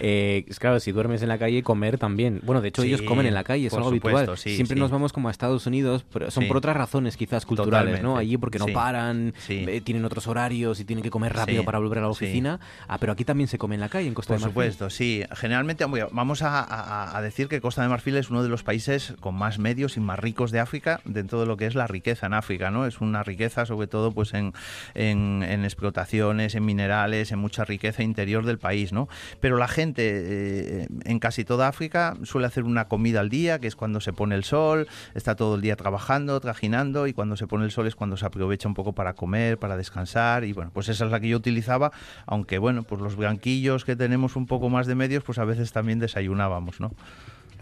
Eh, 0.00 0.44
es 0.48 0.58
claro, 0.58 0.80
si 0.80 0.92
duermes 0.92 1.22
en 1.22 1.28
la 1.28 1.38
calle, 1.38 1.62
comer 1.62 1.98
también. 1.98 2.40
Bueno, 2.44 2.60
de 2.60 2.68
hecho, 2.68 2.82
ellos 2.82 3.02
comen 3.02 3.26
en 3.26 3.34
la 3.34 3.44
calle, 3.44 3.66
es 3.66 3.74
algo 3.74 3.88
habitual. 3.88 4.36
Siempre 4.36 4.76
nos 4.76 4.90
vamos 4.90 5.12
como 5.12 5.28
a 5.28 5.30
Estados 5.30 5.66
Unidos, 5.66 6.04
pero 6.12 6.30
son 6.30 6.46
por 6.46 6.56
otras 6.56 6.76
razones 6.76 7.16
quizás 7.16 7.46
culturales, 7.46 8.02
¿no? 8.02 8.16
Allí 8.16 8.36
porque 8.36 8.58
no 8.58 8.66
paran, 8.66 9.34
eh, 9.48 9.80
tienen 9.82 10.04
otros 10.04 10.26
horarios 10.26 10.80
y 10.80 10.84
tienen 10.84 11.02
que 11.02 11.10
comer 11.10 11.34
rápido 11.34 11.64
para 11.64 11.78
volver 11.78 11.98
a 11.98 12.02
la 12.02 12.08
oficina. 12.08 12.60
Ah, 12.86 12.98
pero 12.98 13.12
aquí 13.12 13.24
también 13.24 13.48
se 13.48 13.58
come 13.58 13.74
en 13.74 13.80
la 13.80 13.88
calle, 13.88 14.08
en 14.08 14.14
Costa 14.14 14.34
de 14.34 14.40
Marfil. 14.40 14.54
Por 14.54 14.64
supuesto, 14.64 14.90
sí. 14.90 15.22
Generalmente, 15.34 15.84
vamos 16.12 16.42
a, 16.42 17.16
a, 17.16 17.22
decir 17.22 17.48
que 17.48 17.60
Costa 17.60 17.82
de 17.82 17.88
Marfil 17.88 18.16
es 18.16 18.30
uno 18.30 18.42
de 18.42 18.48
los 18.48 18.62
países 18.62 19.14
con 19.20 19.34
más 19.34 19.58
medios 19.58 19.96
y 19.96 20.00
más 20.00 20.18
ricos 20.18 20.50
de 20.50 20.60
África 20.60 21.00
dentro 21.04 21.40
de 21.40 21.46
lo 21.46 21.56
que 21.56 21.66
es 21.66 21.74
la 21.74 21.86
riqueza 21.86 22.26
en 22.26 22.34
África, 22.34 22.70
¿no? 22.70 22.86
Es 22.86 23.00
una 23.00 23.22
riqueza 23.22 23.66
sobre 23.66 23.86
todo 23.86 24.12
pues 24.12 24.34
en, 24.34 24.52
en 24.94 25.37
en, 25.42 25.64
explotaciones, 25.64 26.54
en 26.54 26.64
minerales, 26.64 27.32
en 27.32 27.38
mucha 27.38 27.64
riqueza 27.64 28.02
interior 28.02 28.44
del 28.44 28.58
país, 28.58 28.92
¿no? 28.92 29.08
Pero 29.40 29.56
la 29.56 29.68
gente 29.68 30.02
eh, 30.04 30.86
en 31.04 31.18
casi 31.18 31.44
toda 31.44 31.68
África 31.68 32.16
suele 32.22 32.46
hacer 32.46 32.64
una 32.64 32.88
comida 32.88 33.20
al 33.20 33.28
día, 33.28 33.58
que 33.58 33.66
es 33.66 33.76
cuando 33.76 34.00
se 34.00 34.12
pone 34.12 34.34
el 34.34 34.44
sol, 34.44 34.88
está 35.14 35.34
todo 35.34 35.56
el 35.56 35.60
día 35.60 35.76
trabajando, 35.76 36.38
trajinando, 36.40 37.06
y 37.06 37.12
cuando 37.12 37.36
se 37.36 37.46
pone 37.46 37.64
el 37.64 37.70
sol 37.70 37.86
es 37.86 37.94
cuando 37.94 38.16
se 38.16 38.26
aprovecha 38.26 38.68
un 38.68 38.74
poco 38.74 38.92
para 38.92 39.14
comer, 39.14 39.58
para 39.58 39.76
descansar, 39.76 40.44
y 40.44 40.52
bueno, 40.52 40.70
pues 40.72 40.88
esa 40.88 41.04
es 41.04 41.10
la 41.10 41.20
que 41.20 41.28
yo 41.28 41.36
utilizaba, 41.36 41.92
aunque 42.26 42.58
bueno, 42.58 42.82
pues 42.82 43.00
los 43.00 43.16
blanquillos 43.16 43.84
que 43.84 43.96
tenemos 43.96 44.36
un 44.36 44.46
poco 44.46 44.68
más 44.68 44.86
de 44.86 44.94
medios, 44.94 45.22
pues 45.24 45.38
a 45.38 45.44
veces 45.44 45.72
también 45.72 45.98
desayunábamos, 45.98 46.80
¿no? 46.80 46.92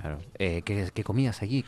Claro. 0.01 0.19
Eh, 0.39 0.63
¿qué, 0.65 1.05
comías 1.05 1.43
allí? 1.43 1.65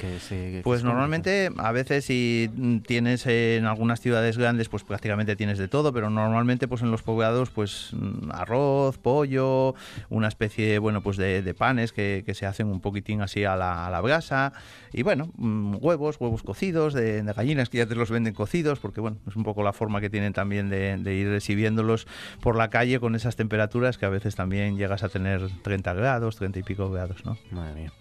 pues 0.62 0.84
normalmente, 0.84 1.50
a 1.56 1.72
veces 1.72 2.04
si 2.04 2.50
tienes 2.86 3.26
en 3.26 3.64
algunas 3.64 4.00
ciudades 4.00 4.36
grandes, 4.36 4.68
pues 4.68 4.84
prácticamente 4.84 5.34
tienes 5.34 5.58
de 5.58 5.68
todo, 5.68 5.92
pero 5.92 6.10
normalmente 6.10 6.68
pues 6.68 6.82
en 6.82 6.90
los 6.90 7.02
poblados, 7.02 7.50
pues 7.50 7.90
mm, 7.92 8.30
arroz, 8.32 8.98
pollo, 8.98 9.74
una 10.10 10.28
especie, 10.28 10.78
bueno, 10.78 11.02
pues 11.02 11.16
de, 11.16 11.54
panes 11.54 11.92
que, 11.92 12.24
se 12.34 12.46
hacen 12.46 12.68
un 12.68 12.80
poquitín 12.80 13.22
así 13.22 13.44
a 13.44 13.56
la, 13.56 14.00
brasa, 14.00 14.52
y 14.92 15.02
bueno, 15.02 15.30
mm, 15.36 15.76
huevos, 15.80 16.16
huevos 16.20 16.42
cocidos, 16.42 16.92
de, 16.94 17.22
gallinas 17.34 17.68
que 17.68 17.78
ya 17.78 17.86
te 17.86 17.94
los 17.94 18.10
venden 18.10 18.34
cocidos, 18.34 18.78
porque 18.78 19.00
bueno, 19.00 19.16
es 19.26 19.36
un 19.36 19.42
poco 19.44 19.62
la 19.62 19.72
forma 19.72 20.00
que 20.00 20.10
tienen 20.10 20.32
también 20.32 20.68
de, 20.68 20.98
de 20.98 21.14
ir 21.14 21.28
recibiéndolos 21.28 22.06
por 22.40 22.56
la 22.56 22.68
calle 22.68 23.00
con 23.00 23.14
esas 23.14 23.36
temperaturas 23.36 23.96
que 23.98 24.06
a 24.06 24.10
veces 24.10 24.34
también 24.34 24.76
llegas 24.76 25.02
a 25.02 25.08
tener 25.08 25.48
30 25.62 25.94
grados, 25.94 26.36
30 26.36 26.58
y 26.58 26.62
pico 26.62 26.90
grados, 26.90 27.24
¿no? 27.24 27.38
Madre 27.50 27.74
mía. 27.74 27.92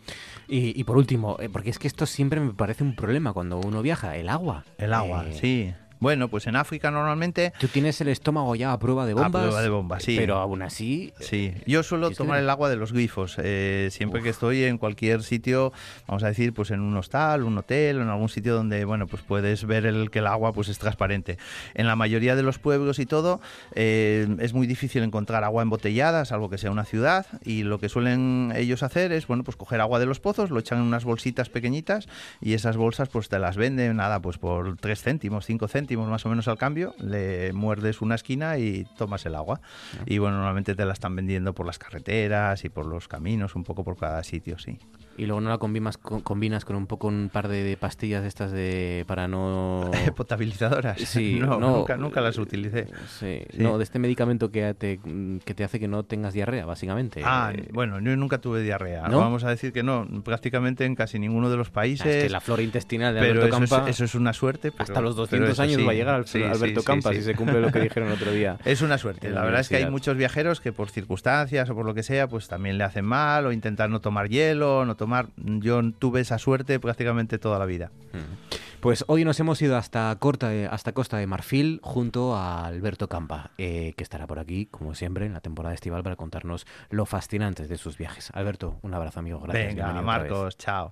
Y, 0.49 0.83
por 0.85 0.97
último, 0.97 1.37
eh, 1.39 1.49
porque 1.49 1.69
es 1.69 1.79
que 1.79 1.87
esto 1.87 2.05
siempre 2.05 2.39
me 2.39 2.53
parece 2.53 2.83
un 2.83 2.95
problema 2.95 3.33
cuando 3.33 3.59
uno 3.59 3.81
viaja, 3.81 4.15
el 4.15 4.29
agua. 4.29 4.63
El 4.77 4.93
agua, 4.93 5.25
eh, 5.27 5.33
sí. 5.33 5.73
Bueno, 5.99 6.27
pues 6.27 6.47
en 6.47 6.55
África 6.55 6.91
normalmente... 6.91 7.53
Tú 7.59 7.67
tienes 7.67 7.99
el 8.01 8.07
estómago 8.09 8.55
ya 8.55 8.71
a 8.71 8.79
prueba 8.79 9.05
de 9.05 9.13
bombas. 9.13 9.41
A 9.41 9.45
prueba 9.45 9.61
de 9.61 9.69
bombas, 9.69 10.03
sí. 10.03 10.15
Pero 10.17 10.37
aún 10.37 10.61
así... 10.61 11.13
Sí, 11.19 11.53
yo 11.65 11.83
suelo 11.83 12.11
tomar 12.11 12.39
el 12.39 12.49
agua 12.49 12.69
de 12.69 12.75
los 12.75 12.93
grifos. 12.93 13.37
Eh, 13.39 13.89
siempre 13.91 14.21
que 14.21 14.29
estoy 14.29 14.63
en 14.63 14.77
cualquier 14.77 15.23
sitio, 15.23 15.73
vamos 16.07 16.23
a 16.23 16.27
decir, 16.27 16.53
pues 16.53 16.71
en 16.71 16.81
un 16.81 16.95
hostal, 16.97 17.43
un 17.43 17.57
hotel, 17.57 17.97
en 17.97 18.09
algún 18.09 18.29
sitio 18.29 18.53
donde, 18.53 18.85
bueno, 18.85 19.07
pues 19.07 19.23
puedes 19.23 19.65
ver 19.65 19.85
el, 19.85 20.11
que 20.11 20.19
el 20.19 20.27
agua 20.27 20.53
pues 20.53 20.69
es 20.69 20.77
transparente. 20.77 21.37
En 21.73 21.87
la 21.87 21.95
mayoría 21.95 22.35
de 22.35 22.43
los 22.43 22.59
pueblos 22.59 22.99
y 22.99 23.05
todo, 23.05 23.41
eh, 23.73 24.27
es 24.39 24.53
muy 24.53 24.67
difícil 24.67 25.03
encontrar 25.03 25.43
agua 25.43 25.63
embotellada, 25.63 26.25
salvo 26.25 26.49
que 26.49 26.57
sea 26.57 26.71
una 26.71 26.85
ciudad, 26.85 27.25
y 27.43 27.63
lo 27.63 27.79
que 27.79 27.89
suelen 27.89 28.53
ellos 28.55 28.83
hacer 28.83 29.11
es, 29.11 29.27
bueno, 29.27 29.43
pues 29.43 29.57
coger 29.57 29.81
agua 29.81 29.99
de 29.99 30.05
los 30.05 30.19
pozos, 30.19 30.51
lo 30.51 30.59
echan 30.59 30.79
en 30.79 30.85
unas 30.85 31.05
bolsitas 31.05 31.49
pequeñitas, 31.49 32.07
y 32.41 32.53
esas 32.53 32.77
bolsas 32.77 33.09
pues 33.09 33.29
te 33.29 33.39
las 33.39 33.57
venden, 33.57 33.97
nada, 33.97 34.21
pues 34.21 34.37
por 34.37 34.77
3 34.77 35.01
céntimos, 35.01 35.45
5 35.45 35.67
céntimos, 35.67 35.86
más 35.95 36.25
o 36.25 36.29
menos 36.29 36.47
al 36.47 36.57
cambio, 36.57 36.93
le 36.99 37.53
muerdes 37.53 38.01
una 38.01 38.15
esquina 38.15 38.57
y 38.57 38.85
tomas 38.97 39.25
el 39.25 39.35
agua. 39.35 39.61
Y 40.05 40.17
bueno, 40.17 40.37
normalmente 40.37 40.75
te 40.75 40.85
la 40.85 40.93
están 40.93 41.15
vendiendo 41.15 41.53
por 41.53 41.65
las 41.65 41.79
carreteras 41.79 42.65
y 42.65 42.69
por 42.69 42.85
los 42.85 43.07
caminos, 43.07 43.55
un 43.55 43.63
poco 43.63 43.83
por 43.83 43.97
cada 43.97 44.23
sitio, 44.23 44.57
sí 44.57 44.79
y 45.17 45.25
luego 45.25 45.41
no 45.41 45.49
la 45.49 45.57
combinas 45.57 45.97
con, 45.97 46.21
combinas 46.21 46.63
con 46.63 46.75
un 46.75 46.87
poco 46.87 47.07
un 47.07 47.29
par 47.31 47.47
de, 47.47 47.75
pastillas 47.77 48.21
de 48.21 48.27
estas 48.27 48.51
de 48.51 49.03
para 49.07 49.27
no 49.27 49.89
potabilizadoras. 50.15 50.99
Sí 51.01 51.39
no, 51.41 51.59
nunca 51.59 51.97
nunca 51.97 52.21
las 52.21 52.37
utilicé. 52.37 52.87
Sí, 53.19 53.41
no 53.57 53.77
de 53.77 53.83
este 53.83 53.99
medicamento 53.99 54.51
que 54.51 54.73
te, 54.73 54.99
que 55.43 55.53
te 55.53 55.63
hace 55.63 55.79
que 55.79 55.87
no 55.87 56.03
tengas 56.03 56.33
diarrea 56.33 56.65
básicamente. 56.65 57.21
Ah 57.23 57.51
bueno 57.71 57.99
yo 57.99 58.15
nunca 58.15 58.37
tuve 58.39 58.61
diarrea. 58.61 59.07
Vamos 59.07 59.43
a 59.43 59.49
decir 59.49 59.73
que 59.73 59.83
no 59.83 60.07
prácticamente 60.23 60.85
en 60.85 60.95
casi 60.95 61.19
ninguno 61.19 61.49
de 61.49 61.57
los 61.57 61.69
países 61.69 62.05
es 62.05 62.23
que 62.25 62.29
la 62.29 62.39
flora 62.39 62.61
intestinal 62.61 63.13
de 63.13 63.21
Alberto 63.21 63.47
pero 63.49 63.63
eso, 63.63 63.83
es, 63.83 63.89
eso 63.89 64.03
es 64.05 64.15
una 64.15 64.33
suerte 64.33 64.71
hasta 64.77 65.01
los 65.01 65.15
200 65.15 65.59
años 65.59 65.85
va 65.85 65.91
a 65.91 65.95
llegar 65.95 66.15
Alberto 66.15 66.83
Campa 66.83 67.13
si 67.13 67.21
se 67.21 67.33
cumple 67.33 67.59
lo 67.61 67.71
que 67.71 67.79
dijeron 67.87 68.09
el 68.09 68.15
otro 68.15 68.31
día. 68.31 68.57
Es 68.65 68.81
una 68.81 68.97
suerte. 68.97 69.29
La, 69.29 69.43
verdad 69.43 69.61
es 69.61 69.69
que 69.69 69.77
hay 69.77 69.89
muchos 69.89 70.15
viajeros 70.15 70.61
que 70.61 70.71
por 70.71 70.89
circunstancias 70.89 71.69
o 71.69 71.75
por 71.75 71.85
lo 71.85 71.93
que 71.93 72.03
sea 72.03 72.27
pues 72.27 72.47
también 72.47 72.77
le 72.77 72.83
hacen 72.83 73.05
mal 73.05 73.45
o 73.45 73.51
intentar 73.51 73.89
no 73.89 73.99
tomar 73.99 74.29
hielo 74.29 74.85
no 74.85 74.95
tomar 74.95 75.06
yo 75.35 75.91
tuve 75.93 76.21
esa 76.21 76.37
suerte 76.37 76.79
prácticamente 76.79 77.37
toda 77.37 77.59
la 77.59 77.65
vida. 77.65 77.91
Mm. 78.13 78.57
Pues 78.79 79.03
hoy 79.07 79.25
nos 79.25 79.39
hemos 79.39 79.61
ido 79.61 79.75
hasta, 79.75 80.15
Corta 80.19 80.51
hasta 80.69 80.91
Costa 80.91 81.17
de 81.17 81.25
Marfil 81.25 81.79
junto 81.81 82.35
a 82.35 82.65
Alberto 82.65 83.09
Campa, 83.09 83.51
eh, 83.57 83.93
que 83.97 84.03
estará 84.03 84.27
por 84.27 84.39
aquí, 84.39 84.67
como 84.67 84.93
siempre, 84.93 85.25
en 85.25 85.33
la 85.33 85.41
temporada 85.41 85.73
estival 85.73 86.03
para 86.03 86.15
contarnos 86.15 86.67
lo 86.89 87.05
fascinante 87.05 87.67
de 87.67 87.77
sus 87.77 87.97
viajes. 87.97 88.29
Alberto, 88.33 88.77
un 88.83 88.93
abrazo 88.93 89.19
amigo, 89.19 89.39
gracias. 89.39 89.75
Venga, 89.75 90.01
Marcos, 90.01 90.57
chao. 90.57 90.91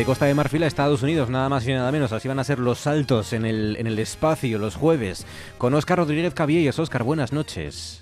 De 0.00 0.06
Costa 0.06 0.24
de 0.24 0.32
Marfil 0.32 0.62
a 0.62 0.66
Estados 0.66 1.02
Unidos, 1.02 1.28
nada 1.28 1.50
más 1.50 1.68
y 1.68 1.74
nada 1.74 1.92
menos. 1.92 2.10
Así 2.12 2.26
van 2.26 2.38
a 2.38 2.44
ser 2.44 2.58
los 2.58 2.78
saltos 2.78 3.34
en 3.34 3.44
el, 3.44 3.76
en 3.76 3.86
el 3.86 3.98
espacio 3.98 4.58
los 4.58 4.74
jueves. 4.74 5.26
Con 5.58 5.74
Oscar 5.74 5.98
Rodríguez 5.98 6.32
Cabiellos. 6.32 6.78
Oscar, 6.78 7.02
buenas 7.02 7.34
noches. 7.34 8.00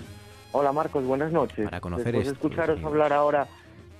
Hola 0.52 0.70
Marcos, 0.70 1.04
buenas 1.04 1.32
noches. 1.32 1.64
Para 1.64 1.80
conocer 1.80 2.14
Después 2.14 2.28
escucharos 2.28 2.84
hablar 2.84 3.12
ahora 3.12 3.48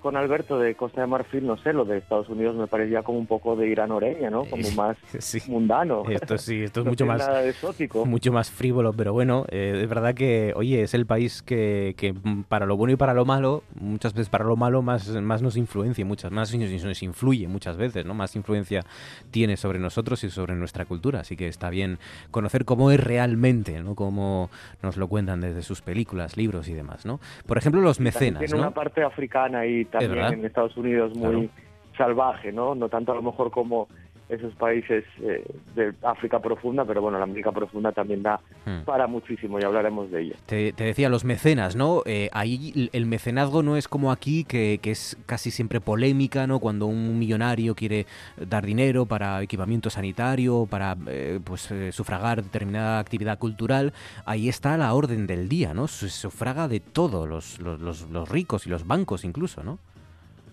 con 0.01 0.17
Alberto 0.17 0.59
de 0.59 0.75
Costa 0.75 1.01
de 1.01 1.07
Marfil, 1.07 1.47
no 1.47 1.57
sé, 1.59 1.73
lo 1.73 1.85
de 1.85 1.99
Estados 1.99 2.29
Unidos 2.29 2.57
me 2.57 2.67
parecía 2.67 3.03
como 3.03 3.19
un 3.19 3.27
poco 3.27 3.57
de 3.57 3.69
Irán 3.69 3.91
Oreña, 3.91 4.31
¿no? 4.31 4.45
Como 4.45 4.71
más 4.73 4.97
mundano. 5.49 6.05
Esto 6.09 6.39
sí, 6.39 6.63
esto 6.63 6.81
es 6.81 6.87
mucho 6.87 7.07
más 7.07 7.29
exótico. 7.45 8.05
mucho 8.07 8.33
más 8.33 8.51
frívolo, 8.51 8.93
pero 8.93 9.13
bueno, 9.13 9.45
eh, 9.51 9.81
es 9.83 9.89
verdad 9.89 10.15
que, 10.15 10.53
oye, 10.57 10.83
es 10.83 10.95
el 10.95 11.07
país 11.07 11.43
que, 11.43 11.95
que, 11.97 12.15
para 12.49 12.67
lo 12.67 12.77
bueno 12.77 12.93
y 12.93 12.97
para 12.97 13.15
lo 13.15 13.25
malo, 13.25 13.63
muchas 13.75 14.15
veces 14.15 14.29
para 14.29 14.45
lo 14.45 14.57
malo 14.57 14.83
más, 14.83 15.09
más 15.09 15.43
nos 15.43 15.57
influencia, 15.57 16.05
muchas 16.05 16.31
más 16.31 16.55
nos 16.55 17.03
influye 17.03 17.49
muchas 17.49 17.77
veces, 17.77 18.07
¿no? 18.07 18.15
Más 18.15 18.37
influencia 18.37 18.85
tiene 19.31 19.57
sobre 19.57 19.79
nosotros 19.79 20.23
y 20.25 20.31
sobre 20.31 20.55
nuestra 20.55 20.85
cultura, 20.85 21.21
así 21.21 21.37
que 21.37 21.49
está 21.49 21.71
bien 21.71 21.99
conocer 22.31 22.65
cómo 22.65 22.91
es 22.91 23.03
realmente, 23.03 23.81
¿no? 23.81 23.95
Cómo 23.95 24.51
nos 24.83 24.97
lo 24.97 25.09
cuentan 25.09 25.41
desde 25.41 25.63
sus 25.63 25.83
películas, 25.83 26.37
libros 26.37 26.69
y 26.69 26.75
demás, 26.75 27.07
¿no? 27.07 27.21
Por 27.47 27.59
ejemplo, 27.59 27.81
los 27.81 28.01
mecenas, 28.01 28.41
Tiene 28.41 28.59
una 28.59 28.71
parte 28.71 29.03
africana 29.03 29.67
y 29.67 29.85
también 29.91 30.25
en 30.25 30.45
Estados 30.45 30.77
Unidos 30.77 31.15
muy 31.17 31.51
salvaje, 31.97 32.53
¿no? 32.53 32.75
No 32.75 32.89
tanto 32.89 33.13
a 33.13 33.15
lo 33.17 33.23
mejor 33.23 33.51
como 33.51 33.89
esos 34.29 34.55
países 34.55 35.05
eh, 35.23 35.45
de 35.75 35.95
África 36.03 36.39
profunda, 36.41 36.85
pero 36.85 37.01
bueno, 37.01 37.19
la 37.19 37.25
América 37.25 37.51
profunda 37.51 37.93
también 37.93 38.23
da 38.23 38.41
hmm. 38.67 38.85
para 38.85 39.07
muchísimo 39.07 39.59
y 39.59 39.65
hablaremos 39.65 40.11
de 40.11 40.23
ello. 40.23 40.35
Te, 40.47 40.73
decía, 40.73 41.09
los 41.09 41.25
mecenas, 41.25 41.77
¿no? 41.77 42.03
Eh, 42.05 42.29
ahí 42.33 42.91
el 42.93 43.07
mecenazgo 43.07 43.63
no 43.63 43.77
es 43.77 43.89
como 43.89 44.13
aquí, 44.13 44.45
que, 44.45 44.79
es 44.83 45.19
casi 45.27 45.51
siempre 45.51 45.81
polémica, 45.81 46.47
¿no? 46.47 46.61
Cuando 46.61 46.87
un 46.87 47.19
millonario 47.19 47.75
quiere 47.75 48.07
dar 48.37 48.65
dinero 48.65 49.07
para 49.07 49.43
equipamiento 49.43 49.91
sanitario, 49.91 50.67
para 50.69 50.97
eh, 51.07 51.41
pues 51.43 51.73
sufragar 51.91 52.43
determinada 52.43 52.99
actividad 52.99 53.39
cultural, 53.39 53.93
ahí 54.25 54.49
está 54.49 54.77
la 54.77 54.93
orden 54.95 55.27
del 55.27 55.49
día, 55.49 55.75
¿no? 55.75 55.89
Se 55.89 56.09
sufraga 56.09 56.69
de 56.69 56.81
todo, 56.81 57.27
los, 57.27 57.59
los, 57.61 58.09
los 58.11 58.29
ricos 58.29 58.67
y 58.67 58.71
los 58.71 58.87
bancos 58.87 59.25
incluso, 59.25 59.63
¿no? 59.63 59.79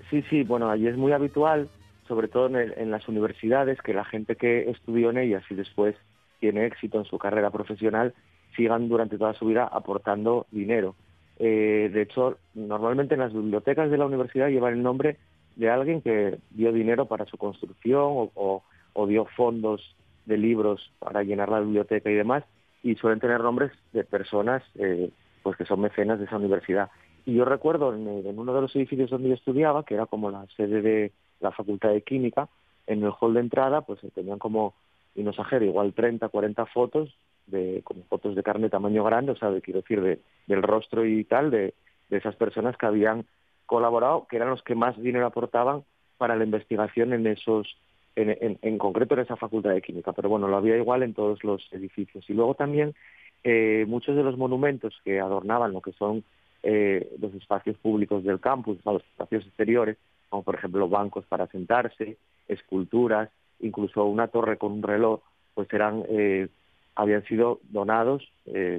Sí, 0.10 0.24
sí, 0.30 0.44
bueno, 0.44 0.70
allí 0.70 0.88
es 0.88 0.98
muy 0.98 1.12
habitual 1.12 1.68
sobre 2.08 2.28
todo 2.28 2.48
en, 2.58 2.92
las 2.92 3.08
universidades, 3.08 3.82
que 3.82 3.94
la 3.94 4.06
gente 4.06 4.36
que 4.36 4.70
estudió 4.70 5.10
en 5.10 5.18
ellas 5.18 5.44
y 5.50 5.56
después 5.56 5.96
tiene 6.40 6.66
éxito 6.66 7.00
en 7.00 7.06
su 7.06 7.18
carrera 7.18 7.50
profesional 7.50 8.14
sigan 8.56 8.88
durante 8.88 9.18
toda 9.18 9.34
su 9.34 9.46
vida 9.48 9.66
aportando 9.66 10.46
dinero. 10.52 10.96
Eh, 11.40 11.90
de 11.92 12.02
hecho, 12.02 12.38
normalmente 12.54 13.16
en 13.16 13.22
las 13.22 13.34
bibliotecas 13.34 13.90
de 13.92 13.98
la 13.98 14.06
universidad 14.06 14.50
llevan 14.50 14.74
el 14.74 14.84
nombre 14.84 15.18
de 15.56 15.70
alguien 15.70 16.02
que 16.02 16.38
dio 16.52 16.72
dinero 16.72 17.06
para 17.06 17.26
su 17.26 17.38
construcción 17.38 18.30
o, 18.36 18.64
dio 19.08 19.26
fondos 19.26 19.96
de 20.26 20.38
libros 20.38 20.92
para 21.00 21.24
llenar 21.24 21.50
la 21.50 21.60
biblioteca 21.60 22.10
y 22.10 22.16
demás, 22.16 22.44
y 22.82 22.96
suelen 22.96 23.20
tener 23.20 23.42
nombres 23.42 23.72
de 23.94 24.04
personas 24.04 24.64
eh, 24.76 25.10
pues 25.44 25.58
que 25.58 25.66
son 25.66 25.82
mecenas 25.82 26.20
de 26.20 26.26
esa 26.26 26.38
universidad. 26.38 26.90
Y 27.26 27.34
yo 27.34 27.46
recuerdo 27.46 27.94
en, 27.94 28.08
uno 28.38 28.54
de 28.54 28.62
los 28.62 28.76
edificios 28.76 29.10
donde 29.10 29.30
yo 29.30 29.36
estudiaba, 29.36 29.84
que 29.84 29.96
era 29.96 30.06
como 30.06 30.30
la 30.30 30.46
sede 30.56 30.82
de 30.82 31.12
la 31.40 31.52
Facultad 31.52 31.90
de 31.90 32.02
Química, 32.02 32.48
en 32.88 33.04
el 33.04 33.12
hall 33.20 33.34
de 33.34 33.40
entrada, 33.42 33.82
pues 33.82 34.00
tenían 34.14 34.40
como, 34.40 34.74
y 35.16 35.24
no 35.24 35.32
exagero, 35.32 35.66
igual 35.66 35.94
30, 35.94 36.30
40 36.30 36.66
fotos, 36.68 37.16
de, 37.48 37.82
como 37.84 38.04
fotos 38.04 38.36
de 38.36 38.44
carne 38.44 38.70
tamaño 38.70 39.04
grande, 39.04 39.32
o 39.32 39.36
sea, 39.36 39.52
de, 39.52 39.62
quiero 39.62 39.82
decir, 39.82 40.02
de, 40.02 40.20
del 40.48 40.64
rostro 40.64 41.06
y 41.06 41.24
tal, 41.24 41.52
de, 41.52 41.74
de 42.10 42.18
esas 42.18 42.36
personas 42.36 42.78
que 42.78 42.86
habían 42.86 43.26
colaborado, 43.66 44.28
que 44.28 44.38
eran 44.38 44.50
los 44.50 44.64
que 44.64 44.76
más 44.76 44.98
dinero 45.02 45.26
aportaban 45.26 45.84
para 46.18 46.36
la 46.36 46.44
investigación 46.44 47.14
en 47.14 47.28
esos 47.28 47.78
en, 48.16 48.78
concreto 48.78 49.16
en 49.16 49.22
esa 49.22 49.36
facultad 49.36 49.72
de 49.72 49.82
química, 49.82 50.14
pero 50.14 50.30
bueno, 50.30 50.48
lo 50.48 50.58
había 50.58 50.78
igual 50.78 51.04
en 51.04 51.14
todos 51.14 51.44
los 51.44 51.68
edificios. 51.72 52.24
Y 52.30 52.34
luego 52.34 52.56
también 52.56 52.96
eh, 53.44 53.86
muchos 53.88 54.16
de 54.16 54.24
los 54.24 54.38
monumentos 54.38 54.94
que 55.04 55.20
adornaban 55.20 55.74
lo 55.74 55.82
que 55.82 55.92
son 55.94 56.24
eh, 56.64 57.14
los 57.20 57.34
espacios 57.34 57.78
públicos 57.78 58.24
del 58.24 58.40
campus, 58.40 58.78
los 58.86 59.04
espacios 59.04 59.46
exteriores, 59.46 59.98
como 60.30 60.44
por 60.44 60.56
ejemplo 60.56 60.88
bancos 60.90 61.26
para 61.26 61.48
sentarse, 61.48 62.18
esculturas, 62.48 63.30
incluso 63.60 64.06
una 64.06 64.28
torre 64.28 64.58
con 64.58 64.74
un 64.74 64.84
reloj, 64.84 65.22
pues 65.54 65.72
eran 65.74 66.04
eh, 66.10 66.48
habían 66.96 67.24
sido 67.26 67.60
donados 67.64 68.24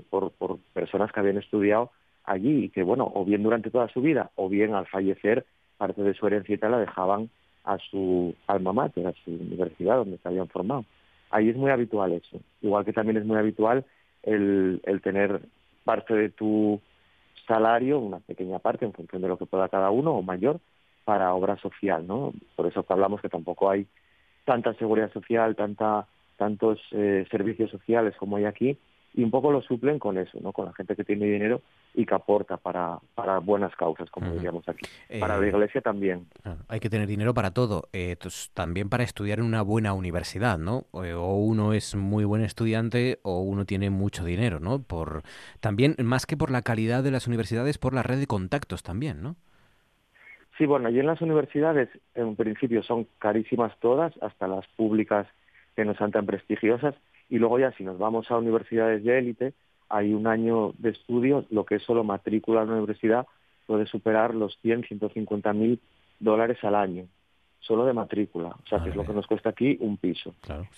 por, 0.09 0.33
por 0.33 0.59
personas 0.73 1.13
que 1.13 1.21
habían 1.21 1.37
estudiado 1.37 1.91
allí 2.27 2.65
y 2.65 2.69
que, 2.71 2.83
bueno, 2.83 3.11
o 3.15 3.25
bien 3.25 3.43
durante 3.43 3.71
toda 3.71 3.89
su 3.89 4.03
vida 4.03 4.31
o 4.35 4.49
bien 4.49 4.75
al 4.75 4.87
fallecer, 4.87 5.47
parte 5.77 6.03
de 6.03 6.15
su 6.15 6.27
herencia 6.27 6.57
la 6.69 6.79
dejaban 6.79 7.31
a 7.65 7.79
su 7.79 8.35
alma 8.47 8.73
mater, 8.73 9.07
a 9.07 9.13
su 9.25 9.31
universidad 9.31 9.97
donde 9.97 10.19
se 10.19 10.29
habían 10.29 10.49
formado. 10.49 10.85
Ahí 11.31 11.49
es 11.49 11.57
muy 11.57 11.71
habitual 11.71 12.13
eso. 12.13 12.39
Igual 12.63 12.85
que 12.85 12.93
también 12.93 13.17
es 13.17 13.25
muy 13.25 13.37
habitual 13.37 13.85
el, 14.23 14.81
el 14.85 15.01
tener 15.01 15.41
parte 15.85 16.15
de 16.15 16.29
tu 16.31 16.81
salario, 17.47 17.99
una 17.99 18.19
pequeña 18.21 18.59
parte 18.59 18.85
en 18.85 18.93
función 18.93 19.23
de 19.23 19.29
lo 19.29 19.39
que 19.39 19.47
pueda 19.47 19.69
cada 19.69 19.91
uno 19.91 20.13
o 20.13 20.23
mayor, 20.23 20.61
para 21.07 21.33
obra 21.33 21.57
social, 21.57 22.07
¿no? 22.07 22.35
Por 22.57 22.67
eso 22.67 22.83
que 22.83 22.93
hablamos 22.93 23.23
que 23.23 23.31
tampoco 23.31 23.71
hay 23.71 23.87
tanta 24.45 24.75
seguridad 24.75 25.11
social, 25.13 25.57
tanta 25.57 26.07
tantos 26.37 26.79
eh, 26.91 27.25
servicios 27.31 27.71
sociales 27.71 28.15
como 28.19 28.37
hay 28.37 28.45
aquí, 28.45 28.77
y 29.17 29.25
un 29.25 29.31
poco 29.31 29.51
lo 29.51 29.63
suplen 29.63 29.99
con 29.99 30.19
eso, 30.19 30.39
¿no? 30.43 30.53
Con 30.53 30.67
la 30.67 30.75
gente 30.75 30.95
que 30.95 31.03
tiene 31.03 31.25
dinero 31.25 31.63
y 31.95 32.05
que 32.05 32.15
aporta 32.15 32.59
para, 32.59 32.99
para 33.15 33.39
buenas 33.39 33.75
causas, 33.75 34.11
como 34.11 34.31
diríamos 34.31 34.69
aquí. 34.69 34.87
para 35.19 35.39
la 35.39 35.47
eh, 35.47 35.49
iglesia 35.49 35.81
también. 35.81 36.27
Hay 36.69 36.81
que 36.81 36.91
tener 36.91 37.09
dinero 37.09 37.33
para 37.33 37.53
todo, 37.53 37.89
eh, 37.95 38.17
también 38.53 38.91
para 38.91 39.05
estudiar 39.05 39.39
en 39.39 39.47
una 39.47 39.63
buena 39.63 39.95
universidad, 39.95 40.59
¿no? 40.59 40.85
Eh, 41.03 41.15
o 41.15 41.35
uno 41.37 41.73
es 41.73 41.95
muy 41.95 42.27
buen 42.27 42.43
estudiante 42.43 43.19
o 43.23 43.41
uno 43.41 43.65
tiene 43.65 43.89
mucho 43.89 44.23
dinero, 44.23 44.61
¿no? 44.61 44.83
Por 44.83 45.23
también 45.61 45.97
más 46.03 46.27
que 46.27 46.37
por 46.37 46.51
la 46.51 46.61
calidad 46.61 47.03
de 47.03 47.11
las 47.11 47.27
universidades, 47.27 47.79
por 47.79 47.95
la 47.95 48.03
red 48.03 48.19
de 48.19 48.27
contactos 48.27 48.83
también, 48.83 49.23
¿no? 49.23 49.37
Sí, 50.59 50.67
bueno, 50.67 50.89
y 50.89 50.99
en 50.99 51.07
las 51.07 51.21
universidades 51.21 51.89
en 52.15 52.35
principio 52.37 52.83
son 52.83 53.07
carísimas 53.19 53.73
todas, 53.81 54.13
hasta 54.23 54.49
las 54.49 54.67
públicas 54.69 55.27
que 55.75 55.85
no 55.85 55.95
sean 55.95 56.13
tan 56.13 56.27
prestigiosas 56.27 56.95
y 57.29 57.39
luego 57.39 57.59
ya 57.59 57.73
si 57.73 57.85
nos 57.85 57.99
vamos 57.99 58.31
a 58.31 58.39
universidades 58.39 59.05
de 59.05 59.19
élite, 59.19 59.53
hay 59.89 60.15
un 60.15 60.27
año 60.27 60.73
de 60.79 60.91
estudio, 60.91 61.45
lo 61.51 61.65
que 61.65 61.77
es 61.77 61.83
solo 61.83 62.05
matrícula 62.05 62.63
en 62.63 62.69
la 62.69 62.77
universidad 62.77 63.27
puede 63.67 63.87
superar 63.87 64.35
los 64.35 64.57
100, 64.63 64.85
150 64.85 65.53
mil 65.53 65.81
dólares 66.21 66.59
al 66.63 66.77
año, 66.77 67.07
solo 67.61 67.85
de 67.85 67.93
matrícula. 67.93 68.49
O 68.49 68.69
sea, 68.69 68.83
que 68.83 68.91
es 68.91 68.97
lo 68.97 69.05
que 69.05 69.13
nos 69.13 69.27
cuesta 69.27 69.51
aquí 69.51 69.77
un 69.81 69.97
piso. 69.97 70.35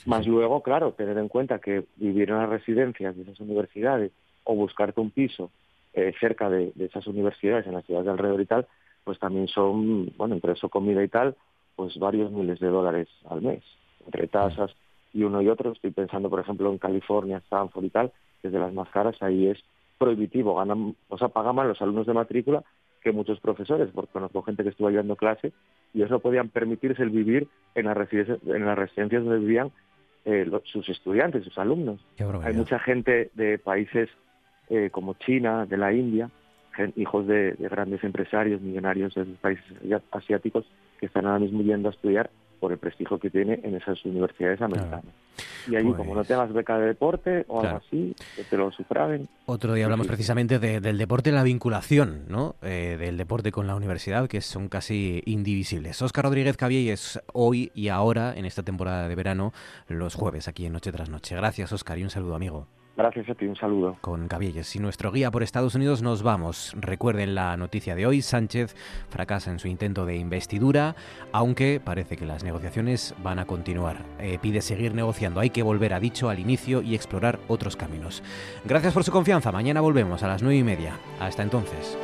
Más 0.07 0.27
luego, 0.27 0.63
claro, 0.63 0.93
tener 0.93 1.19
en 1.19 1.29
cuenta 1.29 1.59
que 1.59 1.85
vivir 1.97 2.31
en 2.31 2.39
las 2.39 2.49
residencias 2.49 3.15
de 3.15 3.23
esas 3.23 3.39
universidades 3.41 4.11
o 4.45 4.55
buscarte 4.55 5.01
un 5.01 5.11
piso 5.11 5.51
eh, 5.93 6.15
cerca 6.19 6.49
de, 6.49 6.73
esas 6.79 7.07
universidades, 7.07 7.67
en 7.67 7.75
las 7.75 7.85
ciudades 7.85 8.07
de 8.07 8.13
alrededor 8.13 8.41
y 8.41 8.47
tal, 8.47 8.67
pues 9.09 9.18
también 9.18 9.48
son, 9.48 10.12
bueno, 10.18 10.35
entre 10.35 10.52
eso 10.52 10.68
comida 10.68 11.02
y 11.02 11.09
tal, 11.09 11.35
pues 11.76 11.98
varios 11.98 12.30
miles 12.30 12.60
de 12.60 12.68
dólares 12.68 13.09
al 13.30 13.40
mes, 13.40 13.64
entre 14.05 14.26
tasas, 14.26 14.70
y 15.14 15.22
uno 15.22 15.40
y 15.40 15.48
otro. 15.48 15.72
Estoy 15.72 15.93
pensando, 15.93 16.28
por 16.28 16.40
ejemplo, 16.40 16.70
en 16.70 16.76
California, 16.76 17.39
Stanford 17.39 17.85
y 17.86 17.89
tal, 17.89 18.12
que 18.43 18.48
es 18.48 18.52
de 18.52 18.59
las 18.59 18.70
más 18.74 18.90
caras, 18.90 19.16
ahí 19.22 19.47
es 19.47 19.59
prohibitivo, 19.97 20.56
ganan, 20.56 20.94
o 21.09 21.16
sea, 21.16 21.28
pagan 21.28 21.56
más 21.56 21.68
los 21.68 21.80
alumnos 21.80 22.06
de 22.06 22.12
matrícula 22.12 22.62
que 23.01 23.12
muchos 23.12 23.40
profesores, 23.40 23.89
porque 23.94 24.12
conozco 24.12 24.43
gente 24.43 24.62
que 24.62 24.68
estuvo 24.68 24.90
llevando 24.90 25.16
clase 25.16 25.55
y 25.94 26.02
eso 26.02 26.18
podían 26.18 26.51
permitirse 26.51 27.02
el 27.02 27.09
vivir 27.09 27.48
en 27.76 27.86
las 27.86 27.97
residencias, 27.97 28.40
en 28.47 28.66
las 28.66 28.76
residencias 28.76 29.24
donde 29.24 29.39
vivían 29.39 29.70
eh, 30.26 30.51
sus 30.64 30.86
estudiantes, 30.90 31.44
sus 31.44 31.56
alumnos. 31.56 31.98
Hay 32.44 32.52
mucha 32.52 32.78
gente 32.78 33.30
de 33.32 33.59
países 33.59 34.10
eh, 34.68 34.90
como 34.93 35.14
China, 35.14 35.64
de 35.64 35.78
la 35.78 35.94
India, 35.94 36.30
hijos 36.97 37.27
de, 37.27 37.53
de, 37.53 37.69
grandes 37.69 38.03
empresarios, 38.05 38.61
millonarios 38.61 39.15
de 39.15 39.25
los 39.25 39.39
países 39.39 39.65
asiáticos, 40.11 40.65
que 40.99 41.07
están 41.07 41.27
ahora 41.27 41.39
mismo 41.39 41.63
yendo 41.63 41.89
a 41.89 41.93
estudiar 41.93 42.31
por 42.59 42.73
el 42.73 42.79
prestigio 42.79 43.19
que 43.19 43.31
tiene 43.31 43.61
en 43.63 43.75
esas 43.75 44.05
universidades 44.05 44.61
americanas. 44.61 45.15
Y 45.69 45.77
allí, 45.77 45.93
como 45.93 46.11
no 46.11 46.15
pues 46.15 46.29
tengas 46.29 46.53
beca 46.53 46.79
de 46.79 46.87
deporte 46.87 47.45
o 47.49 47.61
algo 47.61 47.77
así, 47.77 48.15
que 48.35 48.43
te 48.45 48.57
lo 48.57 48.73
sufragen. 48.73 49.29
Otro 49.47 49.75
día 49.75 49.85
hablamos 49.85 50.07
precisamente 50.07 50.59
del 50.59 50.99
deporte, 50.99 51.31
la 51.31 51.43
vinculación 51.43 52.25
¿no? 52.29 52.57
Eh, 52.63 52.97
del 52.99 53.17
deporte 53.17 53.53
con 53.53 53.67
la 53.67 53.77
universidad, 53.77 54.29
que 54.29 54.41
son 54.41 54.69
casi 54.69 55.23
indivisibles. 55.27 56.01
Óscar 56.03 56.25
Rodríguez 56.25 56.57
es 56.61 57.21
hoy 57.33 57.71
y 57.75 57.89
ahora, 57.89 58.35
en 58.35 58.45
esta 58.45 58.63
temporada 58.63 59.09
de 59.09 59.15
verano, 59.15 59.53
los 59.89 60.15
jueves 60.15 60.49
aquí 60.49 60.67
en 60.67 60.73
Noche 60.73 60.91
tras 60.91 61.11
Noche. 61.11 61.37
Gracias, 61.37 61.73
Óscar, 61.73 61.99
y 61.99 62.03
un 62.03 62.11
saludo, 62.11 62.35
amigo. 62.35 62.67
Gracias 62.99 63.31
a 63.31 63.35
ti, 63.37 63.47
un 63.47 63.55
saludo. 63.55 63.97
Con 64.01 64.27
Cabielles 64.27 64.75
y 64.75 64.81
nuestro 64.81 65.12
guía 65.12 65.31
por 65.31 65.45
Estados 65.45 65.77
Unidos 65.77 66.03
nos 66.03 66.25
vamos. 66.25 66.75
Recuerden 66.77 67.37
la 67.37 67.57
noticia 67.57 67.95
de 67.95 68.07
hoy, 68.07 68.23
Sánchez 68.23 68.75
fracasa 69.09 69.53
en 69.53 69.61
su 69.61 69.69
intento 69.69 70.05
de 70.05 70.16
investidura, 70.16 70.97
aunque 71.31 71.81
parece 71.83 72.16
que 72.16 72.27
las 72.27 72.43
negociaciones 72.43 73.15
van 73.23 73.39
a 73.39 73.47
continuar. 73.47 73.99
Eh, 74.19 74.41
pide 74.43 74.62
seguir 74.62 74.97
negociando, 74.97 75.39
hay 75.39 75.51
que 75.51 75.62
volver 75.62 75.95
a 75.95 76.01
dicho 76.01 76.29
al 76.29 76.41
inicio 76.41 76.83
y 76.83 76.97
explorar 76.97 77.39
otros 77.47 77.77
caminos. 77.77 78.20
Gracias 78.65 78.93
por 78.93 79.05
su 79.05 79.12
confianza, 79.12 79.53
mañana 79.53 79.81
volvemos 79.81 80.25
a 80.25 80.29
las 80.29 80.43
nueve 80.43 80.59
y 80.59 80.65
media. 80.65 80.99
Hasta 81.20 81.45
entonces. 81.45 81.97